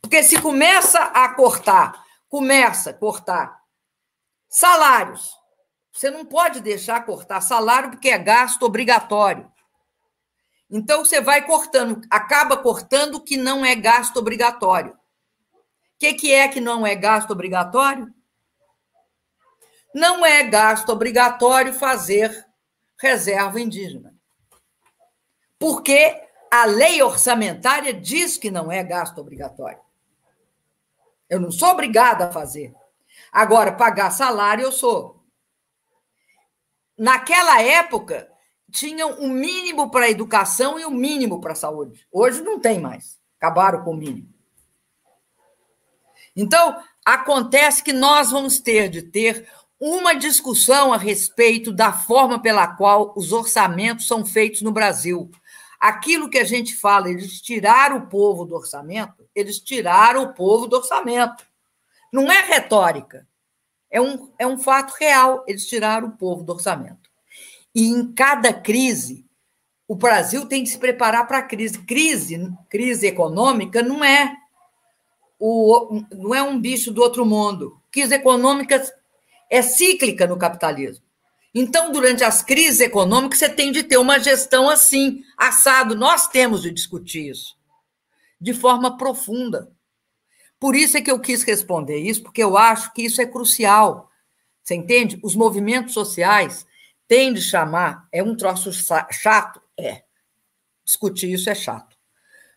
Porque 0.00 0.22
se 0.22 0.40
começa 0.40 1.00
a 1.00 1.28
cortar 1.34 2.02
começa 2.32 2.88
a 2.88 2.94
cortar 2.94 3.60
salários. 4.48 5.36
Você 5.92 6.10
não 6.10 6.24
pode 6.24 6.62
deixar 6.62 7.04
cortar 7.04 7.42
salário 7.42 7.90
porque 7.90 8.08
é 8.08 8.16
gasto 8.16 8.62
obrigatório. 8.62 9.52
Então 10.70 11.04
você 11.04 11.20
vai 11.20 11.44
cortando, 11.44 12.00
acaba 12.08 12.56
cortando 12.56 13.16
o 13.16 13.20
que 13.20 13.36
não 13.36 13.62
é 13.62 13.74
gasto 13.74 14.16
obrigatório. 14.16 14.94
O 14.94 15.98
que, 15.98 16.14
que 16.14 16.32
é 16.32 16.48
que 16.48 16.58
não 16.58 16.86
é 16.86 16.94
gasto 16.94 17.32
obrigatório? 17.32 18.10
Não 19.94 20.24
é 20.24 20.42
gasto 20.42 20.88
obrigatório 20.88 21.74
fazer 21.74 22.46
reserva 23.02 23.60
indígena. 23.60 24.14
Porque 25.58 26.22
a 26.48 26.64
lei 26.64 27.02
orçamentária 27.02 27.92
diz 27.92 28.36
que 28.36 28.48
não 28.48 28.70
é 28.70 28.82
gasto 28.84 29.18
obrigatório. 29.18 29.80
Eu 31.28 31.40
não 31.40 31.50
sou 31.50 31.70
obrigada 31.70 32.26
a 32.26 32.32
fazer. 32.32 32.72
Agora, 33.32 33.72
pagar 33.72 34.10
salário 34.10 34.62
eu 34.62 34.70
sou. 34.70 35.20
Naquela 36.96 37.60
época, 37.60 38.30
tinham 38.70 39.18
o 39.18 39.24
um 39.24 39.30
mínimo 39.30 39.90
para 39.90 40.04
a 40.04 40.10
educação 40.10 40.78
e 40.78 40.84
o 40.84 40.88
um 40.88 40.94
mínimo 40.94 41.40
para 41.40 41.52
a 41.52 41.56
saúde. 41.56 42.06
Hoje 42.12 42.40
não 42.40 42.60
tem 42.60 42.78
mais. 42.78 43.20
Acabaram 43.36 43.82
com 43.82 43.90
o 43.90 43.96
mínimo. 43.96 44.32
Então, 46.36 46.80
acontece 47.04 47.82
que 47.82 47.92
nós 47.92 48.30
vamos 48.30 48.60
ter 48.60 48.88
de 48.88 49.02
ter 49.02 49.50
uma 49.84 50.14
discussão 50.14 50.92
a 50.92 50.96
respeito 50.96 51.72
da 51.72 51.92
forma 51.92 52.40
pela 52.40 52.68
qual 52.68 53.12
os 53.16 53.32
orçamentos 53.32 54.06
são 54.06 54.24
feitos 54.24 54.62
no 54.62 54.70
Brasil. 54.70 55.28
Aquilo 55.80 56.30
que 56.30 56.38
a 56.38 56.44
gente 56.44 56.76
fala, 56.76 57.10
eles 57.10 57.40
tiraram 57.40 57.96
o 57.96 58.06
povo 58.06 58.44
do 58.44 58.54
orçamento, 58.54 59.28
eles 59.34 59.58
tiraram 59.58 60.22
o 60.22 60.34
povo 60.34 60.68
do 60.68 60.76
orçamento. 60.76 61.44
Não 62.12 62.30
é 62.30 62.42
retórica, 62.42 63.26
é 63.90 64.00
um, 64.00 64.30
é 64.38 64.46
um 64.46 64.56
fato 64.56 64.94
real, 65.00 65.42
eles 65.48 65.66
tiraram 65.66 66.10
o 66.10 66.16
povo 66.16 66.44
do 66.44 66.52
orçamento. 66.52 67.10
E 67.74 67.88
em 67.88 68.12
cada 68.12 68.52
crise, 68.52 69.26
o 69.88 69.96
Brasil 69.96 70.46
tem 70.46 70.62
de 70.62 70.70
se 70.70 70.78
preparar 70.78 71.26
para 71.26 71.38
a 71.38 71.42
crise. 71.42 71.80
Crise, 71.80 72.38
crise 72.70 73.08
econômica 73.08 73.82
não 73.82 74.04
é 74.04 74.32
o, 75.40 76.04
não 76.12 76.32
é 76.32 76.40
um 76.40 76.60
bicho 76.60 76.92
do 76.92 77.02
outro 77.02 77.26
mundo. 77.26 77.82
Crise 77.90 78.14
econômica 78.14 78.80
é 79.52 79.60
cíclica 79.60 80.26
no 80.26 80.38
capitalismo. 80.38 81.04
Então, 81.54 81.92
durante 81.92 82.24
as 82.24 82.42
crises 82.42 82.80
econômicas, 82.80 83.38
você 83.38 83.50
tem 83.50 83.70
de 83.70 83.82
ter 83.82 83.98
uma 83.98 84.18
gestão 84.18 84.70
assim, 84.70 85.22
assado. 85.36 85.94
Nós 85.94 86.26
temos 86.26 86.62
de 86.62 86.70
discutir 86.70 87.28
isso 87.28 87.54
de 88.40 88.54
forma 88.54 88.96
profunda. 88.96 89.70
Por 90.58 90.74
isso 90.74 90.96
é 90.96 91.02
que 91.02 91.10
eu 91.10 91.20
quis 91.20 91.42
responder 91.42 91.98
isso, 91.98 92.22
porque 92.22 92.42
eu 92.42 92.56
acho 92.56 92.94
que 92.94 93.02
isso 93.02 93.20
é 93.20 93.26
crucial. 93.26 94.10
Você 94.62 94.74
entende? 94.74 95.20
Os 95.22 95.36
movimentos 95.36 95.92
sociais 95.92 96.66
têm 97.06 97.34
de 97.34 97.42
chamar, 97.42 98.08
é 98.10 98.22
um 98.22 98.34
troço 98.34 98.72
chato? 98.72 99.60
É. 99.78 100.02
Discutir 100.82 101.30
isso 101.30 101.50
é 101.50 101.54
chato. 101.54 101.94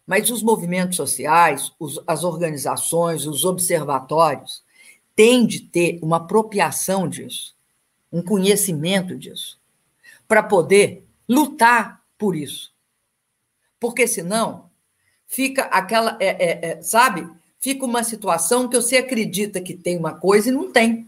Mas 0.07 0.29
os 0.29 0.41
movimentos 0.41 0.95
sociais, 0.95 1.73
os, 1.77 2.01
as 2.07 2.23
organizações, 2.23 3.27
os 3.27 3.43
observatórios, 3.43 4.63
tem 5.15 5.45
de 5.47 5.61
ter 5.61 5.99
uma 6.01 6.17
apropriação 6.17 7.07
disso, 7.07 7.55
um 8.11 8.21
conhecimento 8.21 9.17
disso, 9.17 9.59
para 10.27 10.43
poder 10.43 11.05
lutar 11.27 12.03
por 12.17 12.35
isso. 12.35 12.73
Porque 13.79 14.07
senão 14.07 14.69
fica 15.27 15.63
aquela, 15.63 16.17
é, 16.19 16.27
é, 16.27 16.71
é, 16.71 16.81
sabe? 16.81 17.27
Fica 17.59 17.85
uma 17.85 18.03
situação 18.03 18.67
que 18.67 18.75
você 18.75 18.97
acredita 18.97 19.61
que 19.61 19.73
tem 19.73 19.97
uma 19.97 20.13
coisa 20.13 20.49
e 20.49 20.51
não 20.51 20.71
tem. 20.71 21.07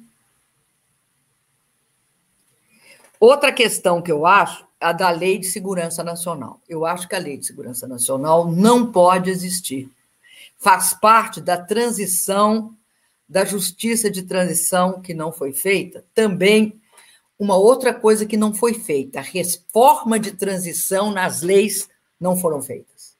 Outra 3.19 3.51
questão 3.51 4.01
que 4.01 4.11
eu 4.11 4.25
acho 4.25 4.65
é 4.79 4.85
a 4.85 4.91
da 4.91 5.09
Lei 5.09 5.39
de 5.39 5.47
Segurança 5.47 6.03
Nacional. 6.03 6.61
Eu 6.69 6.85
acho 6.85 7.07
que 7.07 7.15
a 7.15 7.19
Lei 7.19 7.37
de 7.37 7.47
Segurança 7.47 7.87
Nacional 7.87 8.51
não 8.51 8.91
pode 8.91 9.29
existir. 9.29 9.89
Faz 10.59 10.93
parte 10.93 11.41
da 11.41 11.57
transição 11.57 12.76
da 13.27 13.43
justiça 13.43 14.09
de 14.09 14.23
transição 14.23 15.01
que 15.01 15.13
não 15.13 15.31
foi 15.31 15.51
feita, 15.51 16.05
também 16.13 16.79
uma 17.37 17.55
outra 17.55 17.93
coisa 17.93 18.25
que 18.25 18.37
não 18.37 18.53
foi 18.53 18.73
feita, 18.73 19.19
a 19.19 19.23
reforma 19.23 20.19
de 20.19 20.31
transição 20.31 21.11
nas 21.11 21.41
leis 21.41 21.87
não 22.19 22.35
foram 22.35 22.61
feitas. 22.61 23.15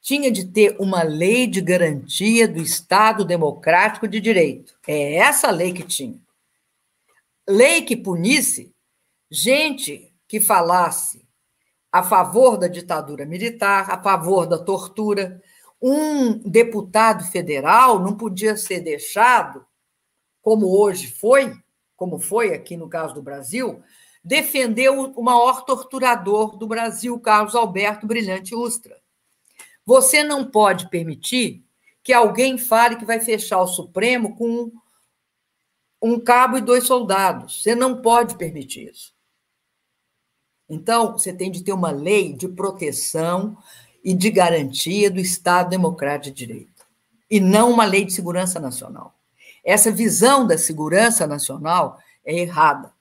Tinha 0.00 0.30
de 0.30 0.46
ter 0.46 0.76
uma 0.78 1.02
lei 1.02 1.46
de 1.46 1.60
garantia 1.60 2.48
do 2.48 2.60
Estado 2.60 3.24
democrático 3.24 4.08
de 4.08 4.20
direito. 4.20 4.74
É 4.86 5.16
essa 5.16 5.50
lei 5.50 5.72
que 5.72 5.82
tinha. 5.82 6.18
Lei 7.48 7.82
que 7.82 7.96
punisse 7.96 8.72
gente 9.30 10.12
que 10.26 10.40
falasse 10.40 11.24
a 11.92 12.02
favor 12.02 12.56
da 12.56 12.68
ditadura 12.68 13.26
militar, 13.26 13.90
a 13.90 14.02
favor 14.02 14.46
da 14.46 14.58
tortura, 14.58 15.42
um 15.80 16.38
deputado 16.38 17.24
federal 17.24 17.98
não 18.00 18.16
podia 18.16 18.56
ser 18.56 18.80
deixado, 18.80 19.64
como 20.42 20.66
hoje 20.66 21.10
foi, 21.10 21.56
como 21.96 22.18
foi 22.18 22.54
aqui 22.54 22.76
no 22.76 22.88
caso 22.88 23.14
do 23.14 23.22
Brasil, 23.22 23.82
defender 24.22 24.90
o 24.90 25.22
maior 25.22 25.64
torturador 25.64 26.56
do 26.56 26.66
Brasil, 26.66 27.18
Carlos 27.18 27.54
Alberto 27.54 28.06
Brilhante 28.06 28.54
Ustra. 28.54 29.00
Você 29.84 30.22
não 30.22 30.50
pode 30.50 30.88
permitir 30.90 31.64
que 32.02 32.12
alguém 32.12 32.58
fale 32.58 32.96
que 32.96 33.04
vai 33.04 33.20
fechar 33.20 33.60
o 33.60 33.66
Supremo 33.66 34.36
com 34.36 34.70
um 36.02 36.18
cabo 36.18 36.58
e 36.58 36.62
dois 36.62 36.84
soldados. 36.84 37.62
Você 37.62 37.74
não 37.74 38.00
pode 38.00 38.36
permitir 38.36 38.90
isso. 38.90 39.14
Então, 40.68 41.12
você 41.12 41.32
tem 41.32 41.50
de 41.50 41.64
ter 41.64 41.72
uma 41.72 41.90
lei 41.90 42.32
de 42.32 42.48
proteção 42.48 43.56
e 44.02 44.14
de 44.14 44.30
garantia 44.30 45.10
do 45.10 45.20
Estado 45.20 45.70
Democrático 45.70 46.34
de 46.34 46.46
Direito, 46.46 46.86
e 47.30 47.40
não 47.40 47.70
uma 47.70 47.84
lei 47.84 48.04
de 48.04 48.12
segurança 48.12 48.58
nacional. 48.58 49.14
Essa 49.64 49.90
visão 49.90 50.46
da 50.46 50.56
segurança 50.56 51.26
nacional 51.26 51.98
é 52.24 52.34
errada. 52.38 52.92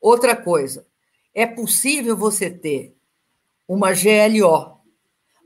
Outra 0.00 0.34
coisa, 0.34 0.86
é 1.34 1.46
possível 1.46 2.16
você 2.16 2.50
ter 2.50 2.96
uma 3.68 3.92
GLO, 3.92 4.80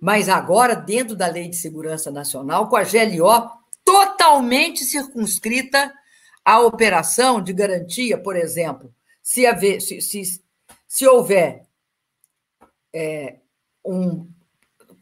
mas 0.00 0.28
agora 0.28 0.74
dentro 0.74 1.14
da 1.14 1.26
Lei 1.26 1.48
de 1.48 1.56
Segurança 1.56 2.10
Nacional, 2.10 2.68
com 2.68 2.76
a 2.76 2.84
GLO 2.84 3.50
totalmente 3.84 4.84
circunscrita 4.84 5.92
à 6.44 6.60
operação 6.60 7.40
de 7.40 7.52
garantia, 7.52 8.16
por 8.16 8.34
exemplo, 8.34 8.94
se, 9.22 9.46
haver, 9.46 9.80
se, 9.80 10.00
se, 10.00 10.42
se 10.86 11.06
houver 11.06 11.66
é, 12.92 13.36
um 13.84 14.26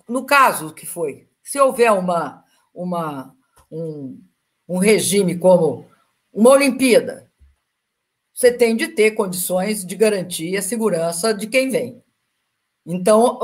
no 0.09 0.25
caso 0.25 0.75
que 0.75 0.87
foi, 0.87 1.29
se 1.43 1.59
houver 1.59 1.93
uma, 1.93 2.45
uma, 2.75 3.35
um, 3.71 4.23
um 4.69 4.79
regime 4.79 5.39
como 5.39 5.87
uma 6.33 6.51
Olimpíada, 6.51 7.31
você 8.33 8.53
tem 8.53 8.75
de 8.77 8.89
ter 8.89 9.13
condições 9.13 9.85
de 9.85 9.95
garantir 9.95 10.57
a 10.57 10.63
segurança 10.63 11.35
de 11.35 11.47
quem 11.47 11.69
vem. 11.69 12.03
Então, 12.85 13.39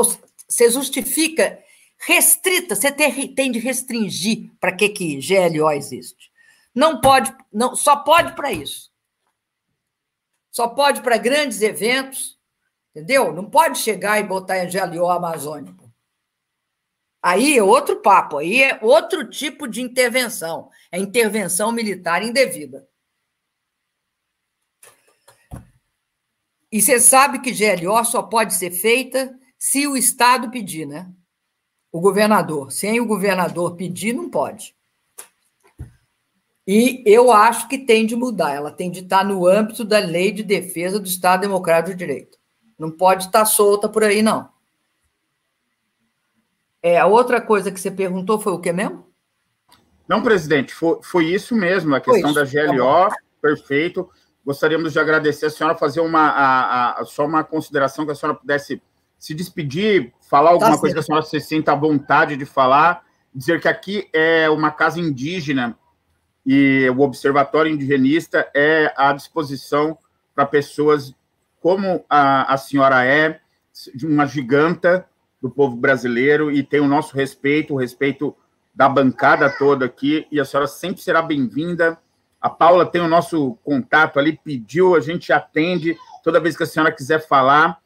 você 0.49 0.71
justifica 0.71 1.63
restrita, 1.99 2.75
você 2.75 2.91
tem, 2.91 3.51
de 3.51 3.59
restringir 3.59 4.51
para 4.61 4.75
que, 4.75 4.89
que 4.89 5.19
GLO 5.21 5.71
existe. 5.71 6.31
Não 6.75 7.01
pode, 7.01 7.35
não, 7.53 7.75
só 7.75 7.97
pode 7.97 8.35
para 8.35 8.53
isso. 8.53 8.91
Só 10.51 10.69
pode 10.69 11.03
para 11.03 11.17
grandes 11.19 11.61
eventos, 11.61 12.39
entendeu? 12.91 13.33
Não 13.33 13.49
pode 13.49 13.79
chegar 13.79 14.19
e 14.19 14.25
botar 14.25 14.59
em 14.59 14.71
GLO 14.71 15.09
amazônico. 15.09 15.88
Aí 17.23 17.59
é 17.59 17.63
outro 17.63 17.97
papo, 18.01 18.39
aí 18.39 18.63
é 18.63 18.79
outro 18.81 19.29
tipo 19.29 19.67
de 19.67 19.83
intervenção. 19.83 20.71
É 20.91 20.99
intervenção 20.99 21.73
militar 21.73 22.23
indevida. 22.23 22.87
E 26.71 26.81
você 26.81 27.01
sabe 27.01 27.41
que 27.41 27.53
GLO 27.53 28.05
só 28.05 28.23
pode 28.23 28.55
ser 28.55 28.71
feita 28.71 29.37
se 29.59 29.87
o 29.87 29.97
Estado 29.97 30.51
pedir, 30.51 30.87
né? 30.87 31.11
O 31.91 32.01
governador. 32.01 32.71
Sem 32.71 33.01
o 33.01 33.07
governador 33.07 33.75
pedir, 33.75 34.13
não 34.13 34.31
pode. 34.31 34.77
E 36.67 37.03
eu 37.07 37.33
acho 37.33 37.67
que 37.67 37.79
tem 37.79 38.05
de 38.05 38.15
mudar. 38.15 38.53
Ela 38.53 38.71
tem 38.71 38.91
de 38.91 39.01
estar 39.01 39.25
no 39.25 39.47
âmbito 39.47 39.85
da 39.85 39.99
lei 39.99 40.31
de 40.31 40.43
defesa 40.43 41.01
do 41.01 41.09
Estado 41.09 41.41
Democrático 41.41 41.97
de 41.97 41.97
Direito. 41.97 42.39
Não 42.79 42.91
pode 42.91 43.25
estar 43.25 43.47
solta 43.47 43.89
por 43.89 44.05
aí, 44.05 44.21
não. 44.21 44.51
É, 46.83 46.99
a 46.99 47.07
outra 47.07 47.41
coisa 47.41 47.71
que 47.71 47.81
você 47.81 47.91
perguntou 47.91 48.39
foi 48.39 48.53
o 48.53 48.61
que 48.61 48.73
mesmo? 48.73 49.07
Não, 50.09 50.23
presidente, 50.23 50.75
foi, 50.75 50.99
foi 51.03 51.25
isso 51.27 51.55
mesmo, 51.55 51.95
a 51.95 52.01
questão 52.01 52.33
da 52.33 52.45
GLO, 52.45 53.11
tá 53.11 53.17
perfeito. 53.43 54.09
Gostaríamos 54.45 54.93
de 54.93 54.99
agradecer 54.99 55.47
a 55.47 55.51
senhora, 55.51 55.77
fazer 55.77 56.01
uma, 56.01 56.29
a, 56.29 57.01
a, 57.01 57.05
só 57.05 57.27
uma 57.27 57.45
consideração 57.45 58.07
que 58.07 58.13
a 58.13 58.15
senhora 58.15 58.39
pudesse 58.39 58.81
se 59.19 59.35
despedir, 59.35 60.13
falar 60.31 60.51
alguma 60.51 60.73
tá 60.73 60.79
coisa 60.79 60.95
que 60.95 61.01
a 61.01 61.03
senhora 61.03 61.25
se 61.25 61.41
sinta 61.41 61.73
à 61.73 61.75
vontade 61.75 62.37
de 62.37 62.47
falar, 62.47 63.05
dizer 63.35 63.61
que 63.61 63.69
aqui 63.69 64.09
é 64.13 64.49
uma 64.49 64.71
casa 64.71 64.99
indígena 64.99 65.77
e 66.47 66.89
o 66.89 67.01
Observatório 67.01 67.71
Indigenista 67.71 68.49
é 68.55 68.93
à 68.97 69.13
disposição 69.13 69.99
para 70.35 70.47
pessoas 70.47 71.15
como 71.61 72.05
a, 72.09 72.55
a 72.55 72.57
senhora 72.57 73.05
é, 73.05 73.41
uma 74.03 74.25
giganta 74.25 75.07
do 75.41 75.51
povo 75.51 75.77
brasileiro, 75.77 76.51
e 76.51 76.63
tem 76.63 76.81
o 76.81 76.89
nosso 76.89 77.15
respeito, 77.15 77.75
o 77.75 77.79
respeito 77.79 78.35
da 78.75 78.89
bancada 78.89 79.51
toda 79.51 79.87
aqui, 79.87 80.27
e 80.31 80.41
a 80.41 80.45
senhora 80.45 80.67
sempre 80.67 81.03
será 81.03 81.23
bem-vinda. 81.23 81.99
A 82.41 82.49
Paula 82.49 82.87
tem 82.87 83.01
o 83.01 83.09
nosso 83.09 83.57
contato 83.65 84.19
ali, 84.19 84.39
pediu, 84.43 84.95
a 84.95 85.01
gente 85.01 85.33
atende 85.33 85.97
toda 86.23 86.41
vez 86.41 86.57
que 86.57 86.63
a 86.63 86.67
senhora 86.67 86.93
quiser 86.93 87.27
falar. 87.27 87.81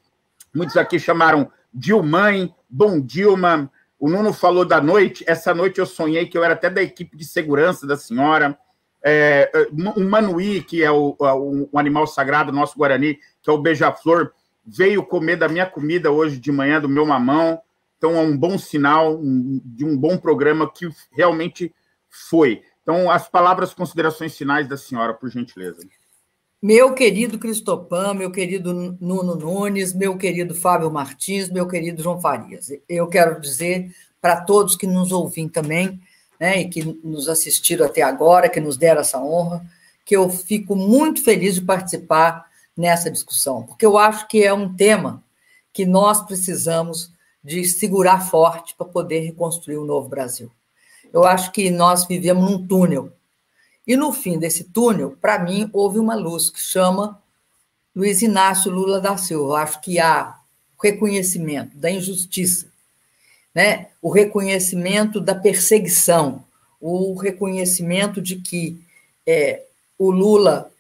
Muitos 0.54 0.76
aqui 0.76 0.98
chamaram 0.98 1.50
Dilmãe, 1.72 2.54
Bom 2.68 3.00
Dilma, 3.00 3.70
o 4.02 4.08
Nuno 4.08 4.32
falou 4.32 4.64
da 4.64 4.80
noite. 4.80 5.24
Essa 5.28 5.54
noite 5.54 5.78
eu 5.78 5.86
sonhei 5.86 6.26
que 6.26 6.36
eu 6.36 6.42
era 6.42 6.54
até 6.54 6.68
da 6.68 6.82
equipe 6.82 7.16
de 7.16 7.24
segurança 7.24 7.86
da 7.86 7.96
senhora. 7.96 8.58
É, 9.00 9.48
um 9.96 10.08
manuí, 10.08 10.60
que 10.60 10.82
é 10.82 10.90
o, 10.90 11.16
o, 11.18 11.68
o, 11.72 11.78
animal 11.78 12.06
sagrado 12.06 12.50
nosso 12.50 12.76
Guarani, 12.76 13.18
que 13.40 13.48
é 13.48 13.52
o 13.52 13.58
beija-flor, 13.58 14.32
veio 14.64 15.04
comer 15.04 15.36
da 15.36 15.48
minha 15.48 15.66
comida 15.66 16.10
hoje 16.10 16.38
de 16.38 16.52
manhã, 16.52 16.80
do 16.80 16.88
meu 16.88 17.04
mamão. 17.06 17.60
Então, 17.98 18.16
é 18.16 18.20
um 18.20 18.36
bom 18.36 18.58
sinal 18.58 19.16
um, 19.16 19.60
de 19.64 19.84
um 19.84 19.96
bom 19.96 20.16
programa 20.16 20.70
que 20.70 20.88
realmente 21.12 21.74
foi. 22.08 22.62
Então, 22.82 23.10
as 23.10 23.28
palavras, 23.28 23.72
considerações 23.72 24.36
finais 24.36 24.68
da 24.68 24.76
senhora, 24.76 25.14
por 25.14 25.30
gentileza. 25.30 25.86
Meu 26.60 26.94
querido 26.94 27.38
Cristopan, 27.38 28.14
meu 28.14 28.30
querido 28.30 28.96
Nuno 29.00 29.34
Nunes, 29.34 29.92
meu 29.92 30.16
querido 30.16 30.54
Fábio 30.54 30.90
Martins, 30.90 31.50
meu 31.50 31.66
querido 31.66 32.02
João 32.02 32.20
Farias. 32.20 32.68
Eu 32.88 33.08
quero 33.08 33.40
dizer 33.40 33.92
para 34.20 34.40
todos 34.40 34.76
que 34.76 34.86
nos 34.86 35.10
ouvem 35.10 35.48
também, 35.48 36.00
né, 36.38 36.60
e 36.60 36.68
que 36.68 37.00
nos 37.02 37.28
assistiram 37.28 37.86
até 37.86 38.02
agora, 38.02 38.48
que 38.48 38.60
nos 38.60 38.76
deram 38.76 39.00
essa 39.00 39.20
honra, 39.20 39.64
que 40.04 40.16
eu 40.16 40.28
fico 40.30 40.76
muito 40.76 41.24
feliz 41.24 41.56
de 41.56 41.62
participar 41.62 42.46
nessa 42.76 43.10
discussão, 43.10 43.62
porque 43.62 43.84
eu 43.84 43.98
acho 43.98 44.26
que 44.28 44.42
é 44.42 44.52
um 44.52 44.74
tema 44.74 45.22
que 45.72 45.84
nós 45.84 46.22
precisamos 46.22 47.12
de 47.44 47.64
segurar 47.64 48.28
forte 48.28 48.74
para 48.74 48.86
poder 48.86 49.20
reconstruir 49.20 49.76
o 49.76 49.82
um 49.82 49.86
novo 49.86 50.08
Brasil. 50.08 50.50
Eu 51.12 51.24
acho 51.24 51.52
que 51.52 51.70
nós 51.70 52.06
vivemos 52.06 52.50
num 52.50 52.66
túnel 52.66 53.12
e 53.86 53.96
no 53.96 54.12
fim 54.12 54.38
desse 54.38 54.64
túnel, 54.64 55.16
para 55.20 55.38
mim, 55.38 55.68
houve 55.72 55.98
uma 55.98 56.14
luz 56.14 56.50
que 56.50 56.60
chama 56.60 57.20
Luiz 57.94 58.22
Inácio 58.22 58.70
Lula 58.70 59.00
da 59.00 59.16
Silva. 59.16 59.58
Acho 59.58 59.80
que 59.80 59.98
há 59.98 60.38
reconhecimento 60.80 61.76
da 61.76 61.90
injustiça, 61.90 62.66
né? 63.54 63.88
o 64.00 64.10
reconhecimento 64.10 65.20
da 65.20 65.34
perseguição, 65.34 66.44
o 66.80 67.14
reconhecimento 67.14 68.20
de 68.20 68.36
que 68.36 68.80
é, 69.24 69.64
o 69.96 70.10
Lula 70.10 70.72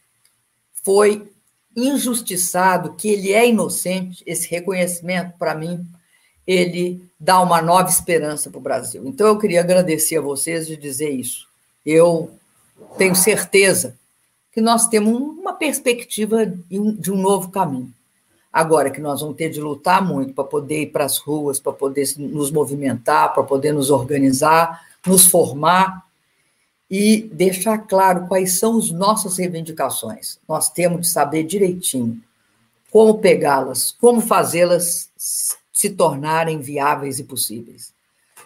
foi 0.82 1.31
injustiçado, 1.76 2.94
que 2.94 3.08
ele 3.08 3.32
é 3.32 3.48
inocente, 3.48 4.22
esse 4.26 4.48
reconhecimento, 4.48 5.34
para 5.38 5.54
mim, 5.54 5.86
ele 6.46 7.04
dá 7.18 7.40
uma 7.40 7.62
nova 7.62 7.88
esperança 7.88 8.50
para 8.50 8.58
o 8.58 8.62
Brasil. 8.62 9.02
Então, 9.06 9.26
eu 9.26 9.38
queria 9.38 9.60
agradecer 9.60 10.18
a 10.18 10.22
vocês 10.22 10.66
de 10.66 10.76
dizer 10.76 11.10
isso. 11.10 11.46
Eu 11.84 12.30
tenho 12.98 13.14
certeza 13.14 13.96
que 14.52 14.60
nós 14.60 14.86
temos 14.88 15.14
uma 15.14 15.54
perspectiva 15.54 16.44
de 16.46 17.10
um 17.10 17.16
novo 17.16 17.50
caminho. 17.50 17.92
Agora 18.52 18.90
que 18.90 19.00
nós 19.00 19.22
vamos 19.22 19.36
ter 19.36 19.48
de 19.48 19.60
lutar 19.60 20.04
muito 20.06 20.34
para 20.34 20.44
poder 20.44 20.82
ir 20.82 20.86
para 20.88 21.06
as 21.06 21.16
ruas, 21.16 21.58
para 21.58 21.72
poder 21.72 22.06
nos 22.18 22.50
movimentar, 22.50 23.32
para 23.32 23.42
poder 23.42 23.72
nos 23.72 23.88
organizar, 23.88 24.82
nos 25.06 25.26
formar 25.26 26.06
e 26.92 27.28
deixar 27.32 27.78
claro 27.78 28.28
quais 28.28 28.58
são 28.58 28.78
as 28.78 28.90
nossas 28.90 29.38
reivindicações. 29.38 30.38
Nós 30.48 30.70
temos 30.70 31.00
de 31.00 31.08
saber 31.08 31.44
direitinho 31.44 32.22
como 32.90 33.18
pegá-las, 33.18 33.90
como 33.90 34.20
fazê-las 34.20 35.10
se 35.72 35.90
tornarem 35.90 36.60
viáveis 36.60 37.18
e 37.18 37.24
possíveis 37.24 37.92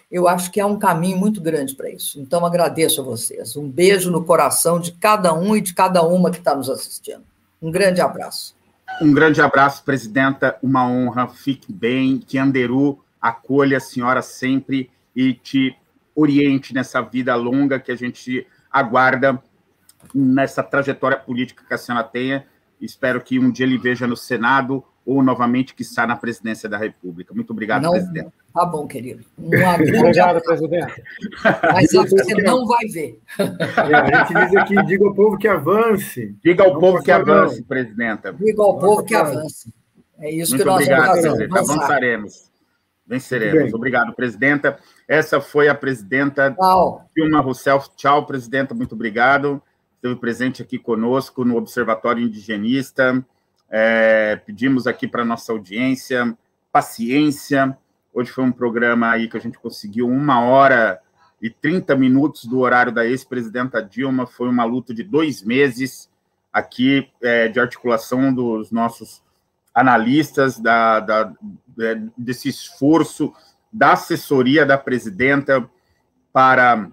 eu 0.09 0.27
acho 0.27 0.51
que 0.51 0.59
há 0.59 0.65
um 0.65 0.79
caminho 0.79 1.17
muito 1.17 1.41
grande 1.41 1.75
para 1.75 1.89
isso. 1.89 2.19
Então, 2.19 2.45
agradeço 2.45 3.01
a 3.01 3.03
vocês. 3.03 3.55
Um 3.57 3.69
beijo 3.69 4.09
no 4.09 4.23
coração 4.23 4.79
de 4.79 4.93
cada 4.93 5.33
um 5.33 5.55
e 5.55 5.61
de 5.61 5.73
cada 5.73 6.01
uma 6.01 6.31
que 6.31 6.37
está 6.37 6.55
nos 6.55 6.69
assistindo. 6.69 7.23
Um 7.61 7.69
grande 7.69 7.99
abraço. 7.99 8.55
Um 9.01 9.13
grande 9.13 9.41
abraço, 9.41 9.83
presidenta. 9.83 10.57
Uma 10.63 10.87
honra. 10.87 11.27
Fique 11.27 11.71
bem. 11.71 12.19
Que 12.19 12.37
Anderu 12.37 12.99
acolha 13.21 13.77
a 13.77 13.81
senhora 13.81 14.21
sempre 14.21 14.89
e 15.13 15.33
te 15.33 15.75
oriente 16.17 16.73
nessa 16.73 16.99
vida 16.99 17.35
longa 17.35 17.79
que 17.79 17.91
a 17.91 17.95
gente 17.95 18.45
aguarda 18.71 19.41
nessa 20.13 20.63
trajetória 20.63 21.17
política 21.17 21.63
que 21.65 21.73
a 21.73 21.77
senhora 21.77 22.03
tenha. 22.03 22.45
Espero 22.81 23.21
que 23.21 23.39
um 23.39 23.51
dia 23.51 23.65
ele 23.65 23.77
veja 23.77 24.07
no 24.07 24.17
Senado 24.17 24.83
ou 25.05 25.23
novamente 25.23 25.73
que 25.73 25.83
está 25.83 26.05
na 26.05 26.15
presidência 26.15 26.67
da 26.67 26.77
República. 26.77 27.33
Muito 27.33 27.51
obrigado, 27.51 27.83
não, 27.83 27.91
presidente. 27.91 28.31
Tá 28.53 28.65
bom, 28.65 28.87
querido. 28.87 29.23
obrigado, 29.37 30.41
presidente. 30.41 31.03
Mas 31.73 31.91
você 31.93 32.33
não 32.41 32.65
vai 32.65 32.85
ver. 32.87 33.21
É, 33.39 33.95
a 33.95 34.25
gente 34.25 34.33
diz 34.33 34.55
aqui, 34.57 34.83
diga 34.85 35.05
ao 35.05 35.13
povo 35.13 35.37
que 35.37 35.47
avance. 35.47 36.35
Diga 36.43 36.63
ao 36.63 36.79
povo 36.79 37.01
que 37.01 37.11
avance, 37.11 37.63
presidenta. 37.63 38.33
Diga 38.33 38.63
ao 38.63 38.77
povo 38.79 39.03
que 39.03 39.15
avance. 39.15 39.73
É 40.19 40.31
isso 40.31 40.51
Muito 40.51 40.63
que 40.63 40.67
nós 40.67 40.81
obrigado, 40.81 41.05
vamos 41.07 41.25
fazer. 41.25 41.49
Avançaremos. 41.51 42.46
Venceremos. 43.07 43.73
Obrigado, 43.73 44.13
presidenta. 44.13 44.77
Essa 45.07 45.39
foi 45.39 45.69
a 45.69 45.75
presidenta. 45.75 46.55
Dilma 47.15 47.39
Rousseff. 47.39 47.89
Tchau, 47.95 48.25
presidenta. 48.25 48.73
Muito 48.73 48.95
obrigado. 48.95 49.61
Esteve 49.95 50.15
presente 50.17 50.61
aqui 50.61 50.77
conosco 50.77 51.45
no 51.45 51.55
Observatório 51.55 52.23
Indigenista. 52.23 53.23
É, 53.69 54.35
pedimos 54.45 54.87
aqui 54.87 55.07
para 55.07 55.25
nossa 55.25 55.51
audiência 55.51 56.37
paciência. 56.77 57.75
Hoje 58.13 58.29
foi 58.29 58.43
um 58.43 58.51
programa 58.51 59.09
aí 59.09 59.27
que 59.27 59.35
a 59.35 59.39
gente 59.39 59.57
conseguiu 59.57 60.07
uma 60.07 60.41
hora 60.41 61.01
e 61.41 61.49
30 61.49 61.95
minutos 61.95 62.45
do 62.45 62.59
horário 62.59 62.91
da 62.91 63.03
ex-presidenta 63.03 63.81
Dilma. 63.81 64.27
Foi 64.27 64.47
uma 64.47 64.63
luta 64.63 64.93
de 64.93 65.03
dois 65.03 65.41
meses 65.41 66.07
aqui 66.53 67.09
é, 67.19 67.47
de 67.47 67.59
articulação 67.59 68.31
dos 68.31 68.71
nossos 68.71 69.23
analistas, 69.73 70.59
da, 70.59 70.99
da, 70.99 71.33
desse 72.17 72.49
esforço 72.49 73.33
da 73.71 73.93
assessoria 73.93 74.65
da 74.65 74.77
presidenta 74.77 75.69
para 76.33 76.89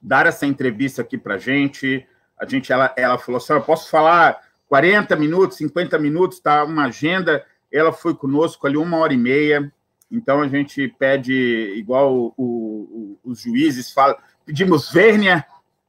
dar 0.00 0.26
essa 0.26 0.46
entrevista 0.46 1.02
aqui 1.02 1.18
para 1.18 1.34
a 1.34 1.38
gente. 1.38 2.06
A 2.38 2.46
gente, 2.46 2.72
ela, 2.72 2.92
ela 2.96 3.18
falou 3.18 3.38
assim, 3.38 3.52
eu 3.52 3.62
posso 3.62 3.90
falar 3.90 4.38
40 4.68 5.16
minutos, 5.16 5.56
50 5.58 5.98
minutos, 5.98 6.38
está 6.38 6.64
uma 6.64 6.86
agenda. 6.86 7.44
Ela 7.72 7.92
foi 7.92 8.14
conosco 8.14 8.66
ali 8.66 8.76
uma 8.76 8.96
hora 8.98 9.12
e 9.12 9.18
meia. 9.18 9.72
Então 10.10 10.40
a 10.40 10.48
gente 10.48 10.88
pede, 10.98 11.74
igual 11.76 12.14
o, 12.14 12.34
o, 12.36 13.18
os 13.24 13.40
juízes 13.40 13.92
falam, 13.92 14.16
pedimos 14.44 14.90
vênia, 14.90 15.44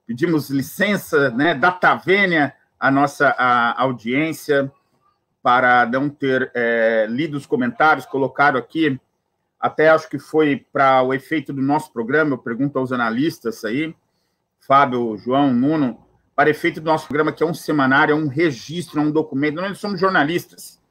pedimos 0.05 0.49
licença, 0.49 1.31
né, 1.31 1.55
data 1.55 1.95
vênia 1.95 2.53
à 2.79 2.91
nossa 2.91 3.29
à 3.29 3.81
audiência 3.81 4.71
para 5.41 5.85
não 5.85 6.09
ter 6.09 6.51
é, 6.53 7.07
lido 7.09 7.37
os 7.37 7.45
comentários, 7.45 8.05
colocado 8.05 8.57
aqui, 8.57 8.99
até 9.59 9.89
acho 9.89 10.09
que 10.09 10.19
foi 10.19 10.65
para 10.71 11.01
o 11.03 11.13
efeito 11.13 11.53
do 11.53 11.61
nosso 11.61 11.91
programa, 11.93 12.33
eu 12.33 12.37
pergunto 12.37 12.79
aos 12.79 12.91
analistas 12.91 13.63
aí, 13.63 13.95
Fábio, 14.59 15.17
João, 15.17 15.53
Nuno, 15.53 15.99
para 16.35 16.49
efeito 16.49 16.79
do 16.79 16.85
nosso 16.85 17.07
programa, 17.07 17.31
que 17.31 17.43
é 17.43 17.45
um 17.45 17.53
semanário, 17.53 18.13
é 18.13 18.15
um 18.15 18.27
registro, 18.27 18.99
é 18.99 19.03
um 19.03 19.11
documento. 19.11 19.55
Nós 19.55 19.77
somos 19.77 19.99
jornalistas. 19.99 20.81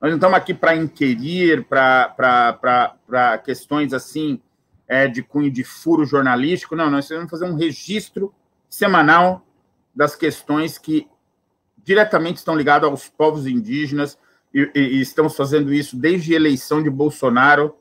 Nós 0.00 0.10
não 0.10 0.16
estamos 0.16 0.36
aqui 0.36 0.54
para 0.54 0.74
inquirir, 0.74 1.64
para 1.64 3.38
questões 3.44 3.92
assim 3.92 4.40
é, 4.88 5.06
de 5.06 5.22
cunho 5.22 5.50
de 5.50 5.62
furo 5.62 6.04
jornalístico. 6.04 6.74
Não, 6.74 6.90
nós 6.90 7.08
vamos 7.08 7.30
fazer 7.30 7.44
um 7.44 7.54
registro 7.54 8.34
semanal 8.68 9.46
das 9.94 10.16
questões 10.16 10.78
que 10.78 11.06
diretamente 11.90 12.36
estão 12.36 12.54
ligadas 12.54 12.88
aos 12.88 13.08
povos 13.08 13.48
indígenas 13.48 14.16
e, 14.54 14.70
e, 14.76 14.80
e 14.80 15.00
estamos 15.00 15.34
fazendo 15.34 15.74
isso 15.74 15.96
desde 15.96 16.32
a 16.32 16.36
eleição 16.36 16.80
de 16.80 16.88
Bolsonaro 16.88 17.74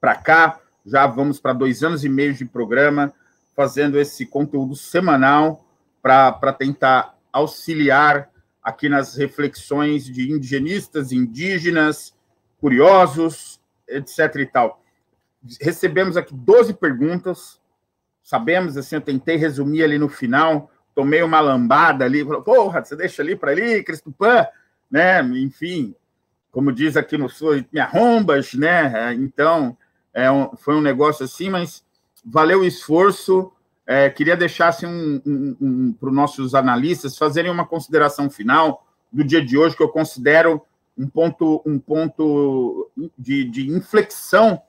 para 0.00 0.16
cá. 0.16 0.60
Já 0.84 1.06
vamos 1.06 1.38
para 1.38 1.52
dois 1.52 1.84
anos 1.84 2.04
e 2.04 2.08
meio 2.08 2.34
de 2.34 2.44
programa, 2.44 3.14
fazendo 3.54 3.96
esse 3.96 4.26
conteúdo 4.26 4.74
semanal 4.74 5.64
para 6.02 6.52
tentar 6.52 7.16
auxiliar 7.32 8.28
aqui 8.60 8.88
nas 8.88 9.14
reflexões 9.16 10.04
de 10.04 10.32
indigenistas, 10.32 11.12
indígenas, 11.12 12.12
curiosos, 12.60 13.60
etc. 13.86 14.34
e 14.34 14.46
tal. 14.46 14.82
Recebemos 15.60 16.16
aqui 16.16 16.34
12 16.34 16.74
perguntas, 16.74 17.60
sabemos, 18.20 18.76
assim, 18.76 18.96
eu 18.96 19.00
tentei 19.00 19.36
resumir 19.36 19.84
ali 19.84 19.96
no 19.96 20.08
final, 20.08 20.71
tomei 20.94 21.22
uma 21.22 21.40
lambada 21.40 22.04
ali, 22.04 22.24
falou, 22.24 22.42
porra, 22.42 22.84
você 22.84 22.96
deixa 22.96 23.22
ali 23.22 23.36
para 23.36 23.50
ali, 23.50 23.82
Cristupã, 23.82 24.46
né? 24.90 25.22
Enfim, 25.22 25.94
como 26.50 26.72
diz 26.72 26.96
aqui 26.96 27.16
no 27.16 27.28
sul, 27.28 27.64
me 27.72 27.80
arrombas, 27.80 28.54
né? 28.54 29.14
Então, 29.14 29.76
é 30.12 30.30
um, 30.30 30.54
foi 30.56 30.74
um 30.74 30.80
negócio 30.82 31.24
assim, 31.24 31.48
mas 31.48 31.84
valeu 32.24 32.60
o 32.60 32.64
esforço, 32.64 33.52
é, 33.86 34.08
queria 34.10 34.36
deixar 34.36 34.68
assim, 34.68 34.86
um, 34.86 35.22
um, 35.26 35.56
um 35.60 35.92
para 35.92 36.08
os 36.08 36.14
nossos 36.14 36.54
analistas 36.54 37.18
fazerem 37.18 37.50
uma 37.50 37.66
consideração 37.66 38.30
final 38.30 38.86
do 39.12 39.24
dia 39.24 39.44
de 39.44 39.58
hoje, 39.58 39.76
que 39.76 39.82
eu 39.82 39.88
considero 39.88 40.62
um 40.96 41.08
ponto, 41.08 41.62
um 41.66 41.78
ponto 41.78 42.90
de, 43.18 43.44
de 43.44 43.68
inflexão 43.68 44.62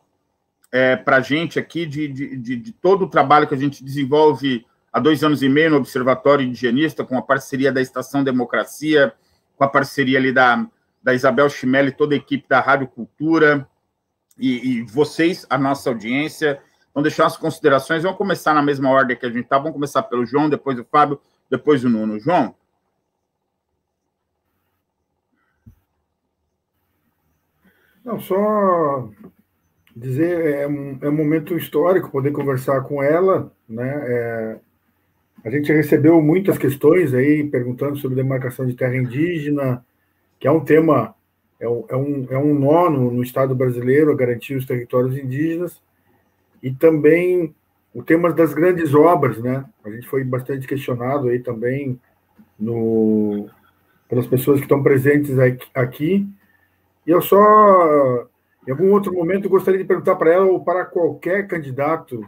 é, 0.71 0.95
para 0.95 1.17
a 1.17 1.21
gente 1.21 1.59
aqui, 1.59 1.85
de, 1.85 2.07
de, 2.07 2.37
de, 2.37 2.71
todo 2.71 3.05
o 3.05 3.09
trabalho 3.09 3.47
que 3.47 3.53
a 3.53 3.57
gente 3.57 3.83
desenvolve 3.83 4.65
há 4.93 4.99
dois 4.99 5.23
anos 5.23 5.41
e 5.41 5.49
meio 5.49 5.71
no 5.71 5.77
Observatório 5.77 6.45
Indigenista, 6.45 7.03
com 7.03 7.17
a 7.17 7.21
parceria 7.21 7.71
da 7.71 7.81
Estação 7.81 8.23
Democracia, 8.23 9.11
com 9.57 9.63
a 9.63 9.67
parceria 9.67 10.19
ali 10.19 10.31
da, 10.31 10.65
da 11.01 11.15
Isabel 11.15 11.49
Chimelli, 11.49 11.91
toda 11.91 12.13
a 12.13 12.17
equipe 12.17 12.47
da 12.47 12.59
Rádio 12.59 12.87
Cultura, 12.87 13.67
e, 14.37 14.77
e 14.77 14.81
vocês, 14.83 15.45
a 15.49 15.57
nossa 15.57 15.89
audiência. 15.89 16.61
Vamos 16.93 17.09
deixar 17.09 17.25
as 17.25 17.37
considerações. 17.37 18.03
Vamos 18.03 18.17
começar 18.17 18.53
na 18.53 18.61
mesma 18.61 18.89
ordem 18.89 19.17
que 19.17 19.25
a 19.25 19.29
gente 19.29 19.43
está. 19.43 19.57
Vamos 19.57 19.73
começar 19.73 20.03
pelo 20.03 20.25
João, 20.25 20.49
depois 20.49 20.77
o 20.77 20.85
Fábio, 20.85 21.19
depois 21.49 21.83
o 21.83 21.89
Nuno. 21.89 22.19
João? 22.19 22.55
Não, 28.03 28.19
só 28.19 29.09
dizer, 29.95 30.61
é 30.61 30.67
um, 30.67 30.99
é 31.01 31.09
um 31.09 31.15
momento 31.15 31.55
histórico 31.55 32.11
poder 32.11 32.31
conversar 32.31 32.81
com 32.81 33.01
ela, 33.01 33.51
né? 33.67 34.03
É, 34.05 34.59
a 35.43 35.49
gente 35.49 35.73
recebeu 35.73 36.21
muitas 36.21 36.57
questões 36.57 37.13
aí 37.13 37.43
perguntando 37.43 37.97
sobre 37.97 38.15
demarcação 38.15 38.65
de 38.65 38.75
terra 38.75 38.95
indígena, 38.95 39.85
que 40.39 40.47
é 40.47 40.51
um 40.51 40.63
tema, 40.63 41.13
é 41.59 41.67
um, 41.67 41.85
é 41.89 41.95
um, 41.97 42.27
é 42.29 42.37
um 42.37 42.53
nó 42.57 42.89
no, 42.89 43.11
no 43.11 43.21
Estado 43.21 43.53
brasileiro, 43.53 44.15
garantir 44.15 44.55
os 44.55 44.65
territórios 44.65 45.17
indígenas, 45.17 45.81
e 46.61 46.71
também 46.71 47.53
o 47.93 48.01
tema 48.01 48.31
das 48.31 48.53
grandes 48.53 48.93
obras, 48.93 49.37
né? 49.37 49.65
A 49.83 49.89
gente 49.89 50.07
foi 50.07 50.23
bastante 50.23 50.65
questionado 50.65 51.27
aí 51.27 51.39
também 51.39 51.99
no, 52.57 53.49
pelas 54.07 54.25
pessoas 54.25 54.59
que 54.59 54.65
estão 54.65 54.81
presentes 54.81 55.35
aqui. 55.73 56.25
E 57.05 57.11
eu 57.11 57.21
só, 57.21 58.27
em 58.65 58.71
algum 58.71 58.93
outro 58.93 59.13
momento, 59.13 59.49
gostaria 59.49 59.79
de 59.79 59.85
perguntar 59.85 60.15
para 60.15 60.31
ela 60.31 60.45
ou 60.45 60.63
para 60.63 60.85
qualquer 60.85 61.47
candidato 61.47 62.25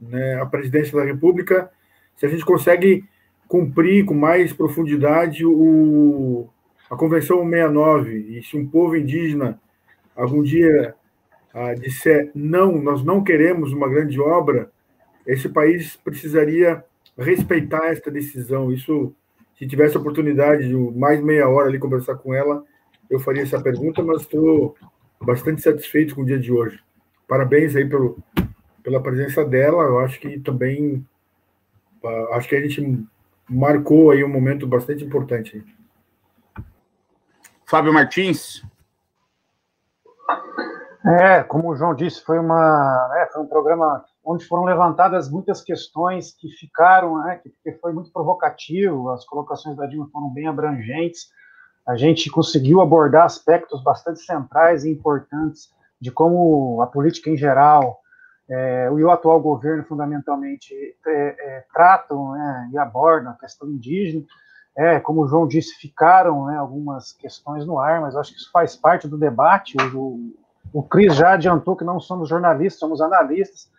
né, 0.00 0.40
à 0.40 0.44
presidência 0.44 0.96
da 0.96 1.04
República 1.04 1.70
se 2.18 2.26
a 2.26 2.28
gente 2.28 2.44
consegue 2.44 3.04
cumprir 3.46 4.04
com 4.04 4.12
mais 4.12 4.52
profundidade 4.52 5.46
o, 5.46 6.46
a 6.90 6.96
Convenção 6.96 7.38
69 7.48 8.38
e 8.38 8.42
se 8.42 8.56
um 8.56 8.66
povo 8.66 8.94
indígena 8.94 9.58
algum 10.14 10.42
dia 10.42 10.94
ah, 11.54 11.72
disser 11.74 12.30
não, 12.34 12.76
nós 12.76 13.02
não 13.02 13.24
queremos 13.24 13.72
uma 13.72 13.88
grande 13.88 14.20
obra, 14.20 14.70
esse 15.26 15.48
país 15.48 15.96
precisaria 15.96 16.84
respeitar 17.16 17.86
esta 17.86 18.10
decisão. 18.10 18.72
Isso, 18.72 19.14
se 19.58 19.66
tivesse 19.66 19.96
a 19.96 20.00
oportunidade 20.00 20.68
de 20.68 20.74
mais 20.74 21.22
meia 21.22 21.48
hora 21.48 21.68
ali 21.68 21.78
conversar 21.78 22.16
com 22.16 22.34
ela, 22.34 22.64
eu 23.08 23.18
faria 23.18 23.42
essa 23.42 23.60
pergunta, 23.60 24.02
mas 24.02 24.22
estou 24.22 24.76
bastante 25.20 25.62
satisfeito 25.62 26.14
com 26.14 26.22
o 26.22 26.26
dia 26.26 26.38
de 26.38 26.52
hoje. 26.52 26.80
Parabéns 27.26 27.74
aí 27.76 27.88
pelo, 27.88 28.18
pela 28.82 29.02
presença 29.02 29.44
dela. 29.44 29.84
Eu 29.84 29.98
acho 29.98 30.20
que 30.20 30.38
também 30.40 31.04
acho 32.32 32.48
que 32.48 32.56
a 32.56 32.60
gente 32.60 33.06
marcou 33.48 34.10
aí 34.10 34.22
um 34.22 34.28
momento 34.28 34.66
bastante 34.66 35.04
importante. 35.04 35.64
Fábio 37.66 37.92
Martins. 37.92 38.62
É, 41.20 41.42
como 41.42 41.70
o 41.70 41.76
João 41.76 41.94
disse, 41.94 42.22
foi, 42.22 42.38
uma, 42.38 43.08
né, 43.14 43.28
foi 43.32 43.42
um 43.42 43.46
programa 43.46 44.04
onde 44.24 44.44
foram 44.44 44.64
levantadas 44.64 45.30
muitas 45.30 45.62
questões 45.62 46.34
que 46.34 46.48
ficaram, 46.50 47.22
né, 47.22 47.40
que, 47.42 47.50
que 47.62 47.72
foi 47.78 47.92
muito 47.92 48.12
provocativo, 48.12 49.10
as 49.10 49.24
colocações 49.24 49.76
da 49.76 49.86
Dilma 49.86 50.08
foram 50.12 50.28
bem 50.28 50.46
abrangentes, 50.46 51.28
a 51.86 51.96
gente 51.96 52.30
conseguiu 52.30 52.82
abordar 52.82 53.24
aspectos 53.24 53.82
bastante 53.82 54.20
centrais 54.20 54.84
e 54.84 54.90
importantes 54.90 55.70
de 55.98 56.10
como 56.10 56.82
a 56.82 56.86
política 56.86 57.30
em 57.30 57.36
geral 57.36 57.98
é, 58.50 58.86
e 58.86 59.04
o 59.04 59.10
atual 59.10 59.40
governo, 59.40 59.84
fundamentalmente, 59.84 60.74
é, 61.06 61.10
é, 61.10 61.64
tratam 61.72 62.32
né, 62.32 62.70
e 62.72 62.78
abordam 62.78 63.32
a 63.32 63.36
questão 63.36 63.68
indígena. 63.68 64.24
É, 64.76 65.00
como 65.00 65.22
o 65.22 65.28
João 65.28 65.46
disse, 65.46 65.74
ficaram 65.74 66.46
né, 66.46 66.56
algumas 66.56 67.12
questões 67.12 67.66
no 67.66 67.78
ar, 67.78 68.00
mas 68.00 68.16
acho 68.16 68.32
que 68.32 68.38
isso 68.38 68.50
faz 68.50 68.74
parte 68.74 69.06
do 69.06 69.18
debate. 69.18 69.76
O, 69.94 70.34
o 70.72 70.82
Cris 70.82 71.14
já 71.14 71.32
adiantou 71.32 71.76
que 71.76 71.84
não 71.84 72.00
somos 72.00 72.28
jornalistas, 72.28 72.80
somos 72.80 73.00
analistas. 73.00 73.70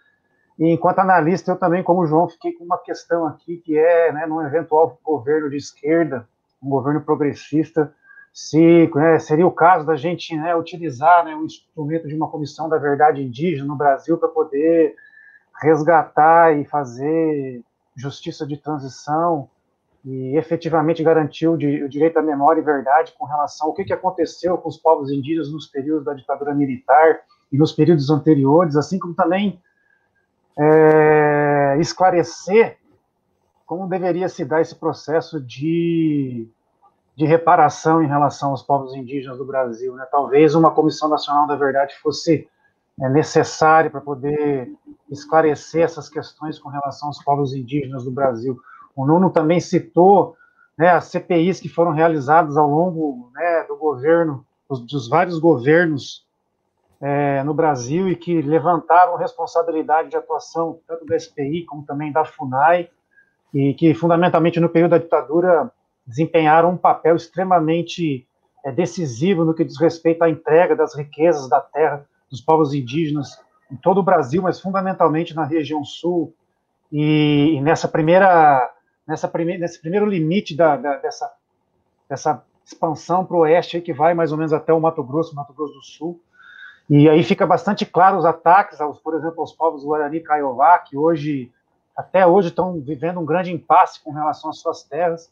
E 0.59 0.69
enquanto 0.71 0.99
analista, 0.99 1.51
eu 1.51 1.55
também, 1.55 1.81
como 1.81 2.01
o 2.01 2.05
João, 2.05 2.27
fiquei 2.27 2.51
com 2.53 2.65
uma 2.65 2.77
questão 2.77 3.25
aqui, 3.25 3.57
que 3.57 3.77
é, 3.77 4.11
né, 4.11 4.25
num 4.27 4.41
eventual 4.41 4.99
governo 5.03 5.49
de 5.49 5.57
esquerda, 5.57 6.27
um 6.61 6.69
governo 6.69 7.01
progressista, 7.01 7.93
se 8.33 8.89
né, 8.95 9.19
seria 9.19 9.45
o 9.45 9.51
caso 9.51 9.85
da 9.85 9.95
gente 9.95 10.35
né, 10.35 10.55
utilizar 10.55 11.25
né, 11.25 11.35
o 11.35 11.45
instrumento 11.45 12.07
de 12.07 12.15
uma 12.15 12.29
comissão 12.29 12.69
da 12.69 12.77
verdade 12.77 13.21
indígena 13.21 13.67
no 13.67 13.75
Brasil 13.75 14.17
para 14.17 14.29
poder 14.29 14.95
resgatar 15.61 16.57
e 16.57 16.65
fazer 16.65 17.61
justiça 17.95 18.47
de 18.47 18.55
transição 18.57 19.49
e 20.05 20.37
efetivamente 20.37 21.03
garantir 21.03 21.47
o, 21.47 21.53
o 21.53 21.89
direito 21.89 22.17
à 22.17 22.21
memória 22.21 22.61
e 22.61 22.63
verdade 22.63 23.13
com 23.17 23.25
relação 23.25 23.67
ao 23.67 23.73
que, 23.73 23.83
que 23.83 23.93
aconteceu 23.93 24.57
com 24.57 24.69
os 24.69 24.77
povos 24.77 25.11
indígenas 25.11 25.51
nos 25.51 25.67
períodos 25.67 26.05
da 26.05 26.13
ditadura 26.13 26.53
militar 26.53 27.19
e 27.51 27.57
nos 27.57 27.73
períodos 27.73 28.09
anteriores, 28.09 28.77
assim 28.77 28.97
como 28.97 29.13
também 29.13 29.61
é, 30.57 31.77
esclarecer 31.79 32.77
como 33.65 33.87
deveria 33.87 34.29
se 34.29 34.43
dar 34.45 34.61
esse 34.61 34.75
processo 34.75 35.39
de 35.39 36.49
de 37.19 37.25
reparação 37.25 38.01
em 38.01 38.07
relação 38.07 38.51
aos 38.51 38.63
povos 38.63 38.95
indígenas 38.95 39.37
do 39.37 39.43
Brasil. 39.43 39.93
Né? 39.93 40.07
Talvez 40.09 40.55
uma 40.55 40.71
Comissão 40.71 41.09
Nacional 41.09 41.45
da 41.45 41.57
Verdade 41.57 41.93
fosse 42.01 42.47
é, 42.97 43.09
necessária 43.09 43.89
para 43.89 43.99
poder 43.99 44.71
esclarecer 45.11 45.83
essas 45.83 46.07
questões 46.07 46.57
com 46.57 46.69
relação 46.69 47.09
aos 47.09 47.21
povos 47.21 47.53
indígenas 47.53 48.05
do 48.05 48.11
Brasil. 48.11 48.57
O 48.95 49.05
Nuno 49.05 49.29
também 49.29 49.59
citou 49.59 50.37
né, 50.77 50.91
as 50.91 51.11
CPIs 51.11 51.59
que 51.59 51.67
foram 51.67 51.91
realizadas 51.91 52.55
ao 52.55 52.69
longo 52.69 53.29
né, 53.33 53.65
do 53.65 53.75
governo, 53.75 54.45
dos, 54.69 54.79
dos 54.79 55.09
vários 55.09 55.39
governos 55.39 56.25
é, 57.01 57.43
no 57.43 57.53
Brasil 57.53 58.07
e 58.07 58.15
que 58.15 58.41
levantaram 58.41 59.17
responsabilidade 59.17 60.09
de 60.09 60.15
atuação 60.15 60.79
tanto 60.87 61.05
da 61.05 61.19
SPI 61.19 61.65
como 61.65 61.83
também 61.83 62.13
da 62.13 62.23
FUNAI, 62.23 62.89
e 63.53 63.73
que 63.73 63.93
fundamentalmente 63.93 64.57
no 64.57 64.69
período 64.69 64.91
da 64.91 64.99
ditadura 64.99 65.69
desempenharam 66.09 66.71
um 66.71 66.77
papel 66.77 67.15
extremamente 67.15 68.27
é, 68.65 68.71
decisivo 68.71 69.45
no 69.45 69.53
que 69.53 69.63
diz 69.63 69.79
respeito 69.79 70.23
à 70.23 70.29
entrega 70.29 70.75
das 70.75 70.95
riquezas 70.95 71.47
da 71.47 71.61
terra 71.61 72.03
dos 72.29 72.41
povos 72.41 72.73
indígenas 72.73 73.39
em 73.71 73.75
todo 73.75 73.99
o 73.99 74.03
Brasil, 74.03 74.41
mas 74.41 74.59
fundamentalmente 74.59 75.35
na 75.35 75.45
região 75.45 75.85
sul. 75.85 76.33
E, 76.91 77.53
e 77.55 77.61
nessa 77.61 77.87
primeira, 77.87 78.67
nessa 79.07 79.27
prime, 79.27 79.59
nesse 79.59 79.79
primeiro 79.79 80.07
limite 80.07 80.57
da, 80.57 80.75
da, 80.75 80.97
dessa, 80.97 81.31
dessa 82.09 82.43
expansão 82.65 83.23
para 83.23 83.37
o 83.37 83.41
oeste, 83.41 83.79
que 83.79 83.93
vai 83.93 84.15
mais 84.15 84.31
ou 84.31 84.37
menos 84.37 84.51
até 84.51 84.73
o 84.73 84.81
Mato 84.81 85.03
Grosso, 85.03 85.35
Mato 85.35 85.53
Grosso 85.53 85.75
do 85.75 85.83
Sul. 85.83 86.21
E 86.89 87.07
aí 87.07 87.23
fica 87.23 87.45
bastante 87.45 87.85
claro 87.85 88.17
os 88.17 88.25
ataques, 88.25 88.81
aos, 88.81 88.99
por 88.99 89.13
exemplo, 89.13 89.41
aos 89.41 89.53
povos 89.53 89.85
Guarani 89.85 90.21
Kaiowá, 90.21 90.79
que 90.79 90.97
hoje, 90.97 91.51
até 91.95 92.25
hoje, 92.25 92.47
estão 92.47 92.81
vivendo 92.81 93.19
um 93.19 93.25
grande 93.25 93.53
impasse 93.53 94.03
com 94.03 94.11
relação 94.11 94.49
às 94.49 94.57
suas 94.57 94.81
terras. 94.81 95.31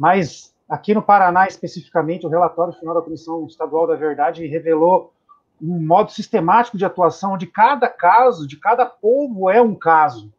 Mas 0.00 0.54
aqui 0.66 0.94
no 0.94 1.02
Paraná, 1.02 1.46
especificamente, 1.46 2.24
o 2.24 2.30
relatório 2.30 2.72
final 2.72 2.94
da 2.94 3.02
Comissão 3.02 3.44
Estadual 3.44 3.86
da 3.86 3.94
Verdade 3.94 4.46
revelou 4.46 5.12
um 5.60 5.86
modo 5.86 6.10
sistemático 6.10 6.78
de 6.78 6.86
atuação 6.86 7.34
onde 7.34 7.46
cada 7.46 7.86
caso, 7.86 8.48
de 8.48 8.56
cada 8.56 8.86
povo 8.86 9.50
é 9.50 9.60
um 9.60 9.74
caso. 9.74 10.32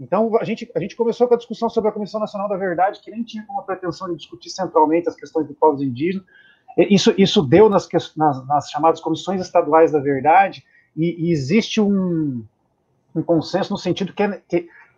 Então, 0.00 0.36
a 0.40 0.42
gente, 0.42 0.68
a 0.74 0.80
gente 0.80 0.96
começou 0.96 1.28
com 1.28 1.34
a 1.34 1.36
discussão 1.36 1.70
sobre 1.70 1.90
a 1.90 1.92
Comissão 1.92 2.18
Nacional 2.18 2.48
da 2.48 2.56
Verdade, 2.56 2.98
que 3.00 3.12
nem 3.12 3.22
tinha 3.22 3.44
como 3.46 3.62
pretensão 3.62 4.08
de 4.08 4.16
discutir 4.16 4.50
centralmente 4.50 5.08
as 5.08 5.14
questões 5.14 5.46
dos 5.46 5.56
povos 5.56 5.80
indígenas. 5.80 6.26
Isso, 6.76 7.14
isso 7.16 7.40
deu 7.40 7.68
nas, 7.68 7.88
nas, 8.16 8.46
nas 8.48 8.68
chamadas 8.68 9.00
Comissões 9.00 9.40
Estaduais 9.40 9.92
da 9.92 10.00
Verdade, 10.00 10.64
e, 10.96 11.28
e 11.28 11.30
existe 11.30 11.80
um, 11.80 12.44
um 13.14 13.22
consenso 13.22 13.72
no 13.72 13.78
sentido 13.78 14.12
que, 14.12 14.24
é, 14.24 14.42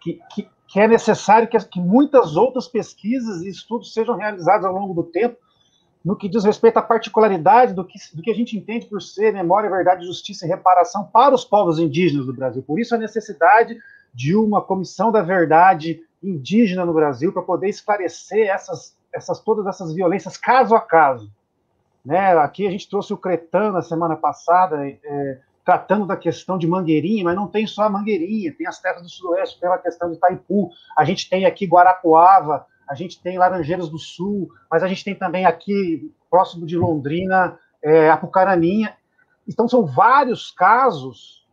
que, 0.01 0.22
que, 0.31 0.48
que 0.71 0.79
é 0.79 0.87
necessário 0.87 1.49
que, 1.49 1.59
que 1.59 1.81
muitas 1.81 2.37
outras 2.37 2.69
pesquisas 2.69 3.43
e 3.43 3.49
estudos 3.49 3.93
sejam 3.93 4.17
realizados 4.17 4.65
ao 4.65 4.73
longo 4.73 4.95
do 4.95 5.03
tempo, 5.03 5.37
no 6.05 6.17
que 6.17 6.29
diz 6.29 6.45
respeito 6.45 6.77
à 6.77 6.83
particularidade 6.83 7.75
do 7.75 7.85
que, 7.85 7.99
do 8.15 8.23
que 8.23 8.31
a 8.31 8.35
gente 8.35 8.57
entende 8.57 8.87
por 8.87 9.03
ser 9.03 9.33
memória, 9.33 9.69
verdade, 9.69 10.07
justiça 10.07 10.47
e 10.47 10.49
reparação 10.49 11.05
para 11.05 11.35
os 11.35 11.45
povos 11.45 11.81
indígenas 11.81 12.25
do 12.25 12.33
Brasil. 12.33 12.63
Por 12.63 12.79
isso 12.79 12.95
a 12.95 12.99
necessidade 12.99 13.77
de 14.15 14.37
uma 14.37 14.63
comissão 14.63 15.11
da 15.11 15.23
verdade 15.23 16.01
indígena 16.23 16.87
no 16.87 16.95
Brasil 16.95 17.33
para 17.33 17.43
poder 17.43 17.69
esclarecer 17.69 18.49
essas, 18.49 18.97
essas 19.13 19.41
todas 19.41 19.67
essas 19.67 19.93
violências 19.93 20.37
caso 20.37 20.77
a 20.77 20.81
caso. 20.81 21.33
Né? 22.05 22.33
Aqui 22.39 22.65
a 22.65 22.71
gente 22.71 22.89
trouxe 22.89 23.13
o 23.13 23.19
Cretan 23.19 23.73
na 23.73 23.83
semana 23.83 24.15
passada, 24.15 24.87
é, 24.87 25.41
tratando 25.71 26.05
da 26.05 26.17
questão 26.17 26.59
de 26.59 26.67
Mangueirinha, 26.67 27.23
mas 27.23 27.37
não 27.37 27.47
tem 27.47 27.65
só 27.65 27.85
a 27.85 27.89
Mangueirinha, 27.89 28.53
tem 28.59 28.67
as 28.67 28.81
terras 28.81 29.03
do 29.03 29.09
Sudoeste 29.09 29.61
pela 29.61 29.79
questão 29.79 30.11
de 30.11 30.17
Itaipu, 30.17 30.69
a 30.99 31.05
gente 31.05 31.31
tem 31.31 31.47
aqui 31.47 31.65
Guarapuava, 31.65 32.67
a 32.89 32.95
gente 32.97 33.23
tem 33.23 33.39
Laranjeiras 33.39 33.89
do 33.89 33.97
Sul, 33.97 34.49
mas 34.69 34.83
a 34.83 34.89
gente 34.89 35.05
tem 35.05 35.15
também 35.15 35.47
aqui, 35.47 36.13
próximo 36.29 36.67
de 36.67 36.77
Londrina, 36.77 37.57
é, 37.81 38.11
Apucaraninha. 38.11 38.97
Então, 39.47 39.69
são 39.69 39.87
vários 39.87 40.51
casos 40.51 41.47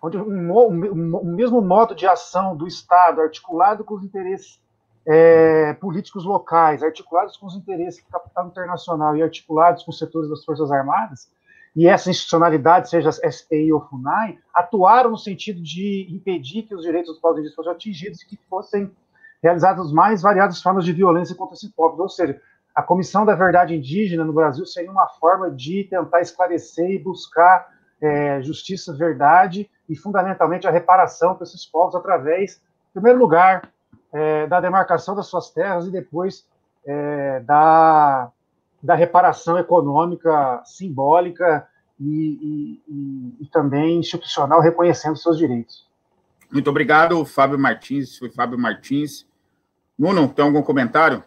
onde 0.00 0.16
o 0.16 0.28
um, 0.28 1.18
um, 1.20 1.34
mesmo 1.34 1.60
modo 1.60 1.96
de 1.96 2.06
ação 2.06 2.56
do 2.56 2.68
Estado, 2.68 3.20
articulado 3.20 3.82
com 3.82 3.94
os 3.94 4.04
interesses 4.04 4.62
é, 5.04 5.74
políticos 5.74 6.24
locais, 6.24 6.80
articulados 6.80 7.36
com 7.36 7.46
os 7.46 7.56
interesses 7.56 8.04
do 8.04 8.08
capital 8.08 8.46
internacional 8.46 9.16
e 9.16 9.22
articulados 9.22 9.82
com 9.82 9.90
os 9.90 9.98
setores 9.98 10.30
das 10.30 10.44
Forças 10.44 10.70
Armadas, 10.70 11.28
e 11.74 11.86
essa 11.86 12.10
institucionalidade, 12.10 12.90
seja 12.90 13.08
a 13.08 13.30
SPI 13.30 13.72
ou 13.72 13.80
FUNAI, 13.80 14.38
atuaram 14.54 15.10
no 15.10 15.18
sentido 15.18 15.62
de 15.62 16.06
impedir 16.10 16.62
que 16.62 16.74
os 16.74 16.82
direitos 16.82 17.12
dos 17.12 17.20
povos 17.20 17.38
indígenas 17.38 17.56
fossem 17.56 17.72
atingidos 17.72 18.22
e 18.22 18.26
que 18.26 18.38
fossem 18.48 18.90
realizadas 19.42 19.90
mais 19.90 20.20
variadas 20.20 20.60
formas 20.60 20.84
de 20.84 20.92
violência 20.92 21.34
contra 21.34 21.54
esses 21.54 21.70
povos. 21.70 21.98
Ou 21.98 22.08
seja, 22.08 22.40
a 22.74 22.82
Comissão 22.82 23.24
da 23.24 23.34
Verdade 23.34 23.74
Indígena 23.74 24.24
no 24.24 24.32
Brasil 24.32 24.66
seria 24.66 24.90
uma 24.90 25.08
forma 25.08 25.50
de 25.50 25.84
tentar 25.84 26.20
esclarecer 26.20 26.90
e 26.90 26.98
buscar 26.98 27.68
é, 28.00 28.42
justiça, 28.42 28.92
verdade 28.92 29.70
e, 29.88 29.96
fundamentalmente, 29.96 30.66
a 30.66 30.70
reparação 30.70 31.34
para 31.34 31.44
esses 31.44 31.64
povos 31.64 31.94
através, 31.94 32.60
em 32.90 32.94
primeiro 32.94 33.18
lugar, 33.18 33.70
é, 34.12 34.46
da 34.46 34.60
demarcação 34.60 35.14
das 35.14 35.26
suas 35.26 35.50
terras 35.50 35.86
e 35.86 35.90
depois 35.90 36.46
é, 36.86 37.40
da, 37.40 38.30
da 38.82 38.94
reparação 38.94 39.58
econômica 39.58 40.62
simbólica 40.64 41.66
e, 42.00 42.80
e, 42.88 43.42
e, 43.42 43.46
também 43.46 44.00
institucional, 44.00 44.60
reconhecendo 44.60 45.16
seus 45.16 45.38
direitos. 45.38 45.86
Muito 46.50 46.68
obrigado, 46.68 47.24
Fábio 47.24 47.58
Martins. 47.58 48.18
Foi 48.18 48.30
Fábio 48.30 48.58
Martins. 48.58 49.24
Nuno, 49.98 50.28
tem 50.28 50.44
algum 50.44 50.62
comentário? 50.62 51.22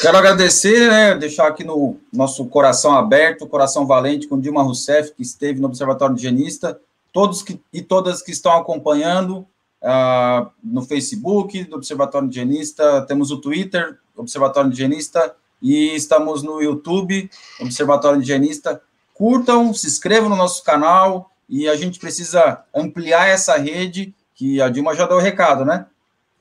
Quero 0.00 0.18
agradecer, 0.18 0.88
né, 0.90 1.14
deixar 1.16 1.46
aqui 1.46 1.62
no 1.62 1.98
nosso 2.12 2.44
coração 2.46 2.96
aberto, 2.96 3.46
coração 3.46 3.86
valente 3.86 4.26
com 4.26 4.38
Dilma 4.38 4.62
Rousseff, 4.62 5.12
que 5.14 5.22
esteve 5.22 5.60
no 5.60 5.66
Observatório 5.66 6.12
Indigenista, 6.12 6.78
todos 7.12 7.42
que, 7.42 7.60
e 7.72 7.80
todas 7.80 8.20
que 8.20 8.32
estão 8.32 8.52
acompanhando 8.56 9.46
uh, 9.82 10.50
no 10.62 10.82
Facebook 10.82 11.64
do 11.64 11.76
Observatório 11.76 12.26
Indigenista, 12.26 13.02
temos 13.06 13.30
o 13.30 13.40
Twitter, 13.40 13.98
Observatório 14.16 14.68
Indigenista, 14.68 15.34
e 15.60 15.94
estamos 15.94 16.42
no 16.42 16.60
YouTube, 16.60 17.30
Observatório 17.60 18.18
Indigenista. 18.18 18.80
Curtam, 19.14 19.72
se 19.72 19.86
inscrevam 19.86 20.28
no 20.28 20.36
nosso 20.36 20.62
canal, 20.62 21.30
e 21.48 21.68
a 21.68 21.76
gente 21.76 21.98
precisa 21.98 22.64
ampliar 22.74 23.28
essa 23.28 23.56
rede, 23.56 24.14
que 24.34 24.60
a 24.60 24.68
Dilma 24.68 24.94
já 24.94 25.06
deu 25.06 25.16
o 25.16 25.20
recado, 25.20 25.64
né? 25.64 25.86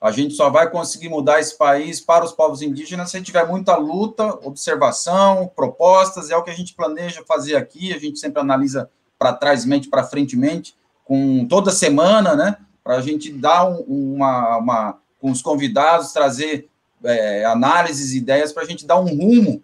A 0.02 0.12
gente 0.12 0.34
só 0.34 0.50
vai 0.50 0.70
conseguir 0.70 1.10
mudar 1.10 1.40
esse 1.40 1.58
país 1.58 2.00
para 2.00 2.26
os 2.26 2.32
povos 2.32 2.62
indígenas 2.62 3.10
se 3.10 3.22
tiver 3.22 3.48
muita 3.48 3.76
luta, 3.78 4.38
observação, 4.44 5.50
propostas, 5.56 6.30
é 6.30 6.36
o 6.36 6.44
que 6.44 6.52
a 6.52 6.56
gente 6.56 6.74
planeja 6.74 7.24
fazer 7.26 7.56
aqui, 7.56 7.94
a 7.94 7.98
gente 7.98 8.20
sempre 8.20 8.42
analisa 8.42 8.90
para 9.18 9.34
trás, 9.34 9.66
mente 9.66 9.90
para 9.90 10.04
frente, 10.04 10.36
mente, 10.36 10.76
com 11.06 11.48
toda 11.48 11.72
semana, 11.72 12.36
né, 12.36 12.58
para 12.84 12.98
a 12.98 13.02
gente 13.02 13.32
dar 13.32 13.66
um, 13.66 14.16
uma, 14.16 14.58
uma, 14.58 14.98
com 15.20 15.32
os 15.32 15.42
convidados, 15.42 16.12
trazer 16.12 16.70
é, 17.04 17.46
análises, 17.46 18.14
ideias, 18.14 18.52
para 18.52 18.64
a 18.64 18.66
gente 18.66 18.86
dar 18.86 19.00
um 19.00 19.08
rumo 19.08 19.62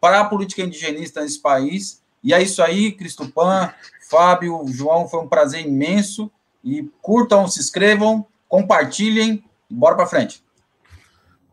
para 0.00 0.20
a 0.20 0.24
política 0.24 0.62
indigenista 0.62 1.20
nesse 1.20 1.40
país, 1.40 2.02
e 2.22 2.32
é 2.32 2.42
isso 2.42 2.62
aí, 2.62 2.92
Cristopan, 2.92 3.72
Fábio, 4.08 4.64
João, 4.68 5.08
foi 5.08 5.20
um 5.20 5.28
prazer 5.28 5.66
imenso, 5.66 6.30
e 6.64 6.88
curtam, 7.00 7.46
se 7.48 7.60
inscrevam, 7.60 8.26
compartilhem, 8.48 9.42
Bora 9.70 9.94
para 9.94 10.06
frente. 10.06 10.42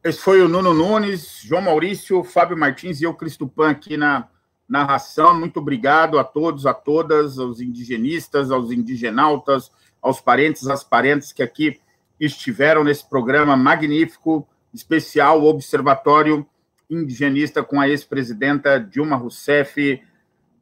Esse 0.03 0.19
foi 0.19 0.41
o 0.41 0.49
Nuno 0.49 0.73
Nunes, 0.73 1.39
João 1.43 1.61
Maurício, 1.61 2.23
Fábio 2.23 2.57
Martins 2.57 2.99
e 2.99 3.03
eu, 3.03 3.13
Cristupan, 3.13 3.69
aqui 3.69 3.95
na 3.95 4.27
narração. 4.67 5.39
Muito 5.39 5.59
obrigado 5.59 6.17
a 6.17 6.23
todos, 6.23 6.65
a 6.65 6.73
todas, 6.73 7.37
aos 7.37 7.61
indigenistas, 7.61 8.49
aos 8.49 8.71
indigenautas, 8.71 9.71
aos 10.01 10.19
parentes, 10.19 10.67
às 10.67 10.83
parentes 10.83 11.31
que 11.31 11.43
aqui 11.43 11.79
estiveram 12.19 12.83
nesse 12.83 13.07
programa 13.07 13.55
magnífico, 13.55 14.47
especial, 14.73 15.43
Observatório 15.43 16.47
Indigenista 16.89 17.61
com 17.61 17.81
a 17.81 17.89
ex-presidenta 17.89 18.79
Dilma 18.79 19.17
Rousseff. 19.17 20.01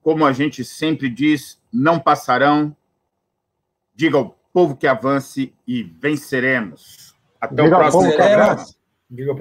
Como 0.01 0.25
a 0.25 0.33
gente 0.33 0.65
sempre 0.65 1.07
diz, 1.09 1.61
não 1.71 1.99
passarão. 1.99 2.75
Diga 3.93 4.17
ao 4.17 4.37
povo 4.51 4.75
que 4.75 4.87
avance 4.87 5.53
e 5.67 5.83
venceremos. 5.83 7.15
Até 7.39 7.63
Diga 7.63 7.75
o 7.75 7.79
próximo. 7.79 8.01
Povo, 8.01 9.35